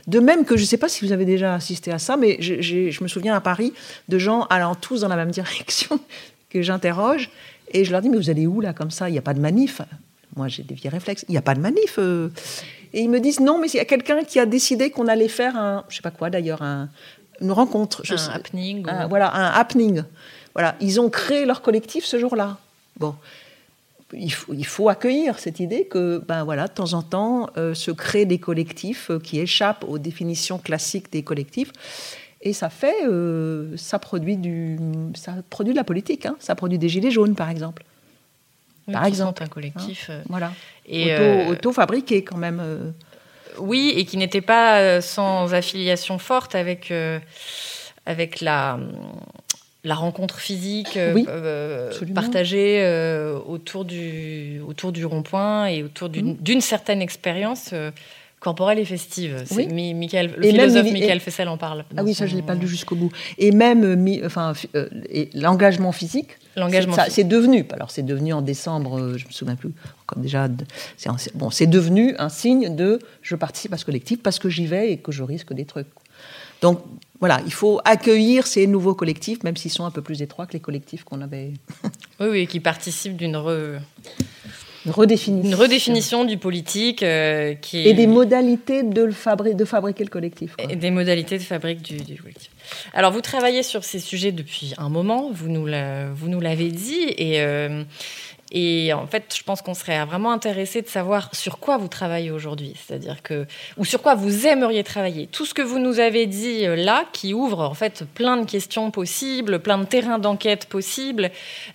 De 0.08 0.18
même 0.18 0.44
que 0.44 0.56
je 0.56 0.62
ne 0.62 0.66
sais 0.66 0.76
pas 0.76 0.88
si 0.88 1.06
vous 1.06 1.12
avez 1.12 1.24
déjà 1.24 1.54
assisté 1.54 1.92
à 1.92 2.00
ça, 2.00 2.16
mais 2.16 2.38
je, 2.40 3.00
me 3.00 3.06
souviens 3.06 3.36
à 3.36 3.40
Paris 3.40 3.72
de 4.08 4.18
gens 4.18 4.48
allant 4.50 4.74
tous 4.74 5.02
dans 5.02 5.08
la 5.08 5.14
même 5.14 5.30
direction 5.40 6.00
que 6.48 6.60
j'interroge 6.60 7.30
et 7.70 7.84
je 7.84 7.92
leur 7.92 8.00
dis 8.00 8.08
mais 8.08 8.16
vous 8.16 8.30
allez 8.30 8.48
où 8.48 8.60
là 8.60 8.72
comme 8.72 8.90
ça? 8.90 9.08
Il 9.08 9.12
n'y 9.12 9.18
a 9.18 9.22
pas 9.22 9.32
de 9.32 9.38
manif. 9.38 9.80
Moi 10.34 10.48
j'ai 10.48 10.64
des 10.64 10.74
vieux 10.74 10.90
réflexes. 10.90 11.24
Il 11.28 11.30
n'y 11.30 11.38
a 11.38 11.42
pas 11.42 11.54
de 11.54 11.60
manif. 11.60 12.00
Euh. 12.00 12.30
Et 12.92 13.02
ils 13.02 13.08
me 13.08 13.20
disent 13.20 13.38
non 13.38 13.60
mais 13.60 13.68
il 13.68 13.76
y 13.76 13.80
a 13.80 13.84
quelqu'un 13.84 14.24
qui 14.24 14.40
a 14.40 14.46
décidé 14.46 14.90
qu'on 14.90 15.06
allait 15.06 15.28
faire 15.28 15.56
un 15.56 15.84
je 15.88 15.94
sais 15.94 16.02
pas 16.02 16.10
quoi 16.10 16.28
d'ailleurs 16.28 16.60
une 16.60 17.52
rencontre. 17.52 18.00
Je 18.02 18.14
un 18.14 18.30
happening. 18.30 18.84
Voilà 19.08 19.32
un 19.32 19.52
happening. 19.52 20.02
Voilà 20.52 20.74
ils 20.80 21.00
ont 21.00 21.10
créé 21.10 21.44
leur 21.44 21.62
collectif 21.62 22.04
ce 22.04 22.18
jour-là. 22.18 22.58
Bon 22.98 23.14
il 24.12 24.32
faut, 24.32 24.52
il 24.52 24.66
faut, 24.66 24.88
accueillir 24.88 25.38
cette 25.38 25.60
idée 25.60 25.84
que, 25.84 26.18
ben 26.26 26.44
voilà, 26.44 26.66
de 26.66 26.72
temps 26.72 26.92
en 26.94 27.02
temps, 27.02 27.50
se 27.56 27.90
créent 27.90 28.26
des 28.26 28.38
collectifs 28.38 29.10
qui 29.22 29.40
échappent 29.40 29.84
aux 29.86 29.98
définitions 29.98 30.58
classiques 30.58 31.12
des 31.12 31.22
collectifs. 31.22 31.72
Et 32.42 32.52
ça 32.52 32.70
fait, 32.70 32.96
ça 33.76 33.98
produit 33.98 34.36
du, 34.36 34.78
ça 35.14 35.34
produit 35.50 35.72
de 35.72 35.78
la 35.78 35.84
politique. 35.84 36.26
Hein. 36.26 36.36
Ça 36.38 36.54
produit 36.54 36.78
des 36.78 36.88
gilets 36.88 37.10
jaunes, 37.10 37.34
par 37.34 37.50
exemple. 37.50 37.84
par 38.90 39.04
exemple, 39.04 39.42
un 39.42 39.48
collectif. 39.48 40.10
Hein. 40.10 40.22
voilà. 40.28 40.52
Et 40.86 41.14
auto, 41.14 41.52
auto, 41.52 41.72
fabriqué 41.72 42.24
quand 42.24 42.38
même. 42.38 42.92
Oui, 43.58 43.92
et 43.96 44.04
qui 44.04 44.16
n'était 44.16 44.40
pas 44.40 45.00
sans 45.00 45.52
affiliation 45.54 46.18
forte 46.18 46.54
avec 46.54 46.92
avec 48.06 48.40
la 48.40 48.78
la 49.84 49.94
rencontre 49.94 50.38
physique 50.38 50.98
oui, 51.14 51.24
euh, 51.28 51.90
partagée 52.14 52.82
euh, 52.82 53.38
autour 53.38 53.84
du, 53.84 54.60
autour 54.66 54.92
du 54.92 55.04
rond-point 55.06 55.66
et 55.66 55.82
autour 55.82 56.08
d'une 56.10 56.36
mhm. 56.36 56.60
certaine 56.60 57.00
expérience 57.00 57.70
euh, 57.72 57.90
corporelle 58.40 58.78
et 58.78 58.84
festive. 58.84 59.44
Oui. 59.52 59.94
Michael, 59.94 60.34
le 60.36 60.48
philosophe 60.48 60.92
Michael 60.92 61.20
Fessel 61.20 61.48
en 61.48 61.56
parle. 61.56 61.84
Ah 61.96 62.02
oui, 62.02 62.14
ça 62.14 62.26
je 62.26 62.36
l'ai 62.36 62.42
pas 62.42 62.54
lu 62.54 62.66
jusqu'au 62.66 62.94
bout. 62.94 63.10
Et 63.38 63.52
même 63.52 63.96
enfin, 64.24 64.52
l'engagement 65.34 65.92
physique, 65.92 66.36
L'engagement. 66.56 66.96
C'est 67.08 67.24
devenu, 67.24 67.64
alors 67.72 67.90
c'est 67.90 68.02
devenu 68.02 68.32
en 68.32 68.42
décembre, 68.42 69.16
je 69.16 69.24
me 69.24 69.30
souviens 69.30 69.54
plus, 69.54 69.70
comme 70.06 70.20
déjà, 70.22 70.48
c'est 70.96 71.36
bon, 71.36 71.50
c'est 71.50 71.68
devenu 71.68 72.14
un 72.18 72.28
signe 72.28 72.74
de 72.74 72.98
je 73.22 73.36
participe 73.36 73.72
à 73.72 73.76
ce 73.76 73.84
collectif 73.84 74.20
parce 74.20 74.40
que 74.40 74.48
j'y 74.48 74.66
vais 74.66 74.90
et 74.90 74.96
que 74.96 75.12
je 75.12 75.22
risque 75.22 75.52
des 75.52 75.64
trucs. 75.64 75.86
Donc 76.60 76.80
voilà, 77.20 77.40
il 77.44 77.52
faut 77.52 77.80
accueillir 77.84 78.46
ces 78.46 78.66
nouveaux 78.66 78.94
collectifs, 78.94 79.42
même 79.42 79.56
s'ils 79.56 79.70
sont 79.70 79.84
un 79.84 79.90
peu 79.90 80.02
plus 80.02 80.22
étroits 80.22 80.46
que 80.46 80.54
les 80.54 80.60
collectifs 80.60 81.04
qu'on 81.04 81.20
avait. 81.20 81.52
oui, 82.20 82.28
oui, 82.30 82.46
qui 82.46 82.60
participent 82.60 83.16
d'une 83.16 83.36
redéfinition. 84.86 85.48
Une 85.48 85.54
redéfinition 85.54 86.24
du 86.24 86.38
politique. 86.38 87.02
Euh, 87.02 87.54
qui 87.54 87.86
Et 87.86 87.92
des 87.92 88.06
modalités 88.06 88.82
de, 88.82 89.02
le 89.02 89.54
de 89.54 89.64
fabriquer 89.66 90.02
le 90.02 90.08
collectif. 90.08 90.54
Et 90.70 90.76
des 90.76 90.90
modalités 90.90 91.36
de 91.36 91.42
fabrique 91.42 91.82
du, 91.82 92.16
collectif. 92.16 92.50
Alors, 92.94 93.12
vous 93.12 93.20
travaillez 93.20 93.62
sur 93.62 93.84
ces 93.84 93.98
sujets 93.98 94.32
depuis 94.32 94.72
un 94.78 94.88
moment, 94.88 95.30
vous 95.30 95.48
nous 95.48 95.66
l'avez 95.66 96.70
dit, 96.70 97.04
et. 97.18 97.42
Euh, 97.42 97.84
et 98.52 98.92
en 98.92 99.06
fait, 99.06 99.34
je 99.36 99.44
pense 99.44 99.62
qu'on 99.62 99.74
serait 99.74 100.04
vraiment 100.04 100.32
intéressé 100.32 100.82
de 100.82 100.88
savoir 100.88 101.32
sur 101.34 101.58
quoi 101.58 101.76
vous 101.76 101.86
travaillez 101.86 102.32
aujourd'hui, 102.32 102.74
c'est-à-dire 102.76 103.22
que 103.22 103.46
ou 103.76 103.84
sur 103.84 104.02
quoi 104.02 104.16
vous 104.16 104.46
aimeriez 104.46 104.82
travailler. 104.82 105.28
Tout 105.28 105.46
ce 105.46 105.54
que 105.54 105.62
vous 105.62 105.78
nous 105.78 106.00
avez 106.00 106.26
dit 106.26 106.66
euh, 106.66 106.74
là, 106.74 107.04
qui 107.12 107.32
ouvre 107.32 107.60
en 107.60 107.74
fait 107.74 108.04
plein 108.14 108.36
de 108.36 108.44
questions 108.44 108.90
possibles, 108.90 109.60
plein 109.60 109.78
de 109.78 109.84
terrains 109.84 110.18
d'enquête 110.18 110.66
possibles. 110.66 111.30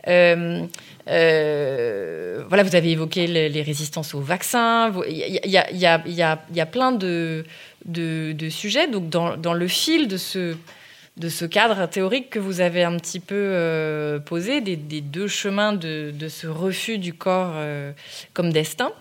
Euh, 0.07 0.65
euh, 1.07 2.43
voilà, 2.49 2.63
vous 2.63 2.75
avez 2.75 2.91
évoqué 2.91 3.27
les, 3.27 3.61
résistances 3.61 4.13
aux 4.13 4.21
vaccins. 4.21 4.91
Il 5.07 5.39
y, 5.45 5.85
a, 5.85 6.65
plein 6.65 6.91
de, 6.91 7.45
sujets. 8.49 8.87
Donc, 8.87 9.09
dans 9.09 9.53
le 9.53 9.67
fil 9.67 10.07
de 10.07 10.17
ce 10.17 10.55
de 11.17 11.29
ce 11.29 11.45
cadre 11.45 11.87
théorique 11.87 12.29
que 12.29 12.39
vous 12.39 12.59
avez 12.61 12.83
un 12.83 12.97
petit 12.97 13.19
peu 13.19 13.35
euh, 13.35 14.19
posé, 14.19 14.59
des, 14.61 14.75
deux 14.75 15.27
chemins 15.27 15.73
de, 15.73 16.13
ce 16.27 16.47
refus 16.47 16.97
du 16.97 17.13
corps 17.13 17.53
euh, 17.55 17.91
comme 18.33 18.51
destin. 18.51 18.91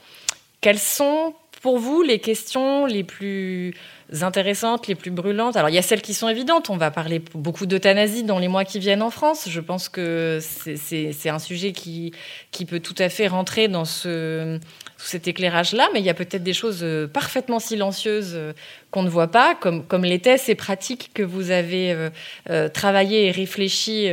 Quelles 0.60 0.78
sont 0.78 1.34
pour 1.60 1.78
vous 1.78 2.02
les 2.02 2.20
questions 2.20 2.86
les 2.86 3.04
plus 3.04 3.74
intéressantes, 4.22 4.86
les 4.86 4.94
plus 4.94 5.10
brûlantes 5.10 5.56
Alors 5.56 5.70
il 5.70 5.74
y 5.74 5.78
a 5.78 5.82
celles 5.82 6.02
qui 6.02 6.14
sont 6.14 6.28
évidentes, 6.28 6.70
on 6.70 6.76
va 6.76 6.90
parler 6.90 7.22
beaucoup 7.34 7.66
d'euthanasie 7.66 8.22
dans 8.22 8.38
les 8.38 8.48
mois 8.48 8.64
qui 8.64 8.78
viennent 8.78 9.02
en 9.02 9.10
France. 9.10 9.48
Je 9.48 9.60
pense 9.60 9.88
que 9.88 10.38
c'est 10.40 11.28
un 11.28 11.38
sujet 11.38 11.72
qui, 11.72 12.12
qui 12.50 12.64
peut 12.64 12.80
tout 12.80 12.94
à 12.98 13.08
fait 13.08 13.26
rentrer 13.26 13.68
dans 13.68 13.84
ce 13.84 14.60
cet 15.04 15.28
éclairage-là, 15.28 15.88
mais 15.92 16.00
il 16.00 16.06
y 16.06 16.10
a 16.10 16.14
peut-être 16.14 16.42
des 16.42 16.52
choses 16.52 16.80
euh, 16.82 17.06
parfaitement 17.06 17.58
silencieuses 17.58 18.32
euh, 18.34 18.52
qu'on 18.90 19.02
ne 19.02 19.08
voit 19.08 19.28
pas, 19.28 19.54
comme, 19.54 19.84
comme 19.84 20.04
l'étaient 20.04 20.38
ces 20.38 20.54
pratiques 20.54 21.10
que 21.14 21.22
vous 21.22 21.50
avez 21.50 22.10
euh, 22.50 22.68
travaillées 22.68 23.26
et 23.26 23.30
réfléchies 23.30 24.08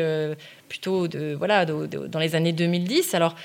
plutôt 0.67 1.07
de, 1.07 1.33
voilà, 1.33 1.65
dans 1.65 2.19
les 2.19 2.35
années 2.35 2.53
2010. 2.53 3.13
Alors, 3.13 3.35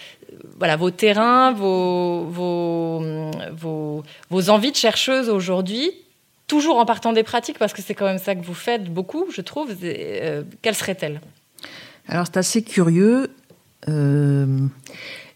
voilà, 0.59 0.77
vos 0.77 0.91
terrains, 0.91 1.53
vos, 1.53 2.25
vos, 2.25 3.03
vos, 3.53 4.03
vos 4.31 4.51
envies 4.51 4.71
de 4.71 4.77
chercheuse 4.77 5.29
aujourd'hui, 5.29 5.93
toujours 6.47 6.79
en 6.79 6.87
partant 6.87 7.13
des 7.13 7.23
pratiques, 7.23 7.59
parce 7.59 7.73
que 7.73 7.83
c'est 7.83 7.95
quand 7.95 8.07
même 8.07 8.19
ça 8.19 8.35
que 8.35 8.45
vous 8.45 8.55
faites 8.55 8.85
beaucoup, 8.85 9.27
je 9.33 9.41
trouve, 9.41 9.75
quelles 10.63 10.75
seraient-elles? 10.75 11.21
Alors, 12.09 12.27
c'est 12.27 12.37
assez 12.37 12.63
curieux. 12.63 13.31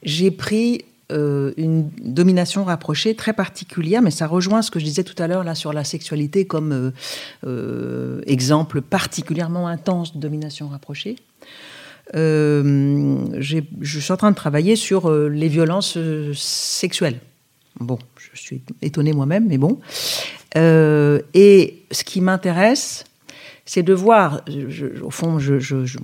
J'ai 0.03 0.31
pris 0.31 0.85
euh, 1.11 1.53
une 1.57 1.91
domination 2.01 2.65
rapprochée 2.65 3.15
très 3.15 3.33
particulière, 3.33 4.03
mais 4.03 4.11
ça 4.11 4.27
rejoint 4.27 4.63
ce 4.63 4.71
que 4.71 4.79
je 4.79 4.85
disais 4.85 5.03
tout 5.03 5.21
à 5.21 5.27
l'heure 5.27 5.43
là 5.43 5.55
sur 5.55 5.73
la 5.73 5.83
sexualité 5.83 6.45
comme 6.45 6.73
euh, 6.73 6.91
euh, 7.47 8.23
exemple 8.27 8.81
particulièrement 8.81 9.67
intense 9.67 10.15
de 10.15 10.21
domination 10.21 10.69
rapprochée. 10.69 11.17
je 12.15 13.63
suis 13.85 14.13
en 14.13 14.17
train 14.17 14.31
de 14.31 14.37
travailler 14.37 14.77
sur 14.77 15.11
les 15.11 15.49
violences 15.49 15.99
sexuelles. 16.35 17.19
Bon, 17.81 17.99
je 18.17 18.39
suis 18.39 18.63
étonnée 18.83 19.13
moi-même, 19.13 19.47
mais 19.49 19.59
bon. 19.59 19.79
Et 20.57 21.83
ce 21.91 22.05
qui 22.05 22.21
m'intéresse, 22.21 23.05
c'est 23.73 23.85
de 23.85 23.93
voir, 23.93 24.41
au 25.01 25.11
fond, 25.11 25.39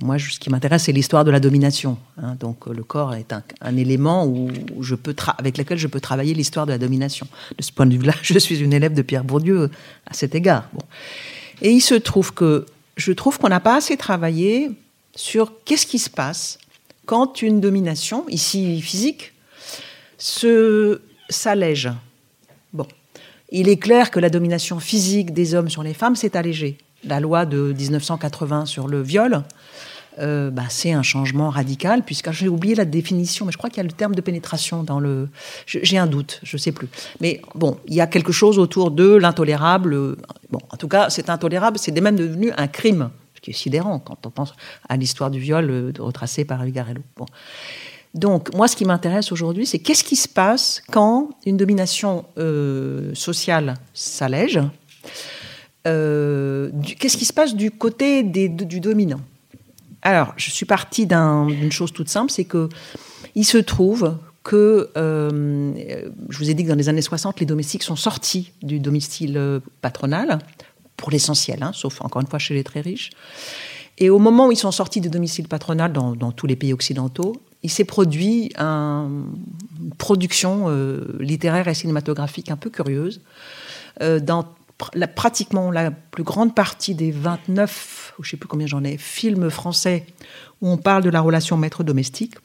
moi, 0.01 0.17
ce 0.17 0.39
qui 0.39 0.49
m'intéresse, 0.49 0.83
c'est 0.83 0.93
l'histoire 0.93 1.25
de 1.25 1.31
la 1.31 1.41
domination. 1.41 1.97
Hein. 2.17 2.37
donc, 2.39 2.65
le 2.67 2.81
corps 2.81 3.13
est 3.13 3.33
un, 3.33 3.75
élément 3.75 4.25
où, 4.25 4.49
je 4.79 4.95
peux 4.95 5.13
avec 5.37 5.57
lequel 5.57 5.77
je 5.77 5.87
peux 5.87 5.99
travailler 5.99 6.33
l'histoire 6.33 6.65
de 6.65 6.71
la 6.71 6.77
domination. 6.77 7.27
De 7.57 7.61
ce 7.61 7.73
point 7.73 7.85
de 7.85 7.97
vue-là, 7.97 8.13
je 8.21 8.39
suis 8.39 8.59
une 8.61 8.71
élève 8.71 8.93
de 8.93 9.01
Pierre 9.01 9.25
Bourdieu 9.25 9.69
à 10.05 10.13
cet 10.13 10.33
égard. 10.33 10.69
Et 11.61 11.71
il 11.71 11.81
se 11.81 11.95
trouve 11.95 12.33
que 12.33 12.65
je 12.95 13.11
trouve 13.11 13.37
qu'on 13.37 13.49
n'a 13.49 13.59
pas 13.59 13.75
assez 13.75 13.97
travaillé 13.97 14.71
sur 15.13 15.51
qu'est-ce 15.65 15.85
qui 15.85 15.99
se 15.99 16.09
passe 16.09 16.59
quand 17.05 17.41
une 17.41 17.59
domination, 17.59 18.23
ici 18.29 18.81
physique, 18.81 19.33
s'allège. 21.29 21.89
Bon, 22.71 22.87
il 23.49 23.69
est 23.69 23.77
clair 23.77 24.11
que 24.11 24.19
la 24.19 24.29
domination 24.29 24.79
physique 24.79 25.33
des 25.33 25.55
hommes 25.55 25.69
sur 25.69 25.83
les 25.83 25.93
femmes 25.93 26.15
s'est 26.15 26.35
allégée 26.35 26.77
la 27.03 27.19
loi 27.19 27.45
de 27.45 27.73
1980 27.73 28.65
sur 28.65 28.87
le 28.87 29.01
viol, 29.01 29.43
euh, 30.19 30.49
bah, 30.49 30.63
c'est 30.69 30.91
un 30.91 31.03
changement 31.03 31.49
radical, 31.49 32.03
puisque 32.03 32.31
j'ai 32.31 32.47
oublié 32.47 32.75
la 32.75 32.85
définition, 32.85 33.45
mais 33.45 33.51
je 33.51 33.57
crois 33.57 33.69
qu'il 33.69 33.77
y 33.77 33.85
a 33.85 33.89
le 33.89 33.91
terme 33.91 34.15
de 34.15 34.21
pénétration 34.21 34.83
dans 34.83 34.99
le. 34.99 35.29
J'ai 35.67 35.97
un 35.97 36.07
doute, 36.07 36.39
je 36.43 36.55
ne 36.55 36.59
sais 36.59 36.71
plus. 36.71 36.87
Mais 37.21 37.41
bon, 37.53 37.77
il 37.85 37.93
y 37.93 38.01
a 38.01 38.07
quelque 38.07 38.31
chose 38.31 38.57
autour 38.57 38.91
de 38.91 39.13
l'intolérable. 39.15 40.17
Bon, 40.49 40.59
en 40.71 40.77
tout 40.77 40.87
cas, 40.87 41.09
c'est 41.09 41.29
intolérable, 41.29 41.77
c'est 41.77 41.99
même 41.99 42.15
devenu 42.15 42.51
un 42.57 42.67
crime, 42.67 43.11
ce 43.35 43.41
qui 43.41 43.51
est 43.51 43.53
sidérant 43.53 43.99
quand 43.99 44.25
on 44.25 44.31
pense 44.31 44.55
à 44.89 44.97
l'histoire 44.97 45.29
du 45.29 45.39
viol 45.39 45.69
euh, 45.69 45.91
retracée 45.99 46.45
par 46.45 46.63
Ugarello. 46.63 47.01
Bon. 47.15 47.25
Donc, 48.13 48.53
moi, 48.55 48.67
ce 48.67 48.75
qui 48.75 48.85
m'intéresse 48.85 49.31
aujourd'hui, 49.31 49.65
c'est 49.65 49.79
qu'est-ce 49.79 50.03
qui 50.03 50.15
se 50.15 50.27
passe 50.27 50.81
quand 50.91 51.29
une 51.45 51.57
domination 51.57 52.25
euh, 52.37 53.13
sociale 53.13 53.75
s'allège 53.93 54.59
euh, 55.85 56.69
qu'est-ce 56.99 57.15
qui 57.15 57.23
se 57.23 57.31
passe 57.31 57.55
du 57.55 57.71
côté 57.71 58.21
des, 58.21 58.49
du 58.49 58.81
dominant? 58.81 59.21
Alors, 60.01 60.33
je 60.35 60.51
suis 60.51 60.65
partie 60.65 61.07
d'une 61.07 61.71
chose 61.71 61.93
toute 61.93 62.09
simple, 62.09 62.29
c'est 62.29 62.43
que 62.43 62.67
il 63.35 63.45
se 63.45 63.57
trouve 63.57 64.17
que, 64.43 64.89
euh, 64.97 65.71
je 66.27 66.37
vous 66.37 66.49
ai 66.49 66.53
dit 66.53 66.65
que 66.65 66.69
dans 66.69 66.75
les 66.75 66.89
années 66.89 67.01
60, 67.01 67.39
les 67.39 67.45
domestiques 67.45 67.83
sont 67.83 67.95
sortis 67.95 68.51
du 68.61 68.81
domicile 68.81 69.61
patronal, 69.81 70.39
pour 70.97 71.11
l'essentiel, 71.11 71.63
hein, 71.63 71.71
sauf 71.73 72.01
encore 72.01 72.21
une 72.21 72.27
fois 72.27 72.39
chez 72.39 72.55
les 72.55 72.63
très 72.63 72.81
riches. 72.81 73.11
Et 73.99 74.09
au 74.09 74.19
moment 74.19 74.47
où 74.47 74.51
ils 74.51 74.57
sont 74.57 74.71
sortis 74.71 74.99
du 74.99 75.09
domicile 75.09 75.47
patronal 75.47 75.93
dans, 75.93 76.31
tous 76.31 76.47
les 76.47 76.55
pays 76.55 76.73
occidentaux, 76.73 77.35
il 77.67 77.69
s'est 77.69 77.83
produit 77.83 78.49
une 78.57 79.25
production 79.97 80.69
littéraire 81.19 81.67
et 81.67 81.73
cinématographique 81.73 82.49
un 82.49 82.55
peu 82.55 82.69
curieuse 82.69 83.19
dans 84.21 84.45
pratiquement 85.15 85.69
la 85.69 85.91
plus 85.91 86.23
grande 86.23 86.55
partie 86.55 86.95
des 86.95 87.11
29, 87.11 88.13
je 88.21 88.25
ne 88.25 88.29
sais 88.29 88.37
plus 88.37 88.47
combien 88.47 88.67
j'en 88.67 88.85
ai, 88.85 88.97
films 88.97 89.49
français 89.49 90.05
où 90.61 90.69
on 90.69 90.77
parle 90.77 91.03
de 91.03 91.09
la 91.09 91.19
relation 91.19 91.57
maître-domestique, 91.57 92.35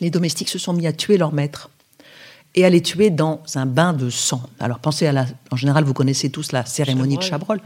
les 0.00 0.10
domestiques 0.10 0.50
se 0.50 0.58
sont 0.58 0.74
mis 0.74 0.86
à 0.86 0.92
tuer 0.92 1.16
leur 1.16 1.32
maître 1.32 1.70
et 2.54 2.66
à 2.66 2.70
les 2.70 2.82
tuer 2.82 3.08
dans 3.08 3.40
un 3.54 3.64
bain 3.64 3.94
de 3.94 4.10
sang. 4.10 4.42
Alors 4.60 4.80
pensez 4.80 5.06
à 5.06 5.12
la... 5.12 5.24
En 5.50 5.56
général, 5.56 5.84
vous 5.84 5.94
connaissez 5.94 6.28
tous 6.28 6.52
la 6.52 6.66
cérémonie 6.66 7.16
de 7.16 7.22
Chabrol, 7.22 7.62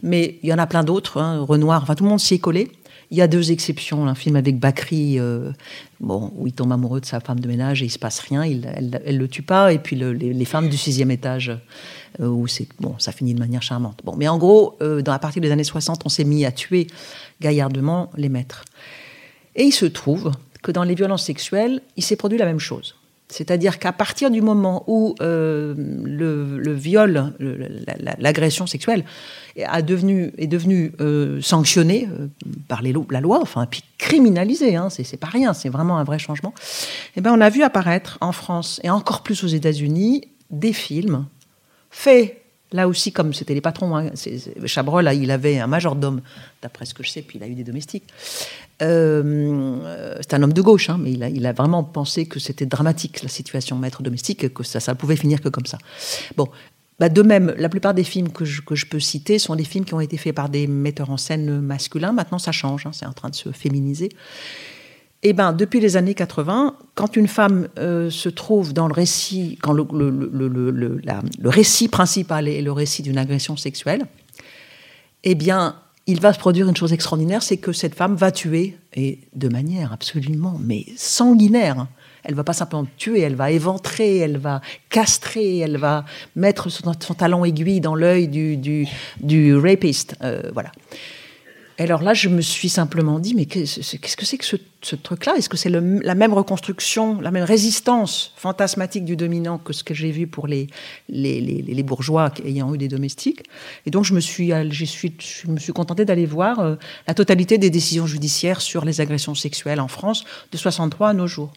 mais 0.00 0.38
il 0.44 0.48
y 0.48 0.52
en 0.54 0.58
a 0.58 0.68
plein 0.68 0.84
d'autres, 0.84 1.20
hein, 1.20 1.40
Renoir, 1.40 1.82
enfin 1.82 1.96
tout 1.96 2.04
le 2.04 2.10
monde 2.10 2.20
s'y 2.20 2.34
est 2.34 2.38
collé. 2.38 2.70
Il 3.14 3.18
y 3.18 3.22
a 3.22 3.28
deux 3.28 3.52
exceptions. 3.52 4.08
Un 4.08 4.16
film 4.16 4.34
avec 4.34 4.58
Bakri, 4.58 5.20
euh, 5.20 5.52
bon, 6.00 6.32
où 6.34 6.48
il 6.48 6.52
tombe 6.52 6.72
amoureux 6.72 7.00
de 7.00 7.06
sa 7.06 7.20
femme 7.20 7.38
de 7.38 7.46
ménage 7.46 7.80
et 7.80 7.84
il 7.84 7.90
se 7.90 7.98
passe 8.00 8.18
rien, 8.18 8.42
elle, 8.42 9.00
ne 9.06 9.16
le 9.16 9.28
tue 9.28 9.42
pas. 9.42 9.72
Et 9.72 9.78
puis 9.78 9.94
les, 9.94 10.44
femmes 10.44 10.68
du 10.68 10.76
sixième 10.76 11.12
étage, 11.12 11.56
euh, 12.18 12.26
où 12.26 12.48
c'est 12.48 12.66
bon, 12.80 12.96
ça 12.98 13.12
finit 13.12 13.32
de 13.32 13.38
manière 13.38 13.62
charmante. 13.62 14.00
Bon, 14.02 14.16
mais 14.16 14.26
en 14.26 14.36
gros, 14.36 14.76
euh, 14.82 15.00
dans 15.00 15.12
la 15.12 15.20
partie 15.20 15.38
des 15.38 15.52
années 15.52 15.62
60, 15.62 16.02
on 16.04 16.08
s'est 16.08 16.24
mis 16.24 16.44
à 16.44 16.50
tuer 16.50 16.88
gaillardement 17.40 18.10
les 18.16 18.28
maîtres. 18.28 18.64
Et 19.54 19.62
il 19.62 19.72
se 19.72 19.86
trouve 19.86 20.32
que 20.64 20.72
dans 20.72 20.82
les 20.82 20.96
violences 20.96 21.24
sexuelles, 21.24 21.82
il 21.96 22.02
s'est 22.02 22.16
produit 22.16 22.36
la 22.36 22.46
même 22.46 22.58
chose. 22.58 22.96
C'est-à-dire 23.28 23.78
qu'à 23.78 23.92
partir 23.92 24.30
du 24.30 24.42
moment 24.42 24.84
où 24.86 25.14
euh, 25.20 25.74
le, 25.76 26.72
viol, 26.72 27.32
l'agression 28.18 28.66
sexuelle 28.66 29.04
a 29.64 29.82
devenu, 29.82 30.32
est 30.36 30.46
devenu 30.46 30.92
euh, 31.00 31.40
sanctionné 31.40 32.08
euh, 32.12 32.26
par 32.68 32.82
la 32.82 33.20
loi, 33.20 33.40
enfin, 33.40 33.66
puis 33.66 33.82
criminalisé, 33.98 34.76
hein, 34.76 34.88
c'est 34.90 35.16
pas 35.16 35.28
rien, 35.28 35.54
c'est 35.54 35.70
vraiment 35.70 35.96
un 35.98 36.04
vrai 36.04 36.18
changement, 36.18 36.52
eh 37.16 37.22
ben, 37.22 37.32
on 37.32 37.40
a 37.40 37.48
vu 37.48 37.62
apparaître 37.62 38.18
en 38.20 38.32
France 38.32 38.78
et 38.84 38.90
encore 38.90 39.22
plus 39.22 39.42
aux 39.42 39.48
États-Unis 39.48 40.28
des 40.50 40.74
films 40.74 41.26
faits 41.90 42.43
Là 42.74 42.88
aussi, 42.88 43.12
comme 43.12 43.32
c'était 43.32 43.54
les 43.54 43.60
patrons, 43.60 43.96
hein, 43.96 44.10
Chabrol, 44.66 45.08
il 45.14 45.30
avait 45.30 45.60
un 45.60 45.68
majordome, 45.68 46.20
d'après 46.60 46.86
ce 46.86 46.92
que 46.92 47.04
je 47.04 47.10
sais, 47.10 47.22
puis 47.22 47.38
il 47.38 47.44
a 47.44 47.46
eu 47.46 47.54
des 47.54 47.62
domestiques. 47.62 48.12
Euh, 48.82 50.16
c'est 50.20 50.34
un 50.34 50.42
homme 50.42 50.52
de 50.52 50.60
gauche, 50.60 50.90
hein, 50.90 50.98
mais 51.00 51.12
il 51.12 51.46
a, 51.46 51.52
vraiment 51.52 51.84
pensé 51.84 52.26
que 52.26 52.40
c'était 52.40 52.66
dramatique 52.66 53.22
la 53.22 53.28
situation 53.28 53.78
maître 53.78 54.02
domestique, 54.02 54.52
que 54.52 54.64
ça, 54.64 54.80
ça 54.80 54.96
pouvait 54.96 55.14
finir 55.14 55.40
que 55.40 55.48
comme 55.48 55.66
ça. 55.66 55.78
Bon, 56.36 56.48
bah 56.98 57.08
de 57.08 57.22
même, 57.22 57.54
la 57.58 57.68
plupart 57.68 57.94
des 57.94 58.02
films 58.02 58.32
que 58.32 58.44
je, 58.44 58.60
que 58.60 58.74
je, 58.74 58.86
peux 58.86 58.98
citer 58.98 59.38
sont 59.38 59.54
des 59.54 59.62
films 59.62 59.84
qui 59.84 59.94
ont 59.94 60.00
été 60.00 60.16
faits 60.16 60.34
par 60.34 60.48
des 60.48 60.66
metteurs 60.66 61.10
en 61.10 61.16
scène 61.16 61.60
masculins. 61.60 62.10
Maintenant, 62.10 62.40
ça 62.40 62.50
change, 62.50 62.86
hein, 62.86 62.90
c'est 62.92 63.06
en 63.06 63.12
train 63.12 63.30
de 63.30 63.36
se 63.36 63.52
féminiser. 63.52 64.08
Eh 65.26 65.32
ben, 65.32 65.54
depuis 65.54 65.80
les 65.80 65.96
années 65.96 66.12
80, 66.12 66.76
quand 66.94 67.16
une 67.16 67.28
femme 67.28 67.68
euh, 67.78 68.10
se 68.10 68.28
trouve 68.28 68.74
dans 68.74 68.86
le 68.86 68.92
récit, 68.92 69.58
quand 69.62 69.72
le, 69.72 69.86
le, 69.90 71.48
récit 71.48 71.88
principal 71.88 72.46
est 72.46 72.60
le 72.60 72.70
récit 72.70 73.02
d'une 73.02 73.16
agression 73.16 73.56
sexuelle, 73.56 74.04
eh 75.24 75.34
bien, 75.34 75.76
il 76.06 76.20
va 76.20 76.34
se 76.34 76.38
produire 76.38 76.68
une 76.68 76.76
chose 76.76 76.92
extraordinaire, 76.92 77.42
c'est 77.42 77.56
que 77.56 77.72
cette 77.72 77.94
femme 77.94 78.16
va 78.16 78.30
tuer, 78.32 78.76
et 78.94 79.20
de 79.34 79.48
manière 79.48 79.94
absolument, 79.94 80.58
mais 80.60 80.84
sanguinaire. 80.94 81.86
Elle 82.22 82.34
va 82.34 82.44
pas 82.44 82.52
simplement 82.52 82.86
tuer, 82.98 83.20
elle 83.20 83.34
va 83.34 83.50
éventrer, 83.50 84.18
elle 84.18 84.36
va 84.36 84.60
castrer, 84.90 85.60
elle 85.60 85.78
va 85.78 86.04
mettre 86.36 86.68
son, 86.68 86.92
talon 86.92 87.46
aiguille 87.46 87.80
dans 87.80 87.94
l'œil 87.94 88.28
du, 88.28 88.58
du, 88.58 88.86
du 89.20 89.56
rapiste. 89.56 90.16
Euh, 90.22 90.42
voilà 90.52 90.70
alors 91.82 92.02
là, 92.02 92.14
je 92.14 92.28
me 92.28 92.40
suis 92.40 92.68
simplement 92.68 93.18
dit, 93.18 93.34
mais 93.34 93.46
qu'est-ce 93.46 94.16
que 94.16 94.24
c'est 94.24 94.38
que 94.38 94.44
ce, 94.44 94.94
truc-là? 94.94 95.34
Est-ce 95.36 95.48
que 95.48 95.56
c'est 95.56 95.70
la 95.70 96.14
même 96.14 96.32
reconstruction, 96.32 97.20
la 97.20 97.32
même 97.32 97.42
résistance 97.42 98.32
fantasmatique 98.36 99.04
du 99.04 99.16
dominant 99.16 99.58
que 99.58 99.72
ce 99.72 99.82
que 99.82 99.92
j'ai 99.92 100.12
vu 100.12 100.28
pour 100.28 100.46
les, 100.46 100.68
bourgeois 101.84 102.32
ayant 102.44 102.72
eu 102.74 102.78
des 102.78 102.86
domestiques? 102.86 103.42
Et 103.86 103.90
donc, 103.90 104.04
je 104.04 104.14
me 104.14 104.20
suis, 104.20 104.52
suis, 104.84 105.16
je 105.18 105.50
me 105.50 105.58
suis 105.58 105.72
contentée 105.72 106.04
d'aller 106.04 106.26
voir 106.26 106.60
euh, 106.60 106.76
la 107.08 107.14
totalité 107.14 107.58
des 107.58 107.70
décisions 107.70 108.06
judiciaires 108.06 108.60
sur 108.60 108.84
les 108.84 109.00
agressions 109.00 109.34
sexuelles 109.34 109.80
en 109.80 109.88
France 109.88 110.24
de 110.52 110.56
63 110.56 111.08
à 111.08 111.12
nos 111.12 111.26
jours. 111.26 111.52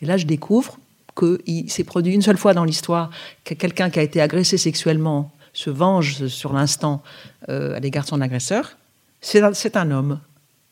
Et 0.00 0.06
là, 0.06 0.16
je 0.16 0.24
découvre 0.24 0.78
qu'il 1.14 1.70
s'est 1.70 1.84
produit 1.84 2.14
une 2.14 2.22
seule 2.22 2.38
fois 2.38 2.54
dans 2.54 2.64
l'histoire 2.64 3.10
que 3.44 3.52
quelqu'un 3.52 3.90
qui 3.90 3.98
a 3.98 4.02
été 4.02 4.22
agressé 4.22 4.56
sexuellement 4.56 5.30
se 5.52 5.68
venge 5.68 6.26
sur 6.28 6.54
l'instant 6.54 7.02
euh, 7.50 7.76
à 7.76 7.80
l'égard 7.80 8.04
de 8.04 8.08
son 8.08 8.22
agresseur 8.22 8.78
c'est 9.22 9.76
un 9.76 9.90
homme. 9.90 10.20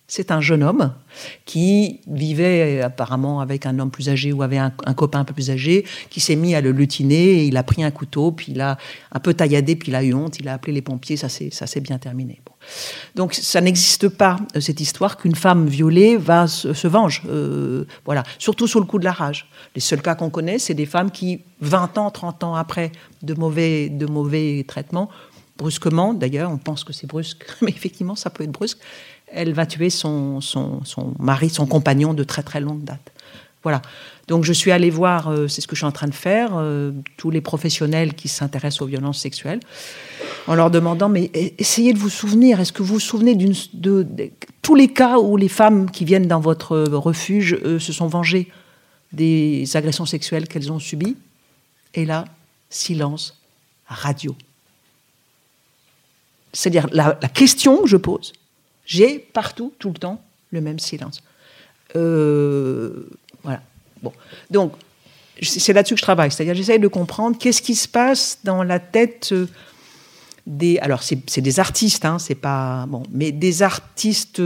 C'est 0.06 0.32
un 0.32 0.40
jeune 0.40 0.64
homme 0.64 0.92
qui 1.44 2.00
vivait 2.08 2.82
apparemment 2.82 3.40
avec 3.40 3.64
un 3.64 3.78
homme 3.78 3.92
plus 3.92 4.08
âgé 4.08 4.32
ou 4.32 4.42
avait 4.42 4.58
un, 4.58 4.70
copain 4.70 5.20
un 5.20 5.24
peu 5.24 5.32
plus 5.32 5.52
âgé, 5.52 5.86
qui 6.10 6.18
s'est 6.18 6.34
mis 6.34 6.56
à 6.56 6.60
le 6.60 6.72
lutiner, 6.72 7.14
et 7.14 7.44
il 7.44 7.56
a 7.56 7.62
pris 7.62 7.84
un 7.84 7.92
couteau, 7.92 8.32
puis 8.32 8.46
il 8.50 8.60
a 8.60 8.76
un 9.12 9.20
peu 9.20 9.34
tailladé, 9.34 9.76
puis 9.76 9.92
il 9.92 9.94
a 9.94 10.02
eu 10.02 10.12
honte, 10.12 10.40
il 10.40 10.48
a 10.48 10.54
appelé 10.54 10.72
les 10.72 10.82
pompiers, 10.82 11.16
ça 11.16 11.28
s'est 11.28 11.80
bien 11.80 11.98
terminé. 11.98 12.40
Donc 13.14 13.34
ça 13.34 13.60
n'existe 13.60 14.08
pas, 14.08 14.36
euh, 14.56 14.60
cette 14.60 14.80
histoire 14.80 15.16
qu'une 15.16 15.34
femme 15.34 15.66
violée 15.66 16.16
va 16.16 16.46
se, 16.46 16.86
venge, 16.86 17.22
euh, 17.28 17.84
voilà, 18.04 18.22
surtout 18.38 18.66
sous 18.66 18.80
le 18.80 18.86
coup 18.86 18.98
de 18.98 19.04
la 19.04 19.12
rage. 19.12 19.48
Les 19.74 19.80
seuls 19.80 20.02
cas 20.02 20.14
qu'on 20.14 20.30
connaît, 20.30 20.58
c'est 20.58 20.74
des 20.74 20.86
femmes 20.86 21.10
qui, 21.10 21.40
20 21.60 21.98
ans, 21.98 22.10
30 22.10 22.44
ans 22.44 22.54
après 22.54 22.92
de 23.22 23.34
mauvais, 23.34 23.88
de 23.88 24.06
mauvais 24.06 24.64
traitements, 24.66 25.08
brusquement, 25.60 26.14
d'ailleurs, 26.14 26.50
on 26.50 26.56
pense 26.56 26.84
que 26.84 26.92
c'est 26.94 27.06
brusque, 27.06 27.44
mais 27.60 27.70
effectivement, 27.70 28.16
ça 28.16 28.30
peut 28.30 28.44
être 28.44 28.50
brusque, 28.50 28.78
elle 29.32 29.52
va 29.52 29.66
tuer 29.66 29.90
son, 29.90 30.40
son, 30.40 30.80
mari, 31.18 31.50
son 31.50 31.66
compagnon 31.66 32.14
de 32.14 32.24
très 32.24 32.42
très 32.42 32.60
longue 32.60 32.82
date. 32.82 33.12
Voilà. 33.62 33.82
Donc 34.26 34.44
je 34.44 34.54
suis 34.54 34.70
allée 34.70 34.88
voir, 34.88 35.28
euh, 35.28 35.48
c'est 35.48 35.60
ce 35.60 35.66
que 35.66 35.76
je 35.76 35.80
suis 35.80 35.86
en 35.86 35.92
train 35.92 36.08
de 36.08 36.14
faire, 36.14 36.52
euh, 36.54 36.92
tous 37.18 37.30
les 37.30 37.42
professionnels 37.42 38.14
qui 38.14 38.28
s'intéressent 38.28 38.80
aux 38.82 38.86
violences 38.86 39.20
sexuelles, 39.20 39.60
en 40.46 40.54
leur 40.54 40.70
demandant, 40.70 41.10
mais 41.10 41.30
essayez 41.58 41.92
de 41.92 41.98
vous 41.98 42.08
souvenir, 42.08 42.58
est-ce 42.58 42.72
que 42.72 42.82
vous 42.82 42.94
vous 42.94 43.00
souvenez 43.00 43.34
de, 43.34 44.06
tous 44.62 44.74
les 44.74 44.88
cas 44.88 45.18
où 45.18 45.36
les 45.36 45.48
femmes 45.48 45.90
qui 45.90 46.06
viennent 46.06 46.26
dans 46.26 46.40
votre 46.40 46.78
refuge 46.78 47.58
euh, 47.64 47.78
se 47.78 47.92
sont 47.92 48.06
vengées 48.06 48.48
des 49.12 49.64
agressions 49.74 50.06
sexuelles 50.06 50.48
qu'elles 50.48 50.72
ont 50.72 50.78
subies? 50.78 51.16
Et 51.94 52.06
là, 52.06 52.24
silence 52.70 53.36
radio. 53.86 54.34
C'est-à-dire 56.52 56.88
la, 56.92 57.14
question 57.32 57.82
que 57.82 57.88
je 57.88 57.96
pose, 57.96 58.32
j'ai 58.84 59.18
partout, 59.18 59.72
tout 59.78 59.88
le 59.88 59.98
temps, 59.98 60.22
le 60.50 60.60
même 60.60 60.78
silence. 60.78 61.22
Euh, 61.96 63.08
voilà. 63.42 63.62
Bon. 64.02 64.12
Donc, 64.50 64.72
c'est 65.42 65.72
là-dessus 65.72 65.94
que 65.94 66.00
je 66.00 66.04
travaille. 66.04 66.30
C'est-à-dire, 66.30 66.54
j'essaye 66.54 66.78
de 66.78 66.88
comprendre 66.88 67.38
qu'est-ce 67.38 67.62
qui 67.62 67.74
se 67.74 67.88
passe 67.88 68.38
dans 68.44 68.62
la 68.62 68.78
tête 68.78 69.30
euh, 69.32 69.46
des. 70.46 70.78
Alors, 70.78 71.02
c'est 71.02 71.40
des 71.40 71.60
artistes, 71.60 72.04
hein, 72.04 72.18
c'est 72.18 72.34
pas. 72.34 72.86
Bon, 72.88 73.02
mais 73.10 73.32
des 73.32 73.62
artistes. 73.62 74.42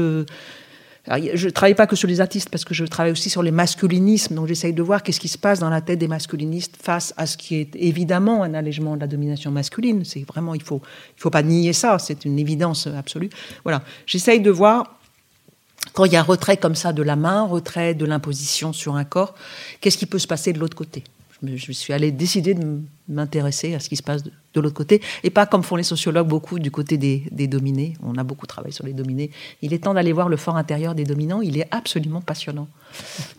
Je 1.06 1.44
ne 1.46 1.50
travaille 1.50 1.74
pas 1.74 1.86
que 1.86 1.96
sur 1.96 2.08
les 2.08 2.20
artistes, 2.20 2.48
parce 2.48 2.64
que 2.64 2.72
je 2.72 2.84
travaille 2.84 3.12
aussi 3.12 3.28
sur 3.28 3.42
les 3.42 3.50
masculinismes. 3.50 4.34
Donc 4.34 4.46
j'essaye 4.46 4.72
de 4.72 4.82
voir 4.82 5.02
qu'est-ce 5.02 5.20
qui 5.20 5.28
se 5.28 5.36
passe 5.36 5.58
dans 5.58 5.68
la 5.68 5.82
tête 5.82 5.98
des 5.98 6.08
masculinistes 6.08 6.76
face 6.82 7.12
à 7.16 7.26
ce 7.26 7.36
qui 7.36 7.56
est 7.56 7.76
évidemment 7.76 8.42
un 8.42 8.54
allègement 8.54 8.96
de 8.96 9.00
la 9.00 9.06
domination 9.06 9.50
masculine. 9.50 10.04
C'est 10.04 10.26
vraiment, 10.26 10.54
il 10.54 10.62
faut, 10.62 10.80
il 11.16 11.20
faut 11.20 11.30
pas 11.30 11.42
nier 11.42 11.74
ça, 11.74 11.98
c'est 11.98 12.24
une 12.24 12.38
évidence 12.38 12.86
absolue. 12.86 13.28
Voilà, 13.64 13.82
j'essaye 14.06 14.40
de 14.40 14.50
voir 14.50 14.98
quand 15.92 16.06
il 16.06 16.12
y 16.12 16.16
a 16.16 16.20
un 16.20 16.24
retrait 16.24 16.56
comme 16.56 16.74
ça 16.74 16.94
de 16.94 17.02
la 17.02 17.16
main, 17.16 17.42
retrait 17.42 17.94
de 17.94 18.06
l'imposition 18.06 18.72
sur 18.72 18.96
un 18.96 19.04
corps, 19.04 19.34
qu'est-ce 19.80 19.98
qui 19.98 20.06
peut 20.06 20.18
se 20.18 20.26
passer 20.26 20.54
de 20.54 20.58
l'autre 20.58 20.76
côté 20.76 21.04
je, 21.56 21.72
suis 21.72 21.92
allée 21.92 22.12
décider 22.12 22.54
de 22.54 22.80
m'intéresser 23.08 23.74
à 23.74 23.80
ce 23.80 23.88
qui 23.88 23.96
se 23.96 24.02
passe 24.02 24.22
de, 24.22 24.30
l'autre 24.54 24.74
côté, 24.74 25.02
et 25.24 25.30
pas 25.30 25.46
comme 25.46 25.64
font 25.64 25.74
les 25.74 25.82
sociologues 25.82 26.28
beaucoup 26.28 26.58
du 26.60 26.70
côté 26.70 26.96
des, 26.96 27.48
dominés. 27.48 27.94
On 28.02 28.16
a 28.16 28.22
beaucoup 28.22 28.46
travaillé 28.46 28.72
sur 28.72 28.86
les 28.86 28.92
dominés. 28.92 29.30
Il 29.62 29.74
est 29.74 29.84
temps 29.84 29.94
d'aller 29.94 30.12
voir 30.12 30.28
le 30.28 30.36
fort 30.36 30.56
intérieur 30.56 30.94
des 30.94 31.04
dominants. 31.04 31.42
Il 31.42 31.58
est 31.58 31.66
absolument 31.72 32.20
passionnant. 32.20 32.68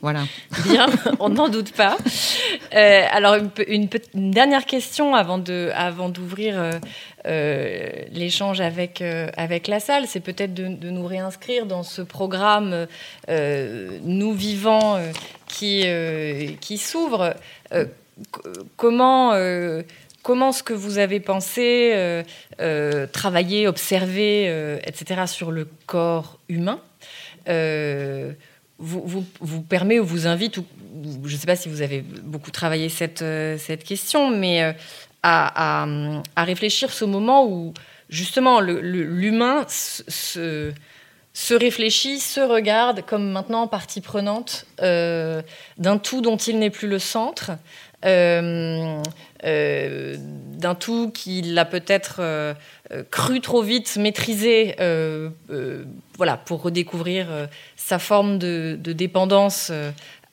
Voilà. 0.02 0.24
Bien, 0.66 0.88
on 1.20 1.30
n'en 1.30 1.48
doute 1.48 1.72
pas. 1.72 1.98
Euh, 2.76 3.02
alors, 3.12 3.38
une, 3.68 3.88
dernière 4.14 4.66
question 4.66 5.16
avant 5.16 5.38
d'ouvrir 5.38 5.76
avant 5.76 6.12
euh, 6.14 6.80
euh, 7.26 7.90
l'échange 8.12 8.60
avec, 8.60 9.02
avec 9.02 9.68
la 9.68 9.80
salle, 9.80 10.06
c'est 10.08 10.20
peut-être 10.20 10.54
de, 10.54 10.68
de, 10.68 10.90
nous 10.90 11.06
réinscrire 11.06 11.66
dans 11.66 11.84
ce 11.84 12.02
programme 12.02 12.88
Nous 13.30 14.34
vivants 14.34 15.00
qui, 15.58 15.86
qui 16.60 16.78
s'ouvre. 16.78 17.36
Euh, 17.74 17.86
comment, 18.78 19.34
euh, 19.34 19.82
comment 20.24 20.52
ce 20.52 20.64
que 20.64 20.74
vous 20.74 20.98
avez 20.98 21.20
pensé, 21.20 21.92
euh, 22.60 23.08
travailler, 23.08 23.68
observer, 23.68 24.78
etc., 24.86 25.24
sur 25.28 25.52
le 25.52 25.68
corps 25.86 26.40
humain 26.50 26.82
vous, 28.78 29.26
vous, 29.40 29.62
permet 29.62 30.00
ou 30.00 30.06
vous 30.06 30.28
invite, 30.28 30.58
ou, 30.58 30.66
je 31.24 31.34
ne 31.34 31.40
sais 31.40 31.48
pas 31.48 31.56
si 31.56 31.70
vous 31.70 31.82
avez 31.82 32.02
beaucoup 32.02 32.52
travaillé 32.52 32.90
cette, 32.90 33.24
cette 33.58 33.86
question, 33.86 34.36
mais 34.36 34.76
à, 35.24 35.86
à, 36.36 36.44
réfléchir 36.44 36.92
ce 36.92 37.06
moment 37.06 37.48
où 37.48 37.74
justement 38.10 38.60
l'humain 38.60 39.66
se 39.68 40.74
réfléchit, 41.54 42.20
se 42.20 42.40
regarde 42.40 43.02
comme 43.06 43.30
maintenant 43.30 43.68
partie 43.68 44.00
prenante 44.00 44.66
euh, 44.82 45.42
d'un 45.78 45.98
tout 45.98 46.22
dont 46.22 46.38
il 46.38 46.60
n'est 46.60 46.70
plus 46.70 46.88
le 46.88 46.98
centre, 46.98 47.52
euh, 48.06 49.02
euh, 49.44 50.16
d'un 50.18 50.76
tout 50.76 51.12
qu'il 51.12 51.58
a 51.60 51.66
peut-être 51.66 52.22
cru 53.12 53.42
trop 53.42 53.62
vite 53.62 53.98
maîtriser, 53.98 54.76
voilà, 56.18 56.38
pour 56.38 56.62
redécouvrir 56.62 57.28
sa 57.76 58.00
forme 58.00 58.38
de, 58.40 58.78
dépendance 58.82 59.72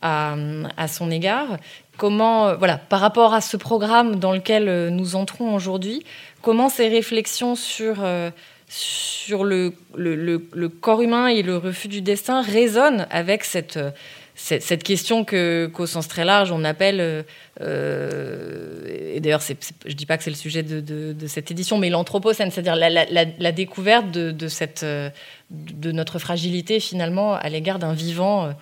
à, 0.03 0.37
à, 0.77 0.89
son 0.89 1.11
égard. 1.11 1.57
Comment, 1.97 2.55
voilà, 2.57 2.79
par 2.79 3.01
rapport 3.01 3.35
à 3.35 3.41
ce 3.41 3.57
programme 3.57 4.16
dans 4.16 4.33
lequel 4.33 4.89
nous 4.91 5.16
entrons 5.16 5.55
aujourd'hui, 5.55 6.05
comment 6.43 6.69
ces 6.69 6.89
réflexions 6.89 7.57
sur 7.57 8.05
sur 8.73 9.44
le, 9.44 9.74
corps 10.81 11.03
humain 11.03 11.27
et 11.27 11.43
le 11.43 11.59
refus 11.59 11.89
du 11.89 12.01
destin 12.01 12.40
résonne 12.40 13.07
avec 13.11 13.44
cette, 13.44 13.78
cette, 14.35 14.82
question 14.82 15.24
que, 15.24 15.70
qu'au 15.73 15.86
sens 15.86 16.09
très 16.09 16.24
large, 16.24 16.53
on 16.53 16.65
appelle, 16.65 17.24
euh, 17.61 19.12
et 19.15 19.20
d'ailleurs, 19.20 19.43
je 19.43 19.53
ne 19.89 19.94
dis 19.94 20.07
pas 20.07 20.16
que 20.16 20.24
c'est 20.24 20.31
le 20.31 20.36
sujet 20.36 20.62
de, 20.62 20.81
de, 20.81 21.27
cette 21.27 21.51
édition, 21.51 21.77
mais 21.77 21.90
l'anthropocène, 21.90 22.51
c'est-à-dire 22.51 22.77
la, 22.77 22.89
la, 22.90 23.53
découverte 23.53 24.11
de, 24.11 24.49
cette, 24.49 24.86
de 25.51 25.93
notre 25.93 26.19
fragilité 26.19 26.81
finalement 26.81 27.35
à 27.35 27.49
l'égard 27.51 27.78
d'un 27.78 27.93
vivant 27.93 28.55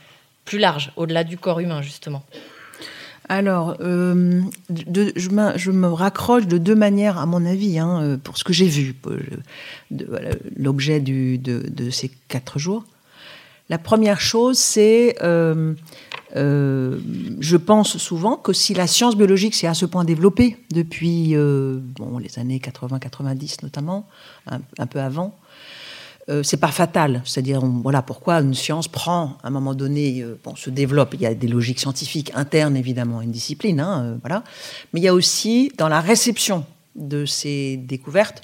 plus 0.44 0.58
large, 0.58 0.90
au-delà 0.96 1.22
du 1.22 1.38
corps 1.38 1.60
humain, 1.60 1.82
justement 1.82 2.24
alors, 3.30 3.76
euh, 3.80 4.42
je, 5.14 5.70
me 5.70 5.86
raccroche 5.86 6.48
de 6.48 6.58
deux 6.58 6.74
manières, 6.74 7.16
à 7.16 7.26
mon 7.26 7.46
avis, 7.46 7.78
hein, 7.78 8.02
euh, 8.02 8.16
pour 8.16 8.36
ce 8.36 8.42
que 8.42 8.52
j'ai 8.52 8.66
vu, 8.66 8.96
l'objet 10.56 10.98
de, 10.98 11.90
ces 11.90 12.10
quatre 12.26 12.58
jours. 12.58 12.84
La 13.68 13.78
première 13.78 14.20
chose, 14.20 14.58
c'est, 14.58 15.14
euh, 15.22 15.74
je 16.34 17.56
pense 17.56 17.98
souvent 17.98 18.34
que 18.34 18.52
si 18.52 18.74
la 18.74 18.88
science 18.88 19.16
biologique 19.16 19.54
s'est 19.54 19.68
à 19.68 19.74
ce 19.74 19.86
point 19.86 20.04
développée 20.04 20.56
depuis 20.72 21.36
bon, 21.36 22.18
les 22.18 22.36
années 22.40 22.58
80-90 22.58 23.58
notamment, 23.62 24.08
un, 24.48 24.86
peu 24.88 24.98
avant, 24.98 25.38
euh, 26.28 26.42
c'est 26.42 26.58
pas 26.58 26.68
fatal. 26.68 27.22
C'est-à-dire, 27.24 27.60
voilà 27.64 28.02
pourquoi 28.02 28.40
une 28.40 28.54
science 28.54 28.88
prend, 28.88 29.38
à 29.42 29.48
un 29.48 29.50
moment 29.50 29.74
donné, 29.74 30.22
euh, 30.22 30.38
se 30.56 30.70
développe? 30.70 31.14
Il 31.14 31.20
y 31.20 31.26
a 31.26 31.34
des 31.34 31.48
logiques 31.48 31.80
scientifiques 31.80 32.30
internes, 32.34 32.76
évidemment, 32.76 33.20
à 33.20 33.24
une 33.24 33.30
discipline, 33.30 33.80
hein, 33.80 34.02
euh, 34.02 34.16
voilà. 34.22 34.44
Mais 34.92 35.00
il 35.00 35.04
y 35.04 35.08
a 35.08 35.14
aussi, 35.14 35.72
dans 35.78 35.88
la 35.88 36.00
réception 36.00 36.64
de 36.94 37.24
ces 37.24 37.76
découvertes, 37.76 38.42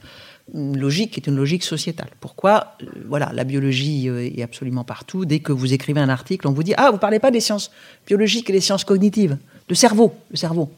une 0.54 0.78
logique 0.78 1.10
qui 1.12 1.20
est 1.20 1.26
une 1.26 1.36
logique 1.36 1.64
sociétale. 1.64 2.10
Pourquoi 2.20 2.76
Voilà, 3.08 3.32
la 3.34 3.42
biologie 3.42 4.06
est 4.06 4.42
absolument 4.42 4.84
partout. 4.84 5.24
Dès 5.24 5.40
que 5.40 5.50
vous 5.50 5.74
écrivez 5.74 6.00
un 6.00 6.08
article, 6.08 6.46
on 6.46 6.52
vous 6.52 6.62
dit 6.62 6.72
Ah, 6.76 6.92
vous 6.92 6.98
parlez 6.98 7.18
pas 7.18 7.32
des 7.32 7.40
sciences 7.40 7.72
biologiques 8.06 8.48
et 8.50 8.52
des 8.52 8.60
sciences 8.60 8.84
cognitives. 8.84 9.38
Le 9.68 9.74
cerveau, 9.74 10.14
le 10.30 10.36
cerveau. 10.36 10.70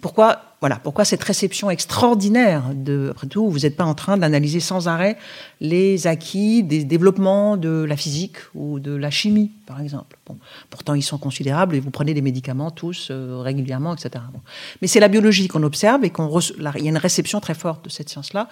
Pourquoi, 0.00 0.42
voilà, 0.60 0.80
pourquoi 0.82 1.04
cette 1.04 1.22
réception 1.22 1.70
extraordinaire 1.70 2.64
de, 2.74 3.08
après 3.12 3.28
tout, 3.28 3.48
vous 3.48 3.60
n'êtes 3.60 3.76
pas 3.76 3.84
en 3.84 3.94
train 3.94 4.16
d'analyser 4.16 4.58
sans 4.58 4.88
arrêt 4.88 5.16
les 5.60 6.08
acquis 6.08 6.64
des 6.64 6.82
développements 6.82 7.56
de 7.56 7.84
la 7.88 7.96
physique 7.96 8.38
ou 8.56 8.80
de 8.80 8.96
la 8.96 9.10
chimie, 9.10 9.52
par 9.64 9.80
exemple. 9.80 10.18
Bon, 10.26 10.36
pourtant, 10.70 10.94
ils 10.94 11.04
sont 11.04 11.18
considérables 11.18 11.76
et 11.76 11.80
vous 11.80 11.90
prenez 11.90 12.12
des 12.12 12.20
médicaments 12.20 12.72
tous 12.72 13.08
euh, 13.12 13.38
régulièrement, 13.42 13.94
etc. 13.94 14.24
Mais 14.82 14.88
c'est 14.88 15.00
la 15.00 15.08
biologie 15.08 15.46
qu'on 15.46 15.62
observe 15.62 16.04
et 16.04 16.10
qu'on 16.10 16.36
il 16.40 16.82
y 16.82 16.86
a 16.86 16.90
une 16.90 16.98
réception 16.98 17.38
très 17.38 17.54
forte 17.54 17.84
de 17.84 17.90
cette 17.90 18.08
science-là. 18.08 18.48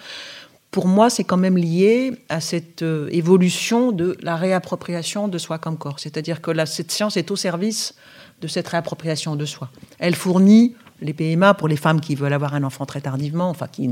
Pour 0.71 0.87
moi, 0.87 1.09
c'est 1.09 1.25
quand 1.25 1.37
même 1.37 1.57
lié 1.57 2.13
à 2.29 2.39
cette 2.39 2.83
euh, 2.83 3.09
évolution 3.11 3.91
de 3.91 4.15
la 4.21 4.37
réappropriation 4.37 5.27
de 5.27 5.37
soi 5.37 5.57
comme 5.57 5.77
corps. 5.77 5.99
C'est-à-dire 5.99 6.41
que 6.41 6.65
cette 6.65 6.91
science 6.91 7.17
est 7.17 7.29
au 7.29 7.35
service 7.35 7.95
de 8.41 8.47
cette 8.47 8.67
réappropriation 8.67 9.35
de 9.35 9.45
soi. 9.45 9.69
Elle 9.99 10.15
fournit 10.15 10.75
les 11.01 11.13
PMA 11.13 11.53
pour 11.53 11.67
les 11.67 11.77
femmes 11.77 12.01
qui 12.01 12.15
veulent 12.15 12.33
avoir 12.33 12.53
un 12.53 12.63
enfant 12.63 12.85
très 12.85 13.01
tardivement, 13.01 13.49
enfin 13.49 13.67
qui, 13.67 13.89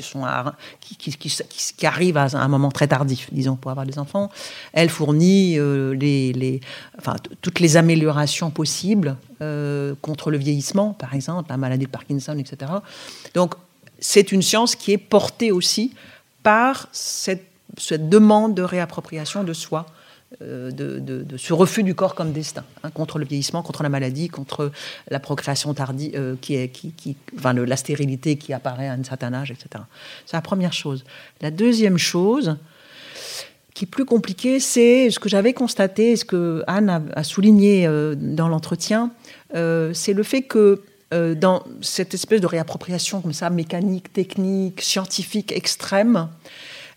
sont, 0.00 0.24
qui, 0.80 0.96
qui, 0.96 1.86
arrivent 1.86 2.16
à 2.16 2.26
un 2.32 2.48
moment 2.48 2.70
très 2.70 2.88
tardif, 2.88 3.28
disons, 3.32 3.56
pour 3.56 3.70
avoir 3.70 3.86
des 3.86 3.98
enfants. 3.98 4.30
Elle 4.72 4.88
fournit 4.88 5.58
euh, 5.58 5.94
les, 5.94 6.60
enfin, 6.98 7.16
toutes 7.42 7.60
les 7.60 7.76
améliorations 7.76 8.50
possibles 8.50 9.16
euh, 9.40 9.94
contre 10.02 10.30
le 10.30 10.38
vieillissement, 10.38 10.94
par 10.94 11.14
exemple, 11.14 11.50
la 11.50 11.56
maladie 11.56 11.86
de 11.86 11.90
Parkinson, 11.90 12.36
etc. 12.38 12.72
Donc, 13.34 13.54
c'est 14.00 14.32
une 14.32 14.42
science 14.42 14.74
qui 14.74 14.92
est 14.92 14.98
portée 14.98 15.52
aussi 15.52 15.92
par 16.42 16.88
cette, 16.92 17.46
cette 17.76 18.08
demande 18.08 18.54
de 18.54 18.62
réappropriation 18.62 19.44
de 19.44 19.52
soi 19.52 19.86
euh, 20.42 20.70
de, 20.70 21.38
ce 21.38 21.54
refus 21.54 21.82
du 21.82 21.94
corps 21.94 22.14
comme 22.14 22.32
destin, 22.32 22.62
hein, 22.82 22.90
contre 22.90 23.18
le 23.18 23.24
vieillissement, 23.24 23.62
contre 23.62 23.82
la 23.82 23.88
maladie, 23.88 24.28
contre 24.28 24.70
la 25.08 25.20
procréation 25.20 25.72
tardive, 25.72 26.12
euh, 26.14 26.36
qui 26.38 26.54
est, 26.54 26.68
qui, 26.68 27.16
enfin, 27.38 27.54
la 27.54 27.76
stérilité 27.78 28.36
qui 28.36 28.52
apparaît 28.52 28.88
à 28.88 28.92
un 28.92 29.02
certain 29.02 29.32
âge, 29.32 29.50
etc. 29.50 29.82
C'est 30.26 30.36
la 30.36 30.42
première 30.42 30.74
chose. 30.74 31.04
La 31.40 31.50
deuxième 31.50 31.96
chose, 31.96 32.58
qui 33.72 33.86
est 33.86 33.88
plus 33.88 34.04
compliquée, 34.04 34.60
c'est 34.60 35.10
ce 35.10 35.18
que 35.18 35.30
j'avais 35.30 35.54
constaté, 35.54 36.14
ce 36.14 36.26
que 36.26 36.62
Anne 36.66 37.10
a, 37.14 37.24
souligné 37.24 37.86
euh, 37.86 38.14
dans 38.14 38.48
l'entretien, 38.48 39.10
c'est 39.54 40.12
le 40.12 40.22
fait 40.22 40.42
que 40.42 40.82
dans 41.10 41.64
cette 41.80 42.12
espèce 42.12 42.42
de 42.42 42.46
réappropriation 42.46 43.22
comme 43.22 43.32
ça, 43.32 43.48
mécanique, 43.48 44.12
technique, 44.12 44.82
scientifique 44.82 45.52
extrême, 45.52 46.28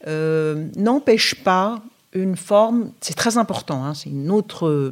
n'empêche 0.06 1.36
pas 1.46 1.82
une 2.14 2.36
forme, 2.36 2.92
c'est 3.02 3.16
très 3.16 3.38
important, 3.38 3.86
hein, 3.86 3.94
c'est 3.94 4.10
une 4.10 4.32
autre 4.32 4.68
euh, 4.68 4.92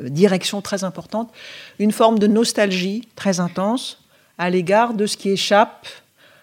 direction 0.00 0.60
très 0.62 0.84
importante, 0.84 1.32
une 1.78 1.92
forme 1.92 2.18
de 2.18 2.26
nostalgie 2.26 3.08
très 3.16 3.40
intense 3.40 4.02
à 4.38 4.50
l'égard 4.50 4.94
de 4.94 5.06
ce 5.06 5.16
qui 5.16 5.30
échappe 5.30 5.86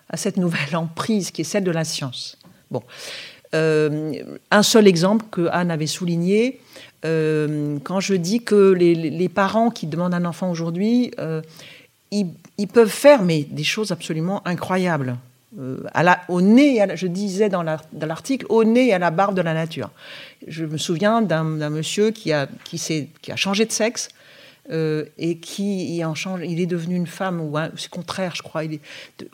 à 0.10 0.18
cette 0.18 0.38
nouvelle 0.38 0.76
emprise 0.76 1.32
qui 1.32 1.42
est 1.42 1.46
celle 1.46 1.64
de 1.64 1.72
la 1.72 1.84
science. 1.84 2.38
Bon. 2.72 2.84
Euh, 3.56 4.14
un 4.50 4.64
seul 4.64 4.88
exemple 4.88 5.26
que 5.30 5.48
Anne 5.52 5.70
avait 5.70 5.88
souligné, 5.88 6.60
euh, 7.06 7.78
quand 7.84 8.00
je 8.00 8.16
dis 8.16 8.42
que 8.42 8.72
les, 8.72 9.30
parents 9.30 9.70
qui 9.70 9.86
demandent 9.86 10.16
un 10.16 10.26
enfant 10.26 10.50
aujourd'hui, 10.50 11.12
ils, 12.12 12.28
ils, 12.58 12.68
peuvent 12.68 12.90
faire 12.90 13.22
mais, 13.22 13.44
des 13.44 13.64
choses 13.64 13.92
absolument 13.92 14.42
incroyables. 14.48 15.18
Euh, 15.60 15.78
au 16.30 16.42
nez, 16.42 16.84
je 16.96 17.08
disais 17.08 17.50
dans 17.50 17.64
l'article, 17.64 18.46
au 18.50 18.64
nez 18.64 18.88
et 18.88 18.94
à 18.94 19.00
la 19.00 19.12
barbe 19.12 19.36
de 19.36 19.42
la 19.42 19.54
nature. 19.54 19.92
Je 20.48 20.66
me 20.66 20.78
souviens 20.78 21.22
d'un 21.22 21.70
monsieur 21.70 22.12
qui 22.12 22.32
a, 22.32 22.48
qui, 22.64 23.10
qui 23.22 23.32
a 23.32 23.36
changé 23.36 23.66
de 23.66 23.72
sexe 23.72 24.10
euh, 24.72 25.06
et 25.18 25.38
qui 25.38 26.04
en 26.06 26.16
change, 26.16 26.42
il 26.44 26.60
est 26.60 26.66
devenu 26.66 26.96
une 26.96 27.08
femme, 27.08 27.42
ou 27.42 27.58
c'est 27.76 27.90
contraire, 27.90 28.34
je 28.36 28.42
crois, 28.42 28.64
il 28.64 28.80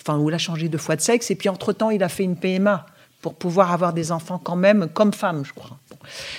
enfin, 0.02 0.18
où 0.18 0.30
il 0.30 0.34
a 0.34 0.40
changé 0.40 0.70
deux 0.70 0.78
fois 0.78 0.96
de 0.96 1.02
sexe, 1.02 1.32
et 1.32 1.36
puis 1.36 1.50
entre-temps, 1.50 1.92
il 1.92 2.04
a 2.04 2.10
fait 2.10 2.24
une 2.24 2.36
PMA 2.36 2.86
pour 3.22 3.34
pouvoir 3.34 3.72
avoir 3.72 3.94
des 3.94 4.12
enfants 4.12 4.40
quand 4.42 4.56
même 4.56 4.88
comme 4.94 5.14
femme, 5.14 5.44
je 5.46 5.54
crois. 5.54 5.78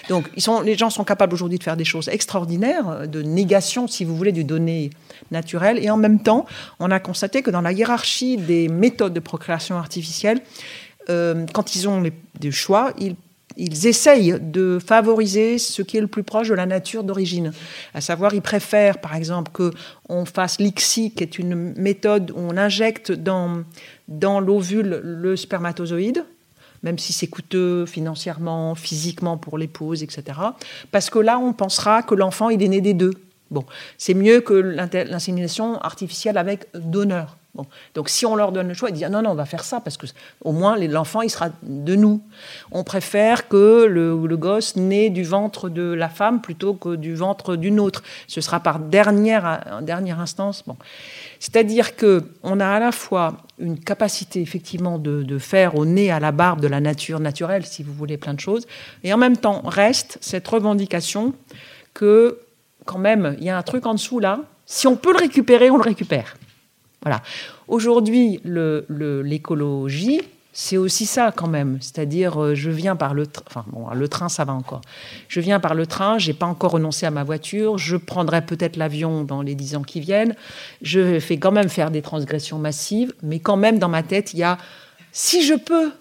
Donc, 0.09 0.31
ils 0.37 0.43
sont, 0.43 0.63
les 0.63 0.77
gens 0.77 0.91
sont 0.91 1.05
capables 1.05 1.35
aujourd'hui 1.35 1.59
de 1.59 1.63
faire 1.63 1.77
des 1.77 1.85
choses 1.85 2.09
extraordinaires, 2.09 3.07
de 3.07 3.23
négation, 3.23 3.87
si 3.87 4.05
vous 4.05 4.17
voulez, 4.17 4.33
du 4.33 4.45
donné 4.45 4.91
naturel. 5.31 5.79
Et 5.83 5.91
en 5.91 5.99
même 5.99 6.23
temps, 6.23 6.47
on 6.79 6.91
a 6.91 6.99
constaté 6.99 7.43
que 7.43 7.51
dans 7.51 7.61
la 7.61 7.73
hiérarchie 7.73 8.37
des 8.39 8.69
méthodes 8.69 9.13
de 9.13 9.21
procréation 9.21 9.77
artificielle, 9.77 10.41
euh, 11.11 11.45
quand 11.53 11.77
ils 11.77 11.89
ont 11.89 12.03
des 12.39 12.51
choix, 12.51 12.93
ils 12.99 13.17
ils 13.57 13.87
essayent 13.87 14.39
de 14.41 14.79
favoriser 14.85 15.59
ce 15.59 15.83
qui 15.83 15.97
est 15.97 16.01
le 16.01 16.07
plus 16.07 16.23
proche 16.23 16.49
de 16.49 16.55
la 16.55 16.67
nature 16.67 17.05
d'origine. 17.05 17.53
À 17.95 18.01
savoir, 18.01 18.33
ils 18.33 18.43
préfèrent, 18.43 18.99
par 18.99 19.15
exemple, 19.15 19.51
qu'on 19.53 20.25
fasse 20.25 20.59
l'ICSI, 20.61 21.13
qui 21.13 21.23
est 21.23 21.39
une 21.39 21.75
méthode 21.77 22.31
où 22.31 22.39
on 22.39 22.57
injecte 22.57 23.13
dans, 23.13 23.63
dans 24.09 24.41
l'ovule 24.41 25.01
le 25.03 25.37
spermatozoïde, 25.37 26.25
même 26.83 26.99
si 26.99 27.13
c'est 27.13 27.27
coûteux 27.27 27.87
financièrement, 27.87 28.75
physiquement 28.75 29.37
pour 29.37 29.59
l'épouse, 29.59 30.03
etc. 30.03 30.39
Parce 30.91 31.11
que 31.11 31.19
là, 31.19 31.39
on 31.39 31.53
pensera 31.53 32.03
que 32.03 32.15
l'enfant, 32.15 32.51
il 32.51 32.63
est 32.63 32.69
né 32.69 32.81
des 32.81 32.95
deux. 32.95 33.13
Bon, 33.51 33.65
c'est 33.99 34.15
mieux 34.15 34.41
que 34.41 34.55
l'insémination 34.55 35.79
artificielle 35.81 36.39
avec 36.39 36.67
donneur. 36.75 37.37
Bon. 37.55 37.67
Donc 37.95 38.09
si 38.09 38.25
on 38.27 38.37
leur 38.37 38.53
donne 38.53 38.69
le 38.69 38.75
choix, 38.75 38.91
ils 38.91 38.93
disent 38.93 39.09
non, 39.11 39.23
non, 39.23 39.31
on 39.31 39.35
va 39.35 39.45
faire 39.45 39.65
ça 39.65 39.81
parce 39.81 39.97
que 39.97 40.07
au 40.45 40.53
moins 40.53 40.77
l'enfant 40.79 41.23
il 41.23 41.31
sera 41.31 41.49
de 41.65 41.97
nous. 41.97 42.23
On 42.71 42.85
préfère 42.85 43.49
que 43.49 43.87
le, 43.87 44.25
le, 44.25 44.37
gosse 44.37 44.77
naît 44.77 45.11
du 45.11 45.25
ventre 45.25 45.69
de 45.69 45.83
la 45.83 46.09
femme 46.09 46.41
plutôt 46.41 46.75
que 46.75 46.95
du 46.95 47.17
ventre 47.17 47.57
d'une 47.57 47.81
autre. 47.81 48.05
Ce 48.29 48.41
sera 48.41 48.61
par 48.61 48.79
dernière, 48.79 49.81
dernière 49.83 50.21
instance. 50.21 50.63
Bon. 50.65 50.77
C'est-à-dire 51.41 51.97
qu'on 51.97 52.61
a 52.61 52.69
à 52.69 52.79
la 52.79 52.93
fois 52.93 53.39
une 53.59 53.81
capacité 53.81 54.43
effectivement 54.43 54.99
de, 54.99 55.39
faire 55.39 55.75
au 55.75 55.87
nez, 55.87 56.11
à 56.11 56.21
la 56.21 56.33
barbe 56.33 56.61
de 56.61 56.69
la 56.69 56.81
nature 56.81 57.19
naturelle, 57.19 57.65
si 57.65 57.83
vous 57.83 57.95
voulez, 57.95 58.19
plein 58.19 58.35
de 58.35 58.41
choses, 58.41 58.67
et 59.03 59.13
en 59.13 59.17
même 59.17 59.39
temps 59.39 59.63
reste 59.65 60.19
cette 60.21 60.47
revendication 60.47 61.35
que 61.95 62.39
quand 62.85 62.99
même, 62.99 63.37
il 63.39 63.45
y 63.45 63.51
a 63.51 63.57
un 63.57 63.63
truc 63.63 63.87
en 63.87 63.95
dessous 63.95 64.21
là. 64.21 64.41
Si 64.67 64.87
on 64.87 64.97
peut 64.97 65.13
le 65.13 65.19
récupérer, 65.19 65.71
on 65.71 65.77
le 65.77 65.83
récupère. 65.83 66.37
Voilà. 67.03 67.23
Aujourd'hui, 67.69 68.41
l'écologie, 68.45 70.21
c'est 70.63 70.77
aussi 70.77 71.07
ça 71.07 71.33
quand 71.35 71.47
même. 71.47 71.79
C'est-à-dire, 71.81 72.39
euh, 72.39 72.55
je 72.55 72.69
viens 72.69 72.95
par 72.95 73.15
le 73.15 73.27
train. 73.27 73.43
Enfin, 73.47 73.65
bon, 73.69 73.89
le 73.89 74.09
train, 74.09 74.29
ça 74.29 74.45
va 74.45 74.53
encore. 74.53 74.83
Je 75.27 75.41
viens 75.41 75.59
par 75.59 75.75
le 75.75 75.87
train, 75.87 76.19
j'ai 76.19 76.35
pas 76.35 76.45
encore 76.45 76.73
renoncé 76.73 77.07
à 77.07 77.11
ma 77.11 77.25
voiture. 77.25 77.79
Je 77.79 77.97
prendrai 77.97 78.45
peut-être 78.45 78.77
l'avion 78.77 79.25
dans 79.25 79.41
les 79.41 79.55
dix 79.55 79.75
ans 79.75 79.83
qui 79.83 80.01
viennent. 80.01 80.37
Je 80.83 81.19
fais 81.19 81.39
quand 81.39 81.51
même 81.51 81.71
faire 81.71 81.91
des 81.91 82.03
transgressions 82.03 82.59
massives, 82.59 83.15
mais 83.23 83.39
quand 83.39 83.57
même, 83.57 83.79
dans 83.79 83.89
ma 83.89 84.03
tête, 84.03 84.35
il 84.35 84.41
y 84.41 84.43
a 84.43 84.59
si 85.13 85.43
je 85.43 85.55
peux, 85.55 85.93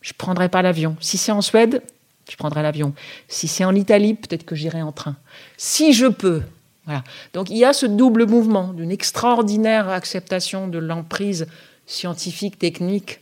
je 0.00 0.12
prendrai 0.18 0.48
pas 0.48 0.60
l'avion. 0.60 0.96
Si 0.98 1.16
c'est 1.16 1.30
en 1.30 1.40
Suède, 1.40 1.80
je 2.28 2.34
prendrai 2.34 2.60
l'avion. 2.60 2.92
Si 3.28 3.46
c'est 3.46 3.64
en 3.64 3.76
Italie, 3.76 4.14
peut-être 4.14 4.44
que 4.44 4.56
j'irai 4.56 4.82
en 4.82 4.90
train. 4.90 5.14
Si 5.56 5.92
je 5.92 6.06
peux. 6.06 6.42
Voilà. 6.86 7.04
Donc 7.34 7.50
il 7.50 7.56
y 7.56 7.64
a 7.64 7.72
ce 7.72 7.86
double 7.86 8.26
mouvement 8.26 8.72
d'une 8.72 8.90
extraordinaire 8.90 9.90
acceptation 9.90 10.66
de 10.66 10.78
l'emprise 10.78 11.46
scientifique, 11.86 12.58
technique 12.58 13.20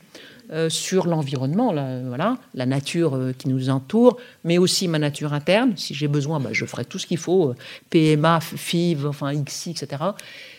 euh, 0.53 0.69
sur 0.69 1.07
l'environnement, 1.07 1.73
la, 1.73 2.01
voilà, 2.01 2.37
la 2.53 2.67
nature 2.67 3.15
euh, 3.15 3.33
qui 3.33 3.49
nous 3.49 3.71
entoure, 3.71 4.19
mais 4.45 4.59
aussi 4.59 4.87
ma 4.87 4.99
nature 4.99 5.33
interne. 5.33 5.73
Si 5.77 5.95
j'ai 5.95 6.09
besoin, 6.09 6.41
bah, 6.41 6.51
je 6.53 6.67
ferai 6.67 6.85
tout 6.85 6.99
ce 6.99 7.07
qu'il 7.07 7.17
faut, 7.17 7.49
euh, 7.49 7.57
PMA, 7.89 8.39
FIV, 8.41 9.07
enfin 9.07 9.33
XI, 9.35 9.71
etc. 9.71 10.03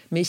Mais 0.10 0.24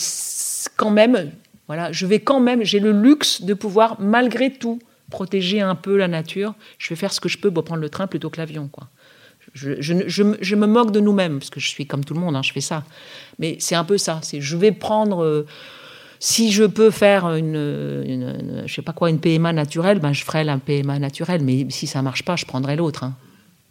quand 0.77 0.91
même, 0.91 1.31
voilà, 1.65 1.91
je 1.91 2.05
vais 2.05 2.19
quand 2.19 2.39
même, 2.39 2.63
j'ai 2.63 2.79
le 2.79 2.91
luxe 2.91 3.41
de 3.41 3.55
pouvoir, 3.55 3.99
malgré 3.99 4.53
tout, 4.53 4.77
protéger 5.09 5.61
un 5.61 5.73
peu 5.73 5.97
la 5.97 6.07
nature. 6.07 6.53
Je 6.77 6.89
vais 6.89 6.95
faire 6.95 7.11
ce 7.11 7.19
que 7.19 7.29
je 7.29 7.39
peux 7.39 7.49
pour 7.49 7.63
prendre 7.63 7.81
le 7.81 7.89
train 7.89 8.05
plutôt 8.05 8.29
que 8.29 8.37
l'avion. 8.37 8.67
Quoi. 8.67 8.89
Je, 9.55 10.55
me 10.55 10.67
moque 10.67 10.91
de 10.91 10.99
nous-mêmes, 10.99 11.39
parce 11.39 11.49
que 11.49 11.59
je 11.59 11.69
suis 11.69 11.87
comme 11.87 12.05
tout 12.05 12.13
le 12.13 12.19
monde, 12.19 12.35
hein, 12.35 12.43
je 12.43 12.51
fais 12.51 12.61
ça. 12.61 12.83
Mais 13.39 13.57
c'est 13.59 13.75
un 13.75 13.83
peu 13.83 13.97
ça. 13.97 14.19
C'est 14.21 14.41
je 14.41 14.57
vais 14.57 14.71
prendre. 14.71 15.43
Si 16.27 16.51
je 16.51 16.63
peux 16.63 16.89
faire 16.89 17.35
une, 17.35 18.63
je 18.65 18.73
sais 18.73 18.81
pas 18.81 18.93
quoi, 18.93 19.11
une 19.11 19.19
PMA 19.19 19.53
naturelle, 19.53 19.99
ben 19.99 20.11
je 20.11 20.25
ferai 20.25 20.43
la 20.43 20.57
PMA 20.57 20.97
naturelle. 20.97 21.43
Mais 21.43 21.67
si 21.69 21.85
ça 21.85 22.01
marche 22.01 22.23
pas, 22.23 22.35
je 22.35 22.47
prendrai 22.47 22.75
l'autre. 22.75 23.03
Hein. 23.03 23.13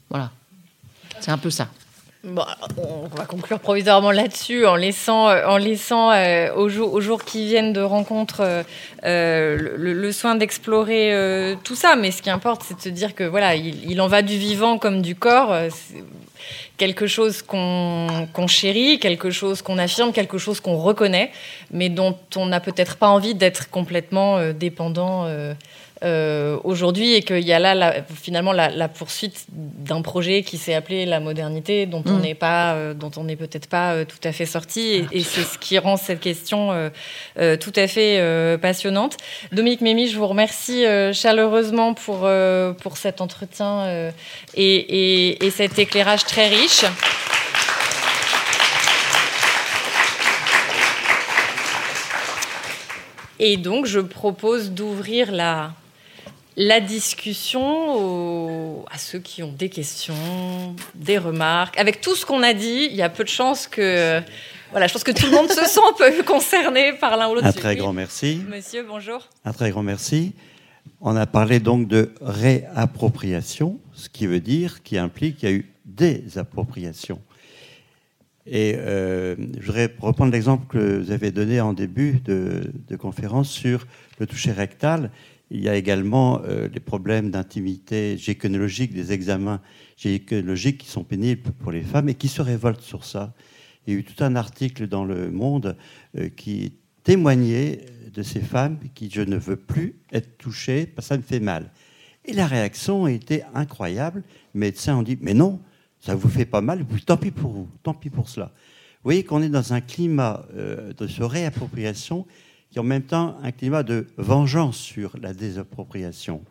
Voilà. 0.09 0.31
C'est 1.19 1.33
un 1.33 1.39
peu 1.39 1.51
ça. 1.51 1.67
On 2.25 3.09
va 3.17 3.25
conclure 3.27 3.59
provisoirement 3.59 4.13
là-dessus 4.13 4.67
en 4.67 4.77
laissant, 4.77 5.31
euh, 5.31 5.45
en 5.49 5.57
laissant 5.57 6.13
euh, 6.13 6.55
aux, 6.55 6.69
jours, 6.69 7.25
qui 7.25 7.49
viennent 7.49 7.73
de 7.73 7.81
rencontre 7.81 8.63
euh, 9.05 9.59
le, 9.77 10.13
soin 10.13 10.37
d'explorer 10.37 11.57
tout 11.65 11.75
ça. 11.75 11.97
Mais 11.97 12.13
ce 12.13 12.23
qui 12.23 12.31
importe, 12.31 12.63
c'est 12.69 12.77
de 12.77 12.81
se 12.81 12.89
dire 12.89 13.17
que 13.17 13.25
voilà, 13.25 13.57
il, 13.57 14.01
en 14.01 14.07
va 14.07 14.23
du 14.23 14.39
vivant 14.39 14.79
comme 14.79 15.03
du 15.03 15.17
corps. 15.17 15.53
Quelque 16.77 17.07
chose 17.07 17.43
qu'on 17.43 18.47
chérit, 18.49 18.99
quelque 18.99 19.31
chose 19.31 19.63
qu'on 19.63 19.79
affirme, 19.79 20.13
quelque 20.13 20.39
chose 20.39 20.61
qu'on 20.61 20.77
reconnaît, 20.77 21.31
mais 21.71 21.89
dont 21.89 22.17
on 22.37 22.47
n'a 22.47 22.61
peut-être 22.61 22.97
pas 22.97 23.09
envie 23.09 23.35
d'être 23.35 23.71
complètement 23.71 24.53
dépendant 24.53 25.29
euh, 26.05 26.59
aujourd'hui 26.65 27.15
et 27.15 27.23
qu'il 27.23 27.41
y 27.41 27.53
a 27.53 27.59
là 27.59 27.95
finalement 28.15 28.53
la, 28.53 28.89
poursuite 28.89 29.47
d'un 29.49 30.03
projet 30.03 30.43
qui 30.43 30.59
s'est 30.59 30.75
appelé 30.75 31.07
la 31.07 31.19
modernité 31.19 31.87
dont 31.87 32.03
on 32.05 32.19
mm. 32.19 32.21
n'est 32.21 32.35
pas 32.35 32.75
euh, 32.75 32.93
dont 32.93 33.11
on 33.17 33.25
n'est 33.25 33.37
peut-être 33.37 33.69
pas 33.69 33.95
euh, 33.95 34.05
tout 34.05 34.19
à 34.23 34.33
fait 34.33 34.45
sorti 34.45 35.07
et, 35.11 35.23
c'est 35.23 35.45
ce 35.45 35.57
qui 35.57 35.79
rend 35.79 35.97
cette 35.97 36.21
question 36.21 36.91
tout 37.37 37.73
à 37.77 37.87
fait 37.87 38.59
passionnante. 38.61 39.17
Dominique 39.53 39.81
Mémy, 39.81 40.09
je 40.09 40.19
vous 40.19 40.27
remercie 40.27 40.85
chaleureusement 41.13 41.95
pour 41.95 42.29
pour 42.83 42.97
cet 42.97 43.21
entretien 43.21 44.13
et, 44.55 45.45
et 45.45 45.51
cet 45.51 45.79
éclairage 45.79 46.25
très 46.25 46.49
riche. 46.49 46.85
Et 53.39 53.57
donc, 53.57 53.87
je 53.87 54.01
propose 54.01 54.71
d'ouvrir 54.71 55.33
la, 55.33 55.73
la 56.57 56.81
discussion 56.81 57.65
à 58.87 58.99
ceux 58.99 59.19
qui 59.19 59.43
ont 59.43 59.53
des 59.53 59.69
questions, 59.69 60.77
des 60.95 61.19
remarques. 61.19 61.79
Avec 61.79 62.01
tout 62.01 62.15
ce 62.15 62.25
qu'on 62.25 62.43
a 62.43 62.55
dit, 62.55 62.89
il 62.91 62.97
y 62.97 63.03
a 63.03 63.09
peu 63.09 63.25
de 63.25 63.29
chances 63.29 63.67
que. 63.67 64.21
Voilà, 64.71 64.89
je 64.89 64.93
pense 64.93 65.05
que 65.05 65.13
tout 65.13 65.27
le 65.27 65.33
monde 65.33 65.49
se 65.49 65.65
sent 65.67 65.81
un 65.89 65.93
peu 65.93 66.23
concerné 66.27 66.95
par 66.95 67.17
l'un 67.17 67.29
ou 67.29 67.35
l'autre. 67.35 67.47
Un 67.47 67.53
très 67.53 67.77
grand 67.77 67.93
merci. 67.93 68.43
Monsieur, 68.49 68.83
bonjour. 68.83 69.29
Un 69.45 69.53
très 69.53 69.71
grand 69.71 69.83
merci. 69.83 70.33
On 71.01 71.15
a 71.17 71.27
parlé 71.27 71.61
donc 71.61 71.87
de 71.87 72.13
réappropriation, 72.21 73.79
ce 73.93 74.09
qui 74.09 74.27
veut 74.27 74.41
dire, 74.41 74.83
qui 74.83 74.99
implique 74.99 75.39
qu'il 75.39 75.49
y 75.49 75.53
a 75.53 75.55
eu 75.55 75.71
des 75.85 76.39
appropriations. 76.39 77.21
Et 78.47 78.75
euh, 78.77 79.37
je 79.59 79.67
voudrais 79.67 79.95
reprendre 79.99 80.33
l'exemple 80.33 80.67
que 80.67 80.99
vous 80.99 81.11
avez 81.11 81.31
donné 81.31 81.61
en 81.61 81.73
début 81.73 82.21
de, 82.25 82.73
de 82.89 82.97
conférence 82.97 83.49
sur 83.49 83.87
le 84.19 84.27
toucher 84.27 84.53
rectal 84.53 85.11
il 85.51 85.63
y 85.63 85.69
a 85.69 85.77
également 85.77 86.41
euh, 86.45 86.69
les 86.73 86.81
problèmes 86.81 87.31
d'intimité 87.31 88.17
gynécologique, 88.17 88.93
des 88.93 89.13
examens 89.13 89.61
gynécologiques 89.97 90.79
qui 90.79 90.89
sont 90.89 91.05
pénibles 91.05 91.53
pour 91.53 91.71
les 91.71 91.83
femmes 91.83 92.09
et 92.09 92.15
qui 92.15 92.29
se 92.29 92.43
révoltent 92.43 92.81
sur 92.81 93.05
ça. 93.05 93.35
Il 93.87 93.95
y 93.95 93.97
a 93.97 94.01
eu 94.01 94.05
tout 94.05 94.25
un 94.25 94.37
article 94.37 94.89
dans 94.89 95.05
Le 95.05 95.31
Monde 95.31 95.77
euh, 96.17 96.29
qui 96.29 96.73
témoignait 97.03 97.81
de 98.13 98.23
ces 98.23 98.41
femmes 98.41 98.79
qui 98.95 99.11
je 99.11 99.21
ne 99.21 99.37
veux 99.37 99.57
plus 99.57 99.97
être 100.13 100.39
touchée 100.39 100.93
ça 101.01 101.17
me 101.17 101.23
fait 101.23 101.41
mal. 101.41 101.71
Et 102.25 102.33
la 102.33 102.47
réaction 102.47 103.05
a 103.05 103.11
été 103.11 103.43
incroyable. 103.55 104.23
Les 104.55 104.61
médecins 104.61 104.97
ont 104.97 105.03
dit 105.03 105.19
mais 105.21 105.35
non, 105.35 105.61
ça 106.01 106.15
vous 106.15 106.29
fait 106.29 106.47
pas 106.47 106.63
mal, 106.63 106.87
tant 107.05 107.19
pis 107.19 107.31
pour 107.31 107.51
vous, 107.51 107.69
tant 107.83 107.93
pis 107.93 108.11
pour 108.11 108.29
cela. 108.29 108.47
Vous 108.47 109.11
voyez 109.11 109.25
qu'on 109.25 109.43
est 109.43 109.51
dans 109.51 109.75
un 109.75 109.83
climat 109.83 110.47
euh, 110.57 110.95
de 110.95 111.23
réappropriation 111.23 112.27
qui 112.75 112.81
en 112.81 112.83
même 112.83 113.05
temps 113.05 113.37
un 113.41 113.53
climat 113.53 113.85
de 113.85 114.09
vengeance 114.17 114.77
sur 114.77 115.17
la 115.23 115.33
désappropriation. 115.33 116.43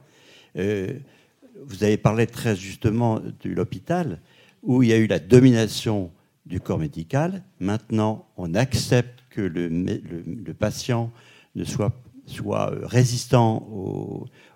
Euh, 0.58 0.94
vous 1.66 1.84
avez 1.84 1.98
parlé 1.98 2.28
très 2.28 2.56
justement 2.56 3.20
de 3.20 3.50
l'hôpital, 3.50 4.22
où 4.62 4.84
il 4.84 4.90
y 4.90 4.94
a 4.94 4.98
eu 4.98 5.08
la 5.08 5.20
domination 5.20 6.12
du 6.45 6.62
corps 6.62 6.80
médical. 6.80 7.44
Maintenant, 7.60 8.26
on 8.38 8.56
accepte 8.56 9.26
que 9.32 9.41
le, 9.41 10.54
patient 10.54 11.12
ne 11.56 11.66
soit, 11.66 11.91
soit 12.26 12.72
résistant 12.84 13.58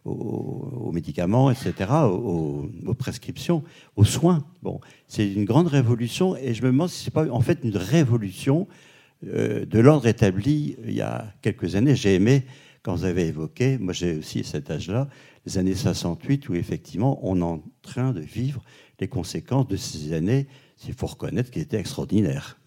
aux, 0.06 0.92
médicaments, 0.94 1.52
etc., 1.52 1.74
aux, 2.06 2.70
aux, 2.86 2.94
prescriptions, 2.94 3.62
aux 3.98 4.06
soins. 4.06 4.46
Bon, 4.64 4.80
c'est 5.10 5.30
une 5.30 5.44
grande 5.44 5.68
révolution, 5.68 6.38
et 6.38 6.54
je 6.54 6.62
me 6.62 6.68
demande 6.68 6.88
si 6.88 7.04
c'est 7.04 7.12
pas 7.12 7.30
en 7.30 7.42
fait 7.42 7.60
une 7.64 7.76
révolution 7.76 8.70
euh, 8.70 8.87
de 9.24 9.80
l'ordre 9.80 10.08
établi 10.08 10.76
il 10.86 10.94
y 10.94 11.02
a 11.02 11.34
quelques 11.42 11.76
années. 11.76 11.96
J'ai 11.96 12.16
aimé, 12.16 12.46
quand 12.84 12.96
vous 12.96 13.06
avez 13.06 13.28
évoqué, 13.28 13.78
moi 13.78 13.94
j'ai 13.94 14.18
aussi 14.18 14.44
cet 14.44 14.70
âge-là, 14.72 15.10
les 15.46 15.58
années 15.58 15.76
68, 15.76 16.50
où 16.50 16.56
effectivement 16.56 17.20
on 17.24 17.40
est 17.40 17.44
en 17.44 17.64
train 17.82 18.12
de 18.12 18.22
vivre 18.22 18.64
les 19.00 19.08
conséquences 19.08 19.68
de 19.68 19.78
ces 19.78 20.14
années, 20.14 20.48
il 20.88 20.94
faut 20.94 21.08
reconnaître, 21.08 21.52
qui 21.52 21.60
étaient 21.60 21.80
extraordinaires. 21.80 22.58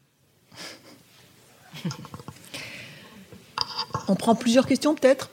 On 4.09 4.16
prend 4.16 4.35
plusieurs 4.35 4.66
questions 4.66 4.94
peut-être, 4.94 5.31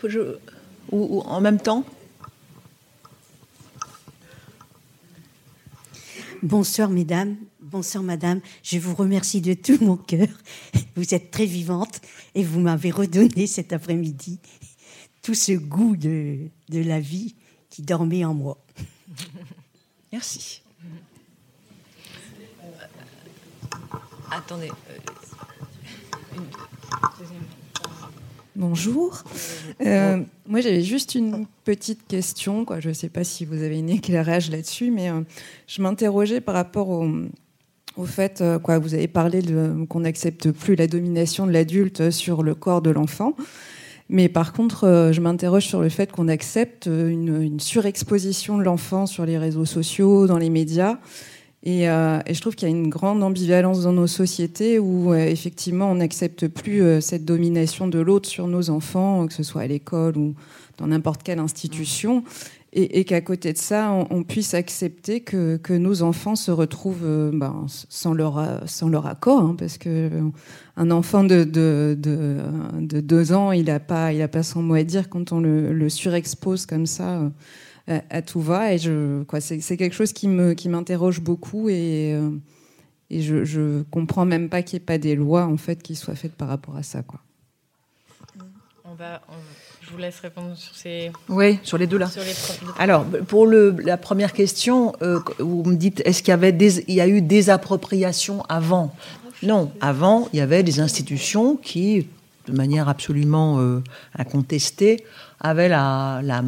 ou 0.91 1.21
en 1.21 1.41
même 1.41 1.59
temps? 1.59 1.83
Bonsoir 6.43 6.89
mesdames, 6.89 7.35
bonsoir 7.67 8.03
madame. 8.03 8.41
Je 8.63 8.79
vous 8.79 8.95
remercie 8.95 9.41
de 9.41 9.53
tout 9.53 9.77
mon 9.81 9.97
cœur. 9.97 10.27
Vous 10.95 11.13
êtes 11.13 11.31
très 11.31 11.45
vivante 11.45 12.01
et 12.33 12.43
vous 12.43 12.59
m'avez 12.59 12.91
redonné 12.91 13.47
cet 13.47 13.73
après-midi 13.73 14.39
tout 15.21 15.33
ce 15.33 15.51
goût 15.51 15.97
de, 15.97 16.47
de 16.69 16.81
la 16.81 16.99
vie 16.99 17.35
qui 17.69 17.81
dormait 17.81 18.23
en 18.25 18.33
moi. 18.33 18.57
Merci. 20.11 20.61
attendez. 24.31 24.69
Euh, 24.89 24.97
Bonjour. 28.55 29.23
Euh, 29.81 30.23
moi, 30.47 30.61
j'avais 30.61 30.81
juste 30.81 31.13
une 31.13 31.45
petite 31.63 32.07
question. 32.07 32.65
Quoi. 32.65 32.79
Je 32.79 32.89
ne 32.89 32.93
sais 32.93 33.09
pas 33.09 33.23
si 33.23 33.45
vous 33.45 33.61
avez 33.61 33.79
un 33.79 33.87
éclairage 33.87 34.49
là-dessus, 34.49 34.89
mais 34.89 35.11
euh, 35.11 35.21
je 35.67 35.81
m'interrogeais 35.81 36.41
par 36.41 36.55
rapport 36.55 36.89
au, 36.89 37.07
au 37.97 38.05
fait, 38.05 38.41
euh, 38.41 38.59
quoi, 38.59 38.79
vous 38.79 38.93
avez 38.93 39.07
parlé 39.07 39.41
qu'on 39.89 39.99
n'accepte 40.01 40.51
plus 40.51 40.75
la 40.75 40.87
domination 40.87 41.45
de 41.45 41.51
l'adulte 41.51 42.11
sur 42.11 42.43
le 42.43 42.55
corps 42.55 42.81
de 42.81 42.89
l'enfant. 42.89 43.35
Mais 44.09 44.29
par 44.29 44.53
contre, 44.53 45.09
je 45.11 45.19
m'interroge 45.19 45.65
sur 45.65 45.81
le 45.81 45.89
fait 45.89 46.13
qu'on 46.13 46.29
accepte 46.29 46.85
une, 46.85 47.59
surexposition 47.59 48.57
de 48.57 48.63
l'enfant 48.63 49.05
sur 49.05 49.25
les 49.25 49.37
réseaux 49.37 49.65
sociaux, 49.65 50.27
dans 50.27 50.37
les 50.37 50.49
médias, 50.49 50.97
euh, 51.65 52.21
et, 52.25 52.33
je 52.33 52.41
trouve 52.41 52.55
qu'il 52.55 52.69
y 52.69 52.71
a 52.71 52.75
une 52.75 52.89
grande 52.89 53.23
ambivalence 53.23 53.83
dans 53.83 53.91
nos 53.91 54.07
sociétés 54.07 54.79
où 54.79 55.11
euh, 55.11 55.17
effectivement 55.17 55.91
on 55.91 55.95
n'accepte 55.95 56.47
plus 56.47 56.81
euh, 56.81 57.01
cette 57.01 57.25
domination 57.25 57.87
de 57.87 57.99
l'autre 57.99 58.29
sur 58.29 58.47
nos 58.47 58.69
enfants, 58.69 59.27
que 59.27 59.33
ce 59.33 59.43
soit 59.43 59.63
à 59.63 59.67
l'école 59.67 60.17
ou 60.17 60.35
dans 60.77 60.87
n'importe 60.87 61.23
quelle 61.23 61.39
institution, 61.39 62.23
et, 62.79 63.05
qu'à 63.05 63.21
côté 63.21 63.53
de 63.53 63.57
ça, 63.57 63.91
on, 64.11 64.23
puisse 64.23 64.53
accepter 64.53 65.21
que, 65.21 65.77
nos 65.77 66.03
enfants 66.03 66.35
se 66.35 66.51
retrouvent 66.51 67.31
ben, 67.33 67.65
sans, 67.67 68.13
leur, 68.13 68.63
sans 68.67 68.87
leur 68.87 69.07
accord, 69.07 69.41
hein, 69.41 69.55
parce 69.57 69.77
que 69.77 70.09
un 70.75 70.91
enfant 70.91 71.23
de, 71.23 71.43
de, 71.43 71.97
de, 71.99 72.99
deux 73.01 73.33
ans, 73.33 73.51
il 73.51 73.65
n'a 73.65 73.79
pas, 73.79 74.11
pas 74.27 74.43
son 74.43 74.61
mot 74.61 74.75
à 74.75 74.83
dire 74.83 75.09
quand 75.09 75.31
on 75.31 75.39
le, 75.39 75.89
surexpose 75.89 76.65
comme 76.67 76.85
ça 76.85 77.31
à, 77.87 78.21
tout 78.21 78.41
va. 78.41 78.73
Et 78.73 78.77
je, 78.77 79.23
quoi, 79.23 79.41
c'est, 79.41 79.59
quelque 79.77 79.95
chose 79.95 80.13
qui, 80.13 80.27
me, 80.27 80.53
qui 80.53 80.69
m'interroge 80.69 81.21
beaucoup 81.21 81.69
et, 81.69 82.13
euh, 82.13 82.29
et 83.09 83.21
je, 83.21 83.43
je 83.43 83.83
comprends 83.83 84.25
même 84.25 84.49
pas 84.49 84.61
qu'il 84.61 84.77
n'y 84.77 84.83
ait 84.83 84.85
pas 84.85 84.97
des 84.97 85.15
lois 85.15 85.45
en 85.45 85.57
fait 85.57 85.81
qui 85.81 85.95
soient 85.95 86.15
faites 86.15 86.35
par 86.35 86.47
rapport 86.49 86.75
à 86.75 86.83
ça. 86.83 87.03
Quoi. 87.03 87.21
On 88.83 88.93
va, 88.93 89.21
je 89.87 89.93
vous 89.93 89.97
laisse 89.99 90.19
répondre 90.19 90.55
sur 90.55 90.75
ces. 90.75 91.11
Oui, 91.29 91.59
sur 91.63 91.77
les 91.77 91.87
deux 91.87 91.97
là. 91.97 92.09
Alors, 92.77 93.05
pour 93.05 93.45
le, 93.45 93.75
la 93.83 93.97
première 93.97 94.33
question, 94.33 94.93
euh, 95.01 95.19
vous 95.39 95.63
me 95.63 95.75
dites, 95.75 96.01
est-ce 96.03 96.21
qu'il 96.21 96.31
y 96.31 96.33
avait 96.33 96.51
des, 96.51 96.83
il 96.87 96.95
y 96.95 97.01
a 97.01 97.07
eu 97.07 97.21
des 97.21 97.49
appropriations 97.49 98.43
avant? 98.49 98.93
Non, 99.43 99.71
avant, 99.79 100.27
il 100.33 100.39
y 100.39 100.41
avait 100.41 100.63
des 100.63 100.79
institutions 100.79 101.55
qui, 101.55 102.07
de 102.47 102.53
manière 102.53 102.89
absolument 102.89 103.59
euh, 103.59 103.81
incontestée, 104.17 105.05
la, 105.43 106.19
la, 106.23 106.43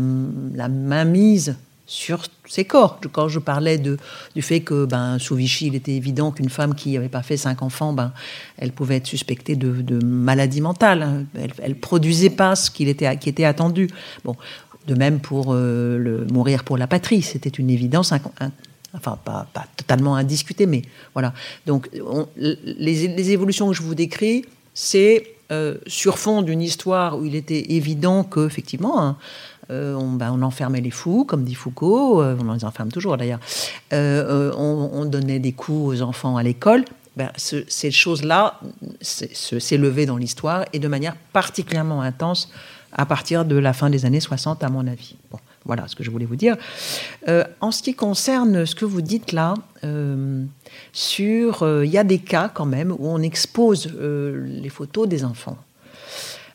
la 0.56 0.68
mainmise 0.68 1.56
sur 1.90 2.22
ses 2.48 2.66
corps. 2.66 3.00
Quand 3.12 3.28
je 3.28 3.40
parlais 3.40 3.80
du 3.80 4.42
fait 4.42 4.62
que 4.62 4.86
ben, 4.86 5.18
sous 5.18 5.36
Vichy, 5.36 5.68
il 5.68 5.76
était 5.76 5.94
évident 5.94 6.32
qu'une 6.32 6.50
femme 6.50 6.76
qui 6.76 6.94
n'avait 6.94 7.10
pas 7.10 7.24
fait 7.24 7.36
cinq 7.36 7.64
enfants, 7.64 7.94
ben, 7.94 8.14
elle 8.58 8.72
pouvait 8.72 8.98
être 8.98 9.08
suspectée 9.08 9.56
de, 9.56 10.06
maladie 10.06 10.62
mentale. 10.62 11.26
Elle 11.36 11.72
ne 11.72 11.74
produisait 11.74 12.30
pas 12.30 12.56
ce 12.56 12.70
qu'il 12.70 12.90
était, 12.90 13.18
qui 13.18 13.28
était 13.28 13.44
attendu. 13.44 13.90
Bon, 14.24 14.36
de 14.88 14.94
même 14.94 15.20
pour 15.20 15.48
euh, 15.50 16.28
mourir 16.32 16.64
pour 16.64 16.78
la 16.78 16.86
patrie, 16.86 17.24
c'était 17.24 17.50
une 17.50 17.72
évidence 17.72 18.14
Enfin, 18.94 19.20
pas, 19.24 19.48
totalement 19.76 20.16
indiscuté, 20.16 20.66
mais 20.66 20.84
voilà. 21.14 21.34
Donc, 21.66 21.90
les, 22.36 23.32
évolutions 23.32 23.68
que 23.68 23.76
je 23.76 23.84
vous 23.84 23.94
décris, 23.94 24.46
c'est 24.74 25.36
euh, 25.52 25.78
sur 25.86 26.18
fond 26.18 26.42
d'une 26.42 26.62
histoire 26.62 27.20
où 27.20 27.26
il 27.26 27.36
était 27.36 27.74
évident 27.74 28.24
qu'effectivement, 28.24 29.02
hein, 29.02 29.18
euh, 29.70 29.96
on, 29.96 30.14
ben, 30.14 30.32
on, 30.32 30.42
enfermait 30.42 30.82
les 30.82 30.92
fous, 30.92 31.26
comme 31.26 31.44
dit 31.44 31.56
Foucault, 31.56 32.22
euh, 32.22 32.36
on 32.40 32.54
les 32.54 32.66
enferme 32.66 32.92
toujours 32.92 33.18
d'ailleurs, 33.18 33.40
on, 33.92 34.90
on, 34.94 35.06
donnait 35.06 35.40
des 35.40 35.52
coups 35.52 35.96
aux 35.96 36.02
enfants 36.02 36.38
à 36.38 36.44
l'école. 36.44 36.86
Ben, 37.18 37.32
ces 37.36 37.92
choses-là 37.92 38.60
s'est 39.02 39.78
levé 39.78 40.06
dans 40.06 40.18
l'histoire 40.18 40.66
et 40.72 40.80
de 40.80 40.88
manière 40.88 41.16
particulièrement 41.34 42.02
intense 42.02 42.50
à 42.94 43.06
partir 43.06 43.46
de 43.46 43.58
la 43.58 43.74
fin 43.74 43.90
des 43.90 44.06
années 44.06 44.20
60, 44.20 44.64
à 44.64 44.70
mon 44.70 44.88
avis. 44.88 45.16
Bon. 45.32 45.40
Voilà 45.66 45.88
ce 45.88 45.96
que 45.96 46.04
je 46.04 46.10
voulais 46.10 46.26
vous 46.26 46.36
dire. 46.36 46.58
Euh, 47.28 47.44
en 47.62 47.72
ce 47.72 47.84
qui 47.84 47.94
concerne 47.94 48.66
ce 48.66 48.76
que 48.76 48.86
vous 48.86 49.02
dites 49.02 49.34
là, 49.34 49.54
euh, 49.84 50.44
sur, 50.94 51.64
euh, 51.64 51.86
il 51.86 51.92
y 51.92 51.98
a 51.98 52.04
des 52.04 52.20
cas 52.20 52.50
quand 52.52 52.66
même 52.66 52.92
où 52.92 53.08
on 53.08 53.22
expose 53.22 53.94
les 53.96 54.70
photos 54.70 55.08
des 55.08 55.24
enfants. 55.24 55.58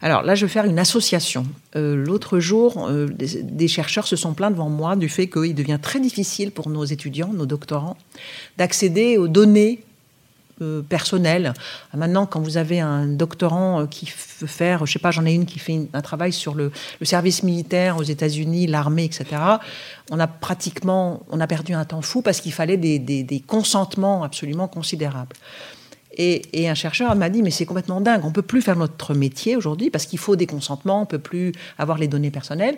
Alors 0.04 0.22
là, 0.22 0.34
je 0.34 0.44
vais 0.44 0.52
faire 0.52 0.66
une 0.66 0.78
association. 0.78 1.46
L'autre 1.74 2.38
jour, 2.38 2.90
des, 2.90 3.68
chercheurs 3.68 4.06
se 4.06 4.16
sont 4.16 4.34
plaints 4.34 4.50
devant 4.50 4.68
moi 4.68 4.96
du 4.96 5.08
fait 5.08 5.28
qu'il 5.28 5.54
devient 5.54 5.78
très 5.80 5.98
difficile 5.98 6.50
pour 6.50 6.68
nos 6.68 6.84
étudiants, 6.84 7.32
nos 7.32 7.46
doctorants, 7.46 7.96
d'accéder 8.58 9.16
aux 9.16 9.28
données 9.28 9.82
euh, 10.62 10.82
personnel. 10.82 11.52
Maintenant, 11.94 12.26
quand 12.26 12.40
vous 12.40 12.58
avez 12.58 12.78
un 12.78 13.06
doctorant 13.06 13.80
euh, 13.80 13.86
qui 13.86 14.08
veut 14.38 14.46
faire, 14.46 14.86
je 14.86 14.92
sais 14.92 15.00
pas, 15.00 15.10
j'en 15.10 15.26
ai 15.26 15.32
une 15.32 15.46
qui 15.46 15.58
fait 15.58 15.88
un 15.92 16.00
travail 16.00 16.32
sur 16.32 16.54
le, 16.54 16.70
service 17.02 17.42
militaire 17.42 17.96
aux 17.96 18.04
États-Unis, 18.04 18.68
l'armée, 18.68 19.02
etc. 19.04 19.24
On 20.12 20.20
a 20.20 20.28
pratiquement, 20.28 21.24
on 21.28 21.40
a 21.40 21.48
perdu 21.48 21.72
un 21.72 21.84
temps 21.84 22.02
fou 22.02 22.22
parce 22.22 22.40
qu'il 22.40 22.52
fallait 22.52 22.76
des, 22.76 23.44
consentements 23.48 24.22
absolument 24.22 24.68
considérables. 24.68 25.34
Et, 26.16 26.68
un 26.68 26.74
chercheur 26.74 27.14
m'a 27.16 27.28
dit, 27.28 27.42
mais 27.42 27.50
c'est 27.50 27.66
complètement 27.66 28.00
dingue, 28.00 28.24
on 28.24 28.30
peut 28.30 28.42
plus 28.42 28.62
faire 28.62 28.76
notre 28.76 29.14
métier 29.14 29.56
aujourd'hui 29.56 29.90
parce 29.90 30.06
qu'il 30.06 30.18
faut 30.18 30.36
des 30.36 30.46
consentements, 30.46 31.02
on 31.02 31.06
peut 31.06 31.18
plus 31.18 31.52
avoir 31.78 31.98
les 31.98 32.08
données 32.08 32.30
personnelles. 32.30 32.76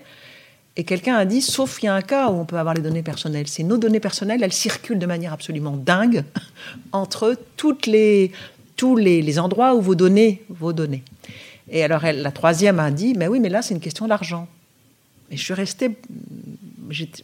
Et 0.76 0.84
quelqu'un 0.84 1.16
a 1.16 1.24
dit, 1.24 1.40
sauf 1.40 1.82
il 1.82 1.86
y 1.86 1.88
a 1.88 1.94
un 1.94 2.02
cas 2.02 2.28
où 2.28 2.34
on 2.34 2.44
peut 2.44 2.58
avoir 2.58 2.74
les 2.74 2.82
données 2.82 3.02
personnelles. 3.02 3.48
C'est 3.48 3.62
nos 3.62 3.78
données 3.78 4.00
personnelles, 4.00 4.42
elles 4.42 4.52
circulent 4.52 4.98
de 4.98 5.06
manière 5.06 5.32
absolument 5.32 5.76
dingue 5.76 6.24
entre 6.92 7.38
toutes 7.56 7.86
les, 7.86 8.32
tous 8.76 8.96
les, 8.96 9.38
endroits 9.38 9.74
où 9.74 9.80
vous 9.80 9.94
donnez 9.94 10.42
vos 10.48 10.72
données. 10.72 11.02
Et 11.70 11.82
alors 11.82 12.02
la 12.02 12.30
troisième 12.30 12.78
a 12.78 12.90
dit, 12.90 13.14
mais 13.14 13.28
oui, 13.28 13.40
mais 13.40 13.48
là 13.48 13.62
c'est 13.62 13.74
une 13.74 13.80
question 13.80 14.06
d'argent. 14.06 14.48
Et 15.30 15.36
je 15.36 15.42
suis 15.42 15.54
restée, 15.54 15.90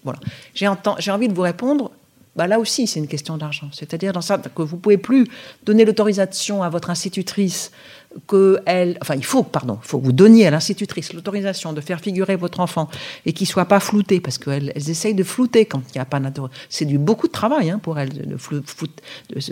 voilà, 0.03 0.19
j'ai 0.55 0.67
envie 1.11 1.29
de 1.29 1.35
vous 1.35 1.43
répondre, 1.43 1.93
bah 2.35 2.47
là 2.47 2.59
aussi 2.59 2.87
c'est 2.87 2.99
une 2.99 3.09
question 3.09 3.37
d'argent. 3.37 3.69
C'est-à-dire 3.73 4.13
dans 4.13 4.21
ça 4.21 4.39
que 4.39 4.63
vous 4.63 4.77
pouvez 4.77 4.97
plus 4.97 5.27
donner 5.65 5.85
l'autorisation 5.85 6.63
à 6.63 6.71
votre 6.71 6.91
institutrice 6.91 7.71
que 8.27 8.59
elle, 8.67 8.99
enfin 9.01 9.15
il 9.15 9.25
faut, 9.25 9.43
pardon, 9.43 9.79
faut 9.83 9.99
que 9.99 10.05
vous 10.05 10.13
donniez 10.13 10.47
à 10.47 10.51
l'institutrice 10.51 11.13
l'autorisation 11.13 11.73
de 11.73 11.81
faire 11.81 12.01
figurer 12.01 12.37
votre 12.37 12.61
enfant 12.61 12.89
et 13.27 13.33
qu'il 13.33 13.47
soit 13.47 13.65
pas 13.65 13.81
flouté, 13.81 14.21
parce 14.21 14.39
qu'elles 14.39 14.73
elles 14.75 14.91
essayent 14.91 15.15
de 15.15 15.25
flouter 15.25 15.67
quand 15.67 15.83
il 15.89 15.99
n'y 15.99 16.01
a 16.01 16.05
pas 16.05 16.21
C'est 16.69 16.85
du 16.85 16.99
beaucoup 16.99 17.27
de 17.27 17.33
travail 17.33 17.71
hein, 17.71 17.79
pour 17.79 17.99
elles 17.99 18.13
de, 18.13 18.37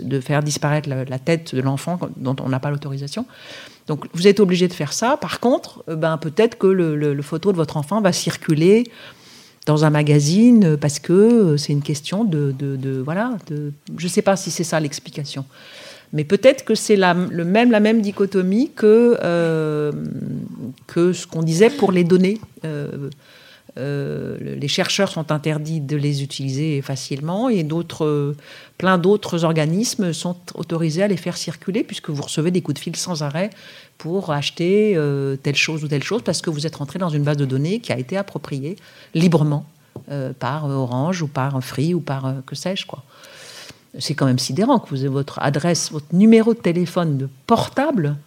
de, 0.03 0.19
faire 0.19 0.43
disparaître 0.43 0.89
la, 0.89 1.19
tête 1.19 1.55
de 1.55 1.61
l'enfant 1.61 1.99
dont 2.17 2.35
on 2.39 2.49
n'a 2.49 2.59
pas 2.59 2.71
l'autorisation. 2.71 3.25
Donc 3.87 4.05
vous 4.13 4.27
êtes 4.27 4.39
obligé 4.39 4.67
de 4.67 4.73
faire 4.73 4.93
ça. 4.93 5.17
Par 5.17 5.39
contre, 5.39 5.83
euh, 5.89 5.95
ben 5.95 6.17
peut-être 6.17 6.57
que 6.57 6.67
le, 6.67 6.95
le, 6.95 7.21
photo 7.21 7.51
de 7.51 7.57
votre 7.57 7.77
enfant 7.77 8.01
va 8.01 8.13
circuler 8.13 8.83
dans 9.65 9.85
un 9.85 9.89
magazine 9.89 10.77
parce 10.77 10.99
que 10.99 11.13
euh, 11.13 11.57
c'est 11.57 11.73
une 11.73 11.83
question 11.83 12.23
de, 12.23 12.53
de 12.57 12.99
voilà. 12.99 13.37
De, 13.47 13.71
je 13.97 14.05
ne 14.05 14.09
sais 14.09 14.21
pas 14.21 14.35
si 14.35 14.51
c'est 14.51 14.63
ça 14.63 14.79
l'explication. 14.79 15.45
Mais 16.13 16.23
peut-être 16.23 16.65
que 16.65 16.75
c'est 16.75 16.95
la, 16.95 17.13
le 17.13 17.45
même, 17.45 17.71
la 17.71 17.79
même 17.79 18.01
dichotomie 18.01 18.71
que, 18.75 19.17
euh, 19.23 19.91
que 20.87 21.13
ce 21.13 21.25
qu'on 21.25 21.41
disait 21.41 21.69
pour 21.69 21.91
les 21.91 22.03
données. 22.03 22.39
Euh, 22.65 23.09
euh, 23.77 24.37
les 24.39 24.67
chercheurs 24.67 25.09
sont 25.09 25.31
interdits 25.31 25.79
de 25.79 25.95
les 25.95 26.23
utiliser 26.23 26.81
facilement 26.81 27.49
et 27.49 27.63
d'autres, 27.63 28.35
plein 28.77 28.97
d'autres 28.97 29.43
organismes 29.45 30.13
sont 30.13 30.37
autorisés 30.55 31.03
à 31.03 31.07
les 31.07 31.17
faire 31.17 31.37
circuler 31.37 31.83
puisque 31.83 32.09
vous 32.09 32.21
recevez 32.21 32.51
des 32.51 32.61
coups 32.61 32.75
de 32.75 32.79
fil 32.79 32.95
sans 32.95 33.23
arrêt 33.23 33.49
pour 33.97 34.31
acheter 34.31 34.97
telle 35.43 35.55
chose 35.55 35.83
ou 35.83 35.87
telle 35.87 36.03
chose 36.03 36.21
parce 36.23 36.41
que 36.41 36.49
vous 36.49 36.65
êtes 36.65 36.75
rentré 36.75 36.99
dans 36.99 37.09
une 37.09 37.23
base 37.23 37.37
de 37.37 37.45
données 37.45 37.79
qui 37.79 37.93
a 37.93 37.99
été 37.99 38.17
appropriée 38.17 38.75
librement 39.13 39.65
par 40.39 40.65
Orange 40.65 41.21
ou 41.21 41.27
par 41.27 41.63
Free 41.63 41.93
ou 41.93 42.01
par 42.01 42.33
que 42.45 42.55
sais-je 42.55 42.85
quoi. 42.85 43.03
C'est 43.99 44.15
quand 44.15 44.25
même 44.25 44.39
sidérant 44.39 44.79
que 44.79 44.95
votre 45.07 45.39
adresse, 45.39 45.91
votre 45.91 46.13
numéro 46.13 46.53
de 46.53 46.59
téléphone 46.59 47.17
de 47.17 47.29
portable 47.45 48.17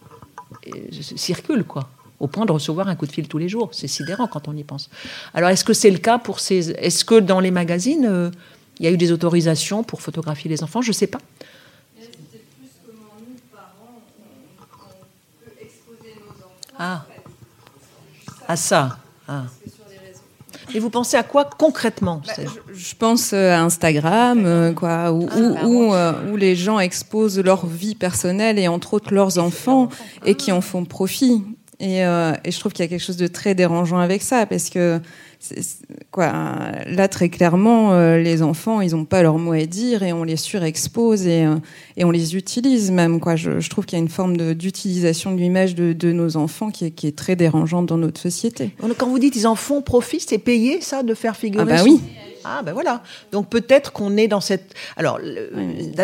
circule, 1.17 1.65
quoi, 1.65 1.89
au 2.25 2.27
point 2.27 2.47
de 2.47 2.53
recevoir 2.53 2.89
un 2.89 2.97
coup 2.97 3.07
de 3.07 3.13
fil 3.13 3.29
tous 3.29 3.37
les 3.37 3.51
jours. 3.51 3.69
C'est 3.73 3.87
sidérant 3.87 4.27
quand 4.27 4.49
on 4.49 4.57
y 4.57 4.65
pense. 4.65 4.89
Alors, 5.35 5.51
est-ce 5.51 5.63
que 5.63 5.75
c'est 5.75 5.91
le 5.91 5.99
cas 5.99 6.19
pour 6.19 6.41
ces. 6.41 6.71
Est-ce 6.71 7.05
que 7.05 7.21
dans 7.21 7.39
les 7.39 7.51
magazines, 7.51 8.07
euh, 8.07 8.31
il 8.79 8.87
y 8.87 8.89
a 8.89 8.91
eu 8.91 8.97
des 8.97 9.13
autorisations 9.13 9.85
pour 9.85 10.01
photographier 10.01 10.49
les 10.49 10.63
enfants? 10.63 10.81
Je 10.81 10.89
ne 10.89 10.95
sais 10.95 11.07
pas. 11.07 11.21
Ah, 16.79 17.05
à 18.49 18.57
ça. 18.57 18.99
Ah. 19.29 19.45
Et 20.75 20.81
vous 20.81 20.91
pensez 20.91 21.17
à 21.17 21.23
quoi 21.23 21.45
concrètement? 21.45 22.21
Bah, 22.27 22.33
je, 22.73 22.95
pense 22.97 23.33
euh, 23.33 23.53
à 23.53 23.61
Instagram, 23.61 24.43
euh, 24.45 24.73
quoi, 24.73 25.13
où, 25.13 25.29
ah, 25.31 25.37
bah, 25.37 25.61
euh, 25.65 26.33
où, 26.33 26.37
les 26.37 26.57
gens 26.57 26.81
exposent 26.81 27.39
leur 27.39 27.65
vie 27.67 27.95
personnelle 27.95 28.59
et 28.59 28.67
entre 28.67 28.95
autres 28.95 29.15
leurs 29.15 29.39
enfants 29.39 29.89
et 30.27 30.35
qui 30.35 30.51
en 30.51 30.61
font 30.61 30.85
profit. 30.85 31.45
Et, 31.85 31.99
et 31.99 32.51
je 32.51 32.59
trouve 32.59 32.73
qu'il 32.73 32.83
y 32.83 32.87
a 32.87 32.89
quelque 32.89 33.05
chose 33.05 33.19
de 33.19 33.27
très 33.27 33.55
dérangeant 33.55 33.99
avec 33.99 34.23
ça 34.23 34.47
parce 34.47 34.71
que 34.71 35.01
quoi, 36.11 36.33
là, 36.87 37.09
très 37.09 37.29
clairement, 37.29 37.93
euh, 37.93 38.19
les 38.19 38.43
enfants, 38.43 38.81
ils 38.81 38.93
n'ont 38.93 39.05
pas 39.05 39.23
leur 39.23 39.39
mot 39.39 39.53
à 39.53 39.65
dire 39.65 40.03
et 40.03 40.13
on 40.13 40.25
les 40.25 40.37
surexpose 40.37 41.27
et, 41.27 41.45
euh, 41.45 41.57
et 41.97 42.05
on 42.05 42.11
les 42.11 42.37
utilise 42.37 42.91
même. 42.91 43.21
Quoi. 43.21 43.37
Je, 43.37 43.69
trouve 43.69 43.85
qu'il 43.85 43.99
y 43.99 44.01
a 44.01 44.03
une 44.03 44.11
forme 44.11 44.37
d'utilisation 44.55 45.33
de, 45.33 45.39
l'image 45.39 45.75
de, 45.75 45.93
de, 45.93 46.13
nos 46.13 46.37
enfants 46.37 46.71
qui 46.71 46.87
est, 46.87 46.91
qui 46.91 47.07
est, 47.07 47.17
très 47.17 47.37
dérangeante 47.37 47.87
dans 47.87 47.99
notre 47.99 48.21
société. 48.21 48.71
Quand 48.99 49.09
vous 49.09 49.19
dites 49.19 49.37
ils 49.37 49.47
en 49.47 49.55
font 49.55 49.83
profit, 49.83 50.21
c'est 50.21 50.39
payé 50.39 50.81
ça 50.81 51.03
de 51.03 51.15
faire 51.15 51.37
figurer 51.37 51.65
Ah 51.69 51.77
bah 51.77 51.83
oui. 51.85 52.01
Ah 52.45 52.63
ben 52.63 52.73
voilà. 52.73 53.03
Donc 53.33 53.49
peut-être 53.49 53.93
qu'on 53.93 54.17
est 54.17 54.29
dans 54.29 54.41
cette. 54.41 54.75
Alors 54.97 55.19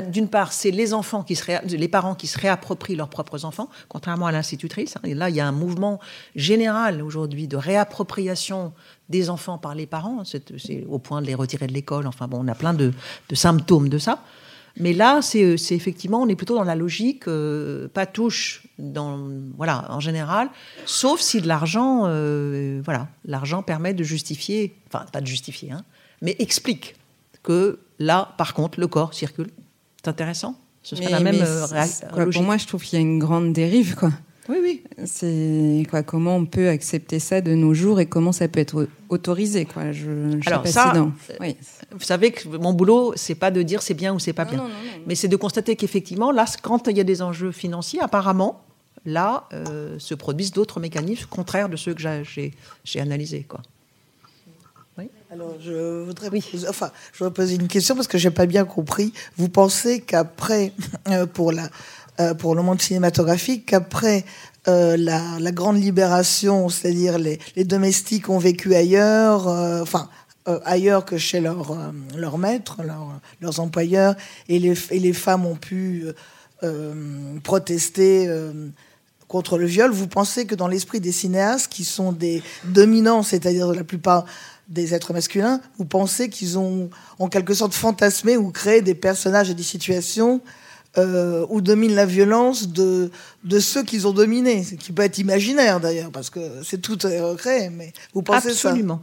d'une 0.08 0.28
part, 0.28 0.52
c'est 0.52 0.70
les 0.70 0.94
enfants 0.94 1.22
qui 1.22 1.36
se 1.36 1.76
les 1.76 1.88
parents 1.88 2.14
qui 2.14 2.26
se 2.26 2.38
réapproprient 2.38 2.96
leurs 2.96 3.08
propres 3.10 3.44
enfants, 3.44 3.68
contrairement 3.88 4.26
à 4.26 4.32
l'institutrice. 4.32 4.96
Hein. 4.96 5.00
Et 5.04 5.14
là, 5.14 5.28
il 5.28 5.36
y 5.36 5.40
a 5.40 5.46
un 5.46 5.52
mouvement 5.52 6.00
général 6.34 7.02
aujourd'hui 7.02 7.48
de 7.48 7.56
réappropriation 7.56 8.72
des 9.08 9.28
enfants 9.28 9.58
par 9.58 9.74
les 9.74 9.86
parents. 9.86 10.22
C'est 10.24 10.86
au 10.88 10.98
point 10.98 11.20
de 11.20 11.26
les 11.26 11.34
retirer 11.34 11.66
de 11.66 11.72
l'école. 11.72 12.06
Enfin 12.06 12.28
bon, 12.28 12.38
on 12.42 12.48
a 12.48 12.54
plein 12.54 12.72
de, 12.72 12.92
symptômes 13.34 13.88
de 13.88 13.98
ça. 13.98 14.22
Mais 14.76 14.92
là, 14.92 15.20
c'est 15.20 15.56
effectivement, 15.70 16.22
on 16.22 16.28
est 16.28 16.36
plutôt 16.36 16.54
dans 16.54 16.64
la 16.64 16.76
logique 16.76 17.26
euh, 17.26 17.88
pas 17.88 18.06
touche, 18.06 18.62
dans, 18.78 19.28
voilà, 19.56 19.86
en 19.90 19.98
général, 19.98 20.48
sauf 20.86 21.20
si 21.20 21.40
de 21.40 21.48
l'argent, 21.48 22.04
euh, 22.06 22.80
voilà, 22.84 23.08
l'argent 23.24 23.62
permet 23.64 23.94
de 23.94 24.04
justifier, 24.04 24.76
enfin 24.86 25.04
pas 25.12 25.20
de 25.20 25.26
justifier, 25.26 25.72
hein, 25.72 25.84
mais 26.20 26.36
explique 26.38 26.96
que 27.42 27.78
là, 27.98 28.34
par 28.36 28.54
contre, 28.54 28.80
le 28.80 28.86
corps 28.86 29.14
circule. 29.14 29.50
C'est 30.02 30.08
intéressant. 30.08 30.56
Ce 30.82 30.96
serait 30.96 31.10
la 31.10 31.20
même 31.20 31.36
euh, 31.36 32.30
Pour 32.32 32.42
moi, 32.42 32.56
je 32.56 32.66
trouve 32.66 32.82
qu'il 32.82 32.98
y 32.98 33.02
a 33.02 33.04
une 33.04 33.18
grande 33.18 33.52
dérive, 33.52 33.94
quoi. 33.96 34.10
Oui, 34.48 34.56
oui. 34.62 34.82
C'est 35.04 35.86
quoi 35.88 36.02
Comment 36.02 36.36
on 36.36 36.46
peut 36.46 36.68
accepter 36.68 37.20
ça 37.20 37.40
de 37.40 37.54
nos 37.54 37.72
jours 37.72 38.00
et 38.00 38.06
comment 38.06 38.32
ça 38.32 38.48
peut 38.48 38.58
être 38.58 38.88
autorisé 39.08 39.64
quoi 39.64 39.92
je, 39.92 40.40
Alors 40.46 40.66
ça, 40.66 40.92
oui. 41.40 41.56
vous 41.92 42.00
savez 42.00 42.32
que 42.32 42.48
mon 42.48 42.72
boulot, 42.72 43.12
c'est 43.14 43.36
pas 43.36 43.52
de 43.52 43.62
dire 43.62 43.80
c'est 43.80 43.94
bien 43.94 44.12
ou 44.12 44.18
c'est 44.18 44.32
pas 44.32 44.46
bien, 44.46 44.66
mais 45.06 45.14
c'est 45.14 45.28
de 45.28 45.36
constater 45.36 45.76
qu'effectivement, 45.76 46.32
là, 46.32 46.46
quand 46.62 46.88
il 46.88 46.96
y 46.96 47.00
a 47.00 47.04
des 47.04 47.22
enjeux 47.22 47.52
financiers, 47.52 48.00
apparemment, 48.00 48.64
là, 49.04 49.44
euh, 49.52 49.98
se 49.98 50.14
produisent 50.14 50.52
d'autres 50.52 50.80
mécanismes 50.80 51.26
contraires 51.28 51.68
de 51.68 51.76
ceux 51.76 51.94
que 51.94 52.02
j'ai 52.02 53.00
analysés, 53.00 53.44
quoi. 53.48 53.60
Alors, 55.32 55.54
je 55.60 56.02
voudrais, 56.02 56.28
enfin, 56.68 56.90
je 57.12 57.18
voudrais 57.18 57.32
poser 57.32 57.54
une 57.54 57.68
question 57.68 57.94
parce 57.94 58.08
que 58.08 58.18
j'ai 58.18 58.32
pas 58.32 58.46
bien 58.46 58.64
compris. 58.64 59.12
Vous 59.36 59.48
pensez 59.48 60.00
qu'après, 60.00 60.72
euh, 61.08 61.24
pour 61.24 61.52
la, 61.52 61.70
euh, 62.18 62.34
pour 62.34 62.56
le 62.56 62.62
monde 62.62 62.82
cinématographique 62.82 63.66
qu'après 63.66 64.24
euh, 64.66 64.96
la, 64.96 65.52
grande 65.52 65.80
libération, 65.80 66.68
c'est-à-dire 66.68 67.16
les, 67.16 67.38
domestiques 67.64 68.28
ont 68.28 68.38
vécu 68.38 68.74
ailleurs, 68.74 69.46
enfin 69.80 70.08
ailleurs 70.64 71.04
que 71.04 71.16
chez 71.16 71.38
leur, 71.38 71.76
leur 72.16 72.36
maître, 72.36 72.78
leurs 73.40 73.60
employeurs, 73.60 74.16
et 74.48 74.58
les, 74.58 74.74
et 74.90 74.98
les, 74.98 75.12
femmes 75.12 75.46
ont 75.46 75.54
pu 75.54 76.06
protester 77.44 78.28
contre 79.28 79.58
le 79.58 79.66
viol. 79.66 79.92
Vous 79.92 80.08
pensez 80.08 80.44
que 80.44 80.56
dans 80.56 80.66
l'esprit 80.66 80.98
des 80.98 81.12
cinéastes, 81.12 81.72
qui 81.72 81.84
sont 81.84 82.10
des 82.10 82.42
dominants, 82.64 83.22
c'est-à-dire 83.22 83.72
la 83.72 83.84
plupart 83.84 84.24
des 84.70 84.94
êtres 84.94 85.12
masculins, 85.12 85.60
vous 85.78 85.84
pensez 85.84 86.28
qu'ils 86.30 86.58
ont 86.58 86.90
en 87.18 87.28
quelque 87.28 87.54
sorte 87.54 87.74
fantasmé 87.74 88.36
ou 88.36 88.50
créé 88.50 88.80
des 88.80 88.94
personnages 88.94 89.50
et 89.50 89.54
des 89.54 89.64
situations 89.64 90.40
euh, 90.98 91.46
où 91.50 91.60
domine 91.60 91.94
la 91.94 92.06
violence 92.06 92.68
de, 92.68 93.10
de 93.44 93.60
ceux 93.60 93.84
qu'ils 93.84 94.06
ont 94.06 94.12
dominés, 94.12 94.64
ce 94.64 94.74
qui 94.74 94.92
peut 94.92 95.02
être 95.02 95.18
imaginaire 95.18 95.80
d'ailleurs, 95.80 96.10
parce 96.10 96.30
que 96.30 96.40
c'est 96.64 96.80
tout 96.80 96.98
recréé, 97.02 97.70
mais 97.70 97.92
vous 98.14 98.22
pensez 98.22 98.50
Absolument. 98.50 99.00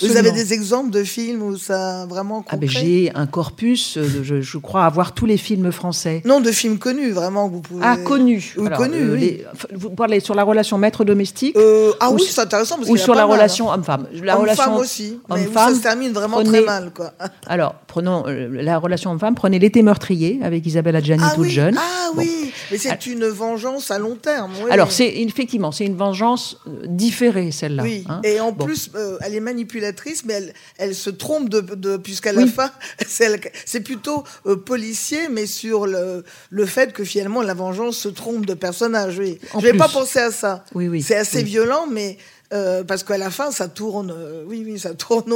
Vous 0.00 0.16
avez 0.16 0.32
des 0.32 0.54
exemples 0.54 0.90
de 0.90 1.04
films 1.04 1.42
où 1.42 1.58
ça 1.58 2.06
vraiment 2.06 2.42
ah 2.48 2.56
ben 2.56 2.68
J'ai 2.68 3.12
un 3.14 3.26
corpus, 3.26 3.98
euh, 3.98 4.22
je, 4.22 4.58
crois 4.58 4.84
avoir 4.84 5.12
tous 5.12 5.26
les 5.26 5.36
films 5.36 5.70
français. 5.72 6.22
Non, 6.24 6.40
de 6.40 6.50
films 6.52 6.78
connus, 6.78 7.10
vraiment, 7.10 7.48
vous 7.48 7.60
pouvez... 7.60 7.82
Ah, 7.84 7.98
connus. 7.98 8.54
Ou 8.56 8.66
connus, 8.70 9.10
euh, 9.10 9.14
oui. 9.14 9.42
Vous 9.74 9.90
parlez 9.90 10.20
sur 10.20 10.34
la 10.34 10.42
relation 10.42 10.78
maître-domestique 10.78 11.56
euh, 11.56 11.92
Ah 12.00 12.10
oui, 12.10 12.22
c'est 12.26 12.40
intéressant. 12.40 12.76
Parce 12.76 12.88
ou 12.88 12.96
sur 12.96 13.14
la 13.14 13.26
relation 13.26 13.70
hein. 13.70 13.74
homme-femme. 13.74 14.06
La 14.22 14.38
homme-femme 14.38 14.74
aussi, 14.76 15.18
mais 15.28 15.46
ça 15.52 15.74
se 15.74 15.82
termine 15.82 16.12
vraiment 16.12 16.42
très 16.42 16.62
mal. 16.62 16.90
Quoi. 16.94 17.12
Alors, 17.46 17.74
prenons 17.86 18.24
la 18.26 18.78
relation 18.78 19.10
homme-femme, 19.10 19.34
prenez 19.34 19.58
L'été 19.58 19.82
meurtrier 19.82 20.40
avec 20.42 20.66
Isabelle 20.66 20.96
Adjani 20.96 21.22
ah, 21.24 21.32
toute 21.34 21.44
oui. 21.44 21.50
jeune. 21.50 21.78
Ah 21.78 22.10
oui, 22.16 22.52
mais 22.70 22.76
c'est 22.76 23.06
une 23.06 23.26
vengeance 23.26 23.90
à 23.90 23.98
long 23.98 24.16
terme. 24.16 24.52
Alors, 24.70 24.92
c'est 24.92 25.08
effectivement, 25.08 25.72
c'est 25.72 25.86
une 25.86 25.96
vengeance 25.96 26.58
différée, 26.86 27.50
celle-là. 27.50 27.82
Oui, 27.82 28.04
hein. 28.08 28.20
et 28.24 28.40
en 28.40 28.52
plus, 28.52 28.90
elle 29.20 29.34
est 29.34 29.40
manipulatrice, 29.74 30.24
mais 30.24 30.34
elle, 30.34 30.54
elle 30.78 30.94
se 30.94 31.10
trompe 31.10 31.48
de, 31.48 31.96
puisqu'à 31.96 32.32
la 32.32 32.46
fin, 32.46 32.70
c'est 33.06 33.80
plutôt 33.80 34.24
euh, 34.46 34.56
policier, 34.56 35.28
mais 35.28 35.46
sur 35.46 35.86
le, 35.86 36.24
le 36.50 36.66
fait 36.66 36.92
que 36.92 37.04
finalement 37.04 37.42
la 37.42 37.54
vengeance 37.54 37.96
se 37.96 38.08
trompe 38.08 38.46
de 38.46 38.54
personnage. 38.54 39.18
Oui. 39.18 39.38
Je 39.52 39.58
n'avais 39.58 39.76
pas 39.76 39.88
pensé 39.88 40.18
à 40.18 40.30
ça. 40.30 40.64
Oui, 40.74 40.88
oui. 40.88 41.02
C'est 41.02 41.16
assez 41.16 41.42
violent, 41.42 41.86
mais 41.90 42.18
euh, 42.54 42.84
parce 42.84 43.02
qu'à 43.02 43.18
la 43.18 43.30
fin, 43.30 43.50
ça 43.50 43.68
tourne. 43.68 44.12
Euh, 44.16 44.44
oui, 44.46 44.62
oui, 44.64 44.78
ça 44.78 44.94
tourne. 44.94 45.32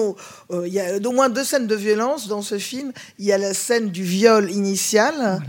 Il 0.51 0.73
y 0.73 0.81
a 0.81 0.97
au 1.05 1.13
moins 1.13 1.29
deux 1.29 1.45
scènes 1.45 1.67
de 1.67 1.75
violence 1.75 2.29
dans 2.29 2.43
ce 2.43 2.59
film. 2.59 2.93
Il 3.19 3.25
y 3.25 3.33
a 3.33 3.39
la 3.39 3.55
scène 3.55 3.91
du 3.91 4.05
viol 4.05 4.51
initial 4.51 5.43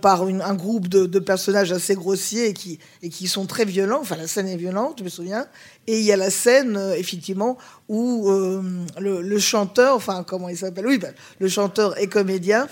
par 0.00 0.22
un 0.22 0.54
groupe 0.54 0.88
de, 0.88 1.18
personnages 1.18 1.72
assez 1.72 1.94
grossiers 1.94 2.48
et 2.48 2.52
qui, 2.52 2.78
et 3.02 3.08
qui 3.08 3.26
sont 3.26 3.46
très 3.46 3.64
violents. 3.64 4.00
Enfin, 4.00 4.16
la 4.16 4.26
scène 4.26 4.48
est 4.48 4.56
violente, 4.56 4.96
je 4.98 5.04
me 5.04 5.08
souviens. 5.08 5.46
Et 5.86 5.98
il 5.98 6.04
y 6.04 6.12
a 6.12 6.16
la 6.16 6.30
scène, 6.30 6.80
effectivement, 6.96 7.58
où 7.88 8.30
euh, 8.30 8.62
le, 8.98 9.38
chanteur, 9.38 9.94
enfin 9.94 10.24
comment 10.26 10.48
il 10.48 10.56
s'appelle? 10.56 10.86
Oui, 10.86 10.98
ben, 10.98 11.12
le 11.38 11.48
chanteur 11.48 11.98
et 12.00 12.06
comédien 12.06 12.66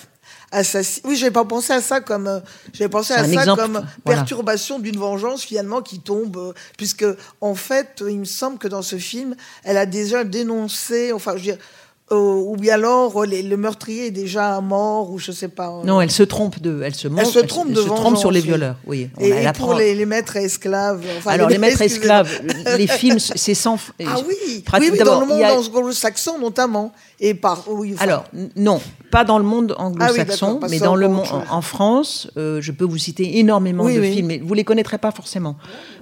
Oui, 1.04 1.16
j'ai 1.16 1.30
pas 1.30 1.44
pensé 1.44 1.72
à 1.72 1.80
ça 1.80 2.00
comme 2.00 2.26
euh, 2.26 2.40
j'ai 2.72 2.88
pensé 2.88 3.14
à 3.14 3.24
ça 3.24 3.56
comme 3.56 3.86
perturbation 4.04 4.78
d'une 4.78 4.98
vengeance 4.98 5.42
finalement 5.42 5.80
qui 5.80 6.00
tombe, 6.00 6.36
euh, 6.36 6.52
puisque 6.76 7.06
en 7.40 7.54
fait, 7.54 8.02
il 8.06 8.20
me 8.20 8.24
semble 8.24 8.58
que 8.58 8.68
dans 8.68 8.82
ce 8.82 8.96
film, 8.96 9.34
elle 9.64 9.78
a 9.78 9.86
déjà 9.86 10.24
dénoncé, 10.24 11.12
enfin, 11.12 11.32
je 11.32 11.36
veux 11.36 11.42
dire 11.42 11.58
euh, 11.58 11.81
ou 12.14 12.56
bien 12.56 12.74
alors 12.74 13.24
le 13.24 13.56
meurtrier 13.56 14.06
est 14.06 14.10
déjà 14.10 14.60
mort 14.60 15.10
ou 15.10 15.18
je 15.18 15.32
sais 15.32 15.48
pas. 15.48 15.68
Euh. 15.68 15.84
Non, 15.84 16.00
elle 16.00 16.10
se 16.10 16.22
trompe 16.22 16.60
de, 16.60 16.82
elle 16.82 16.94
se, 16.94 17.08
elle 17.08 17.26
se 17.26 17.38
trompe, 17.38 17.68
elle, 17.70 17.76
se 17.76 17.82
trompe 17.82 18.16
sur 18.16 18.30
les 18.30 18.40
violeurs. 18.40 18.76
Oui. 18.86 19.08
et, 19.20 19.30
et 19.30 19.52
pour 19.56 19.74
les, 19.74 20.06
maîtres 20.06 20.36
esclaves. 20.36 21.04
alors 21.26 21.48
les, 21.48 21.58
maîtres 21.58 21.80
maîtres 21.80 21.82
esclaves, 21.82 22.30
les 22.76 22.86
films, 22.86 23.18
c'est 23.18 23.54
sans. 23.54 23.72
Ah 24.04 24.16
oui, 24.26 24.34
oui, 24.46 24.90
oui 24.92 24.98
dans 24.98 25.20
le 25.20 25.26
monde 25.26 25.42
anglo-saxon 25.42 26.38
notamment. 26.38 26.92
Et 27.20 27.34
par, 27.34 27.64
oui, 27.68 27.94
alors 28.00 28.24
non, 28.56 28.80
pas 29.12 29.24
dans 29.24 29.38
le 29.38 29.44
monde 29.44 29.74
ah 29.78 29.84
anglo-saxon, 29.84 30.60
mais 30.68 30.80
dans 30.80 30.96
le 30.96 31.08
monde 31.08 31.26
en, 31.50 31.62
France, 31.62 32.28
euh, 32.36 32.60
je 32.60 32.72
peux 32.72 32.84
vous 32.84 32.98
citer 32.98 33.38
énormément 33.38 33.84
de 33.84 34.02
films, 34.02 34.26
mais 34.26 34.38
vous 34.38 34.54
les 34.54 34.64
connaîtrez 34.64 34.98
pas 34.98 35.12
forcément. 35.12 35.56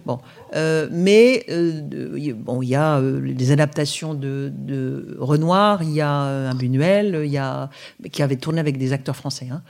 Bon, 0.06 0.18
euh, 0.54 0.88
mais 0.90 1.44
euh, 1.48 1.80
bon, 2.34 2.62
il 2.62 2.68
y 2.68 2.74
a 2.74 2.98
euh, 2.98 3.32
des 3.32 3.52
adaptations 3.52 4.14
de, 4.14 4.52
de, 4.52 5.16
Renoir, 5.18 5.82
il 5.82 5.92
y 5.92 6.00
a 6.00 6.10
un 6.10 6.54
Buñuel, 6.54 7.22
il 7.24 7.30
y 7.30 7.38
a 7.38 7.70
qui 8.10 8.22
avait 8.22 8.36
tourné 8.36 8.60
avec 8.60 8.78
des 8.78 8.92
acteurs 8.92 9.16
français. 9.16 9.48
Hein. 9.50 9.62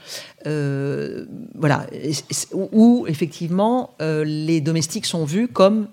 voilà, 1.55 1.85
où 2.51 3.05
effectivement 3.07 3.91
les 3.99 4.61
domestiques 4.61 5.05
sont 5.05 5.25
vus 5.25 5.47
comme 5.47 5.87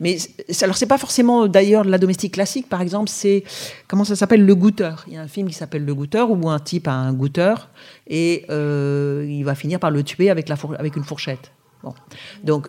mais 0.00 0.16
alors 0.62 0.76
c'est 0.78 0.86
pas 0.86 0.96
forcément 0.96 1.46
d'ailleurs 1.46 1.84
la 1.84 1.98
domestique 1.98 2.32
classique 2.34 2.70
par 2.70 2.80
exemple 2.80 3.10
c'est 3.10 3.44
comment 3.86 4.04
ça 4.04 4.16
s'appelle? 4.16 4.46
Le 4.46 4.54
goûteur 4.54 5.04
il 5.08 5.12
y 5.12 5.16
a 5.18 5.20
un 5.20 5.28
film 5.28 5.48
qui 5.48 5.54
s'appelle 5.54 5.84
le 5.84 5.94
goûteur 5.94 6.30
où 6.30 6.48
un 6.48 6.58
type 6.58 6.88
a 6.88 6.94
un 6.94 7.12
goûteur 7.12 7.68
et 8.06 8.46
il 8.48 9.42
va 9.42 9.54
finir 9.54 9.78
par 9.78 9.90
le 9.90 10.02
tuer 10.02 10.30
avec 10.30 10.48
la 10.48 10.56
avec 10.78 10.96
une 10.96 11.04
fourchette 11.04 11.52
bon 11.82 11.92
donc 12.44 12.68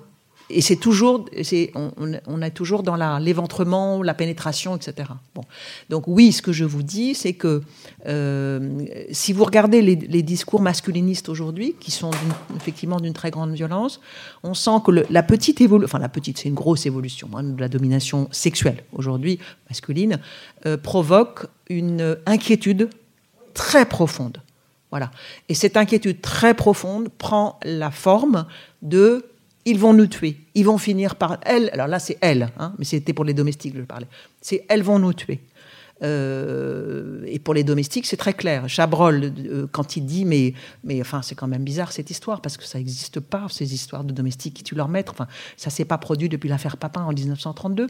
et 0.49 0.61
c'est 0.61 0.75
toujours, 0.75 1.25
on, 1.73 1.91
on, 2.27 2.41
est 2.41 2.51
toujours 2.51 2.83
dans 2.83 2.95
l'éventrement, 3.17 4.03
la, 4.03 4.13
pénétration, 4.13 4.75
etc. 4.75 5.09
Bon. 5.33 5.43
Donc 5.89 6.07
oui, 6.07 6.31
ce 6.31 6.41
que 6.41 6.51
je 6.51 6.65
vous 6.65 6.83
dis, 6.83 7.15
c'est 7.15 7.33
que 7.33 7.63
euh, 8.05 8.85
si 9.11 9.33
vous 9.33 9.43
regardez 9.43 9.81
les, 9.81 10.23
discours 10.23 10.61
masculinistes 10.61 11.29
aujourd'hui, 11.29 11.75
qui 11.79 11.91
sont 11.91 12.11
effectivement 12.55 12.99
d'une 12.99 13.13
très 13.13 13.31
grande 13.31 13.53
violence, 13.53 13.99
on 14.43 14.53
sent 14.53 14.81
que 14.85 14.91
la 15.09 15.23
petite 15.23 15.61
évolution, 15.61 15.85
enfin 15.85 15.99
la 15.99 16.09
petite, 16.09 16.37
c'est 16.37 16.49
une 16.49 16.55
grosse 16.55 16.85
évolution 16.85 17.29
hein, 17.35 17.43
de 17.43 17.59
la 17.59 17.67
domination 17.67 18.27
sexuelle 18.31 18.83
aujourd'hui 18.93 19.39
masculine, 19.69 20.19
euh, 20.65 20.77
provoque 20.77 21.47
une 21.69 22.17
inquiétude 22.25 22.89
très 23.53 23.85
profonde. 23.85 24.41
Voilà. 24.91 25.11
Et 25.49 25.55
cette 25.55 25.75
inquiétude 25.75 26.21
très 26.21 26.53
profonde 26.53 27.09
prend 27.17 27.59
la 27.63 27.89
forme 27.89 28.45
de 28.81 29.25
ils 29.65 29.79
vont 29.79 29.93
nous 29.93 30.07
tuer. 30.07 30.37
Ils 30.53 30.65
vont 30.65 30.77
finir 30.77 31.15
par 31.15 31.39
elles. 31.41 31.69
Alors 31.73 31.87
là, 31.87 31.99
c'est 31.99 32.17
elles, 32.21 32.49
hein, 32.57 32.73
mais 32.77 32.85
c'était 32.85 33.13
pour 33.13 33.25
les 33.25 33.33
domestiques 33.33 33.73
que 33.73 33.79
je 33.79 33.85
parlais. 33.85 34.07
C'est 34.41 34.63
elles 34.69 34.83
vont 34.83 34.99
nous 34.99 35.13
tuer. 35.13 35.41
Euh, 36.03 37.23
et 37.25 37.39
pour 37.39 37.53
les 37.53 37.63
domestiques, 37.63 38.05
c'est 38.05 38.17
très 38.17 38.33
clair. 38.33 38.67
Chabrol, 38.67 39.23
euh, 39.23 39.65
quand 39.71 39.95
il 39.95 40.05
dit, 40.05 40.25
mais, 40.25 40.53
mais 40.83 40.99
enfin, 41.01 41.21
c'est 41.21 41.35
quand 41.35 41.47
même 41.47 41.63
bizarre 41.63 41.91
cette 41.91 42.09
histoire, 42.09 42.41
parce 42.41 42.57
que 42.57 42.63
ça 42.63 42.77
n'existe 42.77 43.19
pas, 43.19 43.47
ces 43.49 43.73
histoires 43.73 44.03
de 44.03 44.11
domestiques 44.11 44.55
qui 44.55 44.63
tuent 44.63 44.75
leur 44.75 44.89
maître. 44.89 45.13
Enfin, 45.13 45.27
ça 45.57 45.69
s'est 45.69 45.85
pas 45.85 45.97
produit 45.97 46.29
depuis 46.29 46.49
l'affaire 46.49 46.77
Papin 46.77 47.03
en 47.03 47.13
1932. 47.13 47.87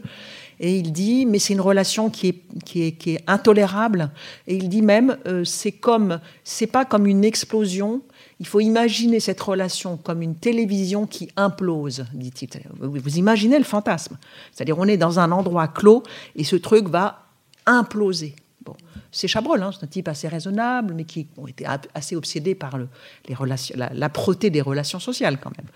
Et 0.60 0.76
il 0.76 0.92
dit, 0.92 1.26
mais 1.26 1.38
c'est 1.38 1.52
une 1.54 1.60
relation 1.60 2.10
qui 2.10 2.28
est, 2.28 2.42
qui 2.64 2.82
est, 2.82 2.92
qui 2.92 3.14
est 3.14 3.24
intolérable. 3.26 4.10
Et 4.46 4.54
il 4.54 4.68
dit 4.68 4.82
même, 4.82 5.18
euh, 5.26 5.44
c'est 5.44 5.72
comme, 5.72 6.20
c'est 6.44 6.68
pas 6.68 6.84
comme 6.84 7.06
une 7.06 7.24
explosion, 7.24 8.02
il 8.38 8.46
faut 8.46 8.60
imaginer 8.60 9.18
cette 9.20 9.40
relation 9.40 9.96
comme 9.96 10.20
une 10.20 10.34
télévision 10.34 11.06
qui 11.06 11.30
implose, 11.36 12.04
dit-il. 12.12 12.48
Vous 12.78 13.18
imaginez 13.18 13.58
le 13.58 13.64
fantasme. 13.64 14.18
C'est-à-dire, 14.52 14.78
on 14.78 14.86
est 14.86 14.98
dans 14.98 15.18
un 15.18 15.32
endroit 15.32 15.68
clos 15.68 16.02
et 16.34 16.44
ce 16.44 16.56
truc 16.56 16.88
va 16.88 17.26
imploser. 17.64 18.36
Bon. 18.64 18.74
C'est 19.12 19.28
Chabrol, 19.28 19.62
hein, 19.62 19.70
c'est 19.72 19.84
un 19.84 19.88
type 19.88 20.08
assez 20.08 20.28
raisonnable, 20.28 20.92
mais 20.92 21.04
qui 21.04 21.28
ont 21.38 21.46
été 21.46 21.64
assez 21.94 22.16
obsédé 22.16 22.54
par 22.54 22.76
le, 22.76 22.88
la, 23.28 24.08
des 24.50 24.60
relations 24.60 24.98
sociales 24.98 25.38
quand 25.40 25.56
même. 25.56 25.66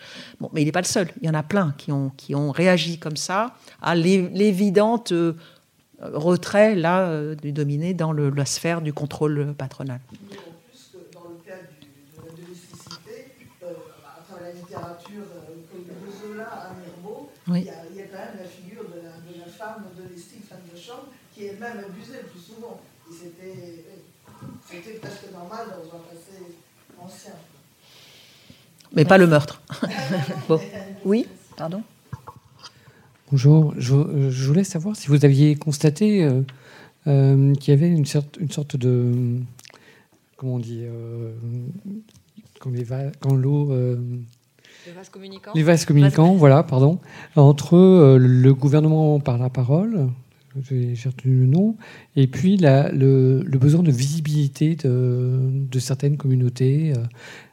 Bon, 0.40 0.50
mais 0.52 0.60
il 0.60 0.66
n'est 0.66 0.72
pas 0.72 0.82
le 0.82 0.86
seul. 0.86 1.08
Il 1.22 1.26
y 1.26 1.30
en 1.30 1.34
a 1.34 1.42
plein 1.42 1.72
qui 1.78 1.92
ont, 1.92 2.10
qui 2.16 2.34
ont 2.34 2.50
réagi 2.50 2.98
comme 2.98 3.16
ça 3.16 3.54
à 3.80 3.94
l'évidente 3.94 5.12
euh, 5.12 5.34
retrait 6.02 6.74
là 6.74 7.02
euh, 7.02 7.34
du 7.36 7.52
dominé 7.52 7.94
dans 7.94 8.12
la 8.12 8.44
sphère 8.44 8.82
du 8.82 8.92
contrôle 8.92 9.54
patronal. 9.56 10.00
Il, 17.58 17.64
y 17.66 17.70
a, 17.70 17.72
quand 17.72 18.18
même 18.18 18.38
la 18.42 18.48
figure 18.48 18.84
de 18.84 18.96
la, 19.02 19.16
de 19.18 19.38
la 19.38 19.46
femme 19.46 19.84
domestique, 19.96 20.46
femme 20.48 20.60
de 20.72 20.78
chambre, 20.78 21.08
qui 21.34 21.46
est 21.46 21.58
même 21.60 21.78
abusée 21.78 22.22
le 22.22 22.28
plus 22.28 22.40
souvent. 22.40 22.80
C'était 23.10 24.92
presque 25.00 25.32
normal 25.32 25.66
dans 25.68 25.96
un 25.96 26.00
passé 26.02 26.56
ancien. 26.98 27.32
Mais 28.94 29.04
pas 29.04 29.18
le 29.18 29.26
meurtre. 29.26 29.62
Oui, 31.04 31.26
pardon 31.56 31.82
Bonjour, 33.30 33.72
je, 33.78 33.94
voulais 34.44 34.64
savoir 34.64 34.96
si 34.96 35.08
vous 35.08 35.24
aviez 35.24 35.54
constaté 35.54 36.24
euh, 36.24 36.42
euh, 37.06 37.54
qu'il 37.54 37.72
y 37.72 37.76
avait 37.76 37.88
une, 37.88 38.04
sorte, 38.04 38.36
une 38.38 38.50
sorte 38.50 38.76
de. 38.76 39.38
Comment 40.36 40.56
on 40.56 40.58
dit 40.58 40.82
euh, 40.82 41.32
Quand 42.58 43.34
l'eau 43.34 43.72
les 44.86 44.92
vases 44.92 45.08
communicants. 45.08 45.52
Les 45.54 45.62
vases 45.62 45.84
communicants, 45.84 46.34
voilà, 46.34 46.62
pardon. 46.62 46.98
Entre 47.36 47.76
euh, 47.76 48.18
le 48.18 48.54
gouvernement 48.54 49.20
par 49.20 49.38
la 49.38 49.50
parole, 49.50 50.08
j'ai 50.68 50.94
retenu 51.06 51.40
le 51.40 51.46
nom, 51.46 51.76
et 52.16 52.26
puis 52.26 52.56
la, 52.56 52.90
le, 52.90 53.42
besoin 53.60 53.82
de 53.82 53.90
visibilité 53.90 54.76
de, 54.76 55.78
certaines 55.78 56.16
communautés. 56.16 56.92
Euh. 56.96 57.02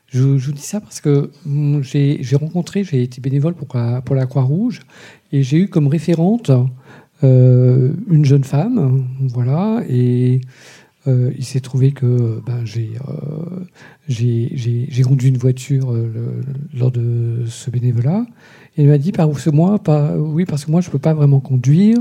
Je, 0.08 0.22
vous 0.22 0.52
dis 0.54 0.62
ça 0.62 0.80
parce 0.80 1.02
que 1.02 1.32
mm, 1.46 1.82
j'ai 1.82 2.36
rencontré, 2.36 2.84
j'ai 2.84 3.04
été 3.04 3.20
bénévole 3.20 3.54
pour 3.56 3.68
la, 3.78 4.02
pour 4.02 4.16
la 4.16 4.26
Croix-Rouge, 4.26 4.82
et 5.32 5.44
j'ai 5.44 5.58
eu 5.58 5.68
comme 5.68 5.88
référente 5.88 6.50
euh, 7.24 7.94
une 8.10 8.26
jeune 8.26 8.44
femme, 8.44 9.06
voilà, 9.20 9.84
et 9.90 10.42
euh, 11.08 11.32
il 11.38 11.46
s'est 11.46 11.62
trouvé 11.62 11.92
que 11.92 12.42
ben, 12.46 12.66
euh, 12.78 13.64
j'ai 14.08 15.04
conduit 15.04 15.30
une 15.30 15.38
voiture 15.38 15.94
euh, 15.94 16.42
lors 16.74 16.92
de 16.92 17.44
ce 17.48 17.70
bénévolat. 17.70 18.26
Et 18.76 18.84
il 18.84 18.90
m'a 18.90 18.98
dit, 18.98 19.12
parce 19.12 19.44
que 19.44 19.50
moi, 19.50 19.80
pas, 19.80 20.16
oui, 20.18 20.46
parce 20.46 20.66
que 20.66 20.72
moi, 20.72 20.82
je 20.82 20.88
ne 20.88 20.92
peux 20.92 21.00
pas 21.00 21.14
vraiment 21.14 21.40
conduire, 21.40 21.98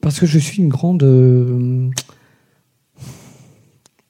parce 0.00 0.20
que 0.20 0.26
je 0.26 0.38
suis 0.38 0.62
une 0.62 0.68
grande, 0.68 1.02
euh, 1.02 1.88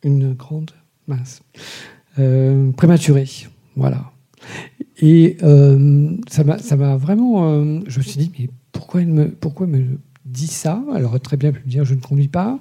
une 0.03 0.33
grande 0.35 0.73
mince 1.07 1.43
prématurée, 2.77 3.29
voilà. 3.77 4.13
Et 5.01 5.39
ça 6.29 6.45
m'a, 6.45 6.97
vraiment, 6.97 7.83
je 7.87 7.99
me 7.99 8.03
suis 8.03 8.19
dit 8.19 8.31
mais 8.39 8.49
pourquoi 8.73 9.03
elle 9.03 9.09
me, 9.09 9.31
pourquoi 9.31 9.67
me 9.67 9.99
dit 10.25 10.47
ça? 10.47 10.83
Alors 10.93 11.19
très 11.21 11.37
bien 11.37 11.53
pu 11.53 11.61
me 11.65 11.71
dire 11.71 11.85
je 11.85 11.95
ne 11.95 12.01
conduis 12.01 12.29
pas. 12.29 12.61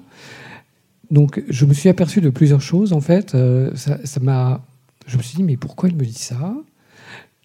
Donc 1.10 1.42
je 1.48 1.64
me 1.66 1.74
suis 1.74 1.88
aperçu 1.88 2.20
de 2.20 2.30
plusieurs 2.30 2.60
choses 2.60 2.92
en 2.92 3.00
fait. 3.00 3.36
ça, 3.74 3.98
ça 4.04 4.20
m'a, 4.20 4.64
je 5.06 5.16
me 5.16 5.22
suis 5.22 5.36
dit 5.36 5.42
mais 5.42 5.56
pourquoi 5.56 5.88
elle 5.88 5.96
me 5.96 6.04
dit 6.04 6.12
ça? 6.12 6.54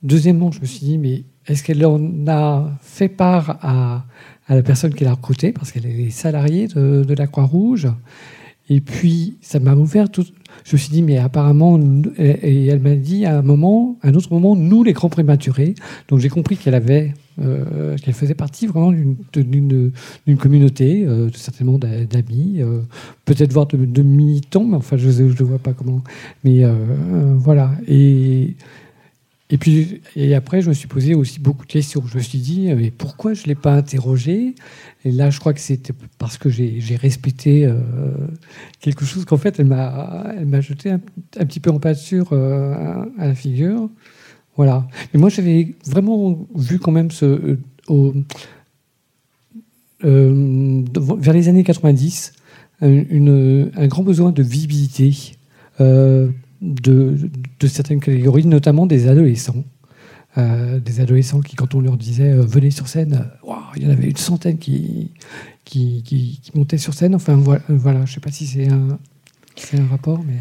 Deuxièmement, 0.01 0.51
je 0.51 0.61
me 0.61 0.65
suis 0.65 0.85
dit 0.85 0.97
mais 0.97 1.23
est-ce 1.49 1.63
qu'elle 1.63 1.83
en 1.85 1.99
a 2.27 2.71
fait 2.81 3.09
part 3.09 3.57
à, 3.61 4.05
la 4.47 4.63
personne 4.63 4.93
qui 4.93 5.03
l'a 5.03 5.13
recrutée, 5.13 5.51
parce 5.51 5.71
qu'elle 5.71 5.85
est 5.85 6.09
salariée 6.09 6.67
de, 6.67 7.13
la 7.13 7.27
Croix-Rouge 7.27 7.87
Et 8.69 8.81
puis, 8.81 9.37
ça 9.41 9.59
m'a 9.59 9.75
ouvert 9.75 10.09
tout. 10.09 10.25
Je 10.63 10.75
me 10.75 10.77
suis 10.77 10.91
dit, 10.91 11.01
mais 11.01 11.17
apparemment, 11.17 11.79
et 12.17 12.67
elle 12.67 12.79
m'a 12.79 12.95
dit 12.95 13.25
à 13.25 13.39
un 13.39 13.41
moment, 13.41 13.97
un 14.03 14.13
autre 14.13 14.31
moment, 14.31 14.55
nous, 14.55 14.83
les 14.83 14.93
grands 14.93 15.09
prématurés. 15.09 15.73
Donc, 16.07 16.19
j'ai 16.19 16.29
compris 16.29 16.55
qu'elle 16.55 16.75
avait, 16.75 17.13
euh, 17.41 17.97
qu'elle 17.97 18.13
faisait 18.13 18.35
partie 18.35 18.67
vraiment 18.67 18.91
d'une 18.91 20.37
communauté, 20.37 21.03
euh, 21.05 21.29
certainement 21.33 21.79
d'amis, 21.79 22.57
euh, 22.59 22.81
peut-être 23.25 23.53
voire 23.53 23.65
de, 23.65 24.03
militants, 24.03 24.65
mais 24.65 24.77
enfin, 24.77 24.97
je 24.97 25.23
ne 25.23 25.43
vois 25.43 25.59
pas 25.59 25.73
comment. 25.73 26.03
Mais 26.43 26.63
voilà. 27.37 27.71
Et 27.87 28.55
et 29.51 29.57
puis, 29.57 30.01
et 30.15 30.35
après, 30.35 30.61
je 30.61 30.69
me 30.69 30.75
suis 30.75 30.87
posé 30.87 31.15
aussi 31.15 31.39
beaucoup 31.39 31.65
de 31.65 31.71
questions. 31.71 32.03
Je 32.05 32.17
me 32.17 32.21
suis 32.21 32.37
dit, 32.37 32.71
mais 32.75 32.91
pourquoi 32.91 33.33
je 33.33 33.43
ne 33.43 33.47
l'ai 33.47 33.55
pas 33.55 33.73
interrogé? 33.73 34.53
Et 35.05 35.11
là, 35.11 35.31
je 35.31 35.39
crois 35.39 35.53
que 35.53 35.59
c'était 35.59 35.93
parce 36.19 36.37
que 36.37 36.49
j'ai 36.49 36.95
respecté 36.95 37.65
euh, 37.65 37.79
quelque 38.79 39.05
chose 39.05 39.25
qu'en 39.25 39.37
fait, 39.37 39.59
elle 39.59 39.65
m'a 39.65 40.61
jeté 40.61 40.91
un, 40.91 40.99
petit 41.45 41.59
peu 41.59 41.71
en 41.71 41.79
pâture 41.79 42.29
euh, 42.31 43.03
à, 43.17 43.25
la 43.25 43.33
figure. 43.33 43.89
Voilà. 44.55 44.87
Mais 45.13 45.19
moi, 45.19 45.29
j'avais 45.29 45.73
vraiment 45.83 46.47
vu 46.53 46.77
quand 46.77 46.91
même 46.91 47.09
ce, 47.09 47.57
euh, 47.89 48.13
vers 50.03 51.33
les 51.33 51.47
années 51.47 51.63
90 51.63 52.33
une, 52.81 53.71
un 53.75 53.87
grand 53.87 54.03
besoin 54.03 54.31
de 54.31 54.43
visibilité 54.43 55.33
de, 56.61 57.17
certaines 57.67 57.99
catégories, 57.99 58.45
notamment 58.45 58.85
des 58.85 59.07
adolescents. 59.07 59.63
Euh, 60.37 60.79
des 60.79 60.99
adolescents 61.01 61.41
qui, 61.41 61.55
quand 61.55 61.73
on 61.73 61.81
leur 61.81 61.97
disait 61.97 62.31
euh, 62.31 62.45
venez 62.45 62.69
sur 62.69 62.87
scène, 62.87 63.25
euh, 63.43 63.53
il 63.75 63.83
y 63.83 63.87
en 63.87 63.89
avait 63.89 64.09
une 64.09 64.17
centaine 64.17 64.59
qui, 64.59 65.11
qui, 65.65 66.03
qui, 66.03 66.39
montaient 66.53 66.77
sur 66.77 66.93
scène. 66.93 67.15
Enfin 67.15 67.35
voilà, 67.35 67.61
voilà 67.67 68.05
je 68.05 68.11
ne 68.11 68.13
sais 68.13 68.19
pas 68.19 68.31
si 68.31 68.45
c'est 68.45 68.67
un, 68.67 68.99
un 69.73 69.87
rapport. 69.89 70.21
Mais... 70.23 70.37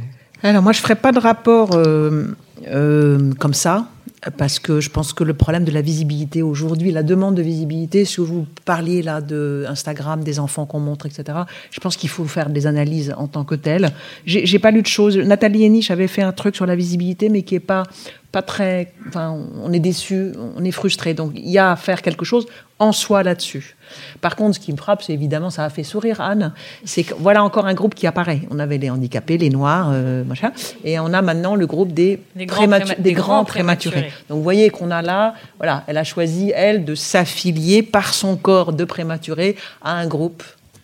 Alors 0.46 0.62
moi 0.62 0.72
je 0.72 0.78
ne 0.80 0.82
ferai 0.82 0.94
pas 0.94 1.10
de 1.10 1.18
rapport 1.18 1.70
comme 1.70 3.54
ça 3.54 3.88
parce 4.36 4.58
que 4.58 4.80
je 4.80 4.90
pense 4.90 5.12
que 5.12 5.24
le 5.24 5.34
problème 5.34 5.64
de 5.64 5.70
la 5.70 5.82
visibilité 5.82 6.42
aujourd'hui, 6.42 6.90
la 6.92 7.02
demande 7.02 7.34
de 7.34 7.42
visibilité, 7.42 8.04
si 8.04 8.20
vous 8.20 8.46
parliez 8.64 9.02
là 9.02 9.20
de 9.20 9.64
Instagram, 9.68 10.22
des 10.22 10.38
enfants 10.38 10.66
qu'on 10.66 10.80
montre, 10.80 11.06
etc., 11.06 11.38
je 11.70 11.80
pense 11.80 11.96
qu'il 11.96 12.08
faut 12.08 12.24
faire 12.24 12.50
des 12.50 12.66
analyses 12.66 13.14
en 13.16 13.28
tant 13.28 13.44
que 13.44 13.54
telles. 13.54 13.90
J'ai 14.26 14.58
pas 14.58 14.70
lu 14.70 14.82
de 14.82 14.86
choses. 14.86 15.16
Nathalie 15.16 15.64
Henich 15.64 15.90
avait 15.90 16.08
fait 16.08 16.22
un 16.22 16.32
truc 16.32 16.56
sur 16.56 16.66
la 16.66 16.76
visibilité, 16.76 17.28
mais 17.28 17.42
qui 17.42 17.54
est 17.54 17.60
pas 17.60 17.84
pas 18.32 18.42
très. 18.42 18.92
Enfin, 19.08 19.36
on 19.62 19.72
est 19.72 19.78
déçu, 19.78 20.32
on 20.56 20.64
est 20.64 20.70
frustré. 20.70 21.14
Donc, 21.14 21.32
il 21.34 21.48
y 21.48 21.58
a 21.58 21.72
à 21.72 21.76
faire 21.76 22.02
quelque 22.02 22.24
chose 22.24 22.46
en 22.78 22.92
soi 22.92 23.22
là-dessus. 23.22 23.76
Par 24.20 24.36
contre, 24.36 24.56
ce 24.56 24.60
qui 24.60 24.70
me 24.72 24.76
frappe, 24.76 25.02
c'est 25.02 25.12
évidemment, 25.12 25.50
ça 25.50 25.64
a 25.64 25.70
fait 25.70 25.82
sourire 25.82 26.20
Anne, 26.20 26.52
c'est 26.84 27.04
que 27.04 27.14
voilà 27.18 27.42
encore 27.42 27.66
un 27.66 27.74
groupe 27.74 27.94
qui 27.94 28.06
apparaît. 28.06 28.42
On 28.50 28.58
avait 28.58 28.78
les 28.78 28.90
handicapés, 28.90 29.38
les 29.38 29.50
noirs, 29.50 29.90
euh, 29.92 30.24
machin, 30.24 30.52
et 30.84 30.98
on 31.00 31.12
a 31.12 31.22
maintenant 31.22 31.54
le 31.54 31.66
groupe 31.66 31.92
des, 31.92 32.20
des, 32.36 32.46
grands, 32.46 33.44
prématurés. 33.44 34.12
Donc, 34.28 34.38
vous 34.38 34.42
voyez 34.42 34.70
qu'on 34.70 34.90
a 34.90 35.02
là, 35.02 35.34
voilà, 35.56 35.84
elle 35.86 35.96
a 35.96 36.04
choisi, 36.04 36.52
elle, 36.54 36.84
de 36.84 36.94
s'affilier 36.94 37.82
par 37.82 38.12
son 38.14 38.36
corps 38.36 38.72
de 38.72 38.84
prématuré 38.84 39.56
à 39.82 39.94
un 39.94 40.06
groupe. 40.06 40.42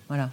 Voilà. 0.09 0.31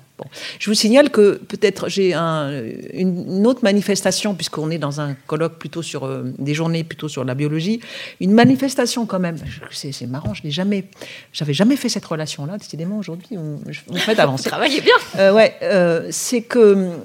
Je 0.60 0.70
vous 0.70 0.74
signale 0.74 1.10
que 1.10 1.38
peut-être 1.48 1.90
j'ai 1.90 2.14
une 2.14 3.46
autre 3.48 3.62
manifestation, 3.64 4.36
puisqu'on 4.36 4.70
est 4.72 4.78
dans 4.78 5.02
un 5.02 5.14
colloque 5.28 5.58
plutôt 5.58 5.82
sur 5.82 6.06
euh, 6.06 6.34
des 6.38 6.54
journées 6.54 6.84
plutôt 6.84 7.08
sur 7.08 7.24
la 7.24 7.36
biologie, 7.36 7.80
une 8.20 8.34
manifestation 8.34 9.06
quand 9.06 9.20
même. 9.20 9.38
C'est 9.72 10.08
marrant, 10.08 10.34
je 10.34 10.44
n'ai 10.44 10.52
jamais, 10.52 10.86
j'avais 11.34 11.54
jamais 11.54 11.76
fait 11.76 11.90
cette 11.90 12.06
relation-là. 12.06 12.58
Décidément, 12.58 12.98
aujourd'hui, 12.98 13.38
on, 13.38 13.60
on 13.90 13.96
fait 13.96 14.20
avancer. 14.20 14.50
Travaillez 14.50 14.82
bien. 14.82 14.96
Euh, 15.18 15.34
ouais, 15.34 15.56
euh, 15.64 16.08
c'est 16.12 16.42
que 16.42 16.98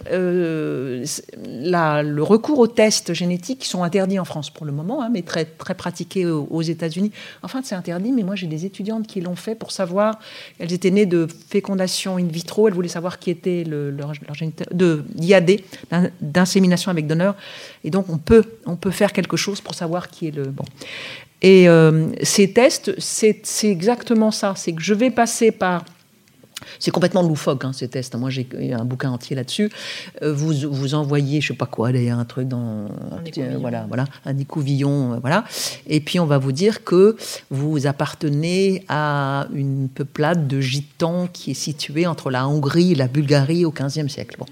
la, 1.46 2.02
le 2.02 2.22
recours 2.22 2.58
aux 2.58 2.66
tests 2.66 3.12
génétiques 3.14 3.64
sont 3.64 3.82
interdits 3.82 4.18
en 4.18 4.24
France 4.24 4.50
pour 4.50 4.66
le 4.66 4.72
moment, 4.72 5.02
hein, 5.02 5.10
mais 5.12 5.22
très 5.22 5.44
très 5.44 5.74
pratiqués 5.74 6.26
aux, 6.26 6.46
aux 6.50 6.62
États-Unis. 6.62 7.12
Enfin, 7.42 7.60
c'est 7.64 7.74
interdit, 7.74 8.12
mais 8.12 8.22
moi 8.22 8.34
j'ai 8.34 8.46
des 8.46 8.64
étudiantes 8.64 9.06
qui 9.06 9.20
l'ont 9.20 9.36
fait 9.36 9.54
pour 9.54 9.72
savoir. 9.72 10.18
Elles 10.58 10.72
étaient 10.72 10.90
nées 10.90 11.06
de 11.06 11.26
fécondation 11.48 12.16
in 12.16 12.26
vitro. 12.26 12.68
Elles 12.68 12.74
voulaient 12.74 12.88
savoir 12.88 13.05
qui 13.18 13.30
était 13.30 13.64
le, 13.64 13.90
leur, 13.90 14.12
de 14.72 15.04
d'insémination 16.20 16.90
avec 16.90 17.06
donneur. 17.06 17.34
Et 17.84 17.90
donc, 17.90 18.06
on 18.08 18.18
peut, 18.18 18.44
on 18.66 18.76
peut 18.76 18.90
faire 18.90 19.12
quelque 19.12 19.36
chose 19.36 19.60
pour 19.60 19.74
savoir 19.74 20.08
qui 20.08 20.28
est 20.28 20.36
le 20.36 20.44
bon. 20.44 20.64
Et 21.42 21.68
euh, 21.68 22.08
ces 22.22 22.52
tests, 22.52 22.98
c'est 22.98 23.42
exactement 23.64 24.30
ça. 24.30 24.54
C'est 24.56 24.72
que 24.72 24.82
je 24.82 24.94
vais 24.94 25.10
passer 25.10 25.52
par 25.52 25.84
c'est 26.78 26.90
complètement 26.90 27.22
loufoque, 27.22 27.64
hein, 27.64 27.72
ces 27.72 27.88
tests. 27.88 28.14
Moi, 28.16 28.30
j'ai 28.30 28.46
un 28.72 28.84
bouquin 28.84 29.10
entier 29.10 29.36
là-dessus. 29.36 29.70
Euh, 30.22 30.32
vous, 30.32 30.54
vous 30.70 30.94
envoyez, 30.94 31.40
je 31.42 31.48
sais 31.48 31.54
pas 31.54 31.66
quoi, 31.66 31.88
un 31.88 32.24
truc 32.24 32.48
dans. 32.48 32.86
Un 32.86 33.58
voilà, 33.58 33.84
voilà, 33.88 34.04
un 34.24 34.38
écouvillon, 34.38 35.14
euh, 35.14 35.18
voilà. 35.20 35.44
Et 35.86 36.00
puis, 36.00 36.18
on 36.18 36.24
va 36.24 36.38
vous 36.38 36.52
dire 36.52 36.82
que 36.82 37.16
vous 37.50 37.86
appartenez 37.86 38.84
à 38.88 39.46
une 39.52 39.88
peuplade 39.88 40.48
de 40.48 40.60
gitans 40.60 41.28
qui 41.30 41.50
est 41.50 41.54
située 41.54 42.06
entre 42.06 42.30
la 42.30 42.48
Hongrie 42.48 42.92
et 42.92 42.94
la 42.94 43.08
Bulgarie 43.08 43.64
au 43.66 43.70
XVe 43.70 44.08
siècle. 44.08 44.36
Bon, 44.38 44.46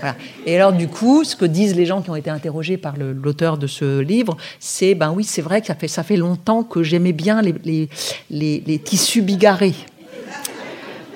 voilà. 0.00 0.16
Et 0.46 0.56
alors, 0.56 0.72
du 0.72 0.88
coup, 0.88 1.22
ce 1.22 1.36
que 1.36 1.44
disent 1.44 1.76
les 1.76 1.86
gens 1.86 2.02
qui 2.02 2.10
ont 2.10 2.16
été 2.16 2.30
interrogés 2.30 2.76
par 2.76 2.96
l'auteur 2.96 3.58
de 3.58 3.68
ce 3.68 4.00
livre, 4.00 4.36
c'est 4.58 4.94
ben 4.94 5.12
oui, 5.12 5.22
c'est 5.22 5.42
vrai 5.42 5.60
que 5.60 5.68
ça 5.68 5.76
fait, 5.76 5.88
ça 5.88 6.02
fait 6.02 6.16
longtemps 6.16 6.64
que 6.64 6.82
j'aimais 6.82 7.12
bien 7.12 7.42
les, 7.42 7.54
les, 7.64 7.88
les, 8.30 8.62
les 8.66 8.78
tissus 8.80 9.22
bigarrés. 9.22 9.74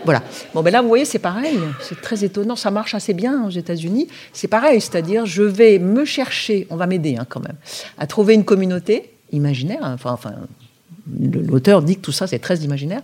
Voilà. 0.04 0.22
Bon, 0.54 0.62
ben 0.62 0.70
là, 0.70 0.82
vous 0.82 0.88
voyez, 0.88 1.04
c'est 1.04 1.18
pareil. 1.18 1.58
C'est 1.80 2.00
très 2.00 2.24
étonnant. 2.24 2.56
Ça 2.56 2.70
marche 2.70 2.94
assez 2.94 3.14
bien 3.14 3.44
aux 3.46 3.50
États-Unis. 3.50 4.08
C'est 4.32 4.48
pareil, 4.48 4.80
c'est-à-dire, 4.80 5.26
je 5.26 5.42
vais 5.42 5.78
me 5.78 6.04
chercher, 6.04 6.66
on 6.70 6.76
va 6.76 6.86
m'aider 6.86 7.16
hein, 7.16 7.26
quand 7.28 7.40
même, 7.40 7.56
à 7.98 8.06
trouver 8.06 8.34
une 8.34 8.44
communauté 8.44 9.10
imaginaire. 9.32 9.80
Enfin, 10.04 10.32
l'auteur 11.20 11.82
dit 11.82 11.96
que 11.96 12.02
tout 12.02 12.12
ça, 12.12 12.26
c'est 12.26 12.38
très 12.38 12.58
imaginaire. 12.58 13.02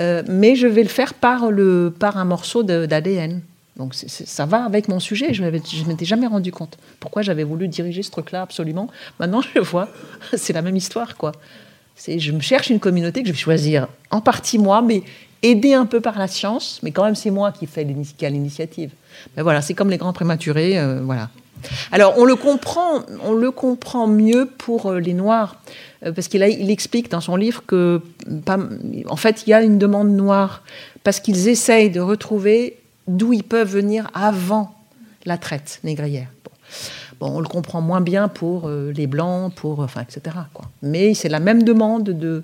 Euh, 0.00 0.22
mais 0.28 0.56
je 0.56 0.66
vais 0.66 0.82
le 0.82 0.88
faire 0.88 1.14
par, 1.14 1.50
le, 1.50 1.92
par 1.96 2.16
un 2.16 2.24
morceau 2.24 2.62
d'ADN. 2.62 3.42
Donc 3.76 3.94
ça 3.94 4.46
va 4.46 4.64
avec 4.64 4.88
mon 4.88 5.00
sujet. 5.00 5.32
Je 5.32 5.42
ne 5.42 5.88
m'étais 5.88 6.04
jamais 6.04 6.26
rendu 6.26 6.52
compte. 6.52 6.76
Pourquoi 7.00 7.22
j'avais 7.22 7.44
voulu 7.44 7.68
diriger 7.68 8.02
ce 8.02 8.10
truc-là 8.10 8.42
absolument. 8.42 8.88
Maintenant, 9.18 9.40
je 9.54 9.60
vois. 9.60 9.88
C'est 10.36 10.52
la 10.52 10.62
même 10.62 10.76
histoire, 10.76 11.16
quoi. 11.16 11.32
Je 12.06 12.32
me 12.32 12.40
cherche 12.40 12.70
une 12.70 12.80
communauté 12.80 13.22
que 13.22 13.28
je 13.28 13.32
vais 13.32 13.38
choisir 13.38 13.88
en 14.10 14.20
partie 14.20 14.58
moi, 14.58 14.82
mais 14.82 15.02
aidé 15.42 15.74
un 15.74 15.86
peu 15.86 16.00
par 16.00 16.18
la 16.18 16.28
science, 16.28 16.80
mais 16.82 16.92
quand 16.92 17.04
même 17.04 17.14
c'est 17.14 17.30
moi 17.30 17.52
qui, 17.52 17.66
fais 17.66 17.84
l'initiative. 17.84 18.92
Mais 19.36 19.42
voilà, 19.42 19.62
c'est 19.62 19.74
comme 19.74 19.90
les 19.90 19.98
grands 19.98 20.12
prématurés, 20.12 20.78
euh, 20.78 21.00
voilà. 21.02 21.30
Alors 21.92 22.14
on 22.16 22.24
le 22.24 22.34
comprend, 22.34 23.02
on 23.24 23.32
le 23.32 23.50
comprend 23.50 24.06
mieux 24.06 24.46
pour 24.46 24.86
euh, 24.86 24.98
les 24.98 25.14
Noirs, 25.14 25.56
euh, 26.04 26.12
parce 26.12 26.28
qu'il 26.28 26.42
il 26.42 26.70
explique 26.70 27.10
dans 27.10 27.20
son 27.20 27.36
livre 27.36 27.62
que, 27.66 28.00
en 29.08 29.16
fait, 29.16 29.44
il 29.46 29.50
y 29.50 29.54
a 29.54 29.62
une 29.62 29.78
demande 29.78 30.10
noire 30.10 30.62
parce 31.04 31.20
qu'ils 31.20 31.48
essayent 31.48 31.90
de 31.90 32.00
retrouver 32.00 32.78
d'où 33.06 33.32
ils 33.32 33.44
peuvent 33.44 33.70
venir 33.70 34.08
avant 34.14 34.74
la 35.24 35.38
traite 35.38 35.80
négrière. 35.84 36.28
Bon. 37.20 37.36
on 37.36 37.40
le 37.40 37.48
comprend 37.48 37.80
moins 37.80 38.00
bien 38.00 38.26
pour 38.26 38.68
les 38.68 39.06
blancs, 39.06 39.54
pour, 39.54 39.80
enfin, 39.80 40.02
etc. 40.02 40.36
Mais 40.82 41.14
c'est 41.14 41.28
la 41.28 41.38
même 41.38 41.62
demande 41.62 42.04
de 42.04 42.42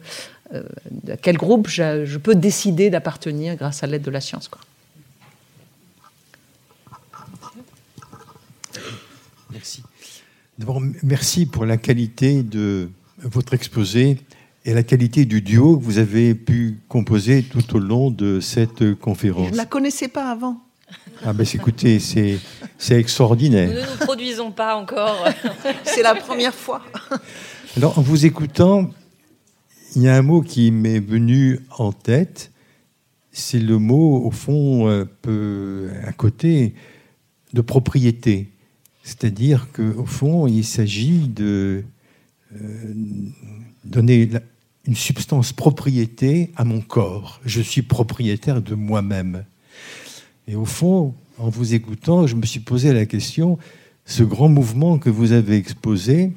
à 0.53 1.17
quel 1.21 1.37
groupe 1.37 1.69
je, 1.69 2.17
peux 2.19 2.35
décider 2.35 2.91
d'appartenir 2.91 3.57
grâce 3.57 3.83
à 3.83 3.87
l'aide 3.87 4.03
de 4.03 4.11
la 4.11 4.21
science. 4.21 4.49
Quoi. 4.49 4.61
Merci. 9.51 9.83
D'abord, 10.59 10.83
merci 11.03 11.47
pour 11.47 11.65
la 11.65 11.77
qualité 11.77 12.43
de 12.43 12.91
votre 13.23 13.55
exposé 13.55 14.19
et 14.65 14.75
la 14.75 14.83
qualité 14.83 15.25
du 15.25 15.41
duo 15.41 15.79
que 15.79 15.85
vous 15.85 15.99
avez 15.99 16.35
pu 16.35 16.79
composer 16.89 17.43
tout 17.43 17.77
au 17.77 17.79
long 17.79 18.11
de 18.11 18.41
cette 18.41 18.95
conférence. 18.95 19.47
Je 19.49 19.53
ne 19.53 19.57
la 19.57 19.67
connaissais 19.67 20.09
pas 20.09 20.31
avant. 20.31 20.61
Ah 21.25 21.33
ben 21.33 21.47
écoutez, 21.53 21.99
c'est, 22.01 22.39
c'est 22.79 22.99
extraordinaire. 22.99 23.69
Nous 23.69 23.75
ne 23.75 23.81
nous 23.81 24.07
produisons 24.07 24.51
pas 24.51 24.77
encore. 24.77 25.27
c'est 25.85 26.03
la 26.03 26.15
première 26.15 26.55
fois. 26.55 26.83
Alors, 27.77 27.99
en 27.99 28.03
vous 28.03 28.25
écoutant, 28.25 28.91
il 29.97 30.03
y 30.03 30.09
a 30.09 30.17
un 30.17 30.23
mot 30.23 30.43
qui 30.43 30.71
m'est 30.71 31.01
venu 31.01 31.61
en 31.77 31.93
tête, 31.93 32.53
c'est 33.33 33.59
le 33.59 33.79
mot, 33.79 34.25
au 34.25 34.31
fond, 34.31 34.89
un 34.89 35.07
peu 35.07 35.91
à 36.05 36.13
côté 36.13 36.75
de 37.53 37.61
propriété. 37.61 38.49
C'est-à-dire 39.03 39.69
qu'au 39.73 40.05
fond, 40.05 40.47
il 40.47 40.65
s'agit 40.65 41.29
de 41.29 41.85
euh, 42.55 42.95
donner 43.85 44.29
une 44.85 44.97
substance 44.97 45.53
propriété 45.53 46.51
à 46.57 46.65
mon 46.65 46.81
corps. 46.81 47.41
Je 47.45 47.61
suis 47.61 47.83
propriétaire 47.83 48.61
de 48.61 48.75
moi-même. 48.75 49.45
Et 50.47 50.57
au 50.57 50.65
fond, 50.65 51.15
en 51.39 51.49
vous 51.49 51.75
écoutant, 51.75 52.27
je 52.27 52.35
me 52.35 52.45
suis 52.45 52.61
posé 52.61 52.93
la 52.93 53.07
question, 53.07 53.59
ce 54.05 54.23
grand 54.23 54.49
mouvement 54.49 54.99
que 54.99 55.11
vous 55.11 55.33
avez 55.33 55.57
exposé, 55.57 56.33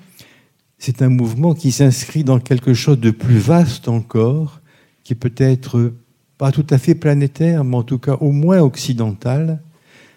c'est 0.83 1.03
un 1.03 1.09
mouvement 1.09 1.53
qui 1.53 1.71
s'inscrit 1.71 2.23
dans 2.23 2.39
quelque 2.39 2.73
chose 2.73 2.99
de 2.99 3.11
plus 3.11 3.37
vaste 3.37 3.87
encore, 3.87 4.61
qui 5.03 5.13
peut 5.13 5.33
être 5.37 5.93
pas 6.39 6.51
tout 6.51 6.65
à 6.71 6.79
fait 6.79 6.95
planétaire, 6.95 7.63
mais 7.63 7.77
en 7.77 7.83
tout 7.83 7.99
cas 7.99 8.15
au 8.15 8.31
moins 8.31 8.61
occidental, 8.61 9.61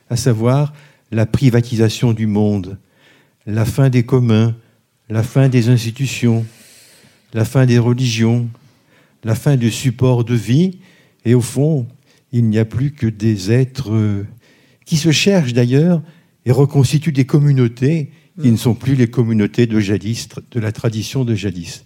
à 0.09 0.17
savoir 0.17 0.73
la 1.13 1.27
privatisation 1.27 2.15
du 2.15 2.27
monde, 2.27 2.79
la 3.45 3.67
fin 3.67 3.91
des 3.91 4.05
communs, 4.05 4.57
la 5.11 5.23
fin 5.23 5.51
des 5.51 5.69
institutions, 5.69 6.47
la 7.35 7.45
fin 7.45 7.67
des 7.67 7.79
religions, 7.79 8.49
la 9.23 9.35
fin 9.35 9.57
du 9.57 9.71
support 9.71 10.25
de 10.25 10.35
vie, 10.35 10.79
et 11.27 11.35
au 11.35 11.43
fond, 11.43 11.87
il 12.33 12.49
n'y 12.49 12.59
a 12.59 12.65
plus 12.65 12.93
que 12.93 13.07
des 13.07 13.53
êtres 13.53 14.25
qui 14.87 14.97
se 14.97 15.13
cherchent 15.13 15.53
d'ailleurs 15.53 16.01
et 16.47 16.53
reconstituent 16.53 17.13
des 17.13 17.27
communautés 17.27 18.13
qui 18.41 18.51
ne 18.51 18.57
sont 18.57 18.75
plus 18.75 18.95
les 18.95 19.09
communautés 19.09 19.67
de 19.67 19.79
jadis, 19.79 20.29
de 20.51 20.61
la 20.61 20.73
tradition 20.73 21.25
de 21.25 21.35
jadis. 21.35 21.85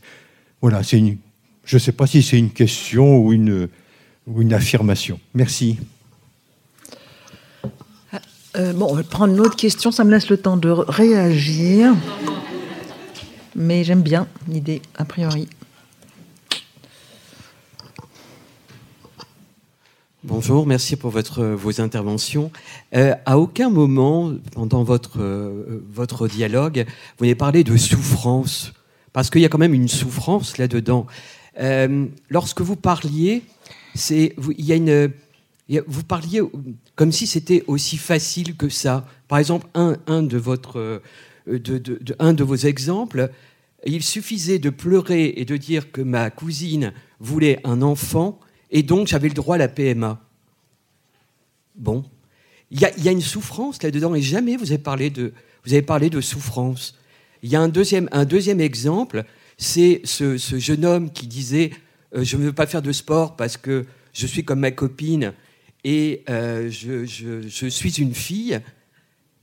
Voilà, 0.60 0.82
c'est 0.82 0.98
une, 0.98 1.18
je 1.64 1.76
ne 1.76 1.78
sais 1.78 1.92
pas 1.92 2.06
si 2.06 2.22
c'est 2.22 2.38
une 2.38 2.50
question 2.50 3.18
ou 3.18 3.32
une, 3.32 3.68
affirmation. 4.52 5.20
Merci. 5.34 5.78
Euh, 8.56 8.72
bon, 8.72 8.88
on 8.90 8.94
va 8.94 9.02
prendre 9.02 9.34
une 9.34 9.40
autre 9.40 9.56
question, 9.56 9.90
ça 9.90 10.04
me 10.04 10.10
laisse 10.10 10.30
le 10.30 10.38
temps 10.38 10.56
de 10.56 10.70
réagir. 10.70 11.94
Mais 13.54 13.84
j'aime 13.84 14.02
bien 14.02 14.26
l'idée, 14.48 14.80
a 14.96 15.04
priori. 15.04 15.48
Bonjour, 20.28 20.66
merci 20.66 20.96
pour 20.96 21.10
votre, 21.10 21.42
vos 21.42 21.80
interventions. 21.80 22.52
Euh, 22.94 23.14
à 23.24 23.38
aucun 23.38 23.70
moment, 23.70 24.30
pendant 24.52 24.82
votre, 24.82 25.22
euh, 25.22 25.82
votre 25.90 26.28
dialogue, 26.28 26.84
vous 27.16 27.24
n'avez 27.24 27.34
parlé 27.34 27.64
de 27.64 27.74
souffrance, 27.78 28.74
parce 29.14 29.30
qu'il 29.30 29.40
y 29.40 29.46
a 29.46 29.48
quand 29.48 29.56
même 29.56 29.72
une 29.72 29.88
souffrance 29.88 30.58
là-dedans. 30.58 31.06
lorsque 32.28 32.60
vous 32.60 32.76
parliez, 32.76 33.42
c'est, 33.94 34.36
il 34.58 34.66
y 34.66 34.72
a 34.72 34.76
une, 34.76 35.10
vous 35.86 36.04
parliez 36.04 36.42
comme 36.94 37.10
si 37.10 37.26
c'était 37.26 37.64
aussi 37.66 37.96
facile 37.96 38.54
que 38.54 38.68
ça. 38.68 39.06
Par 39.28 39.38
exemple, 39.38 39.66
un, 39.72 39.96
un 40.08 40.22
de, 40.22 40.36
votre, 40.36 40.78
euh, 40.78 41.00
de, 41.46 41.78
de, 41.78 42.16
un 42.18 42.34
de 42.34 42.44
vos 42.44 42.56
exemples, 42.56 43.30
il 43.86 44.02
suffisait 44.02 44.58
de 44.58 44.68
pleurer 44.68 45.32
et 45.36 45.46
de 45.46 45.56
dire 45.56 45.90
que 45.90 46.02
ma 46.02 46.28
cousine 46.28 46.92
voulait 47.18 47.60
un 47.64 47.80
enfant 47.80 48.38
et 48.70 48.82
donc 48.82 49.08
j'avais 49.08 49.28
le 49.28 49.34
droit 49.34 49.56
à 49.56 49.58
la 49.58 49.68
PMA. 49.68 50.20
Bon, 51.76 52.04
il 52.70 52.80
y 52.80 53.08
a, 53.08 53.12
une 53.12 53.20
souffrance 53.20 53.82
là-dedans 53.82 54.14
et 54.14 54.22
jamais 54.22 54.56
vous 54.56 54.72
avez 54.72 54.82
parlé 54.82 55.10
de, 55.10 55.32
vous 55.64 55.72
avez 55.72 55.82
parlé 55.82 56.10
de 56.10 56.20
souffrance. 56.20 56.98
Il 57.42 57.50
y 57.50 57.56
a 57.56 57.60
un 57.60 57.68
deuxième, 57.68 58.08
un 58.12 58.24
deuxième 58.24 58.60
exemple, 58.60 59.24
c'est 59.56 60.00
ce, 60.04 60.38
ce, 60.38 60.58
jeune 60.58 60.84
homme 60.84 61.10
qui 61.10 61.26
disait 61.26 61.70
euh, 62.16 62.24
Je 62.24 62.36
ne 62.36 62.44
veux 62.44 62.52
pas 62.52 62.66
faire 62.66 62.82
de 62.82 62.92
sport 62.92 63.36
parce 63.36 63.56
que 63.56 63.86
je 64.12 64.26
suis 64.26 64.44
comme 64.44 64.60
ma 64.60 64.72
copine 64.72 65.32
et 65.84 66.24
euh, 66.28 66.70
je, 66.70 67.68
suis 67.68 68.00
une 68.00 68.14
fille. 68.14 68.60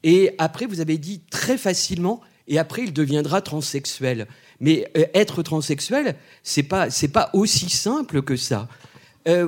Et 0.04 0.32
après, 0.38 0.66
vous 0.66 0.80
avez 0.80 0.98
dit 0.98 1.22
très 1.32 1.58
facilement, 1.58 2.22
et 2.48 2.60
après, 2.60 2.84
il 2.84 2.94
deviendra 2.94 3.42
transsexuel. 3.42 4.28
Mais 4.60 4.88
euh, 4.98 5.06
être 5.14 5.42
transsexuel, 5.42 6.16
c'est 6.44 6.64
pas 6.64 6.90
pas 7.14 7.30
aussi 7.34 7.70
simple 7.70 8.22
que 8.22 8.36
ça. 8.36 8.68
Euh, 9.28 9.48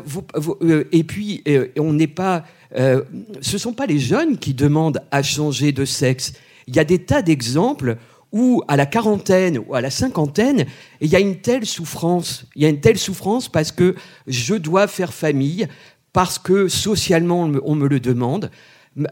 et 0.92 1.04
puis, 1.04 1.44
on 1.78 1.94
n'est 1.94 2.08
pas. 2.08 2.46
ce 2.74 3.58
sont 3.58 3.74
pas 3.74 3.86
les 3.86 4.00
jeunes 4.00 4.38
qui 4.38 4.54
demandent 4.54 5.02
à 5.12 5.24
changer 5.24 5.72
de 5.72 5.86
sexe. 5.86 6.34
Il 6.68 6.76
y 6.76 6.80
a 6.80 6.84
des 6.84 7.00
tas 7.00 7.22
d'exemples 7.22 7.98
où, 8.32 8.62
à 8.68 8.76
la 8.76 8.86
quarantaine 8.86 9.60
ou 9.68 9.76
à 9.76 9.82
la 9.82 9.90
cinquantaine, 9.90 10.66
il 11.02 11.10
y 11.10 11.16
a 11.16 11.20
une 11.20 11.38
telle 11.38 11.66
souffrance. 11.66 12.46
Il 12.56 12.64
y 12.64 12.66
a 12.66 12.70
une 12.70 12.82
telle 12.82 12.98
souffrance 12.98 13.50
parce 13.50 13.72
que 13.72 13.96
je 14.28 14.56
dois 14.56 14.88
faire 14.88 15.14
famille, 15.14 15.68
parce 16.14 16.38
que 16.40 16.68
socialement 16.68 17.50
on 17.64 17.76
me, 17.76 17.88
le 17.88 18.00
demande, 18.00 18.52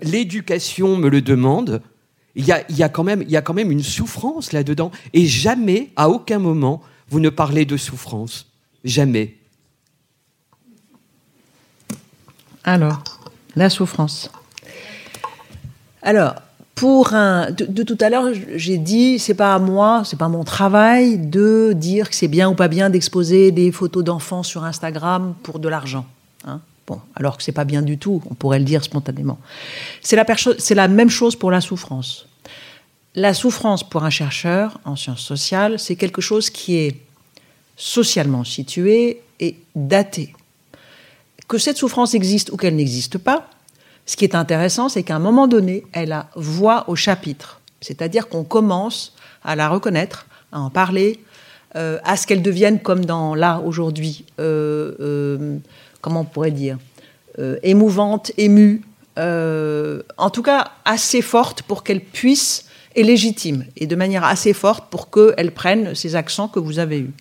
l'éducation 0.01 0.97
me 0.97 1.09
le 1.09 1.21
demande. 1.21 1.81
Il 2.37 2.45
y, 2.45 2.51
a, 2.51 2.89
quand 2.89 3.05
même, 3.05 3.21
il 3.21 3.31
y 3.31 3.37
a 3.37 3.41
quand 3.41 3.53
même 3.53 3.71
une 3.71 3.83
souffrance 3.83 4.51
là-dedans. 4.51 4.91
Et 5.13 5.25
jamais, 5.25 5.91
à 5.95 6.09
aucun 6.09 6.37
moment, 6.37 6.81
vous 7.07 7.21
ne 7.21 7.29
parlez 7.29 7.63
de 7.63 7.77
souffrance. 7.77 8.51
Jamais. 8.83 9.35
Alors, 12.65 13.03
la 13.55 13.69
souffrance. 13.69 14.31
Alors, 16.01 16.33
pour 16.73 17.13
un, 17.13 17.51
de, 17.51 17.83
tout 17.83 17.97
à 18.01 18.09
l'heure, 18.09 18.31
j'ai 18.55 18.79
dit, 18.79 19.19
c'est 19.19 19.35
pas 19.35 19.53
à 19.53 19.59
moi, 19.59 20.01
c'est 20.03 20.17
pas 20.17 20.27
mon 20.27 20.43
travail 20.43 21.19
de 21.19 21.73
dire 21.73 22.09
que 22.09 22.15
c'est 22.15 22.27
bien 22.27 22.49
ou 22.49 22.55
pas 22.55 22.67
bien 22.67 22.89
d'exposer 22.89 23.51
des 23.51 23.71
photos 23.71 24.03
d'enfants 24.03 24.41
sur 24.41 24.63
Instagram 24.63 25.35
pour 25.43 25.59
de 25.59 25.69
l'argent. 25.69 26.07
Hein. 26.45 26.59
Bon, 26.87 26.99
alors 27.15 27.37
que 27.37 27.43
c'est 27.43 27.51
pas 27.51 27.65
bien 27.65 27.83
du 27.83 27.99
tout, 27.99 28.21
on 28.29 28.33
pourrait 28.33 28.59
le 28.59 28.65
dire 28.65 28.83
spontanément. 28.83 29.37
C'est 30.01 30.15
la, 30.15 30.25
la, 30.71 30.87
même 30.87 31.09
chose 31.09 31.35
pour 31.35 31.51
la 31.51 31.61
souffrance. 31.61 32.27
La 33.13 33.35
souffrance 33.35 33.87
pour 33.87 34.03
un 34.03 34.09
chercheur 34.09 34.79
en 34.85 34.95
sciences 34.95 35.21
sociales, 35.21 35.79
c'est 35.79 35.95
quelque 35.95 36.21
chose 36.21 36.49
qui 36.49 36.77
est 36.77 36.99
socialement 37.77 38.43
situé 38.43 39.21
et 39.39 39.55
daté. 39.75 40.33
Que 41.47 41.57
cette 41.57 41.77
souffrance 41.77 42.13
existe 42.13 42.51
ou 42.51 42.57
qu'elle 42.57 42.75
n'existe 42.75 43.17
pas, 43.17 43.49
ce 44.05 44.15
qui 44.15 44.25
est 44.25 44.35
intéressant, 44.35 44.89
c'est 44.89 45.03
qu'à 45.03 45.15
un 45.15 45.19
moment 45.19 45.47
donné, 45.47 45.83
elle 45.91 46.11
a 46.11 46.29
voix 46.35 46.85
au 46.87 46.95
chapitre. 46.95 47.61
C'est-à-dire 47.81 48.29
qu'on 48.29 48.43
commence 48.43 49.15
à 49.43 49.55
la 49.55 49.69
reconnaître, 49.69 50.27
à 50.51 50.59
en 50.59 50.69
parler, 50.69 51.19
euh, 51.75 51.99
à 52.03 52.15
ce 52.15 52.25
qu'elle 52.25 52.41
devienne 52.41 52.79
comme 52.79 53.05
dans 53.05 53.35
là 53.35 53.61
aujourd'hui. 53.65 54.25
Euh, 54.39 54.93
euh, 54.99 55.57
comment 56.01 56.21
on 56.21 56.25
pourrait 56.25 56.51
dire, 56.51 56.77
émouvante, 57.63 58.31
émue, 58.37 58.83
en 59.17 60.29
tout 60.31 60.43
cas 60.43 60.71
assez 60.85 61.21
forte 61.21 61.63
pour 61.63 61.83
qu'elle 61.83 62.01
puisse, 62.01 62.65
et 62.95 63.03
légitime, 63.03 63.65
et 63.75 63.87
de 63.87 63.95
manière 63.95 64.23
assez 64.23 64.53
forte 64.53 64.89
pour 64.89 65.09
qu'elle 65.09 65.51
prenne 65.51 65.95
ces 65.95 66.15
accents 66.15 66.47
que 66.47 66.59
vous 66.59 66.79
avez 66.79 66.99
eus. 66.99 67.13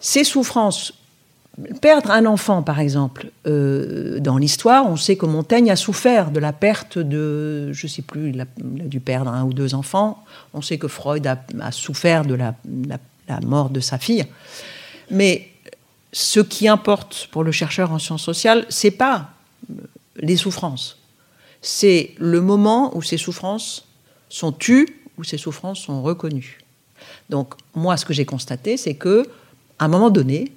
Ces 0.00 0.24
souffrances, 0.24 0.92
perdre 1.80 2.10
un 2.10 2.26
enfant 2.26 2.62
par 2.62 2.80
exemple, 2.80 3.30
euh, 3.46 4.18
dans 4.18 4.38
l'histoire, 4.38 4.86
on 4.86 4.96
sait 4.96 5.16
que 5.16 5.26
Montaigne 5.26 5.70
a 5.70 5.76
souffert 5.76 6.30
de 6.30 6.40
la 6.40 6.52
perte 6.52 6.98
de, 6.98 7.72
je 7.72 7.86
ne 7.86 7.90
sais 7.90 8.02
plus, 8.02 8.30
il 8.30 8.40
a, 8.40 8.46
dû 8.58 9.00
perdre 9.00 9.30
un 9.30 9.44
ou 9.44 9.52
deux 9.52 9.74
enfants, 9.74 10.24
on 10.52 10.62
sait 10.62 10.78
que 10.78 10.88
Freud 10.88 11.26
a, 11.26 11.72
souffert 11.72 12.24
de 12.24 12.34
la, 12.34 12.54
mort 13.42 13.70
de 13.70 13.80
sa 13.80 13.98
fille, 13.98 14.26
mais 15.10 15.48
ce 16.12 16.40
qui 16.40 16.68
importe 16.68 17.28
pour 17.30 17.44
le 17.44 17.52
chercheur 17.52 17.92
en 17.92 17.98
sciences 17.98 18.22
sociales, 18.22 18.66
c'est 18.68 18.90
pas 18.90 19.30
les 20.16 20.36
souffrances, 20.36 20.98
c'est 21.62 22.14
le 22.18 22.40
moment 22.40 22.96
où 22.96 23.02
ces 23.02 23.16
souffrances 23.16 23.86
sont 24.28 24.52
tues, 24.52 25.00
où 25.18 25.24
ces 25.24 25.38
souffrances 25.38 25.80
sont 25.80 26.02
reconnues. 26.02 26.58
Donc 27.30 27.54
moi, 27.74 27.96
ce 27.96 28.04
que 28.04 28.12
j'ai 28.12 28.24
constaté, 28.24 28.76
c'est 28.76 28.94
que 28.94 29.26
à 29.78 29.86
un 29.86 29.88
moment 29.88 30.10
donné, 30.10 30.52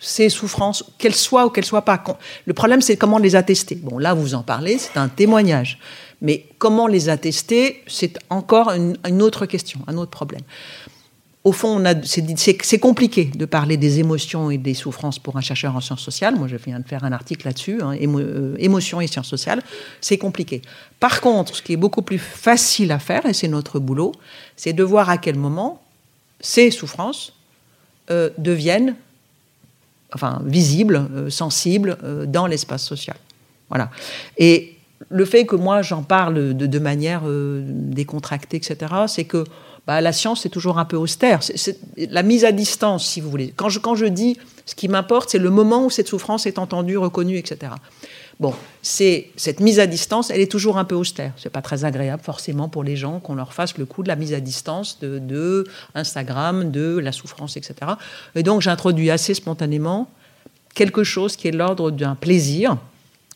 ces 0.00 0.28
souffrances, 0.28 0.84
qu'elles 0.98 1.14
soient 1.14 1.46
ou 1.46 1.50
qu'elles 1.50 1.64
soient 1.64 1.84
pas, 1.84 2.02
le 2.46 2.54
problème 2.54 2.80
c'est 2.80 2.96
comment 2.96 3.18
les 3.18 3.36
attester. 3.36 3.76
Bon, 3.76 3.98
là 3.98 4.14
vous 4.14 4.34
en 4.34 4.42
parlez, 4.42 4.78
c'est 4.78 4.96
un 4.96 5.08
témoignage, 5.08 5.78
mais 6.22 6.46
comment 6.58 6.86
les 6.86 7.08
attester, 7.08 7.82
c'est 7.86 8.18
encore 8.30 8.70
une 8.70 9.22
autre 9.22 9.46
question, 9.46 9.80
un 9.86 9.96
autre 9.96 10.10
problème 10.10 10.42
au 11.42 11.52
fond, 11.52 11.82
c'est 12.04 12.78
compliqué 12.78 13.30
de 13.34 13.46
parler 13.46 13.78
des 13.78 13.98
émotions 13.98 14.50
et 14.50 14.58
des 14.58 14.74
souffrances 14.74 15.18
pour 15.18 15.38
un 15.38 15.40
chercheur 15.40 15.74
en 15.74 15.80
sciences 15.80 16.02
sociales. 16.02 16.36
Moi, 16.36 16.48
je 16.48 16.56
viens 16.56 16.78
de 16.80 16.86
faire 16.86 17.02
un 17.02 17.12
article 17.12 17.46
là-dessus, 17.46 17.80
hein, 17.80 17.96
euh, 17.96 18.56
émotions 18.58 19.00
et 19.00 19.06
sciences 19.06 19.28
sociales. 19.28 19.62
C'est 20.02 20.18
compliqué. 20.18 20.60
Par 20.98 21.22
contre, 21.22 21.56
ce 21.56 21.62
qui 21.62 21.72
est 21.72 21.78
beaucoup 21.78 22.02
plus 22.02 22.18
facile 22.18 22.92
à 22.92 22.98
faire, 22.98 23.24
et 23.24 23.32
c'est 23.32 23.48
notre 23.48 23.78
boulot, 23.78 24.12
c'est 24.54 24.74
de 24.74 24.82
voir 24.82 25.08
à 25.08 25.16
quel 25.16 25.36
moment 25.36 25.82
ces 26.40 26.70
souffrances 26.70 27.32
euh, 28.10 28.28
deviennent 28.36 28.94
enfin, 30.14 30.42
visibles, 30.44 31.08
euh, 31.14 31.30
sensibles 31.30 31.96
dans 32.26 32.46
l'espace 32.46 32.84
social. 32.84 33.16
Voilà. 33.68 33.90
Et 34.36 34.76
le 35.08 35.24
fait 35.24 35.46
que 35.46 35.56
moi 35.56 35.82
j'en 35.82 36.02
parle 36.02 36.54
de, 36.54 36.78
manière 36.78 37.22
décontractée, 37.24 38.58
etc., 38.58 38.76
c'est 39.06 39.24
que 39.24 39.44
bah, 39.86 40.00
la 40.00 40.12
science 40.12 40.44
est 40.44 40.50
toujours 40.50 40.78
un 40.78 40.84
peu 40.84 40.96
austère. 40.96 41.42
C'est 41.42 41.78
la 41.96 42.22
mise 42.22 42.44
à 42.44 42.52
distance, 42.52 43.06
si 43.06 43.20
vous 43.20 43.30
voulez. 43.30 43.52
Quand 43.56 43.68
je, 43.68 43.78
quand 43.78 43.94
je 43.94 44.06
dis 44.06 44.36
ce 44.66 44.74
qui 44.74 44.88
m'importe, 44.88 45.30
c'est 45.30 45.38
le 45.38 45.50
moment 45.50 45.84
où 45.84 45.90
cette 45.90 46.08
souffrance 46.08 46.46
est 46.46 46.58
entendue, 46.58 46.96
reconnue, 46.96 47.38
etc. 47.38 47.72
Bon, 48.40 48.54
c'est 48.80 49.28
cette 49.36 49.60
mise 49.60 49.80
à 49.80 49.86
distance, 49.86 50.30
elle 50.30 50.40
est 50.40 50.50
toujours 50.50 50.78
un 50.78 50.86
peu 50.86 50.94
austère. 50.94 51.32
C'est 51.36 51.50
pas 51.50 51.60
très 51.60 51.84
agréable 51.84 52.22
forcément 52.22 52.70
pour 52.70 52.82
les 52.82 52.96
gens 52.96 53.20
qu'on 53.20 53.34
leur 53.34 53.52
fasse 53.52 53.76
le 53.76 53.84
coup 53.84 54.02
de 54.02 54.08
la 54.08 54.16
mise 54.16 54.32
à 54.32 54.40
distance 54.40 54.98
de, 55.00 55.66
Instagram, 55.94 56.70
de 56.70 56.98
la 56.98 57.12
souffrance, 57.12 57.58
etc. 57.58 57.74
Et 58.34 58.42
donc 58.42 58.62
j'introduis 58.62 59.10
assez 59.10 59.34
spontanément 59.34 60.10
quelque 60.74 61.04
chose 61.04 61.36
qui 61.36 61.48
est 61.48 61.52
l'ordre 61.52 61.90
d'un 61.90 62.14
plaisir 62.14 62.78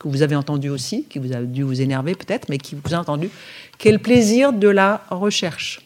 que 0.01 0.09
vous 0.09 0.23
avez 0.23 0.37
entendu 0.37 0.71
aussi, 0.71 1.05
qui 1.05 1.19
vous 1.19 1.35
a 1.35 1.43
dû 1.43 1.65
vous 1.65 1.83
énerver 1.83 2.15
peut-être, 2.15 2.49
mais 2.49 2.57
qui 2.57 2.75
vous 2.75 2.95
a 2.95 2.97
entendu, 2.97 3.29
qui 3.77 3.89
est 3.89 3.93
le 3.93 3.99
plaisir 3.99 4.55
de 4.55 4.69
la 4.69 5.05
recherche. 5.11 5.83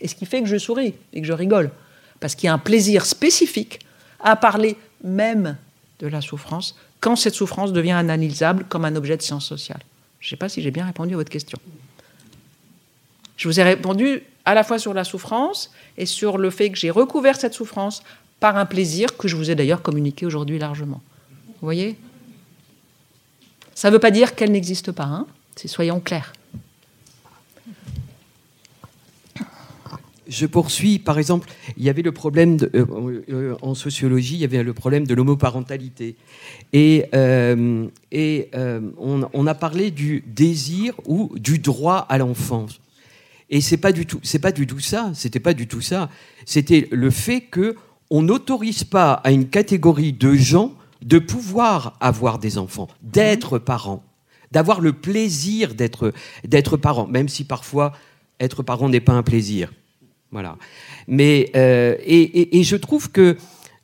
Et 0.00 0.08
ce 0.08 0.14
qui 0.14 0.24
fait 0.24 0.40
que 0.40 0.48
je 0.48 0.56
souris 0.56 0.94
et 1.12 1.20
que 1.20 1.26
je 1.26 1.34
rigole. 1.34 1.70
Parce 2.20 2.34
qu'il 2.34 2.46
y 2.46 2.50
a 2.50 2.54
un 2.54 2.58
plaisir 2.58 3.04
spécifique 3.04 3.80
à 4.18 4.34
parler 4.34 4.76
même 5.04 5.58
de 5.98 6.06
la 6.06 6.22
souffrance 6.22 6.74
quand 7.02 7.16
cette 7.16 7.34
souffrance 7.34 7.72
devient 7.72 7.92
analysable 7.92 8.64
comme 8.68 8.86
un 8.86 8.94
objet 8.96 9.16
de 9.16 9.22
science 9.22 9.44
sociale. 9.44 9.82
Je 10.20 10.28
ne 10.28 10.30
sais 10.30 10.36
pas 10.36 10.48
si 10.48 10.62
j'ai 10.62 10.70
bien 10.70 10.86
répondu 10.86 11.14
à 11.14 11.16
votre 11.16 11.30
question. 11.30 11.58
Je 13.36 13.48
vous 13.48 13.58
ai 13.58 13.64
répondu 13.64 14.22
à 14.44 14.54
la 14.54 14.62
fois 14.62 14.78
sur 14.78 14.94
la 14.94 15.02
souffrance 15.02 15.72
et 15.98 16.06
sur 16.06 16.38
le 16.38 16.48
fait 16.48 16.70
que 16.70 16.78
j'ai 16.78 16.90
recouvert 16.90 17.36
cette 17.36 17.54
souffrance 17.54 18.04
par 18.38 18.56
un 18.56 18.66
plaisir 18.66 19.16
que 19.16 19.26
je 19.26 19.34
vous 19.34 19.50
ai 19.50 19.56
d'ailleurs 19.56 19.82
communiqué 19.82 20.26
aujourd'hui 20.26 20.60
largement. 20.60 21.02
Vous 21.46 21.66
voyez? 21.66 21.96
Ça 23.74 23.88
ne 23.88 23.94
veut 23.94 24.00
pas 24.00 24.12
dire 24.12 24.36
qu'elle 24.36 24.52
n'existe 24.52 24.92
pas, 24.92 25.04
hein 25.04 25.26
soyons 25.66 25.98
clairs. 25.98 26.32
Je 30.28 30.46
poursuis, 30.46 30.98
par 30.98 31.18
exemple, 31.18 31.48
il 31.76 31.82
y 31.82 31.90
avait 31.90 32.02
le 32.02 32.12
problème 32.12 32.56
euh, 32.74 33.22
euh, 33.28 33.56
en 33.60 33.74
sociologie, 33.74 34.34
il 34.34 34.40
y 34.40 34.44
avait 34.44 34.62
le 34.62 34.72
problème 34.72 35.06
de 35.06 35.14
l'homoparentalité. 35.14 36.16
Et, 36.72 37.06
euh, 37.14 37.88
on, 38.98 39.46
a 39.46 39.54
parlé 39.54 39.90
du 39.90 40.22
désir 40.26 40.94
ou 41.06 41.32
du 41.38 41.58
droit 41.58 42.06
à 42.08 42.18
l'enfance. 42.18 42.80
Et 43.50 43.60
c'est 43.60 43.76
pas 43.76 43.92
pas 43.92 44.52
du 44.52 44.66
tout 44.66 44.80
ça. 44.80 45.10
C'était 45.14 45.40
pas 45.40 45.54
du 45.54 45.66
tout 45.66 45.80
ça. 45.80 46.08
C'était 46.46 46.88
le 46.92 47.10
fait 47.10 47.40
que 47.40 47.76
on 48.08 48.22
n'autorise 48.22 48.84
pas 48.84 49.14
à 49.14 49.32
une 49.32 49.48
catégorie 49.48 50.12
de 50.12 50.34
gens 50.34 50.72
de 51.02 51.18
pouvoir 51.18 51.96
avoir 52.00 52.38
des 52.38 52.58
enfants, 52.58 52.88
d'être 53.02 53.58
parents, 53.58 54.04
d'avoir 54.52 54.80
le 54.80 54.92
plaisir 54.92 55.74
d'être 55.74 56.12
d'être 56.44 56.76
parent, 56.76 57.06
même 57.06 57.28
si 57.28 57.44
parfois 57.44 57.92
être 58.38 58.62
parent 58.62 58.88
n'est 58.88 59.00
pas 59.00 59.14
un 59.14 59.22
plaisir. 59.22 59.72
Voilà. 60.32 60.56
Mais, 61.06 61.50
euh, 61.54 61.96
et, 62.04 62.62
je 62.64 62.76
trouve 62.76 63.10
que 63.12 63.36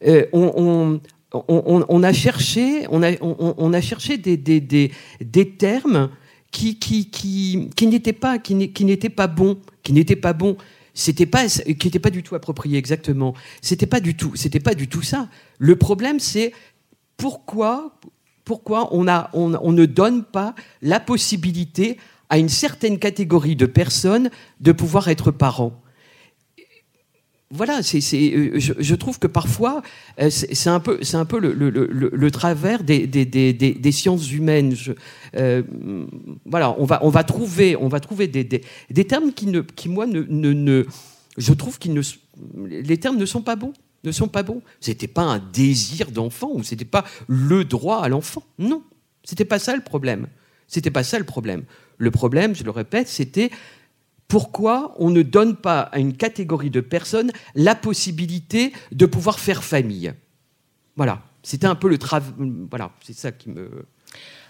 euh, 0.06 0.24
on, 0.32 2.02
a 2.02 2.12
cherché, 2.12 2.86
on 2.90 3.02
a, 3.02 3.12
on, 3.20 3.72
a 3.74 3.80
cherché 3.82 4.16
des, 4.16 4.36
des, 4.38 5.50
termes 5.50 6.08
qui, 6.50 6.78
qui, 6.78 7.10
qui, 7.10 7.68
qui 7.76 7.86
n'étaient 7.86 8.14
pas, 8.14 8.38
qui 8.38 8.54
n'étaient 8.54 9.10
pas 9.10 9.26
bons, 9.26 9.58
qui 9.82 9.92
n'étaient 9.92 10.16
pas 10.16 10.32
bons. 10.32 10.56
C'était 10.94 11.26
pas, 11.26 11.46
qui 11.46 11.86
n'étaient 11.86 11.98
pas 11.98 12.10
du 12.10 12.22
tout 12.22 12.34
appropriés 12.34 12.78
exactement. 12.78 13.34
C'était 13.60 13.86
pas 13.86 14.00
du 14.00 14.16
tout, 14.16 14.32
c'était 14.34 14.58
pas 14.58 14.74
du 14.74 14.88
tout 14.88 15.02
ça. 15.02 15.28
Le 15.58 15.76
problème, 15.76 16.18
c'est 16.18 16.52
pourquoi, 17.18 18.00
pourquoi 18.44 18.88
on, 18.92 19.06
a, 19.06 19.28
on, 19.34 19.54
on 19.54 19.72
ne 19.72 19.84
donne 19.84 20.24
pas 20.24 20.54
la 20.80 20.98
possibilité 20.98 21.98
à 22.30 22.38
une 22.38 22.48
certaine 22.48 22.98
catégorie 22.98 23.54
de 23.54 23.66
personnes 23.66 24.30
de 24.60 24.72
pouvoir 24.72 25.08
être 25.08 25.30
parents 25.30 25.80
voilà, 27.50 27.82
c'est, 27.82 28.00
euh, 28.14 28.58
je, 28.58 28.94
trouve 28.94 29.18
que 29.18 29.26
parfois, 29.26 29.82
euh, 30.20 30.28
c'est, 30.28 30.68
un 30.68 30.80
peu, 30.80 30.98
c'est 31.00 31.16
un 31.16 31.24
peu 31.24 31.38
le, 31.40 32.30
travers 32.30 32.84
des, 32.84 33.92
sciences 33.92 34.30
humaines. 34.30 34.74
Euh, 35.34 35.62
voilà, 36.44 36.76
on 36.78 36.84
va, 36.84 36.98
on 37.02 37.08
va 37.08 37.24
trouver, 37.24 37.74
on 37.76 37.88
va 37.88 38.00
trouver 38.00 38.28
des, 38.28 39.04
termes 39.06 39.32
qui, 39.32 39.46
ne, 39.46 39.62
qui 39.62 39.88
moi, 39.88 40.06
ne, 40.06 40.20
ne, 40.20 40.84
je 41.38 41.52
trouve 41.54 41.78
qu'ils 41.78 41.94
ne, 41.94 42.02
les 42.66 42.98
termes 42.98 43.16
ne 43.16 43.26
sont 43.26 43.42
pas 43.42 43.56
bons, 43.56 43.72
ne 44.04 44.12
sont 44.12 44.28
pas 44.28 44.42
bons. 44.42 44.60
C'était 44.80 45.08
pas 45.08 45.22
un 45.22 45.38
désir 45.38 46.10
d'enfant 46.10 46.50
ou 46.52 46.62
c'était 46.62 46.84
pas 46.84 47.04
le 47.28 47.64
droit 47.64 48.02
à 48.02 48.10
l'enfant. 48.10 48.42
Non, 48.58 48.82
c'était 49.24 49.46
pas 49.46 49.58
ça 49.58 49.74
le 49.74 49.82
problème. 49.82 50.26
C'était 50.66 50.90
pas 50.90 51.02
ça 51.02 51.18
le 51.18 51.24
problème. 51.24 51.64
Le 51.96 52.10
problème, 52.10 52.54
je 52.54 52.62
le 52.62 52.70
répète, 52.70 53.08
c'était 53.08 53.50
pourquoi 54.28 54.94
on 54.98 55.08
ne 55.08 55.22
donne 55.22 55.56
pas 55.56 55.80
à 55.80 55.98
une 55.98 56.12
catégorie 56.12 56.70
de 56.70 56.82
personnes 56.82 57.32
la 57.54 57.74
possibilité 57.74 58.72
de 58.92 59.06
pouvoir 59.06 59.40
faire 59.40 59.64
famille 59.64 60.12
Voilà, 60.96 61.22
c'était 61.42 61.66
un 61.66 61.74
peu 61.74 61.88
le 61.88 61.96
travail. 61.96 62.28
Voilà, 62.70 62.90
c'est 63.04 63.16
ça 63.16 63.32
qui 63.32 63.48
me. 63.48 63.70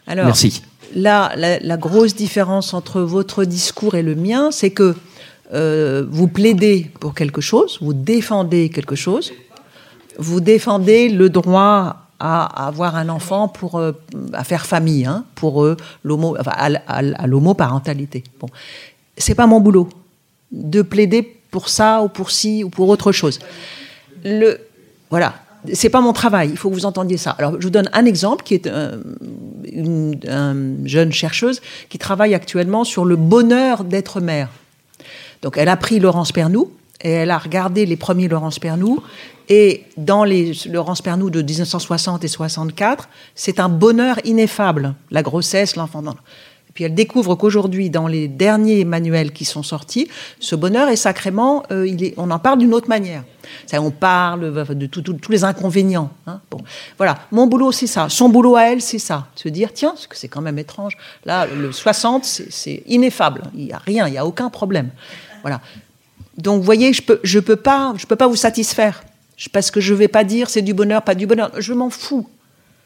Alors, 0.08 0.26
Merci. 0.26 0.62
Là, 0.94 1.32
la, 1.36 1.76
grosse 1.76 2.16
différence 2.16 2.74
entre 2.74 3.00
votre 3.02 3.44
discours 3.44 3.94
et 3.94 4.02
le 4.02 4.14
mien, 4.14 4.50
c'est 4.50 4.70
que 4.70 4.96
euh, 5.52 6.04
vous 6.10 6.28
plaidez 6.28 6.90
pour 6.98 7.14
quelque 7.14 7.40
chose, 7.40 7.78
vous 7.80 7.94
défendez 7.94 8.70
quelque 8.70 8.96
chose, 8.96 9.32
vous 10.18 10.40
défendez 10.40 11.08
le 11.08 11.30
droit 11.30 12.08
à 12.18 12.66
avoir 12.66 12.96
un 12.96 13.10
enfant 13.10 13.48
pour 13.48 13.76
euh, 13.76 13.92
à 14.32 14.44
faire 14.44 14.66
famille, 14.66 15.04
hein, 15.04 15.24
pour 15.34 15.64
l'homo, 16.02 16.36
enfin, 16.40 16.52
à, 16.86 17.26
l'homoparentalité. 17.26 18.24
Bon, 18.40 18.48
c'est 19.18 19.34
pas 19.34 19.46
mon 19.46 19.60
boulot 19.60 19.88
de 20.52 20.82
plaider 20.82 21.22
pour 21.50 21.68
ça 21.68 22.02
ou 22.02 22.08
pour 22.08 22.30
ci 22.30 22.64
ou 22.64 22.70
pour 22.70 22.88
autre 22.88 23.12
chose. 23.12 23.38
Le, 24.24 24.58
voilà, 25.10 25.34
c'est 25.72 25.90
pas 25.90 26.00
mon 26.00 26.12
travail. 26.12 26.50
Il 26.50 26.56
faut 26.56 26.70
que 26.70 26.74
vous 26.74 26.86
entendiez 26.86 27.16
ça. 27.16 27.30
Alors, 27.38 27.54
je 27.58 27.64
vous 27.64 27.70
donne 27.70 27.90
un 27.92 28.04
exemple 28.04 28.44
qui 28.44 28.54
est 28.54 28.66
euh, 28.66 28.96
une, 29.70 30.82
jeune 30.84 31.12
chercheuse 31.12 31.60
qui 31.88 31.98
travaille 31.98 32.34
actuellement 32.34 32.84
sur 32.84 33.04
le 33.04 33.16
bonheur 33.16 33.84
d'être 33.84 34.20
mère. 34.20 34.48
Donc, 35.42 35.56
elle 35.56 35.68
a 35.68 35.76
pris 35.76 36.00
Laurence 36.00 36.32
Pernou 36.32 36.70
et 37.02 37.10
elle 37.10 37.30
a 37.30 37.38
regardé 37.38 37.86
les 37.86 37.96
premiers 37.96 38.28
Laurence 38.28 38.58
Pernou. 38.58 39.00
Et 39.48 39.84
dans 39.96 40.24
les 40.24 40.52
Laurence 40.66 41.00
Pernou 41.00 41.30
de 41.30 41.40
1960 41.40 42.24
et 42.24 42.28
64, 42.28 43.08
c'est 43.34 43.60
un 43.60 43.68
bonheur 43.68 44.18
ineffable, 44.24 44.94
la 45.10 45.22
grossesse, 45.22 45.76
l'enfant. 45.76 46.02
Puis 46.78 46.84
elle 46.84 46.94
découvre 46.94 47.34
qu'aujourd'hui, 47.34 47.90
dans 47.90 48.06
les 48.06 48.28
derniers 48.28 48.84
manuels 48.84 49.32
qui 49.32 49.44
sont 49.44 49.64
sortis, 49.64 50.06
ce 50.38 50.54
bonheur 50.54 50.88
est 50.88 50.94
sacrément, 50.94 51.64
euh, 51.72 51.92
on 52.16 52.30
en 52.30 52.38
parle 52.38 52.60
d'une 52.60 52.72
autre 52.72 52.88
manière. 52.88 53.24
On 53.72 53.90
parle 53.90 54.64
de 54.78 54.86
tous 54.86 55.32
les 55.32 55.42
inconvénients. 55.42 56.12
Hein. 56.28 56.40
Bon, 56.52 56.58
voilà, 56.96 57.18
mon 57.32 57.48
boulot, 57.48 57.72
c'est 57.72 57.88
ça. 57.88 58.08
Son 58.08 58.28
boulot 58.28 58.54
à 58.54 58.66
elle, 58.66 58.80
c'est 58.80 59.00
ça. 59.00 59.26
Se 59.34 59.48
dire, 59.48 59.72
tiens, 59.72 59.96
c'est 60.12 60.28
quand 60.28 60.40
même 60.40 60.56
étrange. 60.56 60.96
Là, 61.24 61.46
le 61.46 61.72
60, 61.72 62.24
c'est 62.24 62.84
ineffable. 62.86 63.42
Il 63.56 63.64
n'y 63.64 63.72
a 63.72 63.78
rien, 63.78 64.06
il 64.06 64.12
n'y 64.12 64.18
a 64.18 64.24
aucun 64.24 64.48
problème. 64.48 64.90
Voilà. 65.42 65.60
Donc, 66.36 66.58
vous 66.58 66.64
voyez, 66.64 66.92
je 66.92 67.02
peux, 67.02 67.18
je 67.24 67.40
peux 67.40 67.56
pas, 67.56 67.92
peux 68.06 68.14
pas 68.14 68.28
vous 68.28 68.36
satisfaire 68.36 69.02
parce 69.52 69.72
que 69.72 69.80
je 69.80 69.94
vais 69.94 70.06
pas 70.06 70.22
dire 70.22 70.48
c'est 70.48 70.62
du 70.62 70.74
bonheur, 70.74 71.02
pas 71.02 71.16
du 71.16 71.26
bonheur. 71.26 71.50
Je 71.58 71.72
m'en 71.72 71.90
fous. 71.90 72.28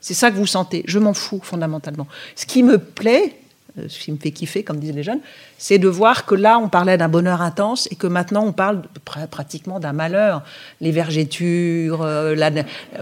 C'est 0.00 0.14
ça 0.14 0.30
que 0.30 0.36
vous 0.36 0.46
sentez. 0.46 0.82
Je 0.86 0.98
m'en 0.98 1.12
fous 1.12 1.40
fondamentalement. 1.42 2.06
Ce 2.36 2.46
qui 2.46 2.62
me 2.62 2.78
plaît, 2.78 3.34
euh, 3.34 3.41
ce 3.76 3.98
qui 3.98 4.12
me 4.12 4.18
fait 4.18 4.32
kiffer, 4.32 4.62
comme 4.62 4.78
disent 4.78 4.94
les 4.94 5.02
jeunes, 5.02 5.20
c'est 5.56 5.78
de 5.78 5.88
voir 5.88 6.26
que 6.26 6.34
là, 6.34 6.58
on 6.58 6.68
parlait 6.68 6.98
d'un 6.98 7.08
bonheur 7.08 7.40
intense 7.40 7.88
et 7.90 7.96
que 7.96 8.06
maintenant, 8.06 8.44
on 8.44 8.52
parle 8.52 8.82
pratiquement 9.30 9.80
d'un 9.80 9.92
malheur. 9.92 10.42
Les 10.80 10.90
vergétures, 10.90 12.02
euh, 12.02 12.34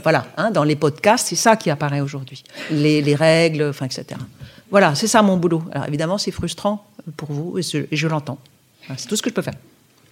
voilà, 0.02 0.26
hein, 0.36 0.50
dans 0.50 0.64
les 0.64 0.76
podcasts, 0.76 1.28
c'est 1.28 1.36
ça 1.36 1.56
qui 1.56 1.70
apparaît 1.70 2.00
aujourd'hui. 2.00 2.44
Les, 2.70 3.14
règles, 3.14 3.70
enfin, 3.70 3.86
etc. 3.86 4.20
Voilà, 4.70 4.94
c'est 4.94 5.08
ça 5.08 5.22
mon 5.22 5.36
boulot. 5.36 5.62
Alors 5.72 5.88
évidemment, 5.88 6.18
c'est 6.18 6.30
frustrant 6.30 6.86
pour 7.16 7.32
vous 7.32 7.58
et 7.58 7.62
je, 7.62 8.06
l'entends. 8.06 8.38
c'est 8.96 9.08
tout 9.08 9.16
ce 9.16 9.22
que 9.22 9.30
je 9.30 9.34
peux 9.34 9.42
faire. 9.42 9.54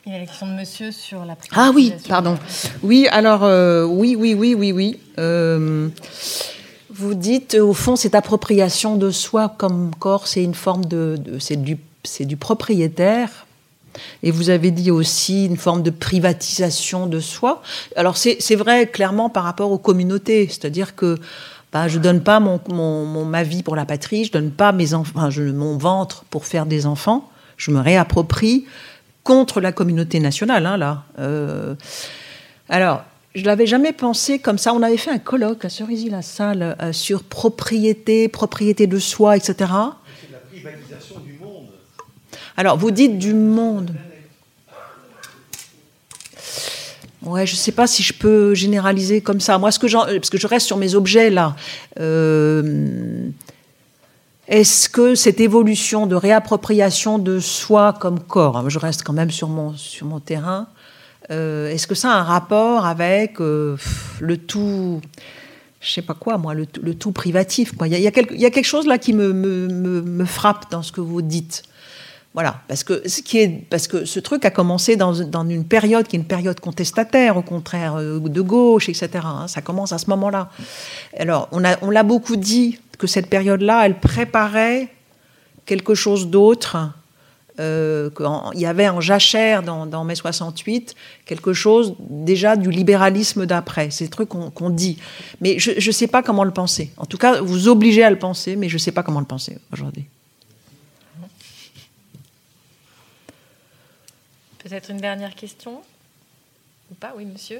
Il 0.06 0.12
y 0.12 0.16
a 0.16 0.18
la 0.18 0.26
question 0.26 0.46
de 0.46 0.52
monsieur 0.52 0.90
sur 0.90 1.24
la 1.24 1.36
Ah 1.54 1.70
oui, 1.74 1.92
pardon. 2.08 2.38
Oui, 2.82 3.06
alors, 3.10 3.44
euh, 3.44 3.84
oui, 3.84 4.16
oui, 4.18 4.34
oui, 4.34 4.54
oui, 4.54 4.72
oui. 4.72 4.98
Vous 6.98 7.14
dites, 7.14 7.54
au 7.54 7.74
fond, 7.74 7.94
cette 7.94 8.16
appropriation 8.16 8.96
de 8.96 9.12
soi 9.12 9.54
comme 9.56 9.94
corps, 9.94 10.26
c'est 10.26 10.42
une 10.42 10.54
forme 10.54 10.84
de, 10.84 11.16
c'est 11.38 11.62
du, 11.62 11.78
c'est 12.02 12.24
du 12.24 12.36
propriétaire. 12.36 13.46
Et 14.24 14.32
vous 14.32 14.50
avez 14.50 14.72
dit 14.72 14.90
aussi 14.90 15.46
une 15.46 15.56
forme 15.56 15.84
de 15.84 15.90
privatisation 15.90 17.06
de 17.06 17.20
soi. 17.20 17.62
Alors 17.94 18.16
c'est, 18.16 18.56
vrai 18.56 18.88
clairement 18.88 19.30
par 19.30 19.44
rapport 19.44 19.70
aux 19.70 19.78
communautés, 19.78 20.48
c'est-à-dire 20.48 20.96
que 20.96 21.18
bah, 21.72 21.86
je 21.86 22.00
donne 22.00 22.20
pas 22.20 22.40
mon, 22.40 22.60
mon, 22.68 23.24
ma 23.24 23.44
vie 23.44 23.62
pour 23.62 23.76
la 23.76 23.84
patrie, 23.84 24.24
je 24.24 24.32
donne 24.32 24.50
pas 24.50 24.72
mes 24.72 24.92
enfants, 24.92 25.30
je, 25.30 25.44
mon 25.44 25.78
ventre 25.78 26.24
pour 26.30 26.46
faire 26.46 26.66
des 26.66 26.84
enfants, 26.84 27.30
je 27.56 27.70
me 27.70 27.78
réapproprie 27.78 28.66
contre 29.22 29.60
la 29.60 29.70
communauté 29.70 30.18
nationale. 30.18 30.66
Hein, 30.66 30.76
là. 30.76 31.04
Euh, 31.20 31.76
alors 32.68 33.04
je 33.38 33.44
l'avais 33.44 33.66
jamais 33.66 33.92
pensé 33.92 34.38
comme 34.38 34.58
ça. 34.58 34.74
On 34.74 34.82
avait 34.82 34.96
fait 34.96 35.10
un 35.10 35.18
colloque 35.18 35.64
à 35.64 35.68
Cerisy-la-Salle 35.68 36.76
euh, 36.82 36.92
sur 36.92 37.22
propriété, 37.22 38.28
propriété 38.28 38.86
de 38.86 38.98
soi, 38.98 39.36
etc. 39.36 39.54
C'est 39.56 40.32
la 40.32 40.38
privatisation 40.50 41.20
du 41.20 41.34
monde. 41.34 41.68
Alors, 42.56 42.76
vous 42.76 42.90
dites 42.90 43.18
du 43.18 43.34
monde. 43.34 43.94
Ouais, 47.22 47.46
je 47.46 47.54
sais 47.54 47.72
pas 47.72 47.86
si 47.86 48.02
je 48.02 48.12
peux 48.12 48.54
généraliser 48.54 49.20
comme 49.20 49.40
ça. 49.40 49.58
Moi, 49.58 49.70
ce 49.70 49.78
que 49.78 49.86
parce 50.16 50.30
que 50.30 50.38
je 50.38 50.46
reste 50.46 50.66
sur 50.66 50.76
mes 50.76 50.94
objets 50.94 51.30
là. 51.30 51.54
Euh, 52.00 53.28
est-ce 54.48 54.88
que 54.88 55.14
cette 55.14 55.40
évolution 55.40 56.06
de 56.06 56.14
réappropriation 56.14 57.18
de 57.18 57.38
soi 57.38 57.92
comme 57.92 58.18
corps, 58.18 58.56
hein, 58.56 58.64
je 58.68 58.78
reste 58.78 59.02
quand 59.02 59.12
même 59.12 59.30
sur 59.30 59.48
mon, 59.48 59.74
sur 59.74 60.06
mon 60.06 60.20
terrain, 60.20 60.68
euh, 61.30 61.70
est-ce 61.70 61.86
que 61.86 61.94
ça 61.94 62.12
a 62.12 62.16
un 62.16 62.22
rapport 62.22 62.86
avec 62.86 63.40
euh, 63.40 63.76
le 64.20 64.36
tout, 64.38 65.00
je 65.80 65.90
sais 65.90 66.02
pas 66.02 66.14
quoi, 66.14 66.38
moi, 66.38 66.54
le, 66.54 66.66
tout 66.66 67.12
privatif 67.12 67.72
Il 67.84 67.98
y, 67.98 68.06
a, 68.06 68.10
quelque, 68.10 68.62
chose 68.62 68.86
là 68.86 68.98
qui 68.98 69.12
me, 69.12 70.24
frappe 70.24 70.70
dans 70.70 70.82
ce 70.82 70.92
que 70.92 71.00
vous 71.00 71.22
dites. 71.22 71.62
Voilà, 72.34 72.60
parce 72.68 72.84
que 72.84 73.02
ce 73.08 74.20
truc 74.20 74.44
a 74.44 74.50
commencé 74.50 74.96
dans, 74.96 75.12
une 75.12 75.64
période 75.64 76.06
qui 76.06 76.16
est 76.16 76.18
une 76.18 76.24
période 76.24 76.60
contestataire, 76.60 77.36
au 77.36 77.42
contraire 77.42 77.96
euh, 77.96 78.20
de 78.20 78.40
gauche, 78.40 78.88
etc. 78.88 79.08
Hein. 79.24 79.48
ça 79.48 79.60
commence 79.60 79.92
à 79.92 79.98
ce 79.98 80.08
moment-là. 80.10 80.50
Alors, 81.18 81.48
on 81.52 81.90
l'a 81.90 82.02
beaucoup 82.02 82.36
dit 82.36 82.78
que 82.96 83.06
cette 83.06 83.28
période-là, 83.28 83.86
elle 83.86 83.98
préparait 83.98 84.88
quelque 85.66 85.94
chose 85.94 86.28
d'autre. 86.28 86.90
Euh, 87.60 88.08
qu'il 88.10 88.60
y 88.60 88.66
avait 88.66 88.88
en 88.88 89.00
jachère 89.00 89.64
dans, 89.64 90.04
mai 90.04 90.14
68 90.14 90.94
quelque 91.26 91.52
chose 91.52 91.96
déjà 91.98 92.54
du 92.54 92.70
libéralisme 92.70 93.46
d'après. 93.46 93.90
C'est 93.90 94.04
des 94.04 94.10
trucs 94.10 94.28
qu'on 94.28 94.70
dit. 94.70 94.98
Mais 95.40 95.58
je 95.58 95.84
ne 95.84 95.92
sais 95.92 96.06
pas 96.06 96.22
comment 96.22 96.44
le 96.44 96.52
penser. 96.52 96.92
En 96.98 97.06
tout 97.06 97.18
cas, 97.18 97.40
vous 97.40 97.66
obligez 97.66 98.04
à 98.04 98.10
le 98.10 98.18
penser, 98.18 98.54
mais 98.54 98.68
je 98.68 98.74
ne 98.74 98.78
sais 98.78 98.92
pas 98.92 99.02
comment 99.02 99.18
le 99.18 99.26
penser 99.26 99.58
aujourd'hui. 99.72 100.04
Peut-être 104.58 104.90
une 104.90 105.00
dernière 105.00 105.34
question? 105.34 105.80
Ou 106.92 106.94
pas? 106.94 107.12
Oui, 107.16 107.24
monsieur 107.24 107.58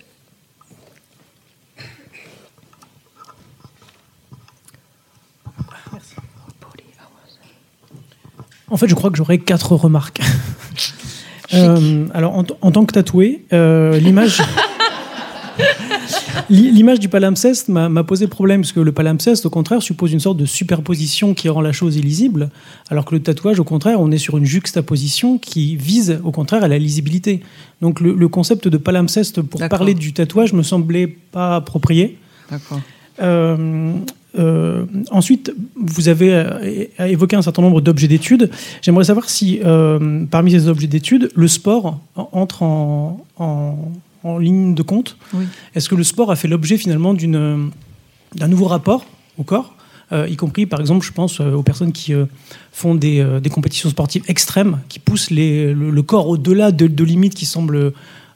En 8.71 8.77
fait, 8.77 8.89
je 8.89 8.95
crois 8.95 9.11
que 9.11 9.17
j'aurais 9.17 9.39
quatre 9.39 9.75
remarques. 9.75 10.21
Euh, 11.55 12.07
alors, 12.13 12.35
en, 12.35 12.45
tant 12.45 12.85
que 12.85 12.93
tatoué, 12.93 13.47
euh, 13.55 13.99
l'image. 13.99 14.43
L'image 16.51 17.01
du 17.01 17.09
palimpseste 17.09 17.69
m'a 17.69 18.05
posé 18.05 18.27
problème, 18.27 18.63
parce 18.63 18.73
que 18.73 18.81
le 18.81 18.93
palimpseste, 18.93 19.47
au 19.47 19.51
contraire, 19.51 19.83
suppose 19.83 20.13
une 20.13 20.21
sorte 20.21 20.37
de 20.37 20.47
superposition 20.47 21.35
qui 21.35 21.49
rend 21.49 21.61
la 21.61 21.73
chose 21.73 21.97
illisible, 21.97 22.51
alors 22.91 23.05
que 23.05 23.15
le 23.15 23.23
tatouage, 23.23 23.61
au 23.61 23.65
contraire, 23.65 24.01
on 24.01 24.11
est 24.11 24.19
sur 24.19 24.39
une 24.39 24.45
juxtaposition 24.45 25.39
qui 25.39 25.77
vise, 25.77 26.21
au 26.25 26.33
contraire, 26.33 26.65
à 26.65 26.69
la 26.69 26.79
lisibilité. 26.79 27.43
Donc 27.81 28.01
le, 28.01 28.29
concept 28.29 28.69
de 28.69 28.77
palimpseste 28.77 29.43
pour 29.43 29.67
parler 29.69 29.95
du 29.95 30.13
tatouage 30.13 30.53
me 30.53 30.63
semblait 30.63 31.07
pas 31.07 31.57
approprié. 31.57 32.19
D'accord. 32.51 32.81
Euh, 33.21 33.95
euh, 34.39 34.85
ensuite, 35.11 35.53
vous 35.77 36.09
avez 36.09 36.35
euh, 36.35 36.87
évoqué 36.99 37.37
un 37.37 37.43
certain 37.43 37.63
nombre 37.63 37.81
d'objets 37.81 38.09
d'études. 38.09 38.51
J'aimerais 38.83 39.05
savoir 39.05 39.29
si, 39.29 39.61
euh, 39.65 40.25
parmi 40.31 40.53
ces 40.53 40.69
objets 40.69 40.87
d'études, 40.87 41.31
le 41.35 41.49
sport 41.49 42.01
entre 42.15 42.63
en, 42.63 43.19
ligne 44.39 44.75
de 44.75 44.83
compte. 44.83 45.17
Est-ce 45.75 45.89
que 45.89 45.95
le 45.95 46.05
sport 46.05 46.31
a 46.31 46.37
fait 46.37 46.49
l'objet 46.49 46.77
finalement 46.77 47.15
d'un 47.15 48.49
nouveau 48.49 48.67
rapport 48.67 49.07
au 49.39 49.43
corps 49.43 49.75
y 50.13 50.37
compris 50.37 50.65
par 50.65 50.81
exemple, 50.81 51.05
je 51.05 51.13
pense 51.13 51.41
aux 51.41 51.63
personnes 51.63 51.93
qui 51.93 52.13
font 52.73 52.95
des, 52.95 53.25
compétitions 53.51 53.89
sportives 53.89 54.23
extrêmes, 54.29 54.81
qui 54.89 54.99
poussent 54.99 55.31
le, 55.31 56.01
corps 56.03 56.29
au-delà 56.29 56.73
de, 56.73 57.05
limites 57.05 57.35
qui 57.35 57.47
semblent 57.47 57.93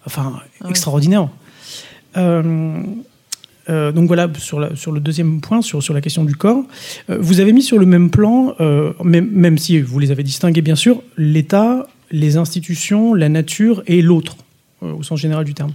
enfin, 0.06 0.40
extraordinaires. 0.66 1.28
Euh, 3.70 3.92
donc 3.92 4.06
voilà, 4.06 4.28
sur, 4.38 4.58
le 4.60 5.00
deuxième 5.00 5.40
point, 5.40 5.62
sur, 5.62 5.80
la 5.92 6.00
question 6.00 6.24
du 6.24 6.34
corps, 6.34 6.64
euh, 7.10 7.18
vous 7.20 7.40
avez 7.40 7.52
mis 7.52 7.62
sur 7.62 7.78
le 7.78 7.86
même 7.86 8.10
plan, 8.10 8.54
euh, 8.60 8.92
même, 9.02 9.58
si 9.58 9.80
vous 9.80 9.98
les 9.98 10.10
avez 10.10 10.22
distingués 10.22 10.62
bien 10.62 10.76
sûr, 10.76 11.02
l'État, 11.16 11.86
les 12.10 12.36
institutions, 12.36 13.14
la 13.14 13.28
nature 13.28 13.82
et 13.86 14.02
l'autre, 14.02 14.36
au 14.80 15.02
sens 15.02 15.20
général 15.20 15.44
du 15.44 15.54
terme. 15.54 15.72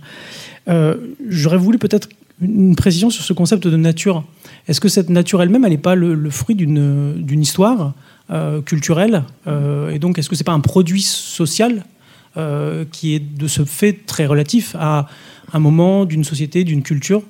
J'aurais 1.29 1.57
voulu 1.57 1.77
peut-être 1.77 2.09
une 2.41 2.75
précision 2.75 3.09
sur 3.09 3.23
ce 3.23 3.33
concept 3.33 3.67
de 3.67 3.77
nature. 3.77 4.23
Est-ce 4.67 4.81
que 4.81 4.89
cette 4.89 5.09
nature 5.09 5.41
elle-même, 5.41 5.63
elle 5.63 5.71
n'est 5.71 5.77
pas 5.77 5.95
le, 5.95 6.29
fruit 6.29 6.55
d'une 6.55 7.41
histoire 7.41 7.93
culturelle 8.65 9.23
Et 9.47 9.97
donc, 9.97 10.19
est-ce 10.19 10.29
que 10.29 10.35
ce 10.35 10.43
n'est 10.43 10.45
pas 10.45 10.51
un 10.51 10.59
produit 10.59 11.01
social 11.01 11.85
qui 12.91 13.15
est 13.15 13.19
de 13.19 13.47
ce 13.47 13.63
fait 13.63 13.93
très 14.05 14.25
relatif 14.25 14.75
à 14.77 15.07
un 15.53 15.59
moment 15.59 16.03
d'une 16.05 16.25
société, 16.25 16.65
d'une 16.65 16.83
culture? 16.83 17.23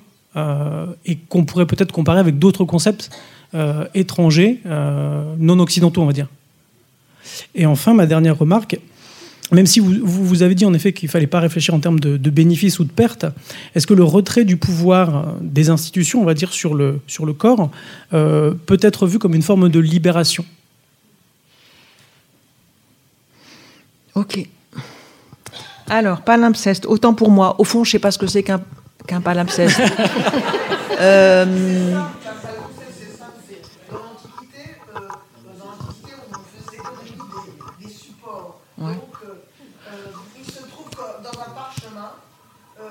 Et 1.04 1.16
qu'on 1.16 1.44
pourrait 1.44 1.66
peut-être 1.66 1.92
comparer 1.92 2.20
avec 2.20 2.38
d'autres 2.38 2.64
concepts 2.64 3.10
euh, 3.54 3.86
étrangers, 3.94 4.60
euh, 4.66 5.34
non 5.38 5.58
occidentaux, 5.58 6.02
on 6.02 6.06
va 6.06 6.12
dire. 6.12 6.28
Et 7.54 7.64
enfin, 7.64 7.94
ma 7.94 8.04
dernière 8.04 8.36
remarque, 8.36 8.78
même 9.52 9.64
si 9.64 9.80
vous, 9.80 9.94
vous 10.04 10.42
avez 10.42 10.54
dit 10.54 10.66
en 10.66 10.74
effet 10.74 10.92
qu'il 10.92 11.06
ne 11.06 11.10
fallait 11.10 11.26
pas 11.26 11.40
réfléchir 11.40 11.72
en 11.72 11.80
termes 11.80 11.98
de, 11.98 12.30
bénéfices 12.30 12.78
ou 12.78 12.84
de 12.84 12.90
pertes, 12.90 13.24
est-ce 13.74 13.86
que 13.86 13.94
le 13.94 14.04
retrait 14.04 14.44
du 14.44 14.58
pouvoir 14.58 15.34
des 15.40 15.70
institutions, 15.70 16.20
on 16.20 16.26
va 16.26 16.34
dire, 16.34 16.52
sur 16.52 16.74
le, 16.74 17.00
sur 17.06 17.24
le 17.24 17.32
corps, 17.32 17.70
peut 18.10 18.78
être 18.82 19.06
vu 19.06 19.18
comme 19.18 19.34
une 19.34 19.40
forme 19.40 19.70
de 19.70 19.80
libération? 19.80 20.44
Ok. 24.14 24.46
Alors, 25.88 26.20
palimpseste, 26.20 26.84
autant 26.84 27.14
pour 27.14 27.30
moi. 27.30 27.56
Au 27.58 27.64
fond, 27.64 27.82
je 27.82 27.88
ne 27.88 27.92
sais 27.92 27.98
pas 27.98 28.10
ce 28.10 28.18
que 28.18 28.26
c'est 28.26 28.42
qu'un 28.42 28.60
qu'un 29.08 29.20
palimpseste. 29.20 29.80
euh, 31.00 31.44
Ouais. 38.80 38.94
Donc, 38.94 39.16
euh, 39.24 39.34
il 40.38 40.44
se 40.44 40.62
trouve 40.68 40.88
que 40.90 40.96
dans 40.96 41.40
un 41.40 41.50
parchemin, 41.50 42.12
euh, 42.78 42.82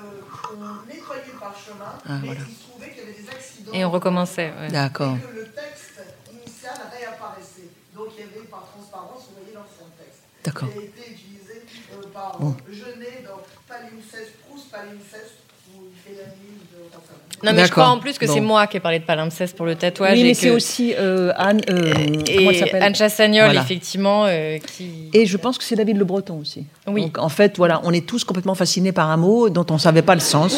on 0.52 0.86
nettoyait 0.86 1.32
le 1.32 1.40
parchemin, 1.40 1.94
ah, 2.06 2.18
et 2.22 2.26
voilà. 2.26 2.42
il 2.46 2.54
se 2.54 2.64
trouvait 2.68 2.90
qu'il 2.90 2.98
y 2.98 3.02
avait 3.04 3.14
des 3.14 3.30
accidents. 3.30 3.72
Et 3.72 3.86
on 3.86 3.92
recommençait. 3.92 4.52
Ouais. 4.60 4.68
D'accord. 4.68 5.16
Et 5.16 5.22
que 5.22 5.34
le 5.40 5.48
texte 5.48 6.02
initial 6.30 6.76
réapparaissait. 6.92 7.72
Donc 7.96 8.08
il 8.18 8.20
y 8.20 8.24
avait 8.24 8.46
par 8.48 8.68
transparence, 8.76 9.30
vous 9.30 9.40
voyez 9.40 9.56
l'ancien 9.56 9.88
texte. 9.98 10.24
D'accord. 10.44 10.70
Qui 10.74 10.80
a 10.80 10.82
été 10.82 11.12
utilisé 11.12 11.64
euh, 11.94 12.04
par 12.14 12.38
bon. 12.38 12.58
Genet 12.70 13.24
dans 13.24 13.40
Palimpseste, 13.66 14.36
Proust 14.46 14.70
Palimpseste, 14.70 15.40
non, 17.44 17.54
mais 17.54 17.66
je 17.66 17.72
crois 17.72 17.88
en 17.90 18.00
plus 18.00 18.18
que 18.18 18.26
c'est 18.26 18.42
moi 18.42 18.66
qui 18.66 18.78
ai 18.78 18.80
parlé 18.80 19.00
de 19.00 19.04
palimpseste 19.04 19.56
pour 19.56 19.66
le 19.66 19.76
tatouage. 19.76 20.14
Oui, 20.14 20.24
mais 20.24 20.34
c'est 20.34 20.50
aussi 20.50 20.94
euh, 20.98 21.32
Anne. 21.36 21.62
Euh, 21.70 21.94
et 22.28 22.74
Anne 22.74 22.96
Chassagnol, 22.96 23.56
effectivement. 23.56 24.26
Euh, 24.26 24.58
qui... 24.58 25.10
Et 25.14 25.26
je 25.26 25.38
pense 25.38 25.58
que 25.58 25.64
c'est 25.64 25.76
David 25.76 25.98
Le 25.98 26.06
Breton 26.06 26.40
aussi. 26.40 26.66
Oui. 26.88 27.04
Donc 27.04 27.20
en 27.20 27.30
fait, 27.30 27.58
voilà, 27.58 27.82
on 27.84 27.94
est 27.94 28.06
tous 28.06 28.24
complètement 28.24 28.56
fascinés 28.56 28.92
par 28.92 29.12
un 29.12 29.18
mot 29.18 29.50
dont 29.50 29.66
on 29.70 29.76
ne 29.76 29.80
savait 29.80 30.02
pas 30.02 30.16
le 30.16 30.22
sens. 30.22 30.58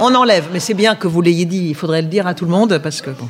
on 0.00 0.14
enlève, 0.14 0.46
mais 0.52 0.60
c'est 0.60 0.74
bien 0.74 0.94
que 0.94 1.06
vous 1.06 1.20
l'ayez 1.20 1.44
dit. 1.44 1.68
Il 1.68 1.74
faudrait 1.74 2.02
le 2.02 2.08
dire 2.08 2.26
à 2.26 2.32
tout 2.32 2.46
le 2.46 2.50
monde 2.50 2.78
parce 2.78 3.02
que. 3.02 3.10
Bon. 3.10 3.28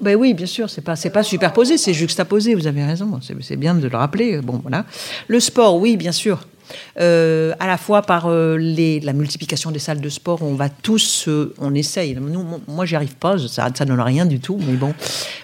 Ben 0.00 0.16
oui, 0.16 0.34
bien 0.34 0.46
sûr, 0.46 0.68
c'est 0.68 0.82
pas 0.82 0.96
c'est 0.96 1.10
pas 1.10 1.22
superposé, 1.22 1.78
c'est 1.78 1.94
juxtaposé. 1.94 2.54
Vous 2.54 2.66
avez 2.66 2.84
raison, 2.84 3.18
c'est 3.40 3.56
bien 3.56 3.74
de 3.74 3.86
le 3.86 3.96
rappeler. 3.96 4.40
Bon, 4.40 4.58
voilà. 4.60 4.84
Le 5.28 5.38
sport, 5.38 5.76
oui, 5.76 5.96
bien 5.96 6.12
sûr. 6.12 6.40
Euh, 7.00 7.54
à 7.60 7.66
la 7.66 7.76
fois 7.76 8.02
par 8.02 8.26
euh, 8.26 8.56
la 8.58 9.12
multiplication 9.12 9.70
des 9.70 9.78
salles 9.78 10.00
de 10.00 10.08
sport, 10.08 10.42
on 10.42 10.54
va 10.54 10.68
tous, 10.68 11.28
on 11.58 11.74
essaye. 11.74 12.16
Moi, 12.68 12.86
j'y 12.86 12.96
arrive 12.96 13.16
pas, 13.16 13.36
ça, 13.38 13.68
ça 13.74 13.84
donne 13.84 14.00
rien 14.00 14.26
du 14.26 14.40
tout, 14.40 14.58
mais 14.66 14.74
bon. 14.74 14.94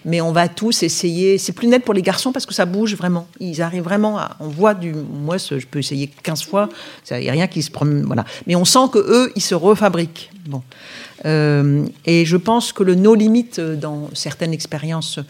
Mais 0.05 0.21
on 0.21 0.33
va 0.33 0.49
tous 0.49 0.83
essayer. 0.83 1.39
C'est 1.39 1.53
plus 1.53 1.69
net 1.69 1.85
pour 1.85 1.95
les 1.95 2.03
garçons 2.03 2.33
parce 2.33 2.47
que 2.47 2.55
ça 2.55 2.67
bouge 2.67 2.95
vraiment. 2.95 3.27
Ils 3.41 3.63
arrivent 3.63 3.85
vraiment 3.85 4.21
on 4.41 4.49
voit 4.49 4.75
du, 4.75 4.93
moi, 4.93 5.37
je 5.39 5.67
peux 5.67 5.79
essayer 5.79 6.11
15 6.23 6.45
fois, 6.45 6.69
il 7.11 7.19
n'y 7.19 7.29
a 7.29 7.33
rien 7.33 7.47
qui 7.47 7.63
se 7.63 7.71
promène. 7.71 8.07
Mais 8.47 8.57
on 8.57 8.65
sent 8.65 8.89
que 8.93 8.99
eux, 8.99 9.33
ils 9.37 9.43
se 9.43 9.55
refabriquent. 9.55 10.31
Bon. 10.47 10.63
Euh, 11.25 11.87
et 12.05 12.25
je 12.25 12.37
pense 12.37 12.73
que 12.73 12.83
le 12.83 12.95
no 12.95 13.15
limit 13.15 13.49
euh, 13.59 13.77
dans 13.77 14.11
certaines 14.13 14.53
expériences 14.53 15.21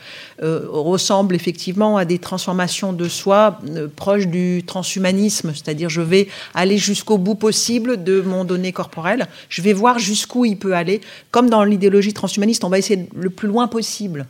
euh, 0.42 0.66
ressemble 0.68 1.34
effectivement 1.34 1.96
à 1.96 2.04
des 2.04 2.18
transformations 2.18 2.92
de 2.92 3.08
soi 3.08 3.58
proches 3.96 4.26
du 4.26 4.62
transhumanisme, 4.66 5.52
c'est-à-dire 5.54 5.88
je 5.90 6.00
vais 6.00 6.28
aller 6.54 6.78
jusqu'au 6.78 7.18
bout 7.18 7.34
possible 7.34 8.02
de 8.02 8.20
mon 8.20 8.44
donné 8.44 8.72
corporel, 8.72 9.26
je 9.48 9.60
vais 9.62 9.72
voir 9.72 9.98
jusqu'où 9.98 10.44
il 10.44 10.56
peut 10.56 10.74
aller, 10.74 11.00
comme 11.30 11.50
dans 11.50 11.64
l'idéologie 11.64 12.14
transhumaniste, 12.14 12.64
on 12.64 12.68
va 12.68 12.78
essayer 12.78 13.08
le 13.14 13.30
plus 13.30 13.48
loin 13.48 13.68
possible. 13.68 14.26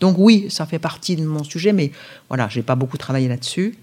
Donc 0.00 0.16
oui, 0.18 0.46
ça 0.50 0.66
fait 0.66 0.78
partie 0.78 1.16
de 1.16 1.24
mon 1.24 1.44
sujet, 1.44 1.72
mais 1.72 1.90
voilà, 2.28 2.48
j'ai 2.48 2.62
pas 2.62 2.74
beaucoup 2.74 2.96
travaillé 2.96 3.28
là-dessus. 3.28 3.76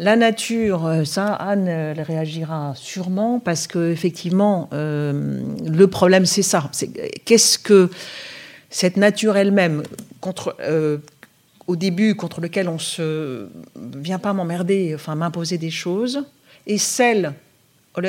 La 0.00 0.16
nature, 0.16 0.86
euh, 0.86 1.04
ça, 1.04 1.34
Anne, 1.34 1.68
réagira 1.98 2.72
sûrement 2.74 3.38
parce 3.38 3.66
que 3.66 3.92
effectivement, 3.92 4.70
euh, 4.72 5.42
le 5.62 5.86
problème, 5.88 6.24
c'est 6.24 6.40
ça. 6.40 6.70
qu'est-ce 7.26 7.58
que 7.58 7.90
cette 8.70 8.96
nature 8.96 9.36
elle-même, 9.36 9.82
euh, 10.60 10.96
au 11.66 11.76
début, 11.76 12.14
contre 12.14 12.40
lequel 12.40 12.70
on 12.70 12.78
se 12.78 13.46
vient 13.76 14.18
pas 14.18 14.32
m'emmerder, 14.32 14.92
enfin 14.94 15.16
m'imposer 15.16 15.58
des 15.58 15.70
choses. 15.70 16.24
est 16.66 16.78
celle 16.78 17.34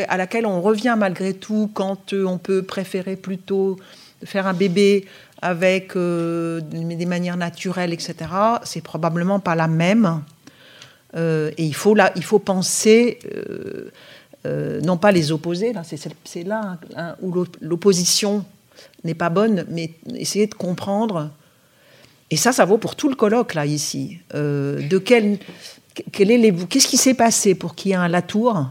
à 0.07 0.15
laquelle 0.15 0.45
on 0.45 0.61
revient 0.61 0.95
malgré 0.97 1.33
tout 1.33 1.69
quand 1.73 2.13
on 2.13 2.37
peut 2.37 2.63
préférer 2.63 3.17
plutôt 3.17 3.77
faire 4.23 4.47
un 4.47 4.53
bébé 4.53 5.07
avec 5.41 5.97
des 5.97 7.05
manières 7.05 7.35
naturelles, 7.35 7.91
etc., 7.91 8.15
c'est 8.63 8.81
probablement 8.81 9.41
pas 9.41 9.55
la 9.55 9.67
même. 9.67 10.21
Et 11.15 11.53
il 11.57 11.75
faut, 11.75 11.93
là, 11.93 12.11
il 12.15 12.23
faut 12.23 12.39
penser 12.39 13.19
euh, 14.47 14.81
non 14.81 14.97
pas 14.97 15.11
les 15.11 15.31
opposer, 15.31 15.71
là, 15.71 15.83
c'est 15.83 16.43
là 16.43 16.77
hein, 16.95 17.15
où 17.21 17.31
l'opposition 17.61 18.43
n'est 19.03 19.13
pas 19.13 19.29
bonne, 19.29 19.65
mais 19.69 19.91
essayer 20.15 20.47
de 20.47 20.55
comprendre. 20.55 21.29
Et 22.31 22.37
ça, 22.37 22.51
ça 22.51 22.65
vaut 22.65 22.77
pour 22.77 22.95
tout 22.95 23.09
le 23.09 23.15
colloque, 23.15 23.53
là, 23.53 23.67
ici. 23.67 24.17
Euh, 24.33 24.87
de 24.87 24.97
quel, 24.97 25.37
est 25.95 26.67
qu'est-ce 26.69 26.87
qui 26.87 26.97
s'est 26.97 27.13
passé 27.13 27.53
pour 27.53 27.75
qu'il 27.75 27.91
y 27.91 27.93
ait 27.93 27.97
un 27.97 28.07
Latour 28.07 28.65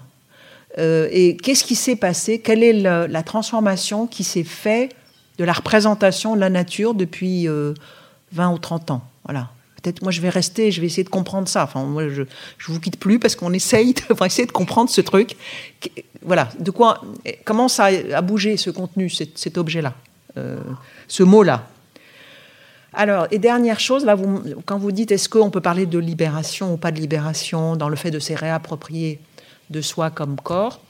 euh, 0.79 1.09
Et 1.13 1.37
qu'est-ce 1.37 1.63
qui 1.63 1.77
s'est 1.77 1.97
passé 1.97 2.41
Quelle 2.41 2.65
est 2.65 2.73
la 2.73 3.23
transformation 3.23 4.09
qui 4.09 4.25
s'est 4.25 4.45
faite 4.45 4.97
de 5.39 5.45
la 5.45 5.53
représentation 5.53 6.35
de 6.35 6.41
la 6.41 6.51
nature 6.51 6.95
depuis 6.95 7.47
20 8.33 8.53
ou 8.53 8.59
30 8.59 8.91
ans 8.91 9.03
Voilà 9.25 9.51
peut-être 9.83 10.03
moi 10.03 10.13
je 10.13 10.21
vais 10.21 10.29
rester, 10.29 10.71
je 10.71 10.81
vais 10.81 10.87
essayer 10.87 11.05
de 11.05 11.09
comprendre 11.09 11.49
ça. 11.49 11.65
Enfin, 11.65 11.85
moi 11.85 12.09
je, 12.09 12.23
je 12.59 12.73
vous 12.73 12.81
quitte 12.81 12.99
plus 12.99 13.19
parce 13.19 13.37
qu'on 13.37 13.53
essaye 13.53 13.95
de, 13.95 14.25
essayer 14.25 14.47
de 14.47 14.53
comprendre 14.53 14.91
ce 14.91 15.01
truc. 15.01 15.37
Voilà, 16.23 16.49
de 16.59 16.71
quoi, 16.71 17.03
comment 17.45 17.69
ça 17.69 17.87
a 17.87 18.21
bougé 18.21 18.57
ce 18.57 18.71
contenu, 18.71 19.09
cet, 19.09 19.57
objet-là, 19.57 19.95
euh, 20.37 20.59
ce 21.09 21.23
mot-là? 21.23 21.67
Alors, 22.93 23.27
et 23.31 23.39
dernière 23.39 23.79
chose, 23.79 24.05
là, 24.05 24.17
quand 24.67 24.79
vous 24.79 24.93
dites 24.93 25.13
est-ce 25.13 25.29
qu'on 25.29 25.51
peut 25.51 25.61
parler 25.61 25.87
de 25.87 25.99
libération 25.99 26.75
ou 26.75 26.77
pas 26.77 26.91
de 26.91 27.01
libération 27.01 27.77
dans 27.77 27.89
le 27.89 27.97
fait 27.97 28.11
de 28.11 28.19
se 28.19 28.33
réapproprier 28.33 29.21
de 29.71 29.81
soi 29.81 30.11
comme 30.11 30.37
corps, 30.37 30.81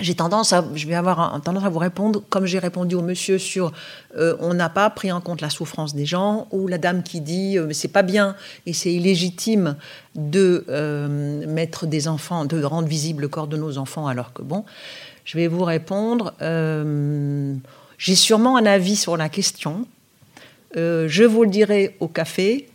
j'ai 0.00 0.14
tendance 0.14 0.52
à, 0.52 0.64
je 0.74 0.86
vais 0.86 0.94
avoir 0.94 1.40
tendance 1.42 1.64
à 1.64 1.68
vous 1.68 1.78
répondre 1.78 2.22
comme 2.28 2.46
j'ai 2.46 2.58
répondu 2.58 2.94
au 2.94 3.02
monsieur 3.02 3.38
sur 3.38 3.72
euh, 4.16 4.36
on 4.40 4.54
n'a 4.54 4.68
pas 4.68 4.88
pris 4.90 5.10
en 5.10 5.20
compte 5.20 5.40
la 5.40 5.50
souffrance 5.50 5.94
des 5.94 6.06
gens 6.06 6.46
ou 6.50 6.68
la 6.68 6.78
dame 6.78 7.02
qui 7.02 7.20
dit 7.20 7.58
euh, 7.58 7.72
c'est 7.72 7.88
pas 7.88 8.02
bien 8.02 8.36
et 8.66 8.72
c'est 8.72 8.92
illégitime 8.92 9.76
de 10.14 10.64
euh, 10.68 11.46
mettre 11.46 11.86
des 11.86 12.08
enfants, 12.08 12.44
de 12.44 12.62
rendre 12.62 12.88
visible 12.88 13.22
le 13.22 13.28
corps 13.28 13.48
de 13.48 13.56
nos 13.56 13.78
enfants 13.78 14.06
alors 14.06 14.32
que 14.32 14.42
bon, 14.42 14.64
je 15.24 15.36
vais 15.36 15.48
vous 15.48 15.64
répondre. 15.64 16.34
j'ai 17.98 18.14
sûrement 18.14 18.56
un 18.56 18.66
avis 18.66 18.96
sur 18.96 19.16
la 19.16 19.28
question. 19.28 19.86
je 20.74 21.24
vous 21.24 21.44
le 21.44 21.50
dirai 21.50 21.96
au 22.00 22.08
café 22.08 22.68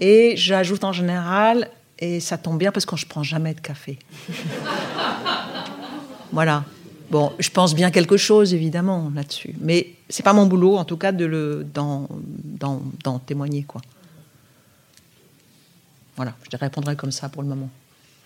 et 0.00 0.34
j'ajoute 0.36 0.84
en 0.84 0.92
général 0.92 1.68
et 1.98 2.20
ça 2.20 2.38
tombe 2.38 2.58
bien 2.58 2.72
parce 2.72 2.86
que 2.86 2.96
je 2.96 3.06
prends 3.06 3.22
jamais 3.22 3.54
de 3.54 3.60
café. 3.60 3.98
Voilà. 6.32 6.64
Bon, 7.10 7.32
je 7.38 7.48
pense 7.48 7.74
bien 7.74 7.90
quelque 7.90 8.16
chose, 8.16 8.52
évidemment, 8.52 9.10
là-dessus. 9.14 9.54
Mais 9.60 9.94
c'est 10.10 10.22
pas 10.22 10.34
mon 10.34 10.46
boulot, 10.46 10.76
en 10.76 10.84
tout 10.84 10.98
cas, 10.98 11.12
de 11.12 11.24
le, 11.24 11.66
d'en, 11.72 12.08
témoigner, 13.26 13.62
quoi. 13.62 13.80
Voilà, 16.16 16.34
je 16.50 16.56
répondrai 16.56 16.96
comme 16.96 17.12
ça 17.12 17.28
pour 17.28 17.42
le 17.42 17.48
moment. 17.48 17.70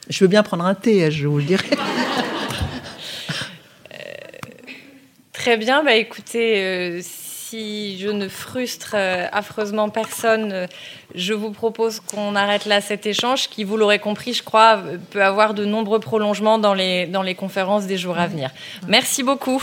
Je 0.08 0.24
veux 0.24 0.28
bien 0.28 0.42
prendre 0.42 0.64
un 0.64 0.74
thé, 0.74 1.10
je 1.10 1.28
vous 1.28 1.38
le 1.38 1.44
dirai. 1.44 1.66
Euh, 3.92 3.98
très 5.32 5.58
bien, 5.58 5.84
bah 5.84 5.94
écoutez, 5.94 6.56
euh, 6.56 7.00
si 7.52 7.98
je 7.98 8.08
ne 8.08 8.28
frustre 8.28 8.94
euh, 8.94 9.26
affreusement 9.30 9.90
personne, 9.90 10.52
euh, 10.52 10.66
je 11.14 11.34
vous 11.34 11.50
propose 11.50 12.00
qu'on 12.00 12.34
arrête 12.34 12.64
là 12.64 12.80
cet 12.80 13.04
échange 13.04 13.50
qui, 13.50 13.62
vous 13.64 13.76
l'aurez 13.76 13.98
compris, 13.98 14.32
je 14.32 14.42
crois, 14.42 14.80
peut 15.10 15.22
avoir 15.22 15.52
de 15.52 15.66
nombreux 15.66 16.00
prolongements 16.00 16.58
dans 16.58 16.72
les, 16.72 17.04
dans 17.06 17.20
les 17.20 17.34
conférences 17.34 17.84
des 17.86 17.98
jours 17.98 18.16
à 18.16 18.26
venir. 18.26 18.48
Merci 18.88 19.22
beaucoup. 19.22 19.62